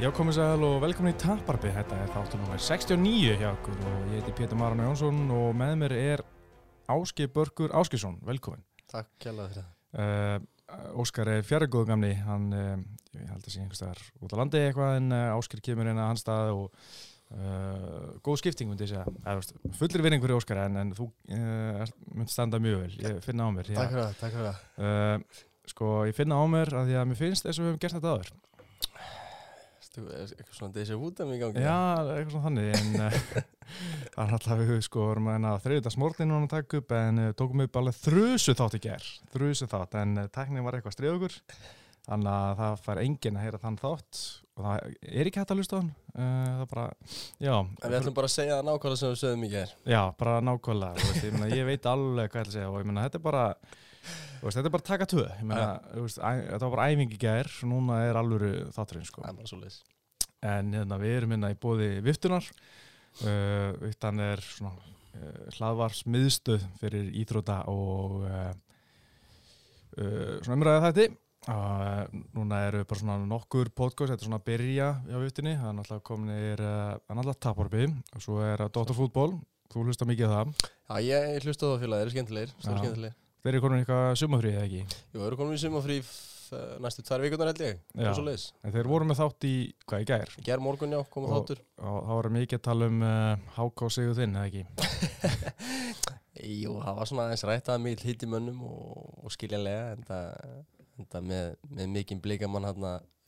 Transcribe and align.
Já, 0.00 0.08
komið 0.16 0.38
sæl 0.38 0.62
og 0.64 0.78
velkomin 0.80 1.12
í 1.12 1.16
Taparbi. 1.20 1.68
Þetta 1.74 1.96
er 2.00 2.12
þáttur 2.14 2.40
nummer 2.40 2.60
69 2.64 3.34
hjá 3.36 3.50
okkur 3.50 3.82
og 3.84 4.06
ég 4.08 4.22
heiti 4.22 4.32
Pétur 4.38 4.56
Marana 4.56 4.86
Jónsson 4.86 5.18
og 5.36 5.50
með 5.60 5.74
mér 5.82 5.94
er 5.98 6.22
Áski 6.88 7.26
Börgur 7.28 7.74
Áskisson. 7.76 8.16
Velkomin. 8.24 8.62
Takk 8.88 9.10
kjærlega 9.20 9.50
fyrir 9.50 9.66
það. 9.66 9.74
Uh, 10.00 10.96
Óskar 11.02 11.28
er 11.34 11.44
fjárgóðu 11.44 11.90
gamni, 11.90 12.14
hann, 12.24 12.48
uh, 12.56 12.80
ég 13.12 13.28
held 13.28 13.44
að 13.44 13.52
sé 13.52 13.60
einhvers 13.60 13.82
staðar 13.82 14.00
út 14.24 14.32
á 14.32 14.40
landi 14.40 14.64
eitthvað 14.64 14.96
en 15.02 15.12
uh, 15.18 15.36
Áskir 15.36 15.60
kemur 15.68 15.92
inn 15.92 16.00
að 16.00 16.10
hans 16.14 16.24
stað 16.24 16.54
og 16.56 16.90
góð 18.24 18.40
skipting 18.40 18.72
myndi 18.72 18.88
ég 18.88 18.94
segja. 18.94 19.44
Fullir 19.78 20.02
vinning 20.02 20.24
fyrir 20.24 20.40
Óskar 20.40 20.64
en, 20.64 20.80
en 20.80 20.96
þú 20.96 21.12
myndi 21.28 22.32
standa 22.32 22.58
mjög 22.58 22.86
vel, 22.86 22.96
ég 23.04 23.20
finna 23.22 23.46
á 23.46 23.50
mér. 23.54 23.68
Takk 23.76 23.92
fyrir 23.92 24.06
það, 24.08 24.16
takk 24.24 24.38
fyrir 24.38 24.48
það. 24.48 25.44
Sko, 25.70 25.92
ég 26.08 26.16
finna 26.16 26.40
á 26.40 26.44
mér 26.50 26.72
að 26.74 26.88
því 26.88 26.96
að 26.98 27.10
mér 27.12 27.20
finnst 27.20 27.46
þess 27.46 27.60
að 27.60 27.62
við 27.62 27.70
hefum 27.70 27.82
gert 27.84 28.00
þetta 28.00 28.14
aður. 28.16 28.32
Eitthvað 29.90 30.54
svona 30.54 30.74
þessi 30.76 30.96
hútam 31.00 31.32
í 31.34 31.38
gangi? 31.40 31.62
Já, 31.64 31.78
eitthvað 32.14 32.34
svona 32.36 32.44
þannig 32.46 32.68
en 32.78 32.92
uh, 33.02 33.16
það 34.14 34.22
er 34.22 34.34
alltaf 34.36 34.60
við 34.62 34.84
sko 34.86 35.02
vorum 35.08 35.30
að 35.34 35.56
þriðita 35.64 35.92
smórlinu 35.96 36.36
að 36.38 36.46
taka 36.52 36.78
upp 36.78 36.94
en 36.94 37.18
uh, 37.24 37.32
tókum 37.40 37.64
upp 37.64 37.78
alveg 37.80 37.98
þrjusu 38.04 38.54
þátt 38.60 38.78
í 38.78 38.82
ger 38.86 39.08
þrjusu 39.34 39.68
þátt 39.72 39.98
en 40.04 40.14
uh, 40.22 40.28
tæknin 40.30 40.66
var 40.66 40.78
eitthvað 40.78 40.94
stríðugur 40.94 41.34
þannig 42.06 42.30
að 42.36 42.54
það 42.62 42.78
fær 42.86 43.02
enginn 43.02 43.36
að 43.40 43.44
heyra 43.48 43.62
þann 43.66 43.80
þátt 43.82 44.22
og 44.60 44.64
það 44.64 44.94
er 45.10 45.28
ekki 45.30 45.42
hægt 45.42 45.52
að 45.56 45.60
lusta 45.60 45.80
hann 45.82 45.90
það 46.14 46.64
bara, 46.70 46.86
já 47.42 47.52
En 47.60 47.90
við 47.92 47.98
ætlum 48.00 48.16
bara 48.16 48.30
að 48.30 48.34
segja 48.34 48.56
það 48.56 48.66
nákvæmlega 48.70 49.00
sem 49.02 49.12
við 49.12 49.20
sögum 49.20 49.44
í 49.44 49.50
ger. 49.52 49.74
já, 49.90 50.00
bara 50.18 50.38
nákvæmlega 50.44 51.04
veist, 51.04 51.20
ég, 51.26 51.36
meina, 51.36 51.50
ég 51.60 51.68
veit 51.68 51.86
alveg 51.90 52.32
hvað 52.32 52.40
ég 52.40 52.48
ætla 52.48 52.50
að 52.50 52.56
segja 52.56 52.70
og 52.72 52.80
ég 52.80 52.88
meina 52.90 53.04
þetta 53.06 53.20
er 53.20 53.24
bara 53.28 53.44
veist, 54.40 54.56
þetta 54.56 54.66
er 54.66 54.74
bara 54.74 54.88
taka 54.90 55.08
æ, 56.18 56.30
þetta 56.52 56.64
var 56.66 56.74
bara 56.76 56.90
æfingi 56.90 57.16
í 57.18 57.22
ger 57.22 57.50
núna 57.68 58.02
er 58.08 58.20
alvöru 58.20 58.52
þátturinn 58.74 59.08
sko. 59.08 59.24
Það 59.26 59.40
en 60.40 60.72
hérna, 60.74 60.98
við 61.00 61.16
erum 61.18 61.34
hérna 61.34 61.52
í 61.52 61.58
bóði 61.60 61.90
Viftunar. 62.04 62.46
Uh, 63.20 63.74
Viftan 63.82 64.22
er 64.22 64.42
svona 64.44 64.70
uh, 64.76 65.48
hlaðvarsmiðstöð 65.56 66.66
fyrir 66.80 67.10
íþróta 67.20 67.64
og 67.72 68.20
uh, 68.22 68.52
uh, 69.98 70.36
svona 70.44 70.56
umræða 70.56 70.84
þætti 70.86 71.06
uh, 71.50 72.04
núna 72.38 72.60
eru 72.68 72.84
bara 72.86 73.02
svona 73.02 73.18
nokkur 73.26 73.72
podcast, 73.74 74.14
þetta 74.14 74.22
er 74.22 74.30
svona 74.30 74.40
að 74.40 74.46
byrja 74.52 74.90
á 75.10 75.18
Viftunni, 75.24 75.56
það 75.58 75.72
er 75.72 75.78
náttúrulega 75.80 76.06
komin 76.12 76.34
er 76.36 76.62
uh, 76.64 76.92
náttúrulega 77.10 77.42
taporbi 77.48 77.88
og 77.90 78.24
svo 78.24 78.38
er 78.46 78.64
Dóttarfútból, 78.68 79.32
þú 79.74 79.88
hlusta 79.88 80.08
mikið 80.08 80.30
á 80.30 80.34
það. 80.38 80.54
Já, 80.70 80.94
ég 81.10 81.48
hlusta 81.48 81.66
á 81.66 81.74
það 81.74 81.98
eru 81.98 82.14
skemmtilegir, 82.14 82.54
þeir 82.60 82.72
eru 82.76 82.84
skemmtilegir. 82.84 83.18
Þeir 83.40 83.54
eru 83.54 83.62
komin 83.64 83.80
eitthvað 83.82 84.10
sumafrið 84.20 84.58
eða 84.58 84.66
ekki 84.68 84.82
Jú, 84.84 85.16
þeir 85.20 85.26
eru 85.30 85.38
komin 85.40 85.56
í 85.58 85.62
sumafrí 85.64 86.00
næstu 86.82 87.04
tvær 87.06 87.22
vikunar 87.22 87.46
held 87.52 87.60
ég. 87.62 87.76
Svo 88.10 88.24
leiðis. 88.26 88.44
en 88.66 88.72
þeir 88.74 88.88
voru 88.90 89.06
með 89.06 89.20
þátt 89.20 89.44
í, 89.46 89.52
hvað, 89.86 90.00
í 90.02 90.06
gær 90.10 90.32
Í 90.40 90.42
ger 90.48 90.62
morgun, 90.64 90.96
já, 90.96 91.00
komið 91.14 91.30
Og- 91.30 91.36
þáttur. 91.36 91.60
og 91.78 91.98
það 92.08 92.16
voru 92.18 92.32
mikið 92.34 92.58
að 92.58 92.64
tala 92.66 92.88
um 92.90 93.04
uh, 93.06 93.44
Háká 93.54 93.90
Sigur 93.94 94.16
þinn, 94.18 94.34
eða 94.34 94.48
ekki 94.50 94.64
Jú, 96.64 96.74
það 96.80 96.96
var 96.98 97.08
svona 97.10 97.26
aðeins 97.28 97.44
rætt 97.48 97.70
að 97.70 97.80
mig 97.84 98.02
hitt 98.02 98.22
í 98.24 98.28
mönnum 98.30 98.60
og, 98.66 99.06
og 99.26 99.32
skiljanlega 99.34 99.86
en 99.94 100.04
það, 100.08 101.24
með, 101.30 101.48
með 101.78 101.90
mikinn 101.94 102.22
blikamann 102.24 102.66
hann 102.66 102.86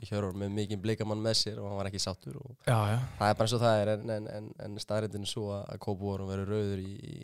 Hjörur 0.08 0.34
með 0.38 0.50
mikinn 0.56 0.80
blikamann 0.82 1.22
með 1.22 1.36
sér 1.42 1.60
og 1.62 1.68
hann 1.70 1.78
var 1.78 1.88
ekki 1.90 2.00
sáttur 2.02 2.38
og 2.40 2.54
Já, 2.66 2.78
já, 2.92 2.98
það 3.18 3.28
er 3.30 3.36
bara 3.38 3.46
eins 3.46 3.54
og 3.56 3.62
það 3.62 3.82
er 3.82 3.90
en, 3.94 4.10
en, 4.16 4.26
en, 4.38 4.48
en 4.66 4.80
staðrindin 4.82 5.26
er 5.26 5.30
svo 5.30 5.48
að 5.60 5.78
Kópavorum 5.84 6.30
verður 6.32 6.52
rauður 6.56 6.82
í, 6.82 6.92
í 7.02 7.16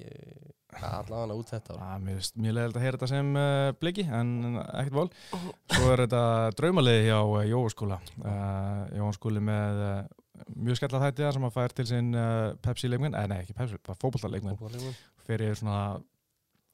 allavega 0.79 1.35
út 1.39 1.51
þetta 1.51 1.75
ár. 1.75 1.81
Já, 1.81 2.03
mér 2.05 2.19
mjög 2.45 2.55
leiðilegt 2.59 2.79
að 2.79 2.85
heyra 2.85 2.99
þetta 2.99 3.11
sem 3.11 3.31
uh, 3.41 3.71
bliki, 3.81 4.05
en 4.19 4.33
ekkert 4.61 4.97
vol. 4.99 5.09
Svo 5.73 5.89
er 5.95 6.03
þetta 6.05 6.23
draumaliði 6.61 7.07
hjá 7.09 7.19
uh, 7.25 7.39
Jóaskóla. 7.49 7.99
Uh, 8.21 8.83
Jóaskóli 9.01 9.43
með 9.49 9.83
uh, 9.87 9.97
mjög 10.55 10.79
skella 10.79 11.01
þætti 11.07 11.25
þar 11.27 11.39
sem 11.39 11.49
að 11.49 11.57
fær 11.57 11.75
til 11.79 11.89
sinn 11.89 12.13
uh, 12.15 12.53
Pepsi-leikminn, 12.63 13.17
eða 13.19 13.33
nei, 13.33 13.41
ekki 13.43 13.57
Pepsi, 13.59 13.81
bara 13.89 13.99
Fótboltaleikmenn. 14.05 14.61
fyrir 15.27 15.57
svona 15.59 15.81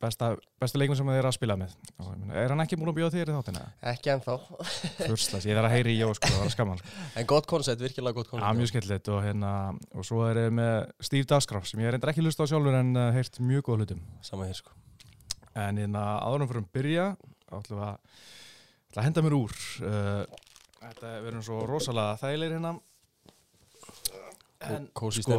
besta, 0.02 0.30
besta 0.60 0.78
leikminn 0.80 0.98
sem 0.98 1.08
þeir 1.10 1.20
eru 1.20 1.30
að 1.30 1.36
spila 1.36 1.56
með. 1.60 1.74
Og, 1.98 2.08
ég 2.10 2.20
meina, 2.20 2.36
er 2.42 2.52
hann 2.54 2.62
ekki 2.64 2.78
múin 2.80 2.90
að 2.92 2.96
bjóða 2.98 3.12
þér 3.14 3.30
í 3.32 3.36
þáttina? 3.36 3.64
Ekki 3.92 4.12
ennþá, 4.14 4.36
Furslas, 5.08 5.46
ég 5.48 5.58
þarf 5.58 5.68
að 5.70 5.74
heyri 5.76 5.94
í 5.94 6.00
Jóaskóla, 6.00 6.34
það 6.38 6.44
var 6.44 6.54
skamman. 6.54 6.80
Sko. 6.82 7.04
en 7.20 7.28
gott 7.34 7.48
koncept, 7.50 7.84
virkilega 7.84 8.18
gott 8.18 8.30
koncept. 8.32 8.58
mjög 8.60 8.72
skemmtilegt 8.72 9.10
og 9.14 9.20
hérna, 9.24 9.52
og 9.94 10.08
svo 10.08 10.24
er 10.28 10.42
ég 10.44 10.56
með 10.58 10.74
Steve 11.08 11.28
Dasgraf 11.30 11.68
sem 11.70 11.82
ég 11.84 11.94
reyndar 11.94 12.12
ekki 12.12 12.24
hlust 12.24 12.42
á 12.42 12.46
sjálfur 12.50 12.78
en 12.80 12.92
uh, 12.98 13.10
heyrt 13.16 13.38
mjög 13.40 13.68
góð 13.70 13.84
hlutum. 13.84 14.02
Sama 14.26 14.48
hér 14.50 14.58
sko. 14.60 14.74
En 15.54 15.78
hérna 15.78 16.04
áðurum 16.26 16.50
fyrir 16.50 16.64
að 16.64 16.72
byrja 16.74 17.06
ætlum 17.54 17.84
að, 17.86 17.94
ætla 18.90 19.02
að 19.02 19.06
henda 19.08 19.22
mér 19.24 19.36
úr 19.38 19.54
uh, 19.86 20.42
Þetta 20.84 21.12
verður 21.24 21.44
svo 21.46 21.58
rosalega 21.68 22.18
þægilegir 22.20 22.58
hérna 22.58 22.74
En 24.64 24.88
Kósi 24.96 25.22
sko- 25.24 25.38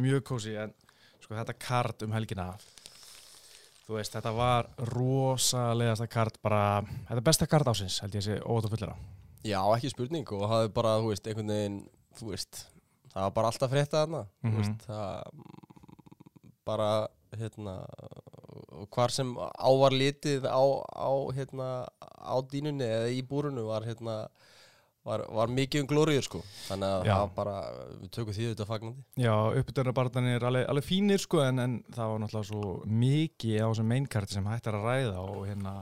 mjög 0.00 0.22
kósi 0.26 0.54
en 0.58 0.72
sko 1.22 1.36
þetta 1.36 1.54
kart 1.60 2.02
um 2.06 2.12
helgina 2.16 2.50
þú 3.86 3.96
veist, 3.98 4.12
þetta 4.14 4.32
var 4.36 4.68
rosalegasta 4.92 6.06
kart 6.10 6.36
bara, 6.42 6.82
þetta 7.08 7.18
er 7.18 7.26
besta 7.26 7.46
kart 7.50 7.66
ásins 7.72 8.00
held 8.02 8.14
ég 8.14 8.22
að 8.22 8.28
sé 8.28 8.36
óvægt 8.44 8.68
að 8.68 8.76
fullera 8.76 8.96
Já, 9.42 9.58
ekki 9.74 9.90
spurning 9.90 10.28
og 10.36 10.44
það 10.46 10.64
er 10.68 10.68
bara, 10.76 10.92
þú 11.02 11.08
veist, 11.10 11.26
einhvern 11.26 11.48
veginn, 11.50 11.78
þú 12.20 12.28
veist, 12.30 12.60
það 13.12 13.24
var 13.26 13.32
bara 13.38 13.48
alltaf 13.50 13.72
frétta 13.72 14.02
þarna, 14.04 14.20
Mhm. 14.42 14.52
þú 14.52 14.60
veist, 14.60 14.84
það 14.86 15.32
mm, 15.32 16.52
bara, 16.64 16.90
hérna, 17.36 17.74
hvar 18.94 19.10
sem 19.10 19.34
á 19.36 19.68
var 19.82 19.90
litið 19.90 20.46
á, 20.46 20.62
á, 20.94 21.10
hérna, 21.34 21.68
á 22.22 22.34
dínunni 22.46 22.86
eða 22.86 23.10
í 23.10 23.22
búrunu 23.26 23.66
var, 23.66 23.82
hérna, 23.82 24.28
var, 25.06 25.24
var 25.34 25.50
mikið 25.52 25.82
um 25.82 25.88
glóriður, 25.90 26.26
sko, 26.28 26.42
þannig 26.68 26.88
að 26.88 27.06
Já. 27.06 27.12
það 27.12 27.24
var 27.24 27.32
bara, 27.38 27.56
við 28.02 28.12
tökum 28.16 28.36
því 28.36 28.46
þetta 28.52 28.68
fagnandi. 28.68 29.04
Já, 29.24 29.34
uppbytunarbarnir 29.60 30.38
er 30.38 30.46
alveg, 30.50 30.68
alveg 30.72 30.86
fínir 30.86 31.22
sko 31.22 31.42
en, 31.46 31.62
en 31.62 31.74
það 31.90 32.12
var 32.12 32.22
náttúrulega 32.22 32.50
svo 32.52 32.76
mikið 33.02 33.58
á 33.58 33.66
þessum 33.66 33.92
mainkarti 33.94 34.38
sem 34.38 34.48
hægt 34.52 34.70
er 34.70 34.78
að 34.78 34.88
ræða 34.88 35.26
og 35.26 35.44
hérna 35.50 35.74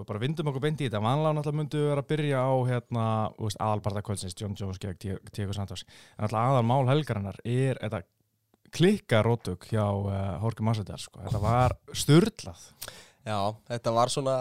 og 0.00 0.06
bara 0.08 0.20
vindum 0.22 0.48
okkur 0.48 0.62
beint 0.64 0.80
í 0.80 0.86
þetta. 0.86 1.02
Vanlega 1.04 1.34
náttúrulega 1.36 1.60
myndu 1.60 1.80
við 1.80 1.90
vera 1.90 2.04
að 2.04 2.10
byrja 2.12 2.44
á 2.46 2.52
hérna, 2.70 3.04
þú 3.36 3.48
veist, 3.48 3.60
aðalbarta 3.66 4.04
kvöldsins 4.06 4.38
John 4.38 4.56
Jones 4.56 4.80
gegn 4.80 5.20
Diego 5.34 5.56
Santos. 5.56 5.84
En 6.16 6.24
náttúrulega 6.24 6.54
aðal 6.54 6.68
mál 6.70 6.88
helgarinnar 6.88 7.40
er 7.44 7.80
þetta 7.82 8.04
klikka 8.74 9.22
rótug 9.26 9.66
hjá 9.70 9.84
uh, 9.84 10.38
Jorge 10.40 10.64
Massadal 10.66 10.98
sko, 11.02 11.22
þetta 11.24 11.42
var 11.42 11.76
styrlað 11.90 12.66
Já, 13.20 13.36
þetta 13.68 13.92
var 13.92 14.08
svona 14.08 14.34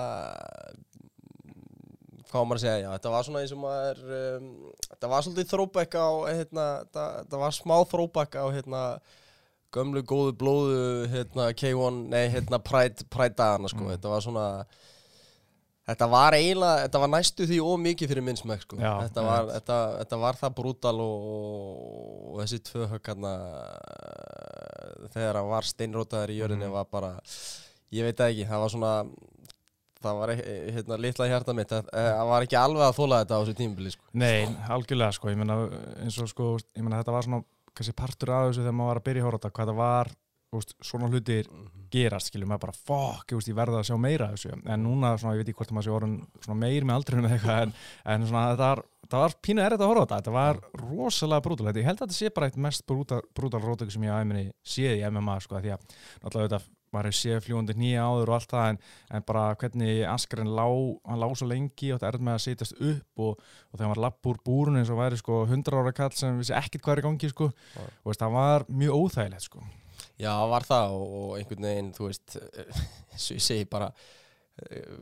hvað 2.29 2.41
á 2.41 2.45
maður 2.49 2.59
að 2.59 2.63
segja, 2.65 2.81
já, 2.83 2.89
þetta 2.95 3.13
var 3.15 3.23
svona 3.27 3.39
eins 3.43 3.53
og 3.55 3.61
maður 3.63 4.03
um, 4.19 4.51
þetta 4.89 5.09
var 5.13 5.23
svolítið 5.25 5.49
throwback 5.53 5.95
á 5.97 6.07
hérna, 6.29 6.67
þetta, 6.83 7.05
þetta 7.23 7.41
var 7.43 7.55
smá 7.57 7.75
throwback 7.89 8.37
á 8.37 8.45
hérna 8.53 8.83
gömlu 9.73 10.01
góðu 10.09 10.31
blóðu 10.37 10.77
hérna 11.11 11.49
K1, 11.53 11.97
nei 12.09 12.23
hérna 12.33 12.57
Pride, 12.61 13.05
Pride 13.09 13.35
dagana 13.37 13.69
sko, 13.69 13.83
Mm. 13.85 13.91
þetta 13.97 14.09
var 14.13 14.21
svona 14.25 14.45
þetta 15.89 16.07
var 16.09 16.33
eiginlega, 16.37 16.81
þetta 16.85 16.99
var 17.01 17.09
næstu 17.15 17.45
því 17.49 17.59
ómikið 17.65 18.09
fyrir 18.11 18.21
minn 18.25 18.37
smekk 18.37 18.61
sko, 18.65 18.77
Já, 18.77 18.91
þetta, 19.07 19.21
var, 19.25 19.47
þetta, 19.55 19.77
þetta 20.03 20.17
var 20.21 20.37
það 20.37 20.55
brútal 20.59 20.95
og, 21.01 21.15
og 22.33 22.41
þessi 22.43 22.59
tvö 22.69 22.85
höggarna 22.91 23.31
þegar 25.13 25.39
hann 25.39 25.49
var 25.49 25.65
steinrótaður 25.69 26.33
í 26.33 26.37
jörðinni 26.41 26.67
Mhm. 26.69 26.75
var 26.77 26.85
bara, 26.91 27.11
ég 27.91 28.05
veit 28.05 28.19
ekki, 28.21 28.45
það 28.45 28.59
var 28.65 28.69
svona 28.69 28.93
það 30.03 30.19
var 30.21 30.33
ekki, 30.35 30.55
hérna, 30.77 30.99
litla 31.05 31.29
hjarta 31.29 31.55
mitt 31.57 31.73
það, 31.73 31.91
það 31.93 32.31
var 32.31 32.47
ekki 32.47 32.59
alveg 32.59 32.85
að 32.87 32.97
þóla 32.99 33.21
þetta 33.23 33.37
á 33.37 33.41
þessu 33.41 33.57
tímubili 33.59 33.93
sko. 33.93 34.07
Nei, 34.21 34.47
algjörlega 34.75 35.17
sko, 35.17 35.31
ég 35.33 35.39
meina 35.39 35.59
eins 36.03 36.19
og 36.23 36.31
sko, 36.31 36.49
ég 36.77 36.85
meina 36.85 37.01
þetta 37.01 37.15
var 37.15 37.27
svona 37.27 37.43
kannski 37.75 37.95
partur 37.97 38.33
af 38.35 38.49
þessu 38.49 38.63
þegar 38.63 38.77
maður 38.79 38.91
var 38.93 39.01
að 39.01 39.07
byrja 39.09 39.23
að 39.23 39.29
horfa 39.29 39.39
á 39.39 39.41
þetta 39.43 39.55
hvað 39.57 39.71
það 39.71 39.79
var, 39.79 40.11
veist, 40.55 40.73
svona 40.81 41.09
hlutir 41.11 41.49
gerast, 41.93 42.29
skiljum 42.29 42.51
maður 42.51 42.63
bara, 42.67 42.77
fuck, 42.87 43.33
ég, 43.33 43.51
verða 43.57 43.81
að 43.81 43.89
sjá 43.89 43.97
meira 44.01 44.29
af 44.29 44.37
þessu, 44.37 44.55
en 44.59 44.83
núna, 44.85 45.13
svona, 45.19 45.35
ég 45.35 45.43
veit 45.43 45.51
ekki 45.51 45.61
hvort 45.61 45.75
maður 45.75 45.87
sé 45.87 45.93
orðin 45.95 46.57
meir 46.61 46.87
með 46.87 46.99
aldrei 46.99 47.19
eða 47.19 47.31
eitthvað, 47.35 47.61
en, 47.65 47.75
en 48.13 48.25
svona, 48.29 48.43
þetta 48.53 48.69
var, 48.71 48.81
var 49.13 49.37
pínu 49.45 49.63
errið 49.65 49.83
að 49.85 49.91
horfa 49.91 50.05
þetta, 50.05 50.19
þetta 50.19 50.35
var 50.37 50.61
rosalega 50.83 51.45
brútal, 51.45 51.69
ég 51.69 51.89
held 51.89 52.01
að 52.01 52.03
þetta 52.05 52.17
sé 52.17 52.33
bara 52.35 52.49
eitt 52.49 52.59
mest 52.65 52.85
brútal, 52.89 53.21
rótöku 53.37 53.93
sem 53.93 54.05
ég 54.05 54.13
á 54.13 54.21
æminni 54.21 54.45
séð 54.75 54.97
í 54.97 55.05
MMA, 55.09 55.39
sko, 55.45 55.61
því 55.61 55.75
að, 55.75 55.87
náttúrulega 56.23 56.49
þetta, 56.49 56.61
maður 56.93 57.09
hefur 57.09 57.17
séð 57.19 57.41
fljúandi 57.45 57.75
nýja 57.77 58.05
áður 58.09 58.31
og 58.31 58.35
allt 58.39 58.53
það, 58.53 58.69
en, 58.73 58.79
en 59.17 59.25
bara 59.27 59.43
hvernig 59.61 59.99
Askarinn 60.09 60.51
lá, 60.57 60.65
hann 61.09 61.19
lá 61.21 61.27
svo 61.37 61.47
lengi 61.49 61.91
og 61.93 61.99
þetta 62.01 62.09
er 62.13 62.19
með 62.29 62.37
að 62.37 62.43
setjast 62.45 62.79
upp 62.79 63.23
og, 63.27 63.43
og 63.69 63.75
þegar 63.77 63.91
maður 63.91 64.03
lapp 64.07 64.31
úr 64.31 64.39
búrun 64.45 64.79
eins 64.81 64.89
og 64.93 64.99
væri, 65.01 65.19
sko, 65.21 65.43
100 65.45 65.79
ára 65.83 65.93
kall 65.99 66.15
sem 66.17 66.39
vissi 66.41 66.55
ekkert 66.57 66.81
hvað 66.85 66.95
er 66.97 67.03
í 67.03 67.07
gangi, 67.09 67.29
sko, 67.35 67.51
Já. 67.75 67.85
og 67.85 68.09
veist, 68.13 68.23
það 68.25 68.35
var 68.39 68.65
mjög 68.81 68.97
óþægilegt, 69.03 69.47
sko. 69.49 69.63
Já, 70.19 70.33
var 70.51 70.65
það 70.67 70.97
og, 70.97 71.13
og 71.21 71.37
einhvern 71.39 71.69
veginn, 71.69 71.93
þú 71.95 72.09
veist, 72.09 72.35
eins 73.13 73.29
og 73.29 73.37
ég 73.39 73.45
segi 73.45 73.69
bara 73.71 73.91
eh, 74.65 74.97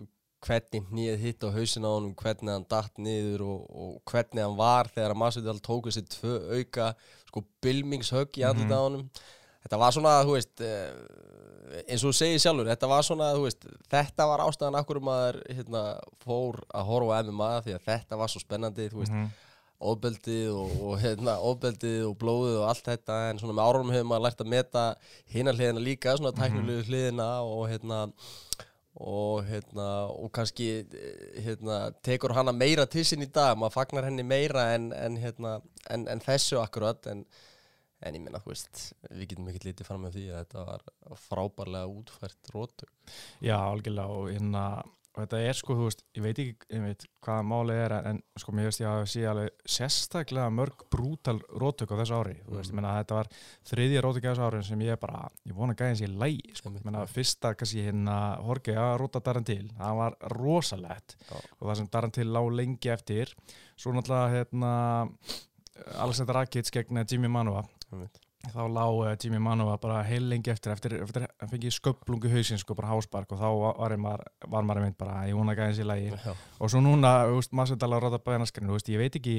hvernig 0.48 0.84
hnýð 0.92 1.16
hitt 1.24 1.42
á 1.44 1.50
hausin 1.56 1.88
á 1.88 1.89
honum, 1.89 2.12
hvernig 2.19 2.54
hann 2.54 2.68
datt 2.69 3.00
niður 3.01 3.42
og, 3.48 3.63
og 3.74 3.95
hvernig 4.12 4.44
hann 4.45 4.54
var 4.60 4.88
þegar 4.94 5.16
að 5.16 5.19
Masvidal 5.24 5.57
tók 5.66 5.89
þessi 5.89 6.04
tvö 6.13 6.36
auka, 6.60 6.92
sko, 7.31 7.42
bylmingshögg 7.66 8.38
í 8.38 8.45
andlita 8.45 8.69
Mhm. 8.69 8.78
á 8.78 8.86
honum. 8.86 9.07
Þetta 9.66 9.80
var 9.81 9.92
svona, 9.98 10.12
þú 10.24 10.36
veist, 10.38 10.62
eh, 10.63 10.94
eins 11.87 12.03
og 12.03 12.11
þú 12.11 12.15
segir 12.19 12.39
sjálfur, 12.43 12.69
þetta 12.71 12.87
var 12.91 13.03
svona, 13.07 13.31
veist, 13.41 13.65
þetta 13.91 14.27
var 14.29 14.43
ástæðan 14.45 14.79
akkur 14.79 14.99
maður 15.03 15.41
hérna, 15.49 15.81
fór 16.23 16.61
að 16.73 16.87
horfa 16.91 17.17
á 17.17 17.23
MMA 17.27 17.51
því 17.65 17.75
að 17.77 17.85
þetta 17.91 18.17
var 18.21 18.31
svo 18.33 18.39
spennandi, 18.43 18.89
þú 18.93 19.03
veist, 19.03 19.13
Mhm. 19.17 19.27
ofbeldið 19.77 20.47
og, 20.57 20.71
og 20.87 20.93
hérna, 21.03 21.35
ofbeldið 21.45 21.99
og 22.07 22.15
blóðið 22.17 22.55
og 22.63 22.69
allt 22.71 22.87
þetta 22.87 23.17
en 23.29 23.37
svona 23.37 23.53
með 23.53 23.67
árum 23.69 23.91
hefur 23.93 24.07
maður 24.09 24.23
lært 24.25 24.39
að 24.41 24.47
meta 24.55 24.85
hina 25.29 25.51
hliðina 25.53 25.83
líka, 25.85 26.15
svona 26.17 26.31
tæknilegu 26.33 26.87
hliðina 26.87 27.27
og 27.45 27.67
hérna 27.69 27.99
og 28.97 29.43
hérna 29.45 29.87
og 30.09 30.31
kannski 30.33 30.69
hérna 31.45 31.91
tekur 32.01 32.33
hana 32.33 32.51
meira 32.57 32.87
til 32.89 33.03
sín 33.05 33.21
í 33.21 33.29
dag, 33.31 33.53
maður 33.61 33.75
fagnar 33.75 34.07
henni 34.09 34.23
meira 34.25 34.63
en, 34.73 34.87
en 34.97 35.19
hérna 35.21 35.59
en, 35.93 36.07
en 36.09 36.19
þessu 36.25 36.57
akkurat 36.63 37.05
en, 37.13 37.21
en 38.05 38.13
ég 38.19 38.21
minna 38.21 38.39
þú 38.44 38.51
veist, 38.53 38.83
við 39.09 39.27
getum 39.31 39.47
ekki 39.49 39.65
litið 39.71 39.88
fram 39.89 40.03
með 40.05 40.19
því 40.19 40.27
að 40.33 40.44
þetta 40.44 40.67
var 40.67 40.83
frábærlega 41.27 41.88
útfært 41.95 42.53
rótug. 42.53 42.94
Já, 43.41 43.57
algjörlega 43.57 44.07
og 44.21 44.29
hérna 44.31 44.67
og 45.17 45.23
þetta 45.23 45.38
er 45.49 45.57
sko, 45.57 45.73
þú 45.73 45.85
veist, 45.88 46.01
ég 46.13 46.21
veit 46.21 46.39
ekki 46.44 46.67
ég 46.77 46.83
veit 46.83 47.05
hvaða 47.25 47.45
máli 47.49 47.73
er 47.73 47.94
en 48.05 48.19
sko 48.38 48.51
mér 48.53 48.67
veist 48.69 48.83
ég 48.83 48.89
að 48.91 49.07
sé 49.09 49.23
alveg 49.25 49.63
sérstaklega 49.65 50.51
mörg 50.53 50.83
brútal 50.94 51.39
rótök 51.57 51.89
á 51.89 51.97
þessu 52.03 52.19
ári 52.19 52.35
þú 52.45 52.59
veist, 52.59 52.69
ég 52.69 52.75
Mm. 52.75 52.77
menna 52.83 52.91
þetta 52.99 53.17
var 53.17 53.29
þriðja 53.65 54.03
rótök 54.05 54.27
á 54.27 54.29
þessu 54.29 54.45
ári 54.45 54.59
sem 54.67 54.79
ég 54.85 55.00
bara, 55.01 55.23
ég 55.50 55.55
vona 55.57 55.73
gæðins 55.73 56.03
ég 56.05 56.13
lægi 56.21 56.53
sko, 56.53 56.69
ég 56.69 56.85
menna 56.85 57.07
fyrsta 57.09 57.55
kannski 57.57 57.81
hérna 57.88 58.17
Horgi 58.45 58.75
að 58.77 58.93
róta 59.01 59.23
Darantil, 59.25 59.71
það 59.73 59.97
var 60.03 60.17
rosalegt 60.38 61.17
Já. 61.17 61.33
og 61.33 61.65
það 61.65 61.75
sem 61.81 61.88
Darantil 61.97 62.27
lá 62.29 62.41
lengi 62.53 62.89
eftir 62.93 63.33
svo 63.75 63.91
náttúrulega 63.97 64.35
hérna 64.38 64.71
Alexander 65.97 66.33
Rakic 66.35 66.69
gegn 66.73 67.03
Jimmy 67.09 67.27
Manova. 67.27 67.65
Þá 68.48 68.60
lág 68.69 69.00
uh, 69.01 69.13
Jimmy 69.19 69.39
Manova 69.44 69.78
bara 69.81 70.04
heil 70.07 70.28
lengi 70.30 70.51
eftir 70.54 70.74
eftir, 70.74 70.98
að 71.01 71.54
fengi 71.54 71.72
sköplungu 71.74 72.30
hausinn 72.31 72.62
sko 72.62 72.75
bara 72.78 72.92
háspark 72.94 73.34
og 73.34 73.42
þá 73.42 73.48
var, 73.57 73.98
maður, 73.98 74.84
mynd 74.84 75.00
bara 75.00 75.24
ég 75.30 75.38
vona 75.38 75.56
gæðins 75.57 75.81
í 75.81 75.88
lagi. 75.88 76.12
Já, 76.13 76.36
og 76.36 76.72
svo 76.72 76.84
núna, 76.84 77.16
maður 77.51 77.74
setja 77.74 77.89
alveg 77.89 77.98
að 77.98 78.06
ráta 78.06 78.24
bæðanaskarinn, 78.28 78.69
þú 78.69 78.78
veist, 78.78 78.94
ég 78.94 79.01
veit 79.01 79.19
ekki 79.19 79.36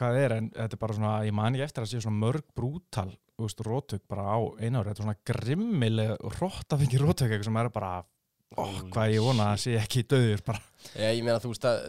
hvað 0.00 0.20
er 0.20 0.36
en 0.36 0.52
þetta 0.54 0.76
er 0.76 0.82
bara 0.84 0.96
svona, 0.96 1.16
ég 1.26 1.36
man 1.36 1.56
ekki 1.56 1.66
eftir 1.66 1.84
að 1.84 1.92
sé 1.92 2.04
svona 2.04 2.22
mörg 2.22 2.46
brútal, 2.56 3.10
rótök 3.40 4.04
bara 4.08 4.36
á 4.36 4.38
einu 4.60 4.80
ári, 4.80 4.90
þetta 4.92 4.98
er 4.98 5.04
svona 5.06 5.20
grimmileg 5.32 6.14
róttafengi 6.38 7.00
rótök, 7.00 7.30
eitthvað 7.32 7.48
sem 7.48 7.60
er 7.60 7.72
bara 7.72 7.92
ó, 8.58 8.64
hvað 8.90 9.12
ég 9.14 9.22
vona 9.24 9.50
að 9.52 9.60
sé 9.64 9.76
ekki 9.80 10.02
döður 10.10 10.42
bara, 10.46 10.62
Já, 10.96 11.10
ég 11.12 11.20
meina 11.22 11.38
þú 11.42 11.50
veist 11.52 11.66
að 11.68 11.82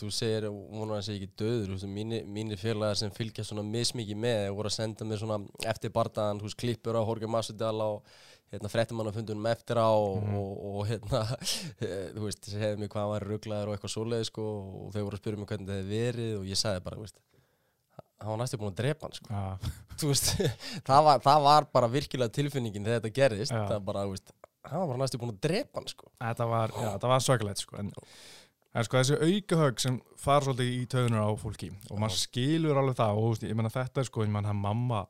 þú 0.00 0.08
segir, 0.16 0.46
vonar 0.48 0.96
að 0.98 1.04
segja 1.06 1.20
ekki 1.20 1.34
döður 1.42 1.74
veist, 1.74 1.86
mínir, 1.92 2.24
mínir 2.26 2.58
félagar 2.58 2.96
sem 2.98 3.12
fylgja 3.14 3.44
svona 3.44 3.62
mismikið 3.66 4.16
með 4.24 4.48
voru 4.56 4.70
að 4.72 4.76
senda 4.80 5.04
mér 5.04 5.20
svona 5.20 5.38
eftir 5.68 5.92
bardaðan, 5.94 6.40
veist, 6.42 6.56
klippur 6.58 6.96
á 6.96 7.02
Jorge 7.04 7.28
Masvidal 7.30 7.76
á 7.76 7.90
hérna, 8.48 8.70
frettumannafundunum 8.72 9.46
eftir 9.52 9.76
á 9.76 9.92
og, 9.92 10.22
Mhm. 10.24 10.34
og, 10.40 10.52
og 10.80 10.86
hérna 10.88 11.20
þú 12.16 12.24
veist, 12.24 12.48
segði 12.48 12.80
mér 12.80 12.88
hvað 12.96 13.10
var 13.12 13.26
rugglaður 13.28 13.68
og 13.68 13.76
eitthvað 13.76 13.92
svoleið 13.94 14.24
sko 14.30 14.46
og 14.88 14.94
þau 14.96 15.02
voru 15.04 15.18
að 15.18 15.22
spyrja 15.22 15.38
mig 15.42 15.48
hvernig 15.52 15.68
það 15.68 15.82
hefði 15.82 15.98
verið 16.00 16.32
og 16.40 16.46
ég 16.48 16.62
sagði 16.62 16.84
bara, 16.88 17.02
veist 17.04 17.20
hann 18.18 18.32
var 18.32 18.40
næstu 18.40 18.58
búin 18.58 18.72
að 18.72 18.80
drepa 18.80 19.06
hann 19.06 19.18
sko 19.20 19.42
þú 20.00 20.08
veist, 20.10 20.32
það 20.88 21.04
var, 21.10 21.20
það 21.28 21.44
var 21.50 21.68
bara 21.76 21.92
virkilega 21.92 22.32
tilfinningin 22.40 22.88
þegar 22.88 23.02
þetta 23.04 23.14
gerðist 23.20 23.52
Já. 23.54 23.60
það 23.74 23.84
bara, 23.92 24.06
veist, 24.10 24.32
hann 24.72 24.88
var 24.90 25.00
næstu 25.00 25.20
búin 25.20 25.34
að 25.34 25.42
drepa 25.48 25.80
hann 25.80 25.90
sko. 25.90 26.10
Þetta 26.22 26.48
var, 26.50 26.74
já, 26.74 26.88
þetta 26.94 27.12
var 27.12 27.24
sökulegt, 27.24 27.62
sko, 27.64 27.76
en, 27.82 27.92
en 28.74 28.88
sko 28.88 29.00
þessi 29.00 29.18
aukahögg 29.28 29.84
sem 29.84 30.00
fara 30.20 30.48
svolítið 30.48 30.72
í 30.74 30.80
töðunar 30.94 31.28
á 31.28 31.32
fólki 31.40 31.70
og 31.90 32.00
maður 32.02 32.18
skilur 32.22 32.80
alveg 32.80 32.98
það 32.98 33.22
og 33.22 33.46
ég 33.48 33.58
menna 33.58 33.72
þetta 33.74 34.04
er 34.04 34.10
sko, 34.10 34.26
ég 34.26 34.34
menna 34.34 34.56
mamma 34.56 35.04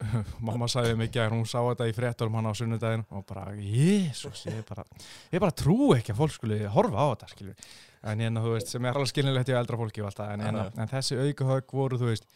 mamma 0.46 0.68
sagði 0.70 0.96
ekki 1.04 1.20
að 1.20 1.34
hún 1.34 1.46
sá 1.48 1.58
þetta 1.60 1.88
í 1.90 1.94
fréttorum 1.96 2.36
hann 2.38 2.48
á 2.48 2.54
sunnudaginn 2.56 3.04
og 3.12 3.24
bara, 3.28 3.50
jésus, 3.60 4.46
ég 4.48 4.62
bara 4.68 4.84
ég 5.32 5.42
bara 5.42 5.52
trú 5.52 5.92
ekki 5.96 6.14
að 6.14 6.22
fólk 6.22 6.36
skuli 6.36 6.60
horfa 6.72 7.04
á 7.04 7.06
þetta 7.12 7.28
skilur, 7.34 7.68
en 8.08 8.24
hérna, 8.24 8.44
þú 8.44 8.54
veist, 8.54 8.72
sem 8.72 8.88
er 8.88 8.96
alveg 8.96 9.12
skilinlegt 9.12 9.52
í 9.52 9.56
eldra 9.60 9.80
fólki 9.80 10.00
og 10.04 10.08
allt 10.08 10.22
það, 10.22 10.32
en, 10.36 10.46
en, 10.48 10.60
Já. 10.62 10.72
en 10.80 10.92
þessi 10.94 11.20
aukahögg 11.20 11.76
voru, 11.76 12.00
þú 12.00 12.12
veist, 12.14 12.28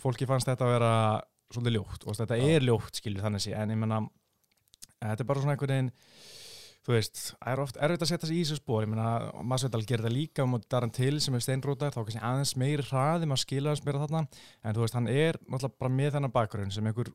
fólki 0.00 0.28
fannst 0.30 0.48
þetta 0.48 0.64
að 0.64 0.74
vera 0.78 0.92
svolítið 1.52 1.76
ljótt 1.76 2.06
og 2.08 2.18
þetta 2.22 2.40
er 2.40 2.68
ljótt, 2.70 3.00
skilur, 3.02 3.24
þannig 3.26 3.44
sé, 3.44 3.52
en 3.58 3.74
ég 3.74 3.80
menna 3.84 4.00
þetta 5.10 5.24
er 5.24 5.30
bara 5.30 5.44
svona 5.44 5.54
einhvern 5.56 5.74
veginn 5.74 5.92
þú 6.84 6.92
veist, 6.92 7.20
það 7.38 7.52
er 7.52 7.62
oft 7.62 7.78
erfitt 7.80 8.04
að 8.04 8.10
setja 8.10 8.28
sig 8.28 8.38
í 8.38 8.42
þessu 8.44 8.60
spór 8.60 8.84
ég 8.84 8.90
meina, 8.92 9.08
Masvidal 9.46 9.84
gerir 9.88 10.04
það 10.04 10.16
líka 10.18 10.44
um 10.44 10.58
Daran 10.68 10.92
til 10.92 11.14
sem 11.24 11.36
er 11.36 11.44
steinrótar, 11.44 11.94
þá 11.94 12.00
kannski 12.02 12.20
aðeins 12.20 12.52
meiri 12.60 12.84
hraði 12.90 13.28
maður 13.30 13.44
skilja 13.44 13.72
aðeins 13.72 13.86
meira 13.86 14.02
þarna. 14.02 14.20
En 14.60 14.76
þú 14.76 14.84
veist, 14.84 14.98
hann 14.98 15.08
er 15.08 15.38
náttúrulega 15.46 15.80
bara 15.80 15.94
með 15.96 16.16
þennan 16.18 16.34
bakgrunn 16.34 16.74
sem 16.74 16.90
einhver 16.90 17.08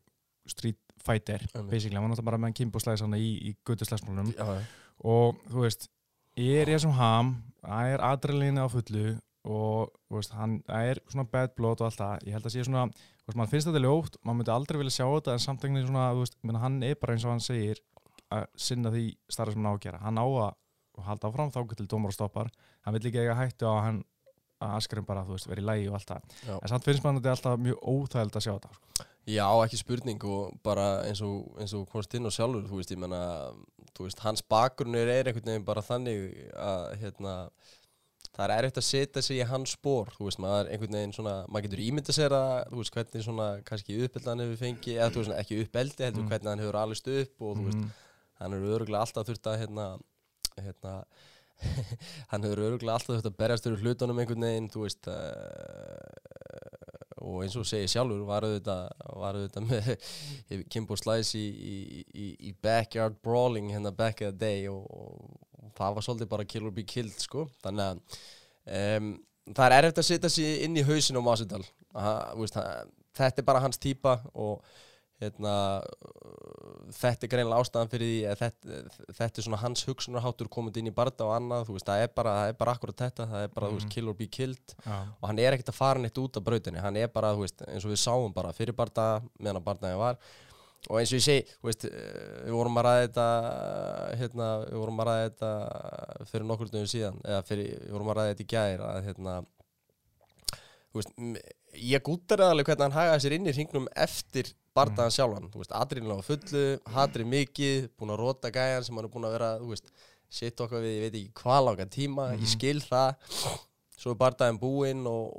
street 0.50 0.80
fighter 1.04 1.46
basically, 1.70 1.94
hann 1.94 2.04
var 2.04 2.12
náttúrulega 2.12 2.30
bara 2.32 2.42
með 2.42 3.04
hann 3.04 3.16
í, 3.16 3.30
í 3.50 3.54
guttuslæsmálunum 3.68 4.34
og 5.10 5.40
þú 5.48 5.64
veist, 5.64 5.88
ég 6.40 6.64
er 6.64 6.74
ég 6.74 6.82
sem 6.82 6.92
ham 6.96 7.36
það 7.62 7.94
er 7.94 8.04
adrenalínu 8.10 8.66
á 8.66 8.68
fullu 8.72 9.06
og 9.48 9.92
þú 10.08 10.18
veist, 10.18 10.34
hann 10.36 10.58
er 10.68 11.00
svona 11.08 11.28
bad 11.30 11.54
blood 11.56 11.80
og 11.80 11.88
allt 11.88 12.00
það, 12.00 12.26
ég 12.26 12.36
held 12.36 12.48
að 12.48 12.56
sé 12.56 12.66
svona 12.66 12.88
veist, 13.30 13.38
mann 13.40 13.50
finnst 13.50 13.70
þetta 13.70 13.82
ljótt, 13.84 14.18
mann 14.26 14.38
myndi 14.38 14.52
aldrei 14.54 14.80
vilja 14.80 14.98
sjá 14.98 15.06
þetta 15.06 15.34
en 15.36 15.42
samt 15.42 15.64
einhvern 15.64 15.80
veginn 15.80 15.92
svona, 15.92 16.10
þú 16.14 16.24
veist, 16.24 16.38
meina, 16.44 16.62
hann 16.64 16.78
er 16.86 16.98
bara 17.00 17.16
eins 17.16 17.26
og 17.26 17.34
hann 17.34 17.44
segir 17.44 17.82
að 18.30 18.46
sinna 18.68 18.92
því 18.94 19.04
starra 19.30 19.54
sem 19.54 19.62
hann 19.62 19.70
á 19.70 19.74
að 19.74 19.84
gera. 19.86 20.02
Hann 20.04 20.20
á 20.20 20.26
að 20.26 21.06
halda 21.06 21.30
áfram 21.30 21.52
þá 21.54 21.60
til 21.78 21.88
dómar 21.88 22.12
og 22.12 22.16
stoppar, 22.16 22.50
hann 22.84 22.96
vill 22.96 23.06
ekki 23.08 23.22
eiga 23.24 23.38
hættu 23.38 23.70
á 23.70 23.74
hann 23.86 24.02
að 24.60 24.74
askurinn 24.76 25.06
bara, 25.08 25.24
þú 25.24 25.36
veist, 25.36 25.48
verið 25.48 25.64
í 25.64 25.68
lægi 25.70 25.88
og 25.88 25.96
allt 25.96 26.10
það. 26.10 26.34
En 26.58 26.72
samt 26.72 26.86
finnst 26.86 27.04
mann 27.06 27.16
þetta 27.16 27.32
alltaf 27.36 27.62
mjög 27.64 27.80
óþægild 27.80 28.36
að 28.36 28.44
sjá 28.44 28.52
þetta 28.52 28.72
sko. 28.76 29.06
Já, 29.30 29.46
ekki 29.64 29.78
spurning 29.78 30.24
og 30.26 30.56
bara 30.64 30.86
eins 31.06 31.20
og, 31.24 31.50
eins 31.60 31.74
og 31.76 31.88
og 31.88 32.34
sjálfur, 32.34 32.66
þú 32.68 32.80
veist, 32.80 32.92
ég 32.92 33.00
menna, 33.00 33.22
þú 33.96 34.06
veist, 34.06 34.22
hans 34.24 34.42
bakgrunnur 34.42 35.08
er 35.08 35.30
einhvern 35.30 35.52
veginn 35.52 35.66
bara 35.66 35.84
þannig 35.84 36.50
að, 36.56 36.86
hérna, 37.02 37.34
það 38.40 38.44
er 38.48 38.52
erfitt 38.64 38.78
að 38.80 38.86
setja 38.88 39.22
sig 39.22 39.40
í 39.42 39.46
hans 39.50 39.74
spór, 39.76 40.10
þú 40.16 40.26
veist, 40.28 40.40
maður 40.42 40.70
einhvern 40.72 40.96
veginn 40.96 41.12
svona, 41.16 41.34
maður 41.48 41.66
getur 41.68 41.82
ímynda 41.86 42.14
sér 42.16 42.34
að, 42.36 42.52
þú 42.70 42.78
veist, 42.80 42.94
hvernig 42.96 43.24
svona, 43.26 43.48
kannski 43.68 43.98
uppeldan 44.06 44.40
hefur 44.44 44.60
fengið, 44.64 44.94
eða 44.98 45.10
þú 45.14 45.22
veist, 45.24 45.34
ekki 45.42 45.58
uppeldi, 45.64 46.06
heldur 46.08 46.24
Mm. 46.24 46.30
hvernig 46.32 46.50
hann 46.54 46.62
hefur 46.64 46.78
alist 46.82 47.08
upp 47.08 47.42
og, 47.46 47.56
þú 47.58 47.64
veist, 47.68 47.80
Mhm. 47.84 47.90
hann 48.40 48.52
hefur 48.56 48.74
öruglega 48.78 49.02
alltaf 49.04 49.26
þurft 49.28 49.46
að, 49.52 49.58
hérna, 49.64 49.86
hérna, 50.60 50.94
hann 52.32 52.42
hefur 52.48 52.62
öruglega 52.64 52.94
alltaf 52.96 53.12
þurft 53.16 53.28
að 53.30 53.36
berjast 53.36 53.64
fyrir 53.68 53.82
hlutunum 53.84 54.18
einhvern 54.22 54.46
veginn, 54.48 54.70
þú 54.72 54.80
veist, 54.86 55.08
uh, 55.08 55.14
og 57.20 57.42
eins 57.44 57.56
og 57.60 57.66
segir 57.68 57.90
sjálfur 57.92 58.24
var 58.24 58.46
auðvitað, 58.48 58.88
var 59.20 59.36
auðvitað 59.36 59.66
með 59.68 59.90
Kimbo 60.72 60.96
Slice 60.96 61.36
í, 61.36 61.46
í, 61.52 62.04
í, 62.16 62.26
í 62.48 62.54
backyard 62.64 63.18
brawling 63.22 63.68
hérna 63.74 63.92
back 63.94 64.22
in 64.24 64.30
the 64.32 64.38
day 64.40 64.66
og, 64.72 64.86
og 64.88 65.36
það 65.78 65.94
var 65.94 66.02
svolítið 66.06 66.28
bara 66.28 66.44
kill 66.44 66.66
or 66.66 66.70
be 66.70 66.82
killed 66.82 67.18
sko 67.18 67.48
þannig 67.64 67.86
að 67.86 68.20
um, 68.98 69.10
það 69.54 69.66
er 69.66 69.76
erfitt 69.84 69.98
að 70.02 70.08
setja 70.10 70.30
sig 70.30 70.62
inn 70.64 70.76
í 70.76 70.82
hausinu 70.86 71.20
á 71.20 71.26
hann- 72.00 72.92
þetta 73.16 73.38
er 73.42 73.44
bara 73.44 73.60
hans 73.60 73.78
típa 73.78 74.20
og 74.34 74.62
hérna 75.20 75.54
þetta 76.96 77.26
er 77.26 77.30
greinilega 77.32 77.60
ástæðan 77.60 77.90
fyrir 77.92 78.08
því 78.08 78.20
að 78.30 78.38
þetta, 78.40 78.76
þetta 79.18 79.40
er 79.42 79.44
svona 79.46 79.58
hans 79.60 79.82
hugsunarháttur 79.88 80.48
komið 80.52 80.78
inn 80.80 80.88
í 80.90 80.94
barða 80.96 81.26
og 81.26 81.34
annað, 81.36 81.66
veist, 81.74 81.86
það 81.88 82.04
er 82.06 82.12
bara, 82.16 82.32
það 82.38 82.52
er 82.52 82.56
bara 82.62 82.74
akkurat 82.76 83.02
þetta, 83.02 83.26
það 83.32 83.44
er 83.44 83.52
bara, 83.56 83.66
þú 83.68 83.76
veist, 83.76 83.86
Mhm. 83.86 83.94
kill 83.94 84.08
or 84.08 84.14
be 84.14 84.26
killed 84.26 84.74
Já. 84.86 84.98
og 85.20 85.28
hann 85.28 85.38
er 85.38 85.52
ekkert 85.52 85.68
að 85.74 85.80
fara 85.80 85.98
neitt 86.00 86.18
út 86.22 86.36
af 86.36 86.44
brautinni 86.44 86.80
hann 86.80 86.96
er 86.96 87.08
bara, 87.08 87.34
veist, 87.36 87.60
eins 87.68 87.84
og 87.84 87.90
við 87.92 88.00
sáum 88.00 88.32
bara 88.34 88.52
fyrir 88.52 88.72
barða 88.72 89.22
meðan 89.38 89.60
að 89.60 89.64
barðaði 89.68 89.98
var 89.98 90.16
og 90.88 90.96
eins 90.96 91.12
og 91.12 91.18
ég 91.18 91.24
segi, 91.26 91.56
veist, 91.66 91.84
eh, 91.84 92.44
við 92.46 92.56
vorum 92.56 92.80
að 92.80 92.86
ræða 92.86 93.06
þetta 93.06 93.26
hérna, 94.20 94.50
við 94.64 94.78
vorum 94.80 95.02
að 95.02 95.10
ræða 95.10 95.26
þetta 95.28 96.28
fyrir 96.30 96.46
nokkur 96.48 96.70
dögum 96.72 96.92
síðan 96.94 97.18
eða 97.24 97.40
fyrir, 97.50 97.72
við 97.84 97.96
vorum 97.96 98.12
að 98.12 98.20
ræða 98.20 98.34
þetta 98.34 98.46
í 98.46 98.50
gær 98.54 98.84
að 98.86 99.00
hérna 99.08 99.34
veist, 100.96 101.12
ég 101.90 102.06
gúttar 102.06 102.44
alveg 102.46 102.70
hvernig 102.70 102.88
hann 102.88 102.96
hagaði 102.96 103.24
sér 103.26 103.36
inn 103.36 103.50
í 103.50 103.54
hringnum 103.54 103.90
eftir 103.94 104.54
bardaðan 104.74 105.14
sjálfan, 105.14 105.50
þú 105.52 105.62
veist, 105.62 105.74
adrínlega 105.76 106.22
á 106.22 106.28
fullu 106.30 106.64
hatrið 106.94 107.32
mikið, 107.34 107.90
búin 107.98 108.14
að 108.14 108.22
rota 108.24 108.52
gæjan 108.54 108.86
sem 108.86 108.96
hann 108.96 109.06
er 109.06 109.12
búin 109.12 109.28
að 109.28 109.36
vera, 109.36 109.50
þú 109.60 109.74
veist 109.74 109.92
sitt 110.30 110.62
okkar 110.62 110.84
við, 110.84 110.96
ég 110.96 111.04
veit 111.04 111.18
ekki 111.18 111.42
hvað 111.42 111.64
langa 111.66 111.86
tíma 111.90 112.28
ég 112.36 112.46
skil 112.52 112.78
það 112.84 113.34
svo 114.00 114.14
er 114.14 114.20
bardaðin 114.20 114.58
búinn 114.62 115.02
og, 115.10 115.34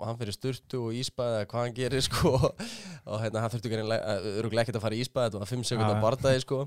og 0.00 0.06
hann 0.06 0.16
fyrir 0.20 0.32
sturtu 0.32 0.78
og 0.88 0.94
ísbæði 0.96 1.40
eða 1.42 1.48
hvað 1.50 1.66
hann 1.66 1.76
gerir 1.76 2.04
sko 2.08 2.32
og 2.40 3.18
hérna 3.20 3.42
hann 3.44 3.52
þurfti 3.52 3.74
öruglega 3.76 4.64
ekkert 4.64 4.80
að 4.80 4.86
fara 4.86 4.96
í 4.96 5.02
ísbæði 5.04 5.28
þetta 5.28 5.42
var 5.44 5.52
5 5.52 5.66
sekundar 5.72 5.98
Já. 5.98 6.04
bardaði 6.06 6.40
sko 6.46 6.62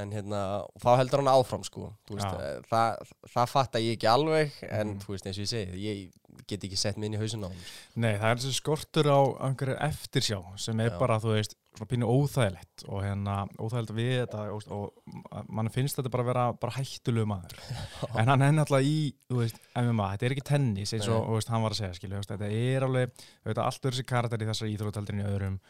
en 0.00 0.12
hérna, 0.14 0.40
og 0.70 0.82
þá 0.82 0.90
heldur 1.00 1.20
hann 1.24 1.32
áfram 1.34 1.64
sko 1.66 1.88
veist, 2.10 2.22
Já. 2.22 2.38
eh, 2.46 2.60
það, 2.70 3.10
það 3.34 3.50
fatta 3.56 3.82
ég 3.82 3.96
ekki 3.98 4.08
alveg 4.10 4.52
en 4.70 4.94
Mhm. 4.94 5.00
þú 5.02 5.14
veist 5.16 5.26
eins 5.26 5.38
og 5.40 5.44
ég 5.44 5.50
segi 5.50 5.82
ég 5.82 6.44
get 6.48 6.62
ekki 6.64 6.78
sett 6.78 6.96
mig 6.96 7.10
inn 7.10 7.18
í 7.18 7.20
hausin 7.20 7.42
á 7.42 7.50
hann 7.50 7.58
Nei, 7.96 8.14
það 8.14 8.30
er 8.30 8.38
þessi 8.40 8.54
skortur 8.60 9.10
á 9.10 9.18
einhverju 9.48 9.76
eftirsjá 9.90 10.38
sem 10.62 10.80
er 10.80 10.90
Já. 10.94 10.98
bara, 11.02 11.18
þú 11.20 11.34
veist, 11.34 11.56
svona 11.76 11.88
pínu 11.90 12.08
óþægilegt 12.10 12.84
og 12.88 13.04
hérna 13.04 13.34
óþægilegt 13.58 13.92
við 13.96 14.12
þetta 14.22 14.46
og, 14.54 14.72
og 14.74 15.50
mann 15.54 15.70
finnst 15.72 15.98
þetta 15.98 16.12
bara 16.12 16.24
að 16.24 16.30
vera 16.32 16.46
bara 16.62 16.76
hættulegu 16.78 17.28
maður. 17.30 17.60
En 18.20 18.32
hann 18.32 18.42
er 18.46 18.56
náttúrulega 18.56 18.88
í, 18.90 19.12
þú 19.30 19.42
veist, 19.42 19.60
MMA 19.78 20.08
þetta 20.14 20.28
er 20.28 20.34
ekki 20.36 20.46
tennis 20.50 20.94
eins 20.96 21.10
og, 21.10 21.28
veist, 21.36 21.52
hann 21.52 21.62
var 21.64 21.76
að 21.76 21.82
segja 21.82 22.00
skilju, 22.00 22.18
veist, 22.18 22.32
þetta 22.34 22.50
er 22.50 22.88
alveg, 22.88 23.14
þú 23.20 23.52
veit, 23.52 23.62
allt 23.62 23.86
öðru 23.90 24.00
sér 24.00 24.10
karakter 24.10 24.42
í 24.42 24.50
þessari 24.50 24.74
íþrótaldrinni 24.74 25.28
öðrum 25.30 25.60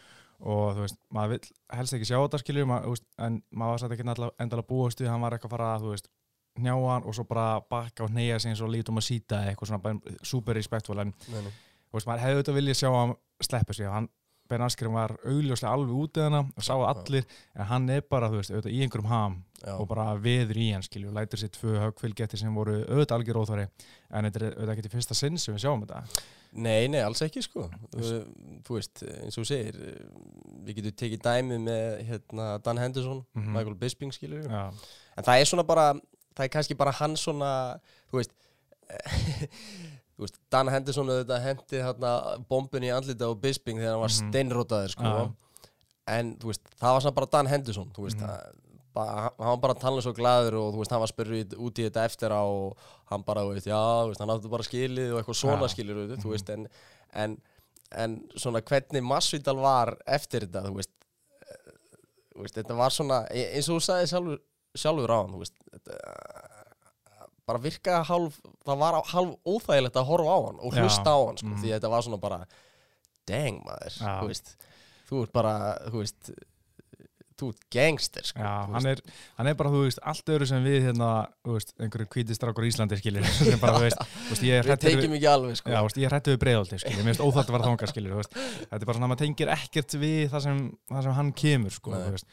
og 0.41 0.79
þú 0.79 0.87
veist, 0.87 1.01
maður 1.13 1.35
vil 1.35 1.53
helst 1.77 1.97
ekki 1.99 2.09
sjá 2.09 2.17
þetta 2.17 2.41
skilju, 2.41 2.69
maður, 2.71 2.95
veist, 2.95 3.07
en 3.21 3.43
maður 3.53 3.77
var 3.77 3.83
sætt 3.83 3.97
ekki 3.97 4.09
endalega 4.09 4.69
búast 4.71 5.03
við, 5.03 5.11
hann 5.13 5.25
var 5.25 5.37
eitthvað 5.37 5.53
að 5.53 5.57
fara 5.59 5.73
að, 5.75 5.85
þú 5.85 5.95
veist 5.95 6.11
njá 6.61 6.75
hann 6.75 7.07
og 7.07 7.15
svo 7.15 7.25
bara 7.29 7.61
bakka 7.71 8.05
og 8.07 8.15
neyja 8.15 8.39
sig 8.41 8.53
eins 8.53 8.63
og 8.65 8.73
lítum 8.73 8.99
að 9.01 9.07
síta 9.07 9.45
eitthvað 9.49 9.71
svona 9.71 9.83
bara 9.85 10.17
super 10.27 10.57
respektful 10.57 10.99
en 11.03 11.13
þú 11.21 11.99
veist, 11.99 12.09
maður 12.09 12.25
hefði 12.25 12.39
auðvitað 12.39 12.59
viljað 12.59 12.81
sjá 12.81 12.91
hann 12.95 13.15
sleppa 13.41 13.77
sig, 13.77 13.91
hann 13.91 14.09
Ben 14.51 14.65
Askren 14.67 14.93
var 14.93 15.15
augljóslega 15.23 15.71
alveg 15.77 15.95
út 16.03 16.19
eða 16.19 16.27
hana 16.31 16.41
og 16.59 16.65
sá 16.67 16.75
allir, 16.75 17.25
en 17.55 17.69
hann 17.71 17.87
er 17.95 18.03
bara, 18.11 18.29
veist, 18.35 18.51
auðvitað 18.51 18.75
í 18.75 18.81
einhverjum 18.85 19.09
ham 19.13 19.39
Já, 19.61 19.75
og 19.77 19.87
bara 19.91 20.09
veður 20.17 20.57
í 20.59 20.67
hann, 20.73 20.83
skilju, 20.83 21.11
lætur 21.15 21.39
sér 21.43 21.51
tvö 21.55 21.75
högfylgjetti 21.85 22.39
sem 22.41 22.55
voru 22.57 22.79
auðvitað 22.87 23.17
algjör 23.19 23.39
óþvari 23.43 23.67
en 23.69 24.27
þetta 24.29 24.41
er 24.41 24.47
auðvitað 24.55 24.73
ekki 24.75 24.85
til 24.89 24.93
fyrsta 24.95 25.17
sinn 25.19 25.37
sem 25.39 25.55
við 25.55 25.65
sjáum 25.67 25.83
þetta. 25.85 26.01
Nei, 26.65 26.89
nei, 26.91 26.99
alls 27.07 27.21
ekki 27.23 27.43
sko. 27.45 27.67
Þú, 27.95 28.73
veist, 28.75 29.05
eins 29.07 29.37
og 29.39 29.47
segir 29.47 29.77
eh, 29.79 30.01
Við 30.67 30.81
getum 30.81 30.97
tekið 30.99 31.21
dæmi 31.29 31.59
með 31.63 32.01
hérna, 32.09 32.49
Dan 32.65 32.81
Henderson, 32.83 33.21
Mhm. 33.39 33.53
Michael 33.55 33.77
Bisping 33.79 34.11
skilur 34.17 34.49
Já, 34.49 34.65
En 35.17 35.25
það 35.29 35.41
er 35.45 35.47
svona 35.53 35.67
bara 35.69 35.85
Það 36.35 36.45
er 36.47 36.51
kannski 36.57 36.75
bara 36.81 36.91
hann 36.99 37.15
svona 37.21 37.53
Þú 38.11 38.19
veist 38.19 38.35
veist, 40.27 40.39
Dan 40.51 40.69
Henderson 40.69 41.07
hendi 41.45 41.81
hérna 41.83 42.15
bombun 42.49 42.83
í 42.83 42.91
andlita 42.95 43.25
á 43.29 43.33
Bisping 43.41 43.79
þegar 43.79 43.93
hann 43.97 44.01
var 44.01 44.11
Mhm. 44.15 44.33
steinrótaður 44.33 44.91
sko 44.97 45.03
Já. 45.05 45.31
En 46.09 46.37
veist, 46.49 46.63
það 46.81 46.93
var 46.97 47.01
samt 47.01 47.15
bara 47.15 47.27
Dan 47.27 47.47
Henderson 47.47 47.91
veist, 48.09 48.17
Mhm. 48.19 48.27
það 48.27 48.67
Bara, 48.93 49.31
hann 49.39 49.47
var 49.47 49.57
bara 49.57 49.75
talað 49.75 50.03
svo 50.03 50.13
glaður 50.13 50.55
og 50.59 50.75
hann 50.91 50.99
var 50.99 51.07
spurður 51.07 51.55
út 51.63 51.79
í 51.79 51.85
þetta 51.89 52.05
eftir 52.05 52.33
á 52.35 52.43
og 52.43 52.77
hann 53.07 53.23
bara, 53.23 53.43
já, 53.65 53.79
hann 54.19 54.29
átti 54.35 54.51
bara 54.51 54.65
skilið 54.67 55.13
og 55.15 55.21
eitthvað 55.25 55.39
svona 55.39 55.69
þú 56.19 56.25
Mhm. 56.27 56.31
veist, 56.33 56.51
en, 56.51 56.69
en, 57.15 57.41
en 57.93 58.29
svona 58.37 58.61
hvernig 58.61 59.01
Masvidal 59.05 59.55
var 59.63 59.97
eftir 60.09 60.41
þetta, 60.41 60.65
þú 60.67 60.75
veist, 60.75 60.91
eh, 61.47 61.71
þetta 62.53 62.77
var 62.77 62.91
svona, 62.91 63.29
e- 63.31 63.55
eins 63.55 63.69
og 63.71 63.79
þú 63.79 63.87
sagði 63.87 64.11
sjálfur, 64.11 64.39
sjálfur 64.77 65.09
á 65.09 65.23
hann, 65.23 65.33
þú 65.35 65.39
veist, 65.39 65.55
þetta, 65.71 65.95
bara 67.47 67.59
virkaði 67.61 68.05
hálf, 68.11 68.41
það 68.67 68.79
var 68.85 69.01
hálf 69.15 69.35
óþægilegt 69.47 69.97
að 69.97 70.09
horfa 70.11 70.37
á 70.37 70.39
hann 70.47 70.61
og 70.61 70.75
hlusta 70.77 71.11
á 71.11 71.19
hann, 71.27 71.37
sko, 71.41 71.49
Mhm. 71.49 71.63
því 71.63 71.75
þetta 71.79 71.91
var 71.91 72.03
svona 72.07 72.21
bara, 72.21 72.41
dang 73.27 73.61
maður, 73.65 73.99
Já. 73.99 74.21
þú 74.21 74.27
veist, 74.29 74.57
þú 75.11 75.23
ert 75.25 75.33
bara, 75.33 75.55
þú 75.89 75.99
veist, 76.05 76.31
þú 77.41 77.49
ert 77.55 77.63
gangster, 77.73 78.23
sko, 78.29 78.43
Já, 78.45 78.67
hann 78.69 78.85
veist. 78.85 79.01
er, 79.01 79.13
hann 79.39 79.47
er 79.49 79.55
bara, 79.57 79.71
þú 79.73 79.79
veist, 79.87 79.99
allt 80.05 80.27
öðru 80.29 80.47
sem 80.47 80.63
við 80.65 80.83
hérna, 80.91 81.09
þú 81.47 81.55
veist, 81.57 81.73
einhverju 81.81 82.09
hvítistrákur 82.13 82.67
í 82.67 82.69
Íslandi, 82.69 82.99
skiljur, 83.01 83.25
sem 83.51 83.59
bara, 83.63 83.79
þú 83.79 83.87
veist, 83.87 83.97
þú 83.97 84.29
veist, 84.35 84.45
ég 84.45 84.69
Við 84.69 84.83
tekjum 84.85 85.15
ekki 85.17 85.31
alveg, 85.33 85.57
sko. 85.57 85.71
já, 85.73 85.79
þú 85.81 85.87
veist, 85.89 86.01
ég 86.05 86.13
hrættur 86.13 86.35
við 86.37 86.43
breiðaldi, 86.45 86.81
skiljur, 86.85 87.01
mér 87.07 87.15
finnst 87.15 87.25
óþátt 87.25 87.49
að 87.49 87.57
vera 87.57 87.65
þú 87.71 88.19
veist, 88.21 88.35
þetta 88.37 88.81
er 88.83 88.85
bara 88.91 88.99
svona, 88.99 89.09
maður 89.15 89.23
tengir 89.25 89.49
ekkert 89.57 89.97
við 90.05 90.29
það 90.35 90.43
sem, 90.43 90.61
það 90.93 91.03
sem 91.09 91.17
hann 91.17 91.33
kemur, 91.33 91.71
sko, 91.81 91.91
Nei. 91.97 92.03
þú 92.05 92.11
veist, 92.19 92.27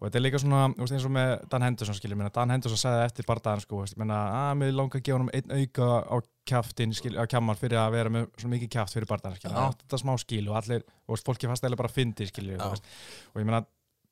og 0.00 0.06
þetta 0.06 0.18
er 0.18 0.24
líka 0.24 0.40
svona, 0.40 0.60
þú 0.72 0.84
veist, 0.84 0.94
eins 0.96 1.06
og 1.06 1.12
með 1.12 1.32
Dan 1.52 1.64
Henderson, 1.66 1.96
skiljur, 1.98 2.18
minna, 2.18 2.32
Dan 2.32 2.54
Henderson 2.54 2.80
sagði 2.80 3.02
eftir 3.04 3.26
bardaðan, 3.28 3.64
sko, 3.66 3.82
minna, 4.00 4.20
að 4.50 4.54
mér 4.62 4.72
langar 4.78 5.00
að 5.00 5.04
gefa 5.10 5.18
hann 5.20 5.32
einn 5.36 5.52
auka 5.60 5.88
á 6.08 6.16
kjaftin, 6.50 6.94
skiljur, 6.96 7.20
á 7.20 7.30
kjammar 7.30 7.60
fyrir 7.60 7.82
að 7.82 7.92
vera 7.98 8.14
með 8.14 8.30
svona 8.40 8.54
mikið 8.56 8.72
kjaft 8.76 8.96
fyrir 8.96 9.10
bardaðan, 9.10 9.36
skiljur, 9.36 9.58
Já. 9.60 9.66
átt 9.68 9.84
þetta 9.84 10.00
smá 10.00 10.14
skil 10.24 10.46
og 10.48 10.56
allir, 10.62 10.86
þú 11.04 11.14
veist, 11.14 11.28
fólki 11.28 11.50
fast 11.52 11.68
eða 11.68 11.80
bara 11.82 11.92
fyndi, 11.92 12.30
skiljur, 12.32 12.56
Já. 12.56 12.64
þú 12.64 12.72
veist, 12.78 12.90
og 13.34 13.42
ég 13.42 13.50
meina, 13.50 13.62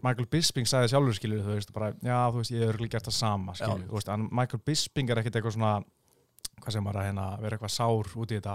Michael 0.05 0.29
Bisping 0.31 0.69
sagði 0.71 0.93
sjálfur 0.93 1.17
skilur 1.19 1.41
þú 1.43 1.55
veist 1.57 1.73
bara, 1.75 1.89
já 2.07 2.19
þú 2.31 2.39
veist 2.39 2.53
ég 2.55 2.61
hefur 2.63 2.85
líka 2.85 2.95
gert 2.99 3.09
það 3.09 3.17
sama 3.17 3.55
skilur, 3.59 3.81
Já. 3.83 3.89
þú 3.89 3.97
veist, 3.97 4.11
en 4.15 4.27
Michael 4.31 4.61
Bisping 4.69 5.11
er 5.11 5.21
ekkert 5.23 5.39
eitthvað 5.41 5.57
svona 5.57 5.73
hvað 6.63 6.77
sem 6.77 6.87
var 6.87 6.99
að 7.01 7.09
hérna 7.09 7.25
vera 7.43 7.59
eitthvað 7.59 7.75
sár 7.75 8.13
út 8.23 8.31
í 8.35 8.39
þetta 8.39 8.55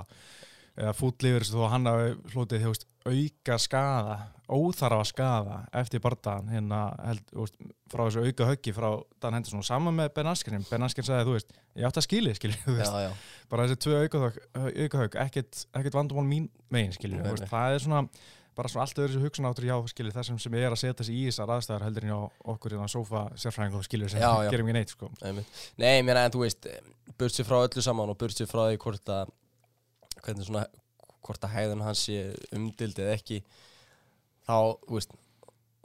eða 0.74 0.94
fútlífur 0.98 1.46
þó 1.48 1.60
að 1.64 1.72
hann 1.74 1.90
hafi 1.90 2.34
hlutið 2.34 2.64
þú 2.66 2.72
veist, 2.74 2.86
auka 3.04 3.58
skada 3.60 4.18
óþarfa 4.54 5.06
skada 5.08 5.58
eftir 5.80 6.02
bardaðan 6.04 6.52
hérna 6.54 6.82
þú 7.32 7.48
frá 7.92 8.04
þessu 8.08 8.24
auka 8.28 8.48
höggi 8.50 8.74
frá 8.76 8.88
Dan 9.22 9.38
Henderson. 9.38 9.62
Og 9.62 9.68
saman 9.68 9.98
með 9.98 10.14
Ben 10.18 10.30
Askren. 10.32 10.66
Ben 10.70 10.86
Askren 10.86 11.08
sagði 11.08 11.28
þú 11.30 11.36
veist, 11.38 11.58
ég 11.78 11.90
átti 11.90 12.02
að 12.02 12.08
skilja 12.08 12.62
þú 12.64 12.78
Já, 12.80 12.94
já, 13.06 13.12
bara 13.52 13.68
þessi 13.68 13.82
tvö 13.86 14.00
auka 14.06 14.24
auka 14.64 15.04
högg 15.04 15.20
ekkert, 15.28 15.66
ekkert 15.74 16.00
vandamál 16.00 16.26
mín 16.30 16.48
megin 16.74 16.96
þú 16.96 17.36
veist, 17.36 17.50
það 17.52 17.76
er 17.78 17.86
svona 17.86 18.08
bara 18.54 18.70
svona 18.70 18.86
allt 18.86 19.00
öðru 19.02 19.16
þessu 19.16 19.24
hugsunáttur 19.26 19.66
hjá 19.66 19.78
skilur 19.90 20.14
þessum 20.14 20.40
sem 20.42 20.56
er 20.60 20.74
að 20.74 20.82
setja 20.84 21.06
sig 21.08 21.18
í 21.18 21.24
þessar 21.28 21.54
aðstæðar 21.56 21.86
heldur 21.88 22.06
en 22.06 22.12
hjá 22.12 22.20
okkur 22.54 22.76
í 22.76 22.80
það 22.82 22.92
sofa 22.94 23.24
sérfræðingum 23.42 23.86
skilur 23.88 24.12
sem 24.14 24.22
Já, 24.22 24.30
já. 24.46 24.50
gerum 24.54 24.70
ekki 24.70 24.78
neitt 24.78 24.94
sko. 24.94 25.10
Nei, 25.82 25.96
meina, 26.06 26.26
en 26.28 26.34
þú 26.36 26.44
veist, 26.44 26.68
burtsi 27.18 27.46
frá 27.48 27.58
öllu 27.64 27.84
saman 27.86 28.14
og 28.14 28.20
burtsi 28.22 28.46
frá 28.50 28.68
því 28.68 28.78
hvort 28.84 29.14
að, 29.16 29.34
hvernig 30.24 30.48
svona, 30.48 30.64
hvort 31.24 31.46
að 31.46 31.56
hæðun 31.58 31.84
hans 31.86 32.06
sé 32.08 32.34
umdild 32.56 33.00
eða 33.00 33.18
ekki, 33.18 33.42
þá, 34.48 34.58
þú 34.88 34.98
veist, 34.98 35.18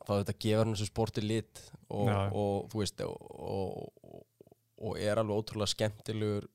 þá 0.04 0.12
þetta 0.12 0.36
gefur 0.44 0.64
hann 0.64 0.76
þessu 0.76 0.88
sporti 0.88 1.24
lit 1.24 1.64
og, 1.88 2.08
og 2.10 2.70
þú 2.72 2.82
veist, 2.82 3.04
og, 3.04 3.34
og, 3.38 4.22
og 4.88 5.02
er 5.02 5.20
alveg 5.20 5.42
ótrúlega 5.42 5.74
skemmtilegur 5.74 6.48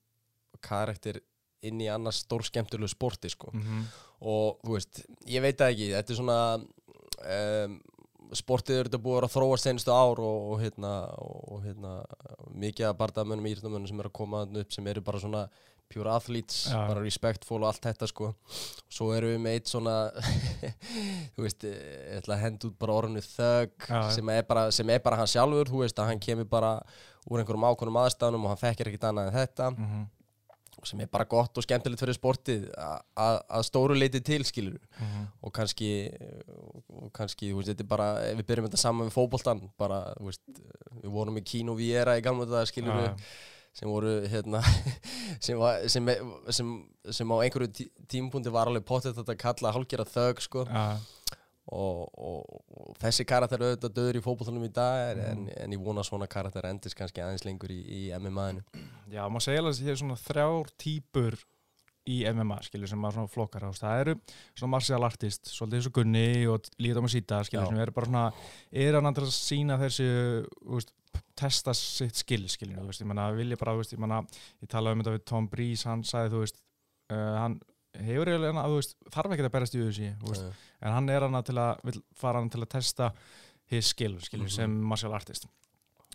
karakter 0.63 1.19
inn 1.63 1.79
í 1.83 1.87
annars 1.91 2.23
stór 2.23 2.43
skemmtilegu 2.47 2.91
sporti, 2.91 3.29
sko. 3.31 3.51
mm 3.53 3.61
-hmm. 3.61 3.83
og 4.19 4.59
þú 4.63 4.77
veist, 4.77 5.03
ég 5.27 5.41
veit 5.41 5.57
það 5.57 5.71
ekki 5.71 5.91
þetta 5.93 6.13
er 6.13 6.17
svona 6.17 6.39
um, 6.57 7.81
sportið 8.33 8.79
er 8.79 8.89
þetta 8.89 9.03
búið 9.03 9.17
að 9.17 9.27
að 9.27 9.33
þróa 9.35 9.57
senstu 9.61 9.91
ár 9.91 10.19
og, 10.19 10.51
og 10.51 10.61
hérna, 10.61 10.91
og, 11.17 11.63
hérna 11.63 11.91
mikið 12.49 12.87
af 12.89 12.97
bardamönnum, 12.97 13.45
íþjóðamönnum 13.45 13.87
sem 13.87 13.99
er 13.99 14.09
að 14.09 14.17
koma 14.19 14.43
upp 14.45 14.73
sem 14.73 14.87
eru 14.87 15.01
bara 15.01 15.19
svona 15.19 15.43
pure 15.93 16.11
athletes, 16.13 16.65
Já. 16.71 16.79
bara 16.89 17.03
respectful 17.03 17.61
og 17.61 17.69
allt 17.69 17.85
þetta 17.85 18.09
sko, 18.09 18.31
svo 18.91 19.11
erum 19.15 19.35
við 19.35 19.43
með 19.45 19.59
eitt 19.59 19.71
svona 19.71 19.95
þú 21.35 21.45
veist 21.45 21.67
ég 21.69 22.17
ætla 22.19 22.37
að 22.37 22.43
henda 22.47 22.69
út 22.69 22.79
bara 22.81 22.97
orðinu 23.01 23.23
þögg 23.27 23.87
já. 23.87 24.01
sem, 24.17 24.33
sem 24.79 24.93
er 24.95 25.05
bara 25.05 25.21
hann 25.21 25.31
sjálfur 25.35 25.71
þú 25.71 25.85
veist 25.85 26.01
að 26.01 26.11
hann 26.11 26.23
kemur 26.23 26.49
bara 26.49 26.75
úr 27.29 27.39
einhverjum 27.39 27.69
ákvönum 27.69 28.01
aðstæðunum 28.03 28.49
og 28.49 28.53
hann 28.53 28.63
þekkir 28.65 28.91
ekkert 28.91 29.09
annað 29.11 29.31
en 29.31 29.39
þetta 29.39 29.71
Mm 29.77 30.03
sem 30.87 31.03
er 31.03 31.09
bara 31.11 31.27
gott 31.29 31.57
og 31.57 31.65
skemmtilegt 31.65 32.01
fyrir 32.01 32.17
sportið 32.17 32.65
að 32.75 33.65
stóru 33.67 33.95
leiti 33.97 34.21
til 34.21 34.43
skilur 34.45 34.79
-hmm. 34.97 35.25
og 35.41 35.53
kannski 35.53 36.11
og 36.89 37.11
kannski, 37.13 37.51
þú 37.51 37.57
veist, 37.57 37.69
þetta 37.69 37.83
er 37.83 37.87
bara 37.87 38.09
ef 38.27 38.37
við 38.37 38.45
byrjum 38.45 38.67
þetta 38.67 38.77
saman 38.77 39.07
við 39.07 39.13
fótboltan 39.17 39.61
bara, 39.77 40.13
þú 40.19 40.25
veist, 40.25 40.41
við 41.01 41.09
vorum 41.09 41.37
í 41.37 41.43
Kino 41.43 41.75
Viera 41.75 42.17
í 42.17 42.21
gamla 42.21 42.45
þetta 42.45 42.65
skilur 42.65 42.95
við 43.01 43.11
sem 43.73 43.89
voru 43.89 44.11
hérna 44.29 44.61
sem, 45.45 45.57
var, 45.57 45.81
sem, 45.89 46.09
sem, 46.53 46.71
sem 47.09 47.33
á 47.33 47.37
einhverju 47.41 47.71
tí, 47.73 47.87
tímpunkti 48.13 48.53
var 48.53 48.69
alveg 48.69 48.85
potið 48.85 49.17
þetta 49.19 49.33
að 49.35 49.41
kalla 49.43 49.71
hálfgerða 49.75 50.09
þögg 50.13 50.43
sko 50.45 50.65
Já, 50.69 50.83
og, 51.73 52.01
og, 52.19 52.57
og 52.75 52.97
þessi 53.01 53.23
karakter 53.29 53.61
er 53.61 53.71
auðvitað 53.71 53.95
döður 53.97 54.19
í 54.19 54.23
fótboltanum 54.25 54.65
í 54.67 54.73
dag 54.75 55.15
Mhm. 55.15 55.23
en, 55.31 55.47
en 55.63 55.73
ég 55.77 55.81
vona 55.85 56.03
að 56.03 56.09
svona 56.11 56.27
karakter 56.29 56.67
endist 56.69 56.97
kannski 56.99 57.23
aðeins 57.23 57.45
lengur 57.47 57.71
í, 57.73 57.79
í 57.81 58.01
MMA-inu 58.19 58.61
Já, 59.13 59.23
maður 59.31 59.47
segja 59.47 59.63
alveg 59.63 59.73
að 59.77 59.81
það 59.87 59.93
er 59.95 60.01
svona 60.03 60.19
þrjár 60.27 60.71
típur 60.85 61.39
í 62.03 62.17
MMA, 62.27 62.57
skilur, 62.67 62.89
sem 62.91 62.99
maður 62.99 63.15
svona 63.15 63.31
flokkar 63.31 63.63
á. 63.63 63.71
Það 63.79 63.99
eru 64.01 64.13
svona 64.59 64.71
martial 64.73 65.05
artist, 65.07 65.47
svolítið 65.47 65.77
eins 65.79 65.85
og 65.87 65.93
Gunni 65.95 66.23
og 66.51 66.65
Líða 66.83 66.99
og 66.99 67.07
Sýta, 67.13 67.37
skilur, 67.47 67.63
Já. 67.63 67.69
sem 67.71 67.79
eru 67.79 67.93
bara 67.95 68.09
svona, 68.09 68.23
er 68.75 68.97
hann 68.97 69.07
að 69.07 69.29
sína 69.31 69.77
þessi, 69.79 70.07
þú 70.65 70.73
veist, 70.81 70.91
testa 71.35 71.73
sitt 71.73 72.15
skill, 72.15 72.47
skilur, 72.51 72.79
þú 72.81 72.89
veist, 72.91 73.01
ég 73.03 73.07
menna, 73.09 73.27
vilja 73.35 73.57
bara, 73.59 73.73
þú 73.73 73.81
veist, 73.83 73.93
ég 73.95 74.01
menna, 74.03 74.19
ég 74.61 74.69
talaði 74.71 74.93
um 74.97 75.03
þetta 75.03 75.15
við 75.17 75.23
Tom 75.31 75.47
Breeze, 75.51 75.87
hann 75.89 76.03
sagði, 76.07 76.33
þú 76.35 76.43
veist, 76.43 76.61
uh, 77.11 77.35
hann 77.41 77.57
hefur 77.93 78.31
eiginlega, 78.31 78.67
þú 78.69 78.77
veist, 78.79 78.95
þarf 79.13 79.33
ekki 79.35 79.45
að 79.47 79.51
berast 79.57 79.75
í 79.77 79.81
UFC, 79.83 80.11
þú 80.21 80.29
veist, 80.33 80.61
en 80.81 80.93
hann 80.97 81.09
er 81.09 81.25
hann 81.27 81.43
til 81.43 81.57
að, 81.61 81.83
vil 81.89 81.99
fara 82.15 82.39
hann 82.41 82.49
til 82.53 82.61
að 82.63 82.69
testa 82.77 83.11
his 83.73 83.87
skill, 83.93 84.15
skilur, 84.21 84.45
Mhm. 84.49 84.55
sem 84.55 84.79
martial 84.83 85.13
artist. 85.13 85.47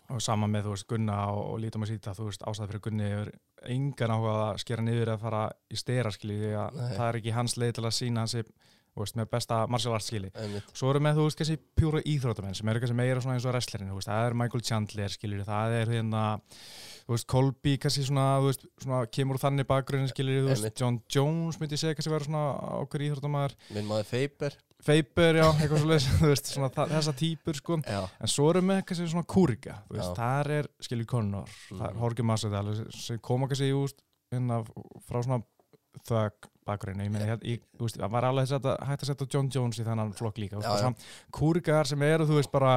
Og 0.09 0.21
sama 0.21 0.47
með, 0.47 0.63
þú 0.65 0.69
veist, 0.73 0.87
Gunna 0.89 1.17
og, 1.31 1.53
og 1.53 1.59
lítum 1.61 1.83
að 1.85 1.91
sýta, 1.91 2.15
þú 2.17 2.25
veist, 2.31 2.41
ástæði 2.41 2.67
fyrir 2.71 2.81
Gunni 2.81 3.03
er 3.13 3.31
engan 3.69 4.09
áhuga 4.15 4.53
að 4.53 4.59
skera 4.63 4.81
niður 4.81 5.11
að 5.13 5.19
fara 5.21 5.41
í 5.69 5.77
stera, 5.77 6.09
skilur, 6.11 6.39
því 6.41 6.53
að 6.57 6.79
það 6.97 7.07
er 7.09 7.19
ekki 7.19 7.33
hans 7.35 7.55
leið 7.57 7.73
til 7.77 7.83
að 7.85 7.93
sína 7.99 8.23
hansi, 8.23 8.43
veist, 9.03 9.17
með 9.19 9.29
besta 9.33 9.59
martial 9.71 9.95
arts 9.95 10.11
Einmitt. 10.13 10.69
Svo 10.77 10.91
eru 10.93 11.01
með, 11.03 11.19
þú 11.19 11.25
veist, 11.27 11.39
kannski 11.39 11.57
pjúra 11.79 12.01
íþróttamenn 12.03 12.57
sem 12.57 12.71
eru 12.71 12.83
kannski 12.83 12.97
meira 12.99 13.23
svona 13.23 13.37
eins 13.37 13.47
og 13.49 13.57
veist, 13.57 14.09
það 14.09 14.27
er 14.27 14.37
Michael 14.41 14.65
Chandler, 14.69 15.13
skiljur, 15.13 15.43
það 15.47 15.75
er 15.79 15.93
hérna, 15.95 16.23
þú 17.05 17.15
veist, 17.15 17.27
Colby 17.33 17.75
kannski 17.81 18.07
svona, 18.07 18.25
veist, 18.45 18.65
svona 18.83 19.03
kemur 19.09 19.39
úr 19.39 19.43
þannig 19.43 19.69
bakgrunni, 19.69 20.09
skiljur, 20.11 20.45
þú 20.45 20.53
veist, 20.53 20.65
Einmitt. 20.65 20.81
John 20.83 20.99
Jones 21.09 21.59
myndi 21.61 21.77
ég 21.77 21.83
segja 21.83 21.99
kannski 21.99 22.15
vera 22.15 22.27
svona 22.29 22.43
ákveður 22.79 23.05
íþróttamæður, 23.09 23.55
minn 23.77 23.89
maður 23.89 24.09
Faber 24.13 24.57
Faber, 24.79 25.35
já, 25.41 25.45
eitthvað 25.59 25.81
svo 25.83 25.95
þú 26.21 26.29
veist, 26.31 26.51
svona 26.53 26.69
þessa 26.71 27.13
típur, 27.19 27.57
sko, 27.59 27.79
já, 27.83 27.99
en 28.15 28.31
svo 28.31 28.45
eru 28.53 28.61
með 28.63 28.85
kannski 28.87 29.09
svona 29.11 29.27
kúrika, 29.27 29.81
þú 29.89 29.97
veist, 29.97 30.11
Já. 30.13 30.19
þar 30.21 30.51
er, 30.55 30.69
skiljur, 30.85 31.09
Conor, 31.11 31.55
það 31.73 31.87
er. 31.89 31.97
Jorge 31.99 32.25
Masvidal, 32.29 32.75
sem 32.95 33.19
koma 33.19 33.49
kannski, 33.51 33.73
þú 33.73 33.81
veist, 33.83 33.99
hérna, 34.31 34.61
frá 35.09 35.19
svona 35.25 35.41
þögg 36.07 36.49
bakgrunni, 36.69 37.09
ég 37.09 37.13
meina, 37.13 37.37
ég, 37.43 37.63
þú 37.77 37.87
veist, 37.89 37.99
það 37.99 38.15
var 38.15 38.29
alveg 38.29 38.49
þess 38.49 38.57
að 38.59 38.89
hægt 38.89 39.05
að 39.05 39.11
setja 39.11 39.29
John 39.35 39.53
Jones 39.57 39.81
í 39.81 39.87
þennan 39.87 40.15
flokk 40.17 40.39
líka, 40.41 40.61
þú 40.61 40.75
veist, 40.75 41.07
kúrikar 41.35 41.89
sem 41.89 42.05
eru, 42.07 42.29
þú 42.29 42.39
veist, 42.39 42.53
bara 42.53 42.73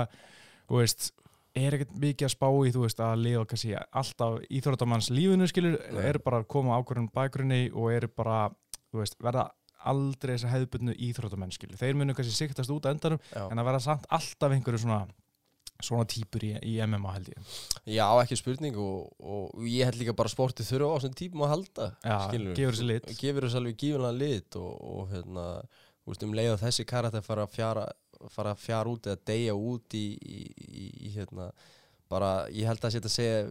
þú 0.66 0.80
veist, 0.80 1.10
er 1.58 1.76
ekkert 1.76 1.96
mikið 2.00 2.28
að 2.28 2.32
spá 2.32 2.46
í, 2.48 2.72
þú 2.72 2.84
veist, 2.86 3.00
að 3.04 3.24
lifa 3.26 3.48
kannski 3.50 3.74
alltaf 3.78 4.38
íþróttamanns 4.58 5.10
lífinu, 5.12 5.48
skilur, 5.50 5.80
eru 6.00 6.22
bara 6.24 6.40
að 6.40 6.48
koma 6.54 6.78
ákvörðun 6.80 7.10
bakgrunni 7.12 7.66
og 7.74 7.90
eru 7.92 8.08
bara, 8.16 8.46
þú 8.88 9.02
veist, 9.02 9.18
verða 9.20 9.50
aldrei 9.92 10.36
þessar 10.36 10.52
hefðbundnu 10.54 10.94
íþróttamenn, 11.08 11.52
skilur. 11.54 11.78
Þeir 11.80 11.98
munu 11.98 12.14
kannski 12.16 12.36
siktast 12.36 12.70
út 12.72 12.86
á 12.86 12.92
endanum 12.94 13.18
já, 13.32 13.42
en 13.48 13.58
að 13.60 13.68
vera 13.68 13.80
samt 13.82 14.06
alltaf 14.14 14.54
einhverju 14.54 14.84
svona 14.84 15.00
svona 15.86 16.06
típur 16.08 16.44
í, 16.46 16.52
í 16.68 16.74
MMA 16.86 17.12
held 17.16 17.30
ég 17.32 17.52
Já, 17.96 18.06
ekki 18.22 18.38
spurning 18.40 18.76
og, 18.80 19.10
og 19.18 19.64
ég 19.68 19.88
held 19.88 19.98
líka 20.00 20.14
bara 20.18 20.30
sportið 20.32 20.68
þurfa 20.70 20.90
á 20.90 20.96
þessum 21.00 21.16
típum 21.18 21.44
að 21.46 21.52
halda 21.56 21.88
Já, 22.04 22.16
skilurðu. 22.28 22.56
gefur 22.60 22.76
þessi 22.78 22.88
lit 22.90 23.10
gefur 23.20 23.46
þessu 23.48 23.60
alveg 23.62 23.78
gífunlega 23.82 24.18
lit 24.22 24.58
og, 24.62 24.72
og 24.96 25.12
hérna, 25.12 25.46
þú 26.04 26.14
veist, 26.14 26.26
um 26.28 26.34
leið 26.38 26.52
að 26.54 26.64
þessi 26.66 26.86
karakter 26.92 27.26
fara 27.26 27.46
að 27.48 27.54
fjara, 27.58 27.86
fara 28.34 28.54
að 28.56 28.64
fjara 28.66 28.94
út 28.96 29.10
eða 29.10 29.22
deyja 29.32 29.54
út 29.58 29.98
í, 29.98 30.06
í, 30.22 30.40
í, 31.08 31.12
hérna, 31.16 31.50
bara, 32.12 32.32
ég 32.54 32.68
held 32.70 32.84
að 32.86 33.00
að 33.02 33.14
segja 33.16 33.42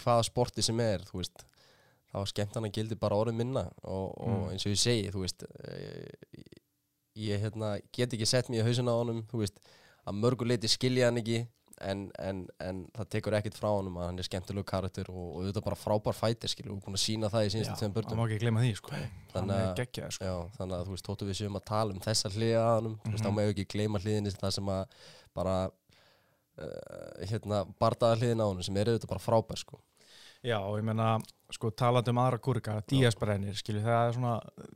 hvaða 0.00 0.24
sporti 0.24 0.62
sem 0.64 0.78
er, 0.80 1.02
þú 1.08 1.20
veist 1.20 1.44
þá 2.14 2.20
skemmt 2.30 2.54
hann 2.56 2.68
að 2.68 2.76
gildi 2.78 2.96
bara 2.98 3.16
orðið 3.20 3.40
minna 3.42 3.64
og, 3.82 4.12
og 4.22 4.34
Mm. 4.34 4.50
eins 4.54 4.64
og 4.66 4.72
ég 4.72 4.78
segi, 4.80 5.08
þú 5.12 5.22
veist 5.24 5.42
eh, 5.66 6.44
ég 7.26 7.42
hérna, 7.42 7.72
get 7.94 8.14
ekki 8.14 8.26
sett 8.26 8.48
mér 8.50 8.62
í 8.62 8.66
hausina 8.68 8.94
á 8.94 8.98
honum, 9.02 9.20
þú 9.30 9.42
veist 9.42 9.58
að 10.06 10.18
mörgu 10.20 10.46
leiti 10.48 10.68
skilja 10.68 11.06
hann 11.10 11.20
ekki 11.22 11.46
en, 11.84 12.04
en, 12.22 12.42
en 12.62 12.84
það 12.94 13.08
tekur 13.10 13.34
ekkert 13.34 13.56
frá 13.58 13.66
honum 13.74 13.96
að 13.98 14.06
hann 14.06 14.18
er 14.22 14.26
skemmtilegu 14.28 14.64
karakter 14.64 15.08
og, 15.10 15.24
og 15.36 15.46
þetta 15.48 15.62
bara 15.64 15.76
frábær 15.80 16.14
fætir 16.14 16.48
skilur, 16.52 16.76
og 16.76 16.84
búin 16.84 16.94
að 16.94 17.02
sína 17.02 17.30
það 17.32 17.44
í 17.44 17.48
Já, 17.48 17.52
síðustu 17.56 17.78
tveim 17.80 17.94
börnum. 17.96 18.20
má 18.20 18.24
ekki 18.28 18.38
gleyma 18.44 18.62
því 18.62 18.70
sko. 18.78 18.92
Hann 18.94 19.08
Þannig 19.34 19.54
er 19.58 19.66
að- 19.72 19.78
geggjað 19.80 20.12
sko. 20.14 20.24
Já, 20.24 20.36
þannig 20.58 20.76
að 20.78 20.84
þú 20.86 20.94
veist, 20.94 21.08
þóttu 21.08 21.28
við 21.28 21.38
séum 21.40 21.58
að 21.58 21.64
tala 21.72 21.96
um 21.96 22.00
þessa 22.06 22.30
hliða 22.36 22.62
að 22.68 22.76
honum, 22.78 22.94
þú 23.04 23.10
veist, 23.16 23.24
þá 23.24 23.28
Mhm. 23.30 23.36
maður 23.40 23.54
ekki 23.56 23.66
gleyma 23.74 24.02
hliðinni 24.04 24.34
það 24.38 24.52
sem 24.58 24.70
að 24.76 24.84
bara 25.34 25.56
uh, 26.62 27.26
hérna, 27.26 27.64
bardaða 27.82 28.20
hliðin 28.20 28.44
á 28.44 28.46
honum 28.46 28.62
sem 28.62 28.76
er 28.78 28.92
auðvitað 28.92 29.10
bara 29.10 29.24
frábær, 29.26 29.58
sko. 29.58 29.80
Já, 30.44 30.58
og 30.60 30.78
ég 30.78 30.84
meina, 30.86 31.18
sko, 31.54 31.70
talandi 31.70 32.10
um 32.10 32.18
aðra 32.22 32.38
kúrika, 32.42 32.74
díasbrennir, 32.90 33.54
skilju, 33.58 33.82
það 33.84 34.08
er 34.08 34.16
svona 34.16 34.32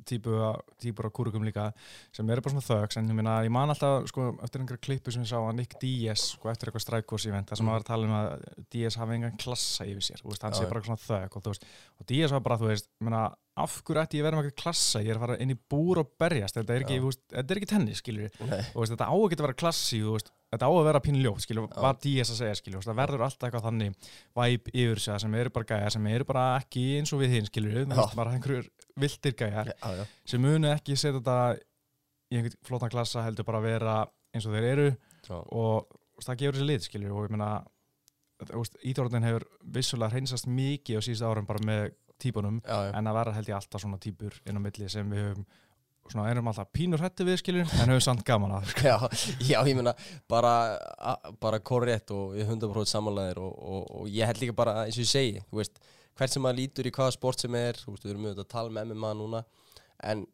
típu, 0.08 0.36
típur 0.80 1.08
af 1.08 1.14
kúrikum 1.18 1.44
líka 1.46 1.66
sem 2.14 2.28
eru 2.30 2.44
bara 2.44 2.54
svona 2.54 2.66
þögs, 2.68 2.98
en 3.00 3.10
ég 3.10 3.18
meina, 3.18 3.34
ég 3.46 3.50
man 3.54 3.72
alltaf, 3.74 4.06
sko, 4.12 4.28
eftir 4.46 4.62
einhverja 4.62 4.84
klippu 4.86 5.14
sem 5.14 5.24
ég 5.26 5.30
sá 5.32 5.38
að 5.40 5.56
Nick 5.58 5.78
Diaz, 5.82 6.28
sko, 6.36 6.52
eftir 6.52 6.70
eitthvað 6.70 6.86
strækurs-event, 6.86 7.50
það 7.50 7.56
sem 7.62 7.66
Mm. 7.66 7.72
var 7.74 7.80
að 7.82 7.90
tala 7.90 8.06
um 8.06 8.14
að 8.18 8.46
Diaz 8.70 8.96
hafi 9.02 9.18
engan 9.18 9.36
klassa 9.42 9.84
yfir 9.90 10.06
sér, 10.06 10.22
þú 10.22 10.30
veist, 10.32 10.42
hann 10.46 10.54
sé 10.54 10.68
bara 10.70 10.80
svona 10.86 11.02
þög 11.02 11.36
og 11.36 11.42
þú 11.42 11.52
veist, 11.54 11.64
og 12.00 12.06
Diaz 12.06 12.30
var 12.32 12.40
bara, 12.46 12.58
þú 12.62 12.70
veist, 12.72 12.88
ég 13.00 13.08
meina, 13.10 13.24
af 13.62 13.76
hverju 13.86 14.02
ætti 14.02 14.18
ég 14.18 14.24
að 14.24 14.28
vera 14.28 14.38
með 14.38 14.48
eitthvað 14.48 14.62
klassa, 14.62 15.02
ég 15.04 15.12
er 15.12 15.18
að 15.18 15.24
fara 15.24 15.36
inn 15.42 15.52
í 15.52 15.56
búr 15.72 16.00
og 16.02 16.10
berjast, 16.20 16.56
þetta 16.58 16.74
er 16.74 16.84
ekki, 16.84 16.98
veist, 17.04 17.22
þetta 17.32 17.54
er 17.54 17.60
ekki 17.60 17.70
tennis, 17.72 18.02
skilju, 18.02 18.30
Nei, 18.48 18.58
og 18.72 18.82
veist, 18.82 18.92
þetta 18.94 19.08
á 19.08 19.14
að 19.14 19.24
geta 19.32 19.42
að 19.44 19.46
vera 19.48 19.58
klassi 19.62 20.00
veist, 20.04 20.32
þetta 20.52 20.68
á 20.68 20.72
að 20.72 20.88
vera 20.88 21.02
pínljótt 21.04 21.44
skilju, 21.44 21.64
Já. 21.68 21.78
var 21.84 22.00
Díaz 22.04 22.32
að 22.34 22.40
segja 22.42 22.58
skilju, 22.60 22.82
það 22.86 23.00
verður 23.02 23.24
alltaf 23.28 23.48
eitthvað 23.48 23.66
þannig 23.68 24.10
væp 24.40 24.70
yfir 24.74 25.02
sig 25.04 25.22
sem 25.24 25.38
eru 25.42 25.54
bara 25.58 25.70
gæjar, 25.72 25.94
sem 25.96 26.10
eru 26.12 26.28
bara 26.28 26.44
ekki 26.58 26.84
eins 26.98 27.14
og 27.14 27.22
við 27.24 27.36
hinn 27.36 27.48
Já. 27.48 27.96
veist, 27.98 28.18
bara 28.18 28.36
einhverjur 28.36 28.70
vildir 28.98 29.38
gæjar, 29.38 29.72
já, 29.74 29.88
já, 30.00 30.04
sem 30.28 30.42
munu 30.42 30.70
ekki 30.72 30.96
setja 30.98 31.18
þetta 31.20 31.38
í 32.28 32.38
einhvern 32.38 32.60
flótan 32.66 32.92
klassa 32.92 33.24
heldur 33.24 33.46
bara 33.48 33.62
að 33.62 33.68
vera 33.68 33.96
eins 34.34 34.46
og 34.48 34.54
þeir 34.56 34.68
eru 34.72 34.88
og 35.54 35.88
veist, 36.18 36.28
það 36.28 36.40
gefur 36.42 36.58
þessi 36.58 36.68
lit 36.68 36.86
skilju 36.88 37.14
og 37.14 37.28
ég 37.28 37.34
meina 37.34 37.52
íþrótin 38.86 39.26
hefur 39.26 39.46
vissulega 39.74 40.14
hreinsast 40.14 40.46
mikið 40.50 41.00
á 41.00 41.02
síðust 41.02 41.26
árum 41.26 41.48
bara 41.48 41.64
með 41.64 41.88
típunum 42.22 42.60
já, 42.64 42.76
já. 42.88 42.92
en 42.98 43.08
það 43.08 43.18
verða 43.20 43.38
held 43.38 43.50
ég 43.50 43.58
alltaf 43.58 43.82
svona 43.84 44.02
típur 44.02 44.36
inn 44.44 44.58
á 44.58 44.62
milli 44.62 44.90
sem 44.92 45.10
við 45.14 45.26
höfum 45.28 45.48
svona 46.08 46.30
erum 46.30 46.48
alltaf 46.48 46.70
pínur 46.72 47.02
hætti 47.04 47.26
við 47.28 47.38
skilju 47.42 47.66
en 47.66 47.92
höfum 47.92 48.04
samt 48.04 48.24
gaman 48.26 48.56
að 48.58 48.72
Já, 48.88 48.96
já, 49.44 49.58
ég 49.68 49.76
meina 49.76 49.94
bara, 50.30 50.54
bara 51.40 51.60
korrekt 51.60 52.12
og 52.14 52.36
ég 52.38 52.48
hundar 52.48 52.72
bróðið 52.72 52.92
samanlæðir 52.94 53.42
og, 53.44 53.52
og, 53.58 53.86
og 54.00 54.10
ég 54.12 54.28
held 54.28 54.42
líka 54.42 54.56
bara 54.56 54.84
eins 54.86 54.96
og 54.96 55.04
ég 55.04 55.12
segi, 55.12 55.44
veist, 55.52 55.80
hvert 56.18 56.34
sem 56.34 56.44
maður 56.44 56.60
lítur 56.62 56.88
í 56.88 56.94
hvaða 56.94 57.14
sport 57.14 57.44
sem 57.44 57.54
er, 57.58 57.78
veist, 57.84 58.04
við 58.04 58.14
erum 58.14 58.28
auðvitað 58.28 58.46
að 58.46 58.52
tala 58.54 58.74
með 58.74 58.92
MMA 58.94 59.14
núna, 59.18 59.44
en 60.08 60.24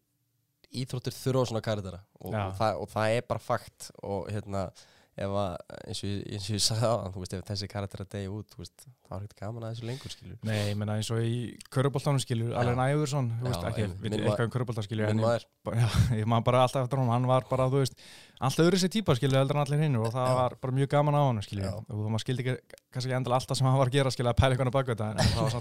íþróttir 0.74 1.14
þurfa 1.14 1.48
svona 1.50 1.64
karitara 1.64 2.00
og, 2.20 2.32
og, 2.32 2.54
það, 2.58 2.80
og 2.82 2.90
það 2.94 3.16
er 3.18 3.26
bara 3.30 3.42
fakt 3.42 3.90
og 4.02 4.30
hérna, 4.32 4.66
ef 5.14 5.30
að 5.30 5.52
eins 5.86 6.00
og, 6.02 6.08
ég- 6.10 6.24
eins 6.34 6.46
og 6.50 6.54
ég 6.56 6.62
sagði 6.64 6.88
á 6.90 6.94
þú 7.14 7.20
veist, 7.22 7.34
ef 7.38 7.44
þessi 7.46 7.68
karitara 7.70 8.04
degi 8.10 8.28
út, 8.34 8.46
þú 8.50 8.58
veist, 8.64 8.86
þá 9.06 9.12
er 9.14 9.20
ekkert 9.22 9.40
gaman 9.44 9.62
að 9.62 9.70
þessu 9.76 9.86
lengur, 9.86 10.10
skilju. 10.14 10.36
Nei, 10.42 10.56
ég 10.72 10.76
meina 10.80 10.96
eins 10.98 11.10
og 11.14 11.20
í 11.22 11.36
Köruboltanum 11.70 12.18
skilur, 12.24 12.54
Allen 12.58 12.80
Iverson, 12.82 13.28
þú 13.38 13.46
veist, 13.50 13.66
ekki, 13.70 13.84
við 14.02 14.08
Minn 14.10 14.16
eitthvað 14.24 14.46
um 14.48 14.54
Köruboltan 14.56 14.86
skilur, 14.88 15.06
en 15.12 15.22
ég, 15.22 15.46
já, 15.84 15.88
ég 16.18 16.26
man 16.34 16.42
bara 16.46 16.64
alltaf 16.66 16.82
eftir 16.88 16.98
honum, 16.98 17.12
hann 17.14 17.28
var 17.30 17.46
bara, 17.50 17.68
þú 17.70 17.78
veist, 17.84 17.94
alltaf 18.40 18.64
öðru 18.66 18.80
sér 18.82 18.90
típa 18.96 19.14
skilur 19.14 19.38
heldur 19.38 19.56
en 19.60 19.62
allir 19.66 19.84
hinnur 19.86 20.08
og 20.08 20.12
það 20.16 20.26
Já. 20.26 20.34
var 20.40 20.56
bara 20.60 20.72
mjög 20.80 20.90
gaman 20.96 21.14
hann 21.20 21.42
skilur, 21.46 21.68
Já. 21.70 21.74
og 21.78 21.94
þú 21.94 22.08
maður 22.10 22.24
skildi 22.26 22.42
ekki, 22.48 22.54
kannski 22.90 23.08
ekki 23.12 23.18
endala 23.20 23.38
alltaf 23.38 23.56
sem 23.60 23.66
hann 23.70 23.78
var 23.78 23.88
að 23.92 23.96
gera 24.00 24.10
skilur 24.10 24.32
að 24.34 24.40
pæla 24.42 24.50
eitthvað 24.56 24.72
á 24.74 24.78
bakveit 24.80 25.00
en 25.04 25.22
það 25.22 25.42
var 25.44 25.54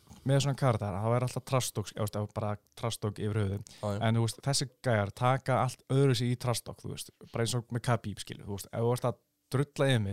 sko. 0.30 0.52
það 0.52 0.60
er 0.60 0.60
sko. 0.60 0.90
Það 0.90 0.98
er 1.00 1.00
hérna, 1.00 1.00
með 1.00 1.00
svona 1.00 1.00
kartar, 1.00 1.00
það 1.00 1.16
er 1.16 1.26
alltaf 1.26 1.44
trastók, 1.50 1.90
bara 2.34 2.52
trastók 2.78 3.18
yfir 3.18 3.40
Já, 3.80 3.88
já. 3.90 3.98
en 4.08 4.20
veist, 4.24 4.40
þessi 4.46 4.68
gæjar 4.86 5.10
taka 5.10 5.58
allt 5.64 5.82
öðru 5.90 6.14
sér 6.14 6.30
í 6.30 6.38
trastokk, 6.40 6.80
þú 6.84 6.94
veist, 6.94 7.10
bara 7.32 7.44
eins 7.44 7.56
og 7.58 7.66
með 7.74 7.84
Khabib, 7.88 8.22
skilur, 8.22 8.46
þú 8.46 8.56
veist, 8.58 8.70
ef 8.70 8.80
þú 8.80 8.94
veist 8.94 9.10
að 9.10 9.18
drulla 9.50 9.88
yfir 9.90 10.04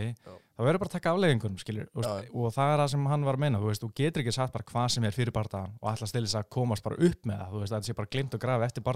þá 0.58 0.62
verður 0.66 0.80
bara 0.82 0.90
að 0.90 0.94
taka 0.96 1.12
afleggingunum, 1.14 1.58
skilur, 1.62 1.88
veist, 1.94 2.30
og 2.34 2.52
það 2.56 2.72
er 2.72 2.82
það 2.82 2.92
sem 2.94 3.08
hann 3.12 3.26
var 3.28 3.38
að 3.38 3.42
meina, 3.44 3.62
þú 3.62 3.70
veist, 3.70 3.84
þú 3.84 3.90
getur 4.00 4.24
ekki 4.24 4.34
sagt 4.34 4.54
bara 4.56 4.68
hvað 4.72 4.88
sem 4.94 5.06
er 5.06 5.14
fyrir 5.14 5.34
bardagan 5.34 5.76
og 5.78 5.88
stila 6.10 6.26
þess 6.26 6.40
að 6.40 6.48
komast 6.58 6.86
bara 6.86 6.98
upp 7.08 7.28
með 7.28 7.42
það, 7.42 7.52
þú 7.52 7.62
veist, 7.62 7.72
að 7.72 7.78
þetta 7.78 7.90
sé 7.90 7.98
bara 8.00 8.12
glimt 8.16 8.34
og 8.34 8.42
grafi 8.42 8.66
eftir 8.68 8.86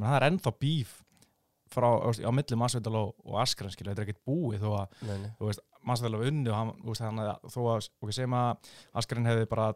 menn 0.00 0.08
það 0.08 0.16
er 0.16 0.26
ennþá 0.30 0.54
bíf 0.64 0.94
frá, 1.72 1.88
veist, 2.06 2.24
á 2.24 2.30
milli 2.32 2.60
Masvidal 2.62 2.96
og, 3.02 3.12
Askren, 3.42 3.72
skilur, 3.72 3.92
þetta 3.92 4.04
er 4.04 4.08
ekkert 4.08 4.24
búið 4.28 4.64
þó 4.64 4.70
að, 4.80 5.62
Masvidal 5.82 6.18
var 6.20 6.28
unni 6.32 6.52
og 6.52 6.56
hann, 6.56 6.74
veist, 6.88 7.04
hann, 7.04 7.22
þó 7.52 7.60
að, 7.74 7.88
ok, 8.00 8.12
segjum 8.16 8.38
að 8.38 8.72
Askren 9.02 9.28
hefði 9.28 9.48
bara 9.52 9.72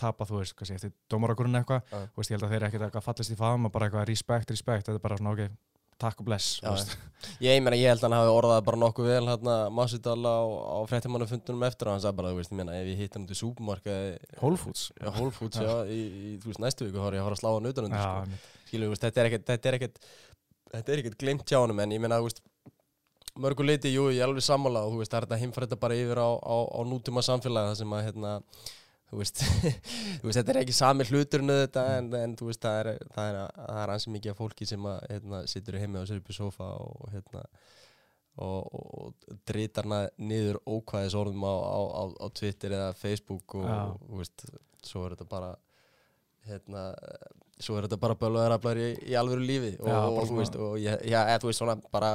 tapað, 0.00 0.32
þú 0.32 0.40
veist, 0.42 0.58
sé, 0.68 0.74
eftir 0.78 0.92
dómarakurinn 1.12 1.60
eitthvað, 1.60 1.86
Já. 1.92 2.02
þú 2.12 2.20
veist, 2.22 2.30
ég 2.32 2.36
held 2.38 2.46
að 2.48 2.52
þeir 2.56 2.66
ekkert 2.68 2.84
eitthvað 2.88 3.06
fallist 3.08 3.32
í 3.32 3.38
faðum 3.40 3.68
og 3.68 3.72
bara 3.74 3.88
eitthvað 3.88 4.06
respect, 4.10 4.52
respect, 4.54 4.86
þetta 4.88 5.00
er 5.00 5.04
bara 5.06 5.18
svona, 5.20 5.32
ok, 5.36 5.56
takk 5.96 6.18
og 6.20 6.26
bless, 6.28 6.48
Já, 6.60 6.70
veist. 6.74 6.94
Ég 7.40 7.62
meina, 7.64 7.78
ég 7.80 7.88
held 7.88 8.02
að 8.04 8.10
hann 8.10 8.16
hafi 8.18 8.32
orðað 8.36 8.58
bara 8.68 8.80
nokkuð 8.82 9.06
vel 9.08 9.28
hérna 9.30 9.54
Masvidal 9.72 10.18
á, 10.28 10.38
á 10.44 10.78
fréttamannafundunum 10.90 11.64
eftir 11.70 11.88
og 11.88 11.96
hann 11.96 12.02
sagði 12.04 12.18
bara, 12.20 12.32
þú 12.34 12.40
veist, 12.42 12.52
ég 12.52 12.60
meina, 12.60 12.74
ef 12.76 12.90
ég 12.92 13.00
hitt 13.00 13.16
hann 13.16 13.24
út 13.24 13.32
í 13.32 13.38
súpumarkaði 13.40 14.10
Whole 14.42 14.60
Foods. 14.60 14.90
Já, 15.00 15.08
Whole 15.16 15.32
Foods, 15.32 15.62
já, 15.64 15.72
í, 15.88 16.00
í, 16.04 16.34
þú 16.42 16.52
veist, 16.52 16.60
næstu 16.66 16.88
viku 16.90 17.00
er 17.08 17.16
ég 17.16 17.24
fara 17.24 17.38
að 17.38 17.40
slá 17.40 17.50
hann 17.54 17.70
utan 17.72 17.88
undir, 17.88 18.04
Já, 18.04 18.12
sko. 18.28 18.76
þú 18.76 18.90
veist, 18.92 19.06
þetta 19.08 19.22
er 19.24 19.30
ekkert, 19.30 19.46
þetta 19.48 19.72
er 19.72 19.78
ekkert, 19.80 20.02
þetta 20.76 20.92
er 20.96 21.02
ekkert 21.04 21.18
glemt 21.24 21.48
hjá 21.48 21.62
honum, 21.64 21.80
en 21.86 21.96
ég 21.96 22.04
meina, 22.04 22.20
þú 22.20 22.28
veist, 22.28 22.44
mörgu 23.40 23.64
leiti, 23.66 23.92
jú, 23.92 24.08
ég 24.12 24.20
er 24.20 24.28
alveg 24.28 24.44
sammála 24.44 24.84
og 24.86 24.94
þú 24.94 25.00
veist, 25.02 25.12
það 25.12 25.22
er 25.22 25.26
þetta 25.28 25.40
heimfæra 25.42 25.66
þetta 25.68 25.80
bara 25.80 25.96
yfir 25.96 26.20
á, 26.20 26.28
á, 26.40 26.56
á 26.76 26.80
nútíma 26.88 27.24
samfélagi 27.24 27.72
það 27.72 27.80
sem 27.80 27.96
að, 27.96 28.04
hérna, 28.10 28.30
þú 29.10 29.20
veist, 29.20 29.42
þú 30.20 30.28
veist, 30.28 30.38
þetta 30.38 30.52
er 30.54 30.60
ekki 30.62 30.76
sami 30.76 31.06
hluturinn 31.08 31.54
auðvitað, 31.54 31.90
en, 32.00 32.10
en 32.20 32.36
þú 32.38 32.50
veist, 32.50 32.62
það 32.64 32.78
er, 32.82 32.90
það 33.14 33.30
er, 33.30 33.40
það 33.56 33.80
er 33.82 33.94
ansi 33.94 34.14
mikið 34.14 34.32
af 34.32 34.40
fólki 34.42 34.68
sem 34.68 34.88
að, 34.90 35.00
hérna, 35.14 35.42
situr 35.52 35.78
í 35.78 35.82
heimi 35.82 36.00
og 36.00 36.08
sér 36.10 36.22
upp 36.22 36.32
í 36.32 36.36
sofa 36.36 36.70
og, 36.82 37.08
hérna, 37.14 37.44
og, 38.36 38.74
og, 38.80 38.88
og 39.02 39.38
dritar 39.48 39.88
hana 39.88 40.02
niður 40.18 40.60
ókvæðis 40.64 41.18
orðum 41.18 41.46
á, 41.46 41.54
á, 41.54 41.80
á, 41.86 42.04
á 42.22 42.26
Twitter 42.36 42.76
eða 42.76 42.90
Facebook 42.98 43.58
og, 43.60 43.70
og, 43.70 44.02
þú 44.10 44.22
veist, 44.24 44.46
svo 44.86 45.06
er 45.06 45.16
þetta 45.16 45.30
bara 45.30 45.54
hérna 46.46 46.88
svo 47.62 47.76
er 47.78 47.86
þetta 47.86 47.98
bara 48.00 48.16
bölvaðaraflar 48.20 48.78
í, 48.78 48.88
í 49.10 49.14
alvöru 49.18 49.44
lífi 49.46 49.72
og, 49.80 50.18
og 50.20 50.26
þú 50.28 50.40
veist, 50.40 50.58
og 50.60 50.74
ég, 50.82 50.98
já, 51.08 51.20
eða, 51.22 51.40
þú 51.42 51.50
veist 51.50 51.62
svona 51.62 51.76
bara 51.92 52.10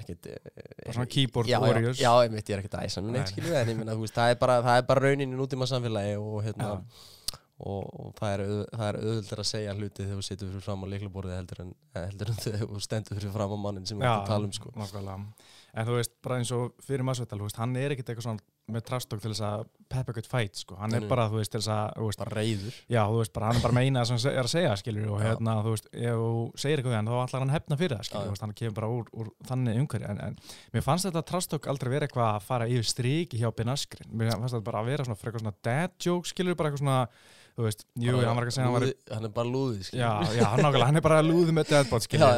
ekkert 0.00 0.26
Bara 0.30 0.94
svona 0.96 1.06
keyboard 1.10 1.48
já, 1.50 1.58
warriors. 1.60 1.98
já, 2.00 2.08
já, 2.08 2.24
einmitt, 2.26 2.48
ég 2.48 2.56
er 2.56 2.62
ekkert 2.64 2.76
að 2.80 2.86
æsa 2.88 3.02
mig 3.02 3.12
neitt 3.16 3.26
Nei. 3.26 3.32
skilju, 3.34 3.54
en 3.60 3.72
ég 3.72 3.78
minna, 3.80 3.94
þú 3.98 4.04
veist, 4.06 4.14
það 4.16 4.34
er 4.34 4.38
bara, 4.42 4.58
það 4.66 4.82
er 4.82 4.86
bara 4.90 5.04
raunin 5.06 5.34
í 5.34 5.38
nútíma 5.40 5.68
samfélagi 5.70 6.16
og 6.20 6.36
hérna 6.46 6.68
Já. 6.70 6.76
og, 7.60 7.88
og 8.04 8.12
það 8.20 8.34
er, 8.36 8.42
er 8.88 9.00
auðvöldar 9.02 9.42
að 9.44 9.48
segja 9.50 9.74
hluti 9.76 10.04
þegar 10.06 10.20
þú 10.20 10.26
situr 10.30 10.52
fyrir 10.52 10.64
fram 10.68 10.84
á 10.84 10.86
leiklaborði 10.94 11.36
heldur 11.40 11.64
en, 11.66 11.72
heldur 11.98 12.30
en 12.32 12.38
þegar 12.46 12.66
þú 12.70 12.84
stendur 12.86 13.18
fyrir 13.20 13.34
fram 13.34 13.52
á 13.52 13.58
mannin 13.66 13.86
sem 13.90 13.98
við 14.00 14.06
erum 14.08 14.22
að 14.22 14.30
tala 14.32 14.48
um 14.48 14.54
sko. 14.56 14.72
nákvæmlega. 14.76 15.49
En 15.74 15.86
þú 15.86 15.98
veist, 15.98 16.16
bara 16.24 16.40
eins 16.40 16.50
og 16.54 16.72
fyrir 16.84 17.04
veist, 17.46 17.60
hann 17.60 17.76
er 17.78 17.94
ekkert 17.94 18.10
eitthvað 18.12 18.26
svona 18.26 18.48
með 18.70 18.84
trastokk 18.86 19.22
til 19.22 19.32
þess 19.32 19.42
að 19.46 19.62
peppa 19.90 20.12
eitthvað 20.12 20.28
fight, 20.30 20.58
sko. 20.60 20.76
Hann 20.78 20.94
er 20.94 21.06
bara, 21.10 21.26
þú 21.30 21.40
veist, 21.40 21.50
til 21.52 21.60
þess 21.60 21.70
að, 21.74 21.96
veist, 22.06 22.20
bara 22.22 22.36
reyður 22.38 22.76
já, 22.90 23.00
þú 23.10 23.16
veist, 23.18 23.32
bara 23.34 23.48
hann 23.50 23.58
er 23.58 23.64
bara 23.64 23.76
meina 23.76 24.02
það 24.04 24.10
sem 24.10 24.20
hann 24.20 24.36
er 24.38 24.46
að 24.46 24.52
segja, 24.52 24.76
skilur, 24.78 25.08
og 25.10 25.24
hérna, 25.24 25.56
þú 25.64 25.74
veist, 25.74 25.88
ef 25.90 26.20
þú 26.20 26.30
segir 26.62 26.82
eitthvað 26.82 26.96
hann, 26.96 27.10
þá 27.10 27.16
ætlar 27.24 27.44
hann 27.44 27.54
hefna 27.56 27.80
fyrir 27.80 27.96
það, 27.98 28.12
þú 28.14 28.34
veist, 28.34 28.44
hann 28.46 28.54
kemur 28.60 28.76
bara 28.78 28.92
úr, 28.94 29.10
úr 29.18 29.32
þannig 29.50 29.80
umhverju, 29.82 30.12
en, 30.12 30.22
en 30.28 30.38
mér 30.76 30.86
fannst 30.86 31.08
þetta 31.08 31.24
trastokk 31.32 31.68
aldrei 31.72 31.92
vera 31.96 32.06
eitthvað 32.08 32.30
að 32.36 32.46
fara 32.46 32.70
yfir 32.70 32.90
striki 32.92 33.42
hjá 33.42 33.50
Ben 33.56 33.74
Askren, 33.74 34.14
mér 34.14 34.32
fannst 34.36 34.54
þetta 34.54 34.68
bara 34.70 34.84
að 34.84 34.92
vera 34.92 35.08
svona 35.08 35.20
svona 35.42 35.56
dad 35.66 35.98
joke, 35.98 36.30
skilur, 36.30 36.58
bara 36.58 36.70
eitthvað 36.70 36.84
svona, 36.84 37.02
þú 37.60 37.66
veist, 37.68 37.82
jú, 38.00 38.14
hann 38.24 38.38
var 38.38 38.46
ekki 38.46 38.52
að 38.52 38.56
segja 38.56 38.64
að 38.64 38.70
hann 38.70 38.74
var 38.78 38.84
Lúði- 38.86 39.14
hann 39.14 39.26
er 39.28 39.32
bara 39.36 39.50
lúði 39.52 39.84
skilju. 39.86 40.00
Já, 40.00 40.10
já, 40.40 40.44
hann 40.50 40.64
hann 40.88 40.96
er 41.00 41.04
bara 41.04 41.18
að 41.20 41.28
lúði 41.30 41.54
með 41.58 41.68
deadbot, 41.74 42.06
skilja, 42.06 42.30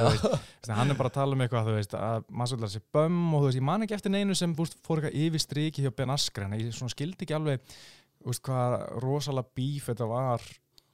að 0.66 0.72
hann 0.80 0.90
er 0.94 0.98
bara 0.98 1.12
að 1.12 1.16
tala 1.16 1.36
um 1.38 1.44
eitthvað, 1.46 1.68
þú 1.70 1.74
veist, 1.78 1.94
að 1.98 2.24
Masvidal 2.42 2.70
sé 2.74 2.82
bömm 2.98 3.20
og 3.36 3.44
þú 3.44 3.48
veist, 3.48 3.60
ég 3.60 3.66
man 3.70 3.86
ekki 3.86 3.96
eftir 3.98 4.14
neinu 4.16 4.34
sem, 4.38 4.54
veist, 4.58 4.76
fór 4.86 5.00
eitthvað 5.02 5.18
yfir 5.22 5.44
striki 5.46 5.84
hjá 5.86 5.92
Ben 6.02 6.12
Askren, 6.14 6.56
ég 6.58 6.74
svona 6.74 6.92
skildi 6.94 7.22
ekki 7.28 7.36
alveg, 7.38 7.62
þú 8.22 8.32
veist, 8.32 8.42
hvað 8.48 8.76
rosalega 9.06 9.54
bíf 9.62 9.88
þetta 9.92 10.10
var 10.10 10.48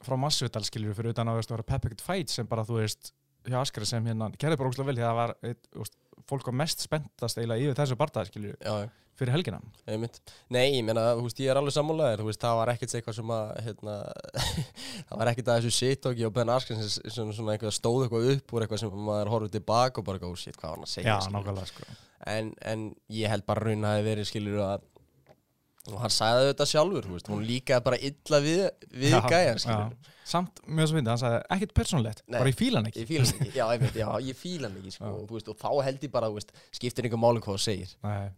frá 0.05 0.19
Masvidal, 0.21 0.63
skiljur, 0.69 0.95
fyrir 0.95 1.17
utan 1.17 1.33
að, 1.33 1.41
það 1.51 1.57
var 1.59 1.67
Perfect 1.73 2.05
Fight 2.07 2.31
sem 2.31 2.47
bara, 2.47 2.63
þú 2.69 2.79
veist, 2.83 3.13
hjá 3.49 3.59
Askren 3.65 3.89
sem 3.89 4.05
hérna, 4.13 4.29
gerði 4.39 4.61
bara 4.61 4.71
ógslag 4.71 4.87
vel, 4.93 4.99
að 5.01 5.09
það 5.09 5.19
var, 5.23 5.35
eitt, 5.49 5.69
veist, 5.75 5.97
fólk 6.29 6.47
var 6.51 6.59
mest 6.61 6.85
spenntast 6.85 7.39
eiginlega 7.41 7.65
yfir 7.71 7.79
þessu 7.81 7.97
já, 8.63 8.75
já. 8.85 8.89
Fyrir 9.19 9.35
helgina? 9.35 9.61
Einmitt. 9.91 10.19
Nei, 10.55 10.65
ég 10.79 10.85
meina, 10.87 11.05
þú 11.19 11.25
veist, 11.27 11.43
ég 11.43 11.53
er 11.53 11.61
alveg 11.61 11.75
sammálaðir, 11.77 12.23
þú 12.23 12.29
veist, 12.31 12.43
það 12.43 12.59
var 12.61 12.73
ekkert 12.75 12.95
eitthvað 12.99 13.17
sem 13.19 13.33
að, 13.35 13.55
hérna, 13.67 13.97
það 15.09 15.23
var 15.23 15.33
ekkert 15.33 15.51
að 15.53 15.61
þessu 15.61 15.75
shit-talki 15.79 16.29
og 16.29 16.37
Ben 16.37 16.53
Askren 16.55 16.85
sem, 16.89 17.33
eitthvað 17.55 17.75
stóð 17.77 18.05
eitthvað 18.07 18.29
upp 18.35 18.55
úr 18.55 18.67
eitthvað 18.67 18.85
sem 18.85 19.01
maður 19.09 19.33
horfði 19.35 19.55
tilbaka 19.59 20.03
og 20.03 20.09
bara, 20.09 20.23
oh 20.29 20.39
shit, 20.39 20.59
hvað 20.59 20.77
hann 20.77 20.87
að 20.87 20.93
segja, 20.95 21.19
Já, 21.19 21.65
sko. 21.73 21.89
En, 22.29 22.53
en 22.67 22.89
ég 23.15 23.31
held 23.31 23.47
bara 23.49 23.69
raun 23.69 23.85
að 23.85 23.91
það 23.91 23.99
hefði 24.01 24.11
verið, 24.13 24.31
skilur, 24.33 24.63
að, 24.67 24.87
og 25.93 25.99
hann 26.03 26.13
sagði 26.15 26.51
þetta 26.53 26.67
sjálfur, 26.73 27.09
veist, 27.15 27.29
hún 27.33 27.45
líkaði 27.49 27.85
bara 27.89 27.99
illa 28.11 28.41
við, 28.45 28.63
við 28.93 29.11
Já, 29.17 29.21
gæjan, 29.33 29.61
já. 29.65 30.15
Samt, 30.29 30.59
mjög 30.69 30.91
svo 30.91 30.97
fyndið, 30.99 31.09
hann 31.15 31.21
sagði 31.23 31.39
ekkert 31.55 31.71
persónlegt, 31.79 32.19
bara 32.29 32.51
ég 32.51 32.57
fíla 32.59 32.83
hann 32.83 32.89
ekki 32.91 33.01
Ég 33.01 33.09
fíla 33.09 33.25
hann 33.25 33.39
ekki, 33.47 33.53
já, 33.57 33.65
einmitt, 33.73 33.95
já, 33.97 34.09
ég 34.29 34.37
fíla 34.37 34.69
hann 34.69 34.77
ekki, 34.83 34.93
sko, 34.99 35.13
og, 35.23 35.31
veist, 35.33 35.49
og 35.49 35.57
þá 35.57 35.71
held 35.87 36.05
ég 36.05 36.13
bara, 36.13 36.29
veist, 36.35 36.53
skiptir 36.77 37.09
einhver 37.09 37.23
máli 37.23 37.41
hvað 37.41 37.57
þú 37.57 37.63
segir. 37.65 37.95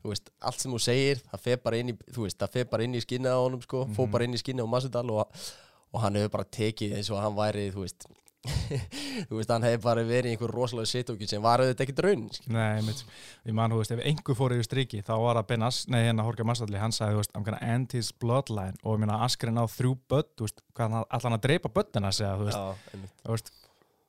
Veist, 0.07 0.31
allt 0.47 0.63
sem 0.63 0.71
þú 0.77 0.79
segir 0.87 1.19
það 1.33 1.43
fer 1.49 1.59
bara 1.65 1.81
inn 1.83 1.91
í, 1.91 1.97
það 2.15 2.55
fer 2.55 2.69
bara 2.71 2.87
inn 2.87 2.95
í 2.95 3.03
skinnið 3.03 3.35
á 3.35 3.41
honum 3.43 3.65
sko, 3.67 3.83
fór 3.91 4.07
Mhm. 4.07 4.13
bara 4.15 4.25
inn 4.31 4.39
í 4.39 4.43
skinnið 4.45 4.71
á 4.71 4.73
Masvidal 4.77 5.11
og, 5.11 5.43
og 5.91 6.01
hann 6.05 6.15
hefur 6.21 6.31
bara 6.39 6.45
tekið 6.47 6.95
eins 7.01 7.11
og 7.11 7.19
hann 7.25 7.35
væri, 7.35 7.73
þú 7.75 7.83
veist 7.89 8.07
þú 9.29 9.37
veist, 9.37 9.51
hann 9.53 9.65
hefur 9.67 9.83
bara 9.85 10.03
verið 10.09 10.31
í 10.31 10.35
einhver 10.37 10.53
rosalega 10.55 10.89
sitóki 10.89 11.27
sem 11.29 11.43
var 11.45 11.61
auðvitað 11.61 11.85
ekkert 11.85 12.03
raun 12.07 12.23
skilur. 12.33 12.55
nei, 12.57 12.81
mitt 12.87 13.03
Ég 13.45 13.57
man, 13.57 13.75
þú 13.75 13.81
veist, 13.83 13.93
ef 13.97 14.01
einhver 14.09 14.39
fór 14.39 14.55
yfir 14.57 14.69
striki 14.69 15.03
þá 15.05 15.13
var 15.21 15.41
það 15.41 15.49
Ben 15.51 15.67
As, 15.69 15.81
nei, 15.93 15.99
hérna 16.07 16.25
Horka 16.25 16.47
Mastalli 16.49 16.81
hann 16.81 16.95
sagði, 16.97 17.19
þú 17.19 17.21
veist, 17.25 17.35
I'm 17.37 17.45
gonna 17.45 17.61
end 17.75 17.93
his 17.97 18.09
bloodline 18.17 18.81
og 18.81 18.97
ég 18.97 19.03
meina 19.05 19.19
Askren 19.27 19.61
á 19.61 19.65
þrjú 19.69 19.93
börn, 20.09 20.31
þú 20.41 20.49
veist 20.49 20.65
allan 20.81 21.37
að 21.37 21.45
dreipa 21.49 21.73
börnina 21.75 22.15
segja, 22.17 22.33
þú 22.41 22.49
veist, 22.49 22.57
Já, 22.57 23.53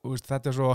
þú 0.02 0.14
veist, 0.14 0.32
þetta 0.32 0.52
er 0.52 0.56
svo 0.56 0.72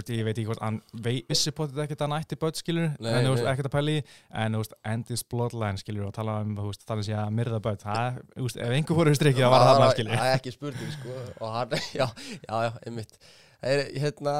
veist, 0.00 0.10
ég 0.14 0.24
veit 0.24 0.38
ekki 0.38 0.46
hvort 0.48 0.62
hann 0.64 0.78
vissi 1.04 1.52
potið 1.52 1.82
ekkert 1.84 2.00
að 2.04 2.08
hann 2.08 2.22
ætti 2.22 2.38
börn, 2.40 2.54
skilur 2.56 2.86
en 2.96 3.26
þú 3.26 3.32
veist, 3.34 3.48
ekkert 3.52 3.68
að 3.68 3.74
pæli 3.76 3.96
en 4.42 4.56
þú 4.56 4.62
veist, 4.62 4.74
end 4.92 5.12
his 5.12 5.24
bloodline, 5.34 5.78
skilur 5.82 6.06
og 6.08 6.14
tala 6.16 6.38
um, 6.44 6.54
þú 6.56 6.68
veist, 6.70 6.86
þannig 6.88 7.08
sé 7.10 7.16
að 7.20 7.30
myrða 7.36 7.60
börn 7.66 7.82
það, 7.82 8.20
þú 8.36 8.46
veist, 8.48 8.56
ef 8.64 8.74
einhver 8.78 8.98
fór 9.00 9.10
yfir 9.12 9.20
striki 9.20 9.44
þá 9.44 9.50
var 9.52 9.64
það 9.66 9.72
þarna, 9.74 9.90
skilur 9.96 10.16
það 10.16 10.30
er 10.32 10.38
ekki 10.40 10.54
spurning 10.56 10.94
sko 10.96 11.18
og 11.44 11.54
hann, 11.58 11.76
já, 12.00 12.06
já, 12.48 12.56
já, 12.66 12.72
einmitt. 12.88 13.18
Það 13.62 13.72
er 13.76 13.82
hérna 14.02 14.36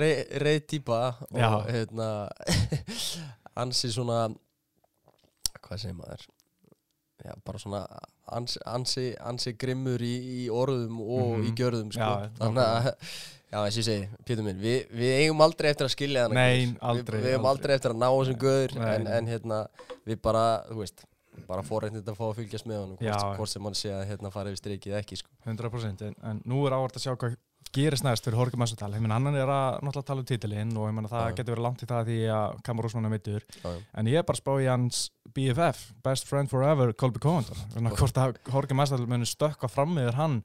rey, 0.00 0.14
rey 0.40 0.60
típa 0.64 1.00
og 1.28 1.66
hérna 1.68 2.06
ansi 3.60 3.90
svona 3.92 4.22
hvað 5.64 5.80
segir 5.82 5.96
maður? 5.98 6.24
Já, 7.24 7.32
bara 7.46 7.60
svona 7.60 7.80
ansi, 8.36 8.58
ansi, 8.68 9.04
ansi 9.24 9.52
grimmur 9.60 10.02
í, 10.04 10.14
í 10.44 10.48
orðum 10.52 10.98
og 11.04 11.38
Mhm. 11.38 11.44
í 11.48 11.52
gjörðum 11.56 11.92
sko. 11.94 12.08
Já, 12.08 12.30
þannig 12.40 12.64
að 12.64 12.88
já, 13.54 13.58
eins 13.62 13.78
og 13.78 13.80
ég 13.80 13.88
segi, 13.88 14.22
Pétur 14.26 14.46
minn, 14.46 14.60
við, 14.60 14.84
við 14.90 15.16
eigum 15.22 15.42
aldrei 15.44 15.70
eftir 15.70 15.86
að 15.86 15.94
skilja 15.94 16.26
hann 16.26 16.36
Nei, 16.36 16.68
aldrei, 16.82 17.18
við, 17.20 17.26
við 17.28 17.36
eigum 17.36 17.50
aldrei 17.52 17.74
eftir 17.76 17.94
að 17.94 18.00
ná 18.02 18.08
þessum 18.10 18.38
göður 18.44 18.76
en, 18.90 19.08
en 19.18 19.30
hérna, 19.30 19.60
við 20.08 20.20
bara, 20.24 20.44
þú 20.68 20.82
veist 20.82 21.06
bara 21.48 21.64
fórreitnið 21.66 22.12
að 22.12 22.18
fá 22.18 22.26
að 22.28 22.36
fylgjast 22.40 22.68
með 22.70 22.80
honum 22.82 23.00
hvort, 23.00 23.24
hvort 23.38 23.50
sem 23.50 23.66
hann 23.66 23.78
sé 23.78 23.90
að 23.94 24.04
hérna 24.12 24.30
fara 24.34 24.52
yfir 24.52 24.62
strikið 24.62 25.00
ekki 25.00 25.18
sko. 25.18 25.32
100% 25.48 26.06
en, 26.06 26.14
en 26.30 26.44
nú 26.46 26.62
er 26.68 26.76
ávart 26.76 26.98
að 26.98 27.06
sjá 27.06 27.14
hvað 27.16 27.34
gerist 27.74 28.04
næst 28.06 28.22
fyrir 28.22 28.38
Jorge 28.38 28.58
Masvidal, 28.60 28.92
ég 28.94 29.02
meina 29.02 29.16
hann 29.18 29.34
er 29.34 29.50
að 29.50 29.80
náttúrulega 29.82 30.06
tala 30.06 30.22
um 30.22 30.28
titilinn 30.28 30.76
og 30.78 30.86
ég 30.86 30.94
meina 30.94 31.10
það 31.10 31.24
Já. 31.24 31.34
getur 31.40 31.56
verið 31.56 31.66
langt 31.66 31.82
í 31.82 31.88
það 31.90 32.10
því 32.10 32.18
að 32.36 32.60
Kamar 32.68 32.88
Úsmann 32.88 33.08
er 33.08 33.14
mittur 33.16 33.46
en 33.64 34.10
ég 34.12 34.20
er 34.20 34.28
bara 34.28 34.38
að 34.38 34.42
spá 34.44 34.52
í 34.62 34.68
hans 34.68 35.00
BFF 35.34 35.80
Best 36.06 36.30
Friend 36.30 36.52
Forever, 36.52 36.94
Colby 36.94 37.22
þannig 37.24 37.90
að 37.90 37.98
hvort 37.98 38.20
að 38.22 38.38
Jorge 38.52 38.78
Masvidal 38.78 39.10
muni 39.10 39.26
stökka 39.26 39.70
fram 39.72 39.96
með 39.98 40.12
hann 40.20 40.38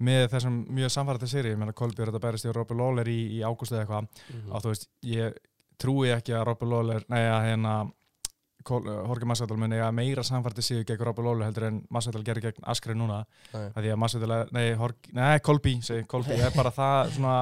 með 0.00 0.28
þessum 0.34 0.60
mjög 0.74 0.90
samfærandi 0.90 1.28
séri, 1.30 1.50
ég 1.54 1.58
meina 1.60 1.72
Colby 1.72 2.02
er 2.02 2.10
þetta 2.12 2.22
bærist 2.26 2.44
í 2.48 2.52
Robby 2.54 2.74
Lawler 2.74 3.06
í, 3.08 3.18
í 3.38 3.42
ágúst 3.46 3.72
eða 3.72 3.84
eitthvað. 3.84 4.08
Mhm. 4.34 4.50
og 4.52 4.62
þú 4.64 4.72
veist, 4.72 4.88
ég 5.06 5.36
trúi 5.78 6.10
ekki 6.14 6.34
að 6.34 6.46
Robby 6.50 6.66
Lawler, 6.66 7.04
nei 7.08 7.22
að 7.28 7.44
hérna 7.48 7.74
uh, 7.84 9.06
Jorge 9.08 9.26
Masvidal 9.28 9.58
muni 9.60 9.76
að 9.82 9.92
meira 9.94 10.22
samfærandi 10.24 10.62
sig 10.64 10.86
gegn 10.88 11.04
Robby 11.04 11.22
Lawler 11.22 11.44
heldur 11.50 11.66
en 11.68 11.82
Masvidal 11.92 12.22
gerir 12.24 12.42
gegn 12.46 12.64
Askren 12.72 12.96
núna. 12.98 13.24
Nei. 13.52 13.66
að 13.74 13.82
því 13.84 13.90
að 13.92 13.98
Masvidal, 14.04 14.30
er- 14.40 14.52
nei, 14.56 14.64
Jorge, 14.72 15.12
nei, 15.12 15.38
Colby 15.44 15.74
segi, 15.82 16.06
Colby 16.08 16.38
er 16.40 16.54
bara 16.56 16.70
það 16.74 17.10
svona, 17.18 17.34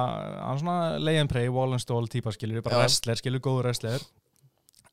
hann 0.43 0.57
er 0.57 0.59
svona 0.65 0.99
lay 0.99 1.17
and 1.21 1.29
pray, 1.31 1.47
wall 1.49 1.71
and 1.71 1.81
stall 1.81 2.07
típa 2.11 2.33
skilur, 2.35 2.61
bara 2.65 2.81
wrestler, 2.83 3.15
skilur, 3.15 3.39
góður 3.39 3.69
wrestler 3.69 4.01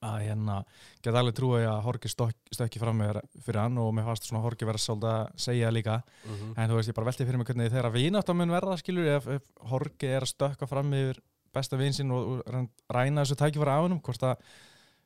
að 0.00 0.22
hérna, 0.24 0.56
get 1.04 1.16
alveg 1.16 1.36
trúi 1.36 1.60
að 1.68 1.88
stökk, 2.08 2.36
stökki 2.54 2.80
fram 2.80 2.96
með 3.02 3.20
fyrir 3.44 3.60
hann 3.60 3.76
og 3.82 3.90
mér 3.94 4.06
fannst 4.08 4.28
svona 4.28 4.42
Jorge 4.46 4.68
verða 4.68 4.82
svolítið 4.84 5.10
að 5.10 5.42
segja 5.44 5.72
líka. 5.74 6.02
Mhm. 6.24 6.54
en 6.56 6.70
þú 6.70 6.78
veist, 6.78 6.88
ég 6.88 6.96
bara 6.96 7.10
velti 7.10 7.26
fyrir 7.26 7.38
mig 7.38 7.46
hvernig 7.46 7.72
þeirra 7.72 7.92
vináttan 7.92 8.36
mun 8.36 8.54
verða, 8.54 8.78
skilur, 8.78 9.06
ef, 9.16 9.26
ef 9.26 9.42
Jorge 9.70 10.08
er 10.08 10.22
að 10.22 10.32
stökka 10.32 10.68
fram 10.68 10.92
yfir 10.92 11.20
besta 11.52 11.76
vin 11.76 11.92
sinn 11.92 12.10
og, 12.10 12.40
og 12.46 12.68
ræna 12.88 13.24
þessu 13.24 13.36
tækifæra 13.36 13.76
á 13.76 13.84
hennum, 13.84 14.00
hvort 14.00 14.22
að 14.22 14.36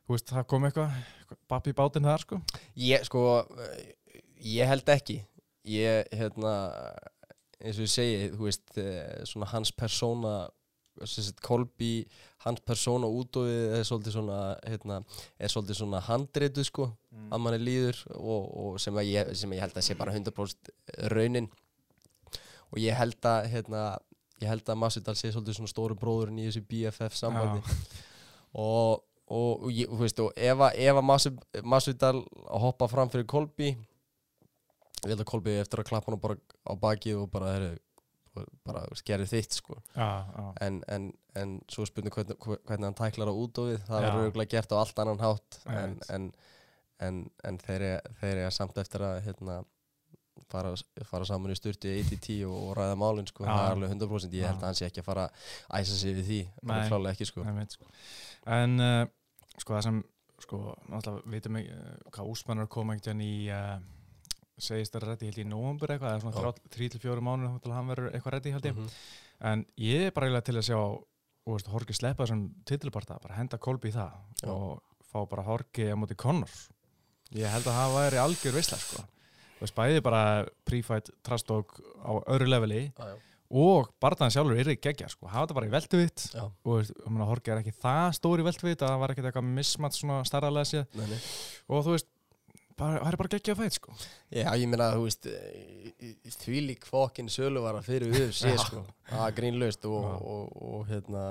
þú 0.04 0.14
veist, 0.14 0.28
það 0.30 0.46
kom 0.46 0.64
eitthvað, 0.68 0.98
babb 1.48 1.66
í 1.66 1.72
bátinn 1.72 2.08
þar, 2.08 2.24
sko? 2.26 2.40
Ég, 2.76 3.04
sko, 3.08 3.22
ég 4.44 4.68
held 4.68 4.88
ekki. 4.92 5.22
Ég, 5.64 6.10
hérna 6.12 6.52
eins 7.64 7.78
og 7.78 7.86
ég 7.86 7.92
segi, 7.92 8.28
þú 8.34 8.48
veist 8.48 8.78
eh, 8.80 9.24
svona 9.28 9.48
hans 9.54 9.72
persóna 9.72 10.34
Kolby, 11.44 12.06
hans 12.44 12.60
persóna 12.66 13.08
út 13.10 13.36
og 13.40 13.46
við 13.48 13.74
er 13.80 13.84
svolítið 13.88 14.14
svona 14.16 14.38
hérna, 14.68 14.98
er 15.38 15.52
svolítið 15.52 15.78
svona 15.80 16.00
handreitu 16.06 16.64
sko 16.64 16.90
að 17.32 17.40
manni 17.44 17.58
líður 17.62 18.00
og, 18.14 18.42
og 18.64 18.80
sem, 18.82 18.94
ég, 19.08 19.32
sem 19.36 19.52
ég 19.56 19.60
held 19.64 19.76
að 19.76 19.86
sé 19.88 19.94
bara 19.98 20.12
100% 20.14 20.70
raunin. 21.14 21.48
Og 22.72 22.78
ég 22.82 22.94
held 22.98 23.18
að 23.30 23.48
hérna, 23.52 23.82
ég 24.42 24.48
held 24.50 24.68
að 24.68 24.78
Masvidal 24.82 25.14
sé 25.16 25.30
svolítið 25.32 25.58
svona 25.60 25.70
stóru 25.72 25.94
bróðurinn 25.98 26.38
í 26.42 26.46
þessu 26.48 26.62
BFF 26.68 27.14
sambandi. 27.18 27.62
Og, 28.54 29.00
og, 29.34 29.64
og, 29.66 29.98
veist, 29.98 30.20
ef, 30.38 30.60
að- 30.62 30.76
Masvidal 31.66 32.20
hoppa 32.62 32.86
fram 32.86 33.10
fyrir 33.10 33.26
Kolby 33.26 33.72
ég 35.04 35.10
held 35.10 35.20
að 35.24 35.26
Kolby 35.28 35.56
eftir 35.58 35.82
að 35.82 35.88
klappa 35.88 36.12
hann 36.14 36.38
á 36.64 36.72
bakið 36.78 37.18
og 37.24 37.30
bara, 37.32 37.50
heru, 38.42 38.56
bara 38.66 38.82
skerið 38.98 39.30
þitt 39.34 39.58
sko. 39.58 39.76
Já, 39.94 40.08
já, 40.34 40.44
en, 40.66 40.80
en, 40.88 41.06
en 41.40 41.54
svo 41.70 41.86
spurning 41.88 42.14
hvernig, 42.14 42.38
hvernig 42.40 42.88
hann 42.88 42.98
tæklar 42.98 43.30
á 43.30 43.34
út 43.34 43.60
og 43.62 43.70
við 43.72 43.84
það 43.88 44.06
verður 44.08 44.24
auðvitað 44.26 44.50
gert 44.56 44.74
á 44.74 44.76
allt 44.80 45.02
annan 45.04 45.22
hátt 45.22 45.60
en, 45.70 45.94
en, 46.16 46.26
en, 47.08 47.22
en 47.44 47.58
þeir 47.62 47.86
eru- 47.90 48.50
samt 48.54 48.78
eftir 48.82 49.04
að 49.06 49.20
hérna, 49.28 49.58
fara, 50.50 50.72
fara 51.08 51.26
saman 51.28 51.54
í 51.54 51.58
styrti 51.58 51.92
í 51.94 52.00
ATT 52.04 52.30
og, 52.48 52.54
og 52.68 52.72
ræða 52.78 52.96
málin 53.00 53.26
sko. 53.30 53.44
Já. 53.46 53.52
það 53.54 53.66
er 53.66 53.76
alveg 53.76 53.94
100% 53.96 54.34
ég 54.38 54.48
held 54.50 54.58
að 54.62 54.66
hann 54.68 54.78
sé 54.80 54.88
ekki 54.88 55.02
að 55.04 55.08
fara 55.08 55.28
að 55.28 55.78
æsa 55.80 55.98
sig 56.00 56.16
við 56.18 56.26
því 56.30 56.40
Nei. 56.44 56.66
bara 56.72 56.88
klálega 56.90 57.14
ekki 57.16 57.28
sko. 57.30 57.44
veit, 57.58 57.76
sko 57.78 57.88
en, 58.58 58.74
uh, 58.82 59.04
sko, 59.58 59.76
það 59.76 59.84
sem 59.88 60.00
sko, 60.44 60.58
náttúrulega, 60.92 61.30
vitum 61.32 61.56
ekki 61.60 61.76
uh, 61.78 61.92
hvað 62.12 62.32
úsmannar 62.34 62.68
koma 62.74 62.96
ekkert 62.98 63.22
í 63.24 63.32
uh, 63.54 63.78
segist 64.58 64.92
það 64.94 65.08
reddi, 65.08 65.26
held 65.30 65.38
í 65.42 65.48
nóvambur 65.50 65.90
eitthvað 65.94 66.14
eða 66.14 66.20
Já. 66.22 66.32
svona 66.32 66.52
3-4 66.76 67.20
mánuð 67.26 67.56
til 67.62 67.70
að 67.72 67.74
hann 67.78 67.88
verður 67.90 68.12
eitthvað 68.14 68.34
reddi, 68.36 68.52
held 68.54 68.64
ég 68.70 68.74
Mhm. 68.76 68.88
en 69.40 69.66
ég 69.78 70.06
er 70.06 70.10
bara 70.12 70.26
eiginlega 70.28 70.44
til 70.44 70.54
að 70.54 70.68
sjá 70.68 70.78
veist, 71.46 71.66
Horki 71.68 71.92
sleppa 71.92 72.24
þessum 72.24 72.44
titilparta 72.64 73.18
bara 73.20 73.34
henda 73.34 73.58
Kolbi 73.58 73.88
í 73.90 73.92
það 73.92 74.12
Já. 74.42 74.48
og 74.48 74.82
fá 75.12 75.28
bara 75.28 75.42
Horki 75.42 75.90
á 75.90 75.96
móti 75.98 76.16
Connor 76.16 76.48
ég 77.34 77.50
held 77.50 77.64
að 77.66 77.74
það 77.78 77.94
væri 77.98 78.22
algjör 78.22 78.52
veistla 78.58 78.78
sko. 78.78 79.04
bæði 79.74 80.02
bara 80.02 80.46
pre-fight 80.64 81.10
trastók 81.22 81.80
á 82.04 82.12
öðru 82.28 82.48
leveli 82.48 82.92
Já, 82.98 83.16
og 83.54 83.90
barðan 84.00 84.30
sjálfur 84.32 84.56
er 84.58 84.70
ekki 84.72 84.82
geggja 84.92 85.08
sko. 85.10 85.26
hafa 85.28 85.46
þetta 85.46 85.54
bara 85.54 85.66
í 85.66 85.70
veltuvitt 85.70 86.32
Já. 86.34 86.50
og 86.64 86.90
Horki 87.28 87.50
er 87.52 87.58
ekki 87.62 87.74
það 87.76 88.14
stór 88.18 88.40
í 88.40 88.44
veltuvitt 88.46 88.82
að 88.82 88.88
það 88.94 88.98
var 89.00 89.08
ekkert 89.14 89.26
eitthvað 89.32 89.52
mismat 89.54 89.92
starra 90.26 90.50
lesið 90.50 90.86
og 91.68 91.84
þú 91.84 91.90
veist, 91.94 92.06
það 92.78 92.96
er 93.08 93.16
bara 93.20 93.32
geggja 93.34 93.56
fætt 93.58 93.76
sko. 93.78 93.94
Já, 94.34 94.48
ég 94.58 94.70
meina, 94.70 94.90
þú 94.94 95.04
veist 95.06 95.28
því 96.44 96.62
lík 96.68 96.88
fokkin 96.88 97.30
söluvara 97.32 97.82
fyrir 97.84 98.10
UFC 98.12 98.50
Já. 98.50 98.58
sko, 98.62 98.82
það 99.10 99.26
er 99.28 99.36
grínlaust 99.38 99.86
og, 99.88 100.02
Já. 100.08 100.16
og, 100.34 100.56
og, 100.68 100.82
hérna 100.90 101.24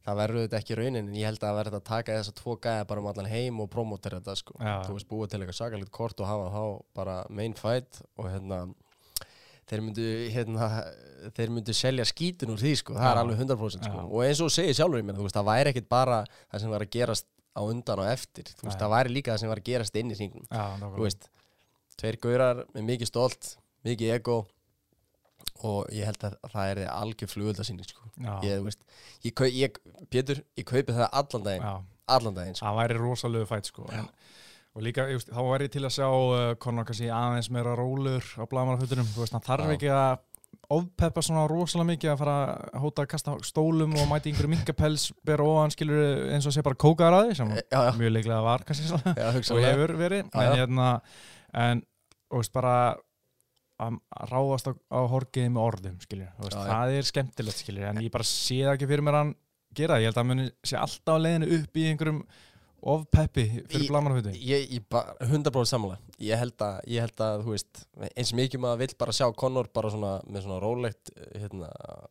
það 0.00 0.20
verður 0.22 0.46
þetta 0.46 0.60
ekki 0.60 0.78
raunin 0.80 1.00
en 1.02 1.16
ég 1.18 1.28
held 1.28 1.40
að 1.40 1.48
það 1.48 1.58
verður 1.60 1.78
að 1.78 1.88
taka 1.90 2.18
þessa 2.18 2.36
tvo 2.40 2.56
gæða 2.64 2.86
bara 2.90 3.02
um 3.02 3.08
allan 3.12 3.30
heim 3.30 3.60
og 3.62 3.70
promotera 3.72 4.20
þetta 4.20 4.36
sko, 4.40 4.56
Já. 4.58 4.76
þú 4.88 4.96
veist, 4.96 5.10
búa 5.10 5.28
til 5.30 5.40
eitthvað 5.42 5.58
sakalegt 5.60 5.92
kort 5.94 6.22
og 6.24 6.30
hafa 6.30 6.52
þá 6.54 6.62
bara 6.96 7.18
main 7.30 7.56
fight 7.58 8.00
og 8.16 8.30
hérna 8.32 8.62
þeir 9.70 9.84
myndu, 9.86 10.06
hérna, 10.34 10.68
þeir 11.36 11.52
myndu 11.54 11.74
selja 11.76 12.06
skítun 12.08 12.56
úr 12.56 12.58
því 12.58 12.72
sko, 12.80 12.96
það 12.96 13.10
er 13.12 13.20
Já. 13.20 13.24
alveg 13.24 13.44
100% 13.44 13.86
sko, 13.86 14.06
og 14.08 14.24
eins 14.26 14.40
og 14.42 14.50
segir 14.50 14.74
sjálfur, 14.80 14.98
ég 14.98 15.06
meina, 15.06 15.20
þú 15.20 15.28
veist, 15.28 15.36
það 15.38 15.50
væri 15.52 15.70
ekkit 15.74 15.92
bara 15.92 16.24
það 16.50 16.64
sem 16.64 16.74
var 16.74 16.86
að 16.86 16.96
gerast 16.96 17.28
á 17.50 17.60
undan 17.64 18.02
og 18.02 18.08
eftir, 18.10 18.48
þú 18.54 18.68
veist, 18.68 18.76
Nei. 18.76 18.80
það 18.84 18.94
væri 18.94 19.14
líka 19.14 19.34
það 19.34 19.42
sem 19.42 19.50
var 19.50 19.60
að 19.60 19.68
gerast 19.70 19.98
inn 19.98 20.12
í 20.14 20.16
Já, 20.20 20.64
þú 20.80 21.04
veist, 21.04 21.28
tveir 22.00 22.18
gaurar 22.22 22.64
með 22.74 22.86
mikið 22.92 23.10
stolt, 23.10 23.54
mikið 23.86 24.14
ego 24.16 24.38
og 25.66 25.90
ég 25.92 26.08
held 26.08 26.22
að 26.24 26.36
það 26.52 26.70
er 26.72 26.82
algjör 26.88 27.30
flugöldasýning 27.34 27.88
sko. 27.88 28.06
Ég, 28.46 28.62
veist, 28.64 28.84
ég, 29.26 29.42
ég, 29.56 29.80
Pétur, 30.12 30.40
ég 30.56 30.68
kaupi 30.68 30.94
það 30.96 31.10
allan 31.10 31.46
daginn, 31.46 31.66
allan 32.08 32.38
daginn 32.38 32.56
sko. 32.56 32.68
það 32.68 32.78
væri 32.80 33.00
rosalegu 33.00 33.48
fætt 33.50 33.68
sko. 33.68 33.86
en, 33.92 34.08
og 34.76 34.86
líka, 34.86 35.04
veist, 35.10 35.32
þá 35.32 35.42
væri 35.50 35.68
ég 35.68 35.74
til 35.74 35.84
að 35.84 35.94
sjá 35.98 36.08
uh, 36.08 36.54
Conor 36.62 36.88
kannski 36.88 37.10
aðeins 37.12 37.50
meira 37.52 37.74
rólur 37.76 38.24
á 38.40 38.44
blamarafötunum, 38.48 39.08
þú 39.12 39.24
veist, 39.24 39.36
hann 39.36 39.44
þarf 39.44 39.68
Já. 39.68 39.74
ekki 39.76 39.92
að 39.96 40.24
ofpeppa 40.70 41.22
svona 41.24 41.48
rosalega 41.50 41.88
mikið 41.88 42.12
að 42.12 42.20
fara 42.20 42.36
að 42.70 42.82
hóta 42.84 43.04
að 43.04 43.10
kasta 43.10 43.34
stólum 43.46 43.94
og 43.98 44.08
mæti 44.10 44.30
einhverju 44.30 44.52
minkapels 44.52 45.08
bera 45.26 45.46
ofan 45.46 45.74
skilur 45.74 46.30
eins 46.30 46.46
og 46.46 46.54
sé 46.54 46.62
bara 46.66 46.78
kókaðar 46.78 47.16
að 47.18 47.30
því 47.30 47.38
sem 47.40 47.52
já, 47.58 47.62
já, 47.74 47.92
mjög 47.98 48.12
leiklega 48.14 48.40
var 48.46 48.64
kannski 48.68 48.90
svona 48.90 49.14
já, 49.18 49.28
og 49.40 49.62
hefur 49.64 49.94
verið. 49.98 50.28
En 50.30 50.58
hérna 50.60 50.88
en 51.66 51.84
og 52.30 52.42
veist 52.42 52.54
bara 52.54 52.74
að 52.92 53.06
að 53.80 53.96
ráðast 54.28 54.68
á, 54.68 54.72
á 54.92 55.00
horgiði 55.08 55.50
með 55.54 55.62
orðum 55.64 56.00
skilur, 56.04 56.32
veist, 56.42 56.58
það 56.68 56.96
er 56.98 57.06
skemmtilegt 57.08 57.62
skilur 57.62 57.86
en 57.88 58.02
ég 58.04 58.12
bara 58.12 58.26
sé 58.28 58.58
það 58.60 58.74
ekki 58.74 58.88
fyrir 58.90 59.06
mér 59.06 59.16
að 59.22 59.30
gera 59.80 59.96
ég 60.02 60.10
held 60.10 60.20
að 60.20 60.28
muni 60.28 60.46
sé 60.66 60.76
alltaf 60.76 61.16
á 61.16 61.22
leiðinu 61.24 61.48
upp 61.56 61.78
í 61.80 61.86
einhverjum 61.88 62.20
fyrir 63.68 63.88
blamarhuti 63.90 64.32
Ég, 64.40 64.66
ég 64.72 64.84
bara, 64.88 65.14
100% 65.26 65.68
samanlega 65.68 66.00
ég 66.24 66.40
held 66.40 66.64
að, 66.64 66.78
ég 66.88 67.04
held 67.04 67.22
að, 67.26 67.44
veist 67.50 67.82
eins 68.16 68.32
mikið 68.36 68.62
maður 68.64 68.82
vill 68.84 68.94
bara 69.02 69.12
sjá 69.16 69.26
Conor 69.36 69.68
bara 69.74 69.90
svona 69.92 70.12
með 70.26 70.46
svona 70.46 70.60
rólegt 70.64 71.12
hérna, 71.36 71.68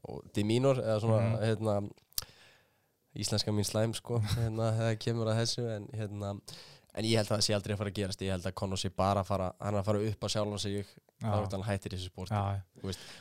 og 0.10 0.24
demeanor 0.38 0.82
eða 0.84 1.00
svona 1.04 1.22
Mhm. 1.26 1.40
hérna, 1.46 1.78
íslenska 3.20 3.52
mín 3.52 3.66
slæm 3.68 3.94
sko, 3.98 4.20
hérna, 4.38 4.72
það 4.78 4.98
kemur 5.06 5.32
að 5.34 5.42
þessu 5.44 5.70
en 5.76 5.88
hérna 5.98 6.36
En 6.98 7.06
ég 7.06 7.20
held 7.20 7.30
að 7.30 7.36
það 7.38 7.44
sé 7.46 7.54
aldrei 7.54 7.74
að 7.76 7.78
fara 7.78 7.92
að 7.92 7.98
gerast, 8.00 8.22
ég 8.26 8.32
held 8.34 8.46
að 8.50 8.54
Conor 8.58 8.80
sé 8.82 8.90
bara 8.90 9.22
að 9.22 9.28
fara, 9.30 9.52
að 9.62 9.76
fara 9.86 10.00
upp 10.10 10.24
á 10.26 10.28
sjálfan 10.34 10.60
sig 10.60 10.88
þá 11.20 11.36
er 11.36 11.48
hann 11.52 11.66
hættir 11.68 11.94
í 11.94 11.98
þessu 12.00 12.10
sporti. 12.14 12.38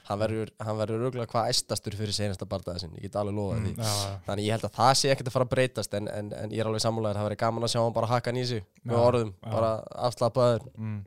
Hann 0.06 0.20
verður, 0.22 0.52
hann 0.62 0.80
örgulega 0.84 1.26
hvað 1.32 1.50
æstastur 1.50 1.96
fyrir 1.98 2.14
senasta 2.14 2.46
bardaða 2.46 2.84
sinn, 2.84 2.94
ég 2.94 3.08
get 3.08 3.18
alveg 3.18 3.34
loðað 3.34 3.64
því. 3.66 3.72
mm, 3.82 4.22
Þannig 4.28 4.46
ég 4.46 4.54
held 4.54 4.66
að 4.68 4.74
það 4.78 4.92
sé 5.00 5.12
ekkert 5.12 5.30
að 5.30 5.34
fara 5.34 5.46
að 5.48 5.52
breytast 5.56 5.96
en, 5.98 6.10
en, 6.14 6.32
en 6.38 6.54
ég 6.54 6.62
er 6.62 6.70
alveg 6.70 6.84
sammálaður, 6.84 7.18
það 7.18 7.28
verður 7.28 7.40
gaman 7.42 7.66
að 7.66 7.72
sjá 7.74 7.80
hann 7.82 7.96
bara 7.96 8.10
hakka 8.12 8.30
hann 8.30 8.38
í 8.38 8.44
sig 8.46 8.62
með 8.84 9.00
orðum, 9.02 9.32
já. 9.34 9.50
bara 9.56 9.72
afslappaður. 10.08 10.68
Mm, 10.78 11.00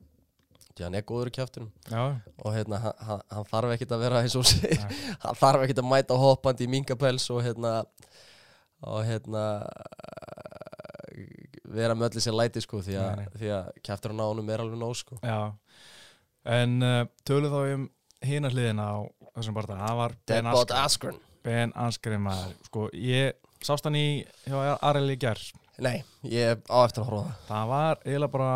því 0.75 0.85
hann 0.87 0.99
er 0.99 1.07
góður 1.07 1.31
í 1.31 1.35
kjæftunum 1.35 1.71
já, 1.91 2.03
og 2.43 2.55
hérna, 2.55 2.81
hann, 2.83 2.99
hann, 3.07 3.23
hann 3.31 3.47
þarf 3.51 3.73
ekkert 3.77 3.95
að 3.95 4.03
vera 4.05 4.21
eins 4.23 4.35
og 4.39 4.51
Nei. 4.63 4.99
hann 5.25 5.39
þarf 5.39 5.65
ekkert 5.65 5.81
að 5.83 5.89
mæta 5.91 6.19
hoppandi 6.19 6.67
í 6.67 6.71
minkapels 6.71 7.27
og 7.31 7.41
hérna 7.45 7.73
og 8.81 9.03
hérna 9.05 9.45
vera 11.71 11.95
með 11.95 12.09
öllu 12.11 12.23
sér 12.23 12.35
læti 12.35 12.63
sko 12.63 12.81
því 12.83 12.97
að, 12.99 13.25
að 13.51 13.67
kjæfturinn 13.85 14.23
á 14.23 14.25
honum 14.27 14.49
er 14.51 14.63
alveg 14.63 14.79
nóg 14.81 14.95
sko. 14.99 15.19
Já 15.23 15.51
en 16.45 16.77
uh, 16.85 17.01
tölum 17.27 17.53
þá 17.53 17.61
um 17.75 17.87
hina 18.25 18.51
hliðina 18.53 18.85
á 18.85 18.97
þessum 19.35 19.57
barða, 19.57 19.79
það 19.81 19.99
var 20.01 20.17
Ben 20.19 20.45
Deadbot 20.45 20.75
Askren. 20.75 20.83
Askren. 20.85 21.21
Ben 21.41 21.73
Askren 21.79 22.21
maður, 22.21 22.53
sko, 22.67 22.87
ég 22.93 23.37
sást 23.65 23.85
hann 23.85 23.97
í 23.97 24.21
hjá 24.45 24.77
Areli 24.81 25.17
gerð 25.21 25.51
Nei, 25.81 26.03
ég 26.27 26.53
er 26.53 26.59
á 26.69 26.85
eftir 26.85 27.01
að 27.01 27.09
horfa 27.09 27.21
á 27.21 27.25
það. 27.25 27.45
Það 27.47 27.69
var 27.71 28.01
eiginlega 28.05 28.33
bara 28.35 28.51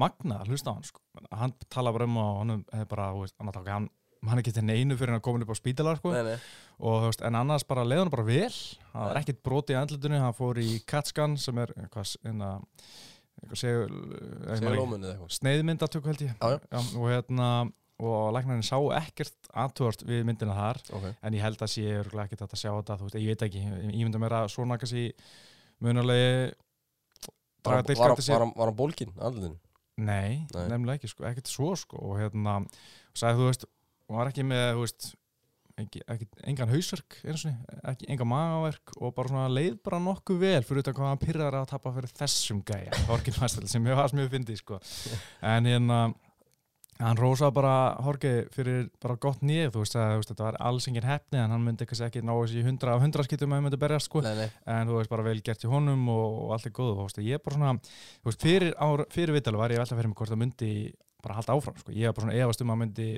magna 0.00 0.38
að 0.40 0.50
hlusta 0.50 0.72
á 0.72 0.74
hann 0.74 0.86
sko. 0.88 1.00
hann 1.30 1.52
tala 1.68 1.92
bara 1.92 2.06
um 2.08 2.16
og 2.18 2.30
hann 2.40 2.52
hefði 2.72 2.88
bara, 2.90 3.08
þú 3.14 3.22
veist, 3.22 3.36
hann, 3.38 3.50
hann, 3.54 3.68
hann, 3.68 3.88
hann 4.30 4.40
ekki 4.42 4.54
til 4.56 4.64
neinu 4.66 4.96
fyrir 4.98 5.12
hann 5.12 5.20
að 5.20 5.26
koma 5.28 5.44
upp 5.44 5.52
á 5.54 5.60
spítalar 5.60 6.00
sko. 6.00 6.14
Nei, 6.16 6.32
nei, 6.32 6.36
og 6.80 7.04
þú 7.04 7.10
veist, 7.10 7.24
en 7.28 7.38
annars 7.38 7.66
bara 7.68 7.84
leiði 7.86 8.02
hann 8.02 8.12
bara 8.16 8.26
vel. 8.26 8.50
Hann 8.94 9.06
var 9.12 9.20
ekkert 9.20 9.42
broti 9.46 9.76
í 9.76 9.78
andlutunni, 9.78 10.22
hann 10.24 10.36
fór 10.38 10.62
í 10.62 10.68
CAT-scan 10.90 11.36
sem 11.38 11.62
er 11.62 11.74
eitthvað, 11.76 12.16
einna, 12.26 12.50
eitthvað 15.10 15.36
sneiðmyndatöku 15.38 16.10
held 16.10 16.24
ég 16.26 16.32
Já, 16.40 16.58
já. 16.70 16.80
og 16.96 17.06
hérna 17.10 17.48
og 18.00 18.30
læknarinn 18.32 18.64
sá 18.64 18.78
ekkert 18.96 19.50
aðtúrt 19.52 20.04
við 20.08 20.22
myndina 20.24 20.54
þar 20.56 20.78
Ok, 20.96 21.06
en 21.22 21.34
ég 21.36 21.42
held 21.44 21.60
að 21.60 21.72
sé 21.74 21.82
ekkert 22.00 22.44
hægt 22.46 22.54
að 22.56 22.62
sjá 22.62 22.70
þetta 22.78 22.96
þú 23.00 23.08
veist, 23.08 23.18
ég 23.20 23.28
veit 23.34 23.42
ekki, 23.48 23.64
ég 23.92 24.04
myndi 24.06 24.20
að 24.40 24.46
svona 24.54 24.78
kannski 24.80 25.02
munulegi 25.84 26.52
var, 27.64 27.82
hann- 28.46 28.54
bólginn, 28.76 29.12
andlutinu? 29.20 29.58
Nei, 30.00 30.46
Nei. 30.54 30.62
nefnilega 30.72 30.96
ekki, 30.96 31.10
sko, 31.12 31.26
ekkert 31.28 31.50
svo 31.52 31.74
sko 31.76 31.98
og 32.00 32.16
hérna, 32.22 32.54
og 32.64 33.20
sagði 33.20 33.36
þú 33.42 33.48
veist 33.50 33.66
hún 34.08 34.16
var 34.16 34.30
ekki 34.30 34.46
með, 34.48 34.64
þú 34.78 34.84
veist 34.86 35.10
ekki, 35.82 36.02
ekki, 36.14 36.28
engan 36.52 36.72
hausverk 36.72 37.18
ekki, 37.24 38.08
engan 38.12 38.30
magaverk 38.30 38.96
og 38.98 39.14
bara 39.16 39.32
svona 39.32 39.50
leið 39.52 39.76
bara 39.84 40.00
nokkuð 40.04 40.40
vel 40.44 40.64
fyrir 40.66 40.84
utan 40.84 40.96
hvað 40.96 41.12
hann 41.12 41.22
pyrrar 41.22 41.60
að 41.60 41.68
tappa 41.74 41.94
fyrir 41.96 42.16
þessum 42.20 42.64
gæja, 42.66 42.90
sem 43.70 43.86
ég 43.86 44.00
var 44.00 44.16
mjög 44.16 44.34
fyndið 44.34 44.60
sko. 44.62 44.80
En 45.46 45.68
hérna 45.68 46.02
hann 47.00 47.18
rósaði 47.18 47.54
bara 47.56 47.74
Horki 48.04 48.32
fyrir 48.54 48.88
bara 49.02 49.16
gott 49.20 49.42
nýð, 49.46 49.70
þú 49.74 49.84
veist 49.84 49.96
að 49.98 50.24
þetta 50.28 50.46
var 50.46 50.58
alls 50.68 50.88
engin 50.90 51.06
hefni 51.08 51.40
en 51.40 51.54
hann 51.54 51.64
myndi 51.64 51.86
kannski 51.88 52.06
ekki 52.06 52.24
ná 52.24 52.32
þessi 52.34 52.64
100 52.64 52.92
af 52.92 53.04
100 53.06 53.26
skiptum 53.28 53.52
að 53.54 53.60
hann 53.60 53.66
myndi 53.68 53.80
berjast 53.80 54.10
sko. 54.10 54.22
Nei, 54.24 54.34
nei, 54.42 54.48
en 54.74 54.90
þú 54.90 54.98
veist 54.98 55.12
bara 55.12 55.26
vel 55.26 55.38
gert 55.46 55.64
í 55.64 55.70
honum 55.70 56.08
og, 56.12 56.38
og 56.44 56.54
allt 56.56 56.68
er 56.68 56.74
góð 56.76 56.92
þú 56.98 57.06
veist, 57.06 57.22
ég 57.24 57.44
bara 57.44 57.58
svona 57.58 57.74
veist, 58.28 58.44
fyrir, 58.44 58.74
fyrir 59.14 59.36
vitalu 59.36 59.62
var 59.62 59.72
ég 59.74 59.80
velta 59.80 59.96
fyrir 59.96 60.12
mig 60.12 60.20
hvort 60.20 60.34
það 60.34 60.42
myndi 60.44 60.72
bara 61.24 61.38
halda 61.40 61.56
áfram 61.56 61.80
sko. 61.80 61.94
ég 61.96 62.10
var 62.10 62.16
bara 62.18 62.28
svona 62.28 62.38
efast 62.44 62.64
um 62.64 62.74
að 62.74 62.82
myndi 62.84 63.10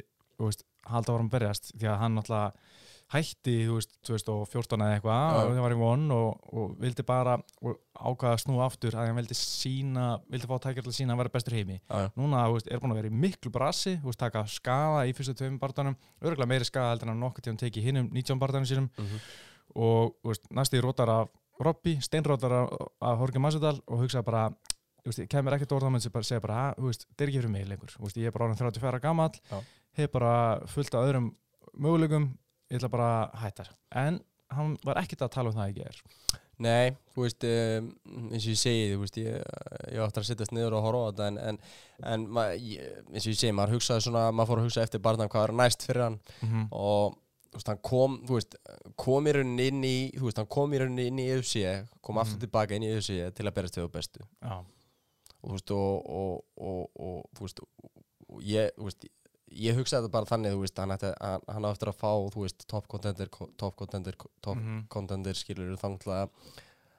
þú 0.42 0.50
veist, 0.50 0.64
halda 0.90 1.14
að 1.18 1.28
berjast 1.36 1.72
því 1.78 1.88
að 1.92 2.00
hann 2.02 2.16
náttúrulega 2.18 2.70
hætti 3.12 3.54
þú 3.68 3.74
veist, 3.76 3.90
2014 4.08 4.82
eða 4.86 4.94
eitthvað 4.96 5.34
og 5.36 5.50
það 5.52 5.64
var 5.66 5.74
í 5.74 5.78
von 5.82 6.04
og, 6.16 6.46
og 6.56 6.70
vildi 6.80 7.04
bara 7.04 7.34
ákvaða 7.62 8.30
að 8.32 8.40
snúa 8.40 8.64
aftur 8.66 8.96
að 8.96 9.10
hann 9.10 9.18
vildi 9.20 9.36
sína 9.36 10.06
vildi 10.32 10.48
fá 10.48 10.54
tækja 10.64 10.84
til 10.86 10.92
að 10.92 10.96
sína 10.96 11.12
að 11.16 11.20
vera 11.22 11.32
bestur 11.34 11.56
heimi. 11.58 11.76
Já, 11.92 12.08
núna 12.16 12.46
þú 12.48 12.56
veist, 12.56 12.70
er 12.72 12.80
búin 12.82 12.94
að 12.94 13.00
vera 13.02 13.12
í 13.12 13.20
miklu 13.26 13.52
brasi 13.52 13.98
þú 14.00 14.08
veist, 14.08 14.22
taka 14.22 14.44
skaða 14.48 15.04
í 15.10 15.14
fyrstu 15.18 15.36
tveim 15.42 15.60
barndanum 15.60 15.98
örgulega 16.24 16.48
meiri 16.54 16.68
skaða 16.68 16.94
heldur 16.94 17.10
en 17.10 17.14
hann 17.14 17.22
nokkuð 17.26 17.46
tíðan 17.46 17.60
teki 17.66 17.84
hinnum 17.84 18.08
19 18.16 18.40
barndanum 18.40 18.68
sínum. 18.72 18.88
Mhm, 18.96 19.22
og 19.76 20.16
þú 20.22 20.32
veist, 20.32 20.48
næstu 20.50 20.80
í 20.80 20.84
rótar 20.84 21.12
af 21.12 21.28
Robby, 21.62 21.98
steinrótar 22.00 22.52
af, 22.62 22.70
af 23.04 23.18
Horki 23.20 23.38
Masvidal 23.38 23.76
og 23.86 24.00
hugsaði 24.00 24.24
bara 24.24 24.46
kemur 25.28 25.54
ekkert 25.56 25.74
orða 25.76 25.90
með 25.92 26.06
að 26.08 26.24
segja 26.26 26.40
bara 26.42 26.54
"Ha, 26.54 26.74
þú 26.78 26.88
veist, 26.88 27.04
þetta 27.10 27.22
er 27.24 27.28
ekki 27.28 27.40
fyrir 27.42 27.52
mig 27.52 27.68
lengur. 27.68 27.92
Veist, 28.00 28.16
ég 28.16 28.26
er 28.26 28.34
bara 28.34 28.48
orðin 28.48 28.58
34 28.58 28.88
ára 28.88 29.00
gamall 29.92 29.98
Já. 29.98 30.02
hef 30.02 30.12
bara 30.12 30.66
fullt 30.66 30.94
af 30.94 31.08
öðrum 31.08 31.34
möguleikum 31.74 32.38
ég 32.70 32.78
ætla 32.78 32.88
bara 32.90 33.30
að 33.32 33.38
hætta 33.42 33.64
en 33.90 34.20
hann 34.50 34.76
var 34.84 34.96
ekkert 35.00 35.22
að 35.22 35.30
tala 35.32 35.50
um 35.50 35.56
það 35.56 35.68
ekki 35.68 35.86
er 35.86 36.02
Nei, 36.62 36.92
þú 37.14 37.22
veist, 37.24 37.42
um, 37.48 37.86
eins 38.30 38.44
og 38.44 38.52
ég 38.52 38.58
segi, 38.60 38.82
þú 38.92 38.98
veist, 39.00 39.16
ég, 39.18 39.38
ég 39.90 40.02
átti 40.04 40.20
að 40.20 40.26
sittast 40.28 40.52
niður 40.52 40.74
og 40.78 40.82
horfa 40.84 41.00
á 41.00 41.08
þetta 41.10 41.26
en, 41.26 41.38
en, 41.38 41.58
en 42.04 42.26
ég, 42.60 42.82
eins 43.10 43.24
og 43.26 43.32
ég 43.32 43.38
segi, 43.40 43.52
maður 43.56 43.72
hugsaði 43.78 44.00
svona, 44.04 44.30
maður 44.30 44.46
fór 44.52 44.58
að 44.60 44.66
hugsa 44.68 44.82
eftir 44.82 45.00
barndan 45.02 45.28
hvað 45.32 45.48
er 45.48 45.52
næst 45.58 45.82
fyrir 45.82 46.02
hann 46.04 46.18
mm 46.42 46.48
-hmm. 46.52 46.66
og 46.70 47.16
þú 47.50 47.56
veist, 47.56 47.68
hann 47.68 47.78
kom, 47.82 48.20
þú 48.28 48.34
veist, 48.34 48.56
kom 48.96 49.26
í 49.26 49.32
rauninni 49.32 49.66
inn 49.72 49.82
í, 49.84 49.96
þú 50.14 50.24
veist, 50.28 50.38
hann 50.38 50.46
kom 50.46 50.72
í 50.72 50.78
rauninni 50.78 51.06
inn 51.06 51.18
í 51.18 51.26
UFC, 51.34 51.88
kom 52.00 52.18
aftur 52.18 52.36
Mhm. 52.36 52.40
tilbaka 52.40 52.74
inn 52.74 52.82
í 52.82 52.92
UFC 52.96 53.34
til 53.34 53.46
að 53.46 53.54
berast 53.54 53.74
til 53.74 53.82
það 53.82 53.92
bestu 53.92 54.20
Já, 54.42 54.56
og 55.42 55.50
þú 55.50 55.52
veist, 55.52 55.70
og, 55.70 56.10
og, 56.10 56.44
og, 56.56 56.90
og 57.00 57.24
þú 57.34 57.40
veist, 57.40 57.60
og 58.28 58.40
ég, 58.42 58.70
þú 58.78 58.84
veist, 58.84 59.04
ég 59.04 59.10
hugsaði 59.76 60.06
þetta 60.06 60.12
bara 60.12 60.28
þannig, 60.30 60.52
þú 60.56 60.60
veist, 60.64 60.78
hann, 60.78 60.90
ætti, 60.96 61.10
hann, 61.20 61.40
hann 61.48 61.64
á 61.64 61.70
eftir 61.72 61.88
að 61.92 61.98
fá, 62.00 62.10
þú 62.34 62.42
veist, 62.46 62.66
top 62.68 62.86
contender, 62.88 63.28
top 63.60 63.76
contender, 63.76 64.16
top 64.42 64.56
Mhm. 64.56 64.86
contender 64.88 65.34
skilur 65.34 65.76
þangt 65.76 66.04
að 66.06 66.30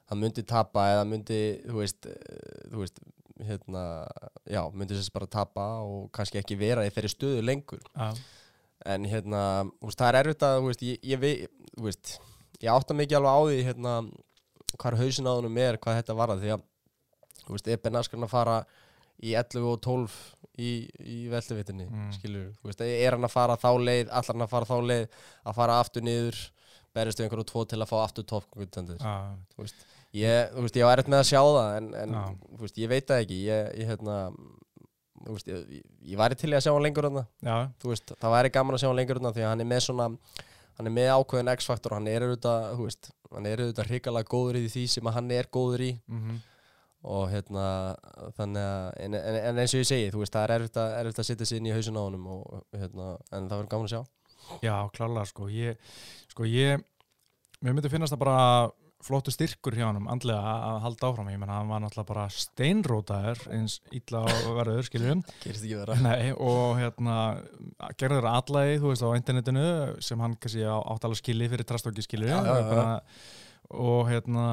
hann 0.09 0.19
myndi 0.19 0.43
tapa 0.45 0.79
eða 0.93 1.05
myndi 1.07 1.39
þú 1.65 1.79
veist, 1.81 2.05
eh, 2.05 2.69
þú 2.71 2.77
veist 2.83 2.99
hérna, 3.43 3.83
já, 4.45 4.61
myndi 4.73 4.93
þess 4.95 5.09
bara 5.13 5.25
tapa 5.27 5.61
og 5.81 6.11
kannski 6.11 6.37
ekki 6.41 6.57
vera 6.57 6.85
í 6.85 6.91
þeirri 6.93 7.09
stöðu 7.15 7.41
lengur 7.43 7.79
já, 7.95 8.13
en 8.85 9.05
hérna, 9.05 9.71
þú 9.81 9.87
veist, 9.89 9.97
það 9.97 10.09
er 10.13 10.19
erfitt 10.23 10.43
að 10.45 10.59
þú 10.59 10.67
veist, 10.69 10.81
ég, 10.83 10.99
ég, 11.03 11.19
vei- 11.19 11.47
þú 11.77 11.83
veist, 11.87 12.19
ég 12.61 12.69
átta 12.71 12.93
mikið 12.93 13.17
alveg 13.17 13.33
á 13.33 13.39
því 13.47 13.63
hérna, 13.63 14.11
hvað 14.77 14.97
hausin 15.01 15.27
á 15.27 15.33
honum 15.33 15.57
er, 15.57 15.77
hvað 15.77 15.97
þetta 16.03 16.15
var 16.15 16.27
því 16.37 16.53
að, 16.53 16.61
þú 17.47 17.51
veist, 17.57 17.67
er 17.67 17.77
Ben 17.77 17.95
Askren 17.95 18.23
að 18.23 18.29
fara 18.29 18.65
í 19.23 19.36
11 19.38 19.67
og 19.69 19.82
12 19.86 20.15
í, 20.58 20.71
í 20.99 21.19
velduvitinni, 21.32 21.86
Mm. 21.89 22.10
er 23.06 23.12
hann 23.17 23.26
að 23.28 23.34
fara 23.34 23.56
þá 23.58 23.69
leið, 23.82 24.10
allar 24.10 24.34
hann 24.36 24.45
að 24.47 24.52
fara 24.56 24.69
þá 24.69 24.78
leið 24.91 25.08
að 25.45 25.56
fara 25.60 25.80
aftur 25.82 26.02
niður 26.06 26.41
berist 26.93 27.17
við 27.19 27.26
einhverju 27.28 27.47
tvo 27.49 27.65
til 27.65 27.80
að 27.82 27.89
fá 27.89 27.97
aftur 28.04 28.26
top 28.30 28.45
contender 28.54 28.97
já, 29.02 29.13
þú 29.56 29.63
veist, 29.63 29.86
ég, 30.13 30.52
ég 30.78 30.86
var 30.86 30.97
erfitt 30.99 31.10
með 31.10 31.23
að 31.23 31.30
sjá 31.32 31.41
það 31.41 31.78
en, 31.78 31.88
en 32.04 32.13
þú 32.58 32.62
veist, 32.67 32.78
ég 32.78 32.89
veit 32.91 33.08
það 33.10 33.23
ekki. 33.23 33.39
Ég, 33.47 33.71
ég 33.82 33.89
hérna 33.89 34.17
veist, 35.34 35.47
ég, 35.47 35.84
ég 36.13 36.17
væri 36.19 36.36
til 36.38 36.52
að 36.54 36.63
sjá 36.67 36.73
hann 36.76 36.84
lengur 36.86 37.08
veist, 37.93 38.13
það 38.21 38.36
væri 38.38 38.54
gaman 38.54 38.76
að 38.78 38.84
sjá 38.84 38.89
hann 38.91 38.99
lengur 39.02 39.21
því 39.34 39.45
að 39.45 39.49
hann 39.54 39.63
er 39.65 39.69
með 39.73 39.84
svona 39.88 40.08
hann 40.73 40.89
er 40.89 40.93
með 40.93 41.10
ákveðin 41.17 41.52
X-faktor, 41.58 41.93
hann 41.97 42.08
er 42.10 42.23
auðvitað 42.28 42.80
er 43.86 43.89
hrikalega 43.93 44.30
góður 44.34 44.58
í 44.62 44.69
því 44.73 44.86
sem 44.89 45.10
hann 45.17 45.32
er 45.32 45.49
góður 45.54 45.84
í. 45.86 45.91
Mm 46.10 46.39
og 47.03 47.25
hérna, 47.33 47.63
þannig 48.37 48.63
að 48.63 48.85
en, 49.05 49.17
en, 49.19 49.37
en 49.49 49.57
eins 49.63 49.73
og 49.75 49.81
ég 49.83 49.89
segi, 49.89 50.11
þú 50.13 50.21
veist, 50.23 50.35
það 50.35 50.45
er 50.47 50.53
erfitt 50.57 50.77
að, 50.79 50.93
erfitt 51.01 51.19
að 51.23 51.27
setja 51.29 51.47
sig 51.49 51.59
inn 51.59 51.67
í 51.67 51.73
hausin 51.75 51.99
á 51.99 52.03
honum 52.05 52.29
og 52.31 52.61
hérna, 52.79 53.09
en 53.35 53.49
það 53.51 53.57
verður 53.59 53.71
gaman 53.73 53.89
að 53.89 53.95
sjá. 53.95 54.03
Já, 54.63 54.75
klálega 54.95 55.25
sko. 55.29 55.49
Ég, 55.51 55.91
sko 56.31 56.47
ég 56.47 56.81
mér 57.63 57.75
myndi 57.75 57.91
finnast 57.91 58.15
það 58.15 58.23
bara 58.23 58.47
flottu 59.03 59.33
styrkur 59.35 59.75
hjá 59.75 59.89
hann 59.89 59.99
andlega 60.07 60.39
að- 60.39 60.79
halda 60.85 61.07
áfram. 61.09 61.29
Ég 61.33 61.39
menna 61.41 61.57
hann 61.59 61.67
var 61.67 61.81
náttúrulega 61.83 62.07
bara 62.13 62.25
steinrótaður 62.31 63.41
eins 63.51 63.81
illa 63.91 64.21
og 64.23 64.53
verður 64.61 64.87
skiljum. 64.87 65.23
Nei, 66.07 66.31
og 66.39 66.77
hérna 66.79 67.17
gerður 67.99 68.29
allægi, 68.31 68.79
þú 68.79 68.93
veist, 68.93 69.03
á 69.03 69.11
internetinu 69.19 69.65
sem 70.07 70.23
hann 70.23 70.37
kannski 70.39 70.63
á- 70.63 70.79
átt 70.95 71.03
alveg 71.07 71.19
skilið 71.19 71.51
fyrir 71.57 71.67
trastóki 71.67 72.07
já. 72.07 72.39
og 73.73 74.07
hérna 74.11 74.47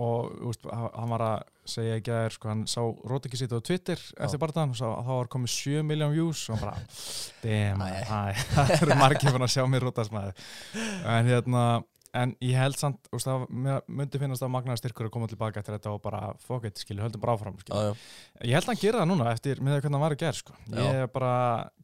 og 0.00 0.30
þú 0.40 0.50
veist, 0.50 0.66
hann 0.72 1.10
var 1.14 1.24
að 1.26 1.40
segja 1.70 1.98
ekki 2.00 2.14
að 2.14 2.26
er 2.26 2.36
sko, 2.36 2.50
hann 2.52 2.64
sá 2.70 2.80
Rótiki 3.12 3.40
sitt 3.40 3.54
á 3.54 3.58
Twitter 3.64 4.00
eftir 4.00 4.42
barðan 4.42 4.74
og 4.74 4.80
sá, 4.80 4.88
þá 4.90 5.12
var 5.12 5.30
komið 5.32 5.54
7 5.54 5.86
miljón 5.86 6.16
views 6.16 6.42
og 6.48 6.56
hann 6.56 6.64
bara, 6.66 6.74
damn, 7.44 7.86
það 8.56 8.74
eru 8.80 8.98
margir 9.00 9.34
fann 9.34 9.46
að 9.46 9.54
sjá 9.56 9.64
mér 9.70 9.88
Rótasmaður 9.88 10.44
en 11.14 11.30
hérna 11.30 11.64
en 12.16 12.32
ég 12.42 12.56
held 12.58 12.78
samt, 12.78 13.06
úst, 13.14 13.28
það 13.28 13.44
mér 13.54 13.84
myndi 13.86 14.18
finnast 14.20 14.42
að 14.42 14.52
magnaði 14.54 14.82
styrkur 14.82 15.08
að 15.08 15.12
koma 15.14 15.28
tilbaka 15.30 15.60
eftir 15.62 15.76
þetta 15.76 15.92
og 15.94 16.00
bara 16.02 16.32
fuck 16.42 16.66
it, 16.66 16.80
skilju, 16.82 17.04
höldum 17.04 17.22
bara 17.22 17.36
áfram 17.36 17.58
skilju. 17.60 17.78
Já, 17.78 17.92
já. 17.92 18.48
ég 18.48 18.56
held 18.58 18.66
að 18.66 18.72
hann 18.72 18.80
gera 18.82 19.02
það 19.02 19.10
núna 19.12 19.28
eftir 19.30 19.60
með 19.62 19.76
hvernig 19.78 19.96
hann 19.96 20.04
var 20.04 20.16
að 20.16 20.24
gera 20.24 20.40
sko. 20.40 20.56
Já. 20.66 20.80
ég 20.80 21.12
bara 21.14 21.34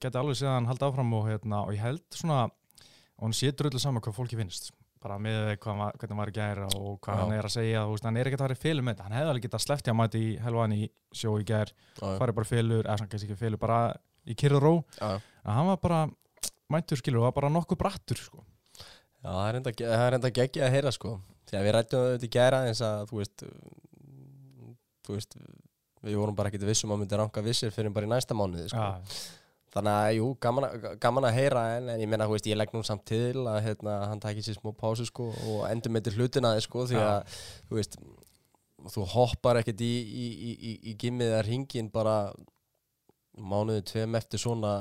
geti 0.02 0.20
alveg 0.20 0.40
séð 0.40 0.50
að 0.50 0.56
hann 0.58 0.70
halda 0.72 0.90
áfram 0.90 1.14
og, 1.18 1.28
hérna, 1.30 1.62
og 1.62 1.76
ég 1.76 1.84
held 1.84 2.18
svona 2.18 2.40
og 2.46 3.28
hann 3.28 3.36
sé 3.36 3.52
drullu 3.54 3.80
saman 3.82 4.02
hvað 4.04 4.18
fólki 4.18 4.40
finnst 4.40 4.72
bara 5.02 5.18
með 5.22 5.56
hann 5.64 5.78
var- 5.78 5.92
hvernig 5.98 6.10
hann 6.14 6.18
var 6.22 6.30
að 6.32 6.38
gera 6.40 6.66
og 6.76 7.00
hvað 7.04 7.14
Já. 7.16 7.20
hann 7.22 7.32
er 7.36 7.46
að 7.48 7.54
segja, 7.56 7.82
veist, 7.90 8.04
hann 8.08 8.16
er 8.16 8.26
ekki 8.30 8.38
að 8.38 8.44
fara 8.46 8.54
í 8.56 8.62
fylur 8.62 8.82
með 8.86 8.94
þetta 8.96 9.06
hann 9.06 9.16
hefði 9.18 9.30
alveg 9.32 9.46
getað 9.46 9.64
sleppt 9.66 9.86
í 9.86 9.92
að 9.92 9.98
mæti 10.00 10.22
í 10.26 10.30
helvan 10.42 10.72
í 10.76 10.82
sjó 11.12 11.34
í 11.40 11.44
gær, 11.44 11.72
farið 12.00 12.34
bara 12.38 12.46
í 12.48 12.52
fylur 12.52 12.84
eða 12.88 13.08
kannski 13.10 13.28
ekki 13.30 13.38
fylur, 13.44 13.58
bara 13.58 13.78
í 14.26 14.34
kyrra 14.34 14.60
ró 14.62 14.74
Já, 15.00 15.08
já. 15.14 15.20
en 15.44 15.52
hann 15.52 15.66
var 15.66 15.76
bara 15.84 16.00
mættur 16.72 16.96
skilur 16.98 17.20
og 17.22 17.28
var 17.28 17.36
bara 17.42 17.52
nokkuð 17.54 17.78
brattur 17.78 18.16
sko. 18.18 18.44
Já, 19.22 19.30
það 19.30 19.48
er 19.48 20.14
enda, 20.18 20.30
geggja 20.30 20.66
að 20.66 20.72
heyra 20.76 20.92
sko 20.92 21.20
Því 21.46 21.56
að 21.60 21.62
við 21.68 21.72
rættum 21.76 22.04
þetta 22.10 22.26
í 22.26 22.30
gæra 22.34 22.58
eins 22.66 22.80
að 22.82 23.04
þú 23.10 23.18
veist 23.20 23.42
Þú 25.06 25.14
veist 25.14 25.36
Við 26.06 26.16
vorum 26.20 26.36
bara 26.38 26.50
ekkert 26.50 26.66
vissum 26.68 26.90
að 26.94 27.00
myndi 27.02 27.18
ranka 27.18 27.42
vissir 27.42 27.70
fyrir 27.74 27.90
bara 27.94 28.06
í 28.06 28.10
næsta 28.10 28.34
mánuði 28.36 28.68
sko. 28.70 28.82
Þannig 29.76 29.92
að 29.92 30.10
jú, 30.16 30.26
gaman, 30.40 30.64
að- 30.70 30.84
gaman 31.04 31.26
að 31.28 31.34
heyra 31.36 31.62
en, 31.76 31.88
en 31.92 32.00
ég 32.00 32.08
meina, 32.08 32.24
þú 32.24 32.36
veist, 32.38 32.46
ég 32.48 32.56
legg 32.56 32.70
nú 32.72 32.80
samt 32.86 33.04
til 33.10 33.42
að 33.44 33.58
hérna, 33.66 33.96
hann 34.08 34.22
takir 34.24 34.46
sér 34.46 34.56
smá 34.56 34.70
pásu 34.72 35.04
sko 35.04 35.26
og 35.52 35.66
endur 35.68 35.92
með 35.92 36.06
til 36.08 36.14
hlutina 36.16 36.54
þið 36.56 36.64
sko 36.64 36.86
því 36.88 37.00
að, 37.02 37.36
þú 37.68 37.80
veist 37.80 37.98
þú 38.94 39.04
hoppar 39.12 39.58
ekkert 39.60 39.80
í, 39.84 39.92
í, 40.00 40.26
í, 40.32 40.50
í, 40.70 40.72
í 40.92 40.96
gimmið 41.00 41.32
eða 41.34 41.44
ringin 41.48 41.90
bara 41.92 42.16
mánuði 43.36 43.82
tveim 43.90 44.16
eftir 44.16 44.40
svona 44.40 44.72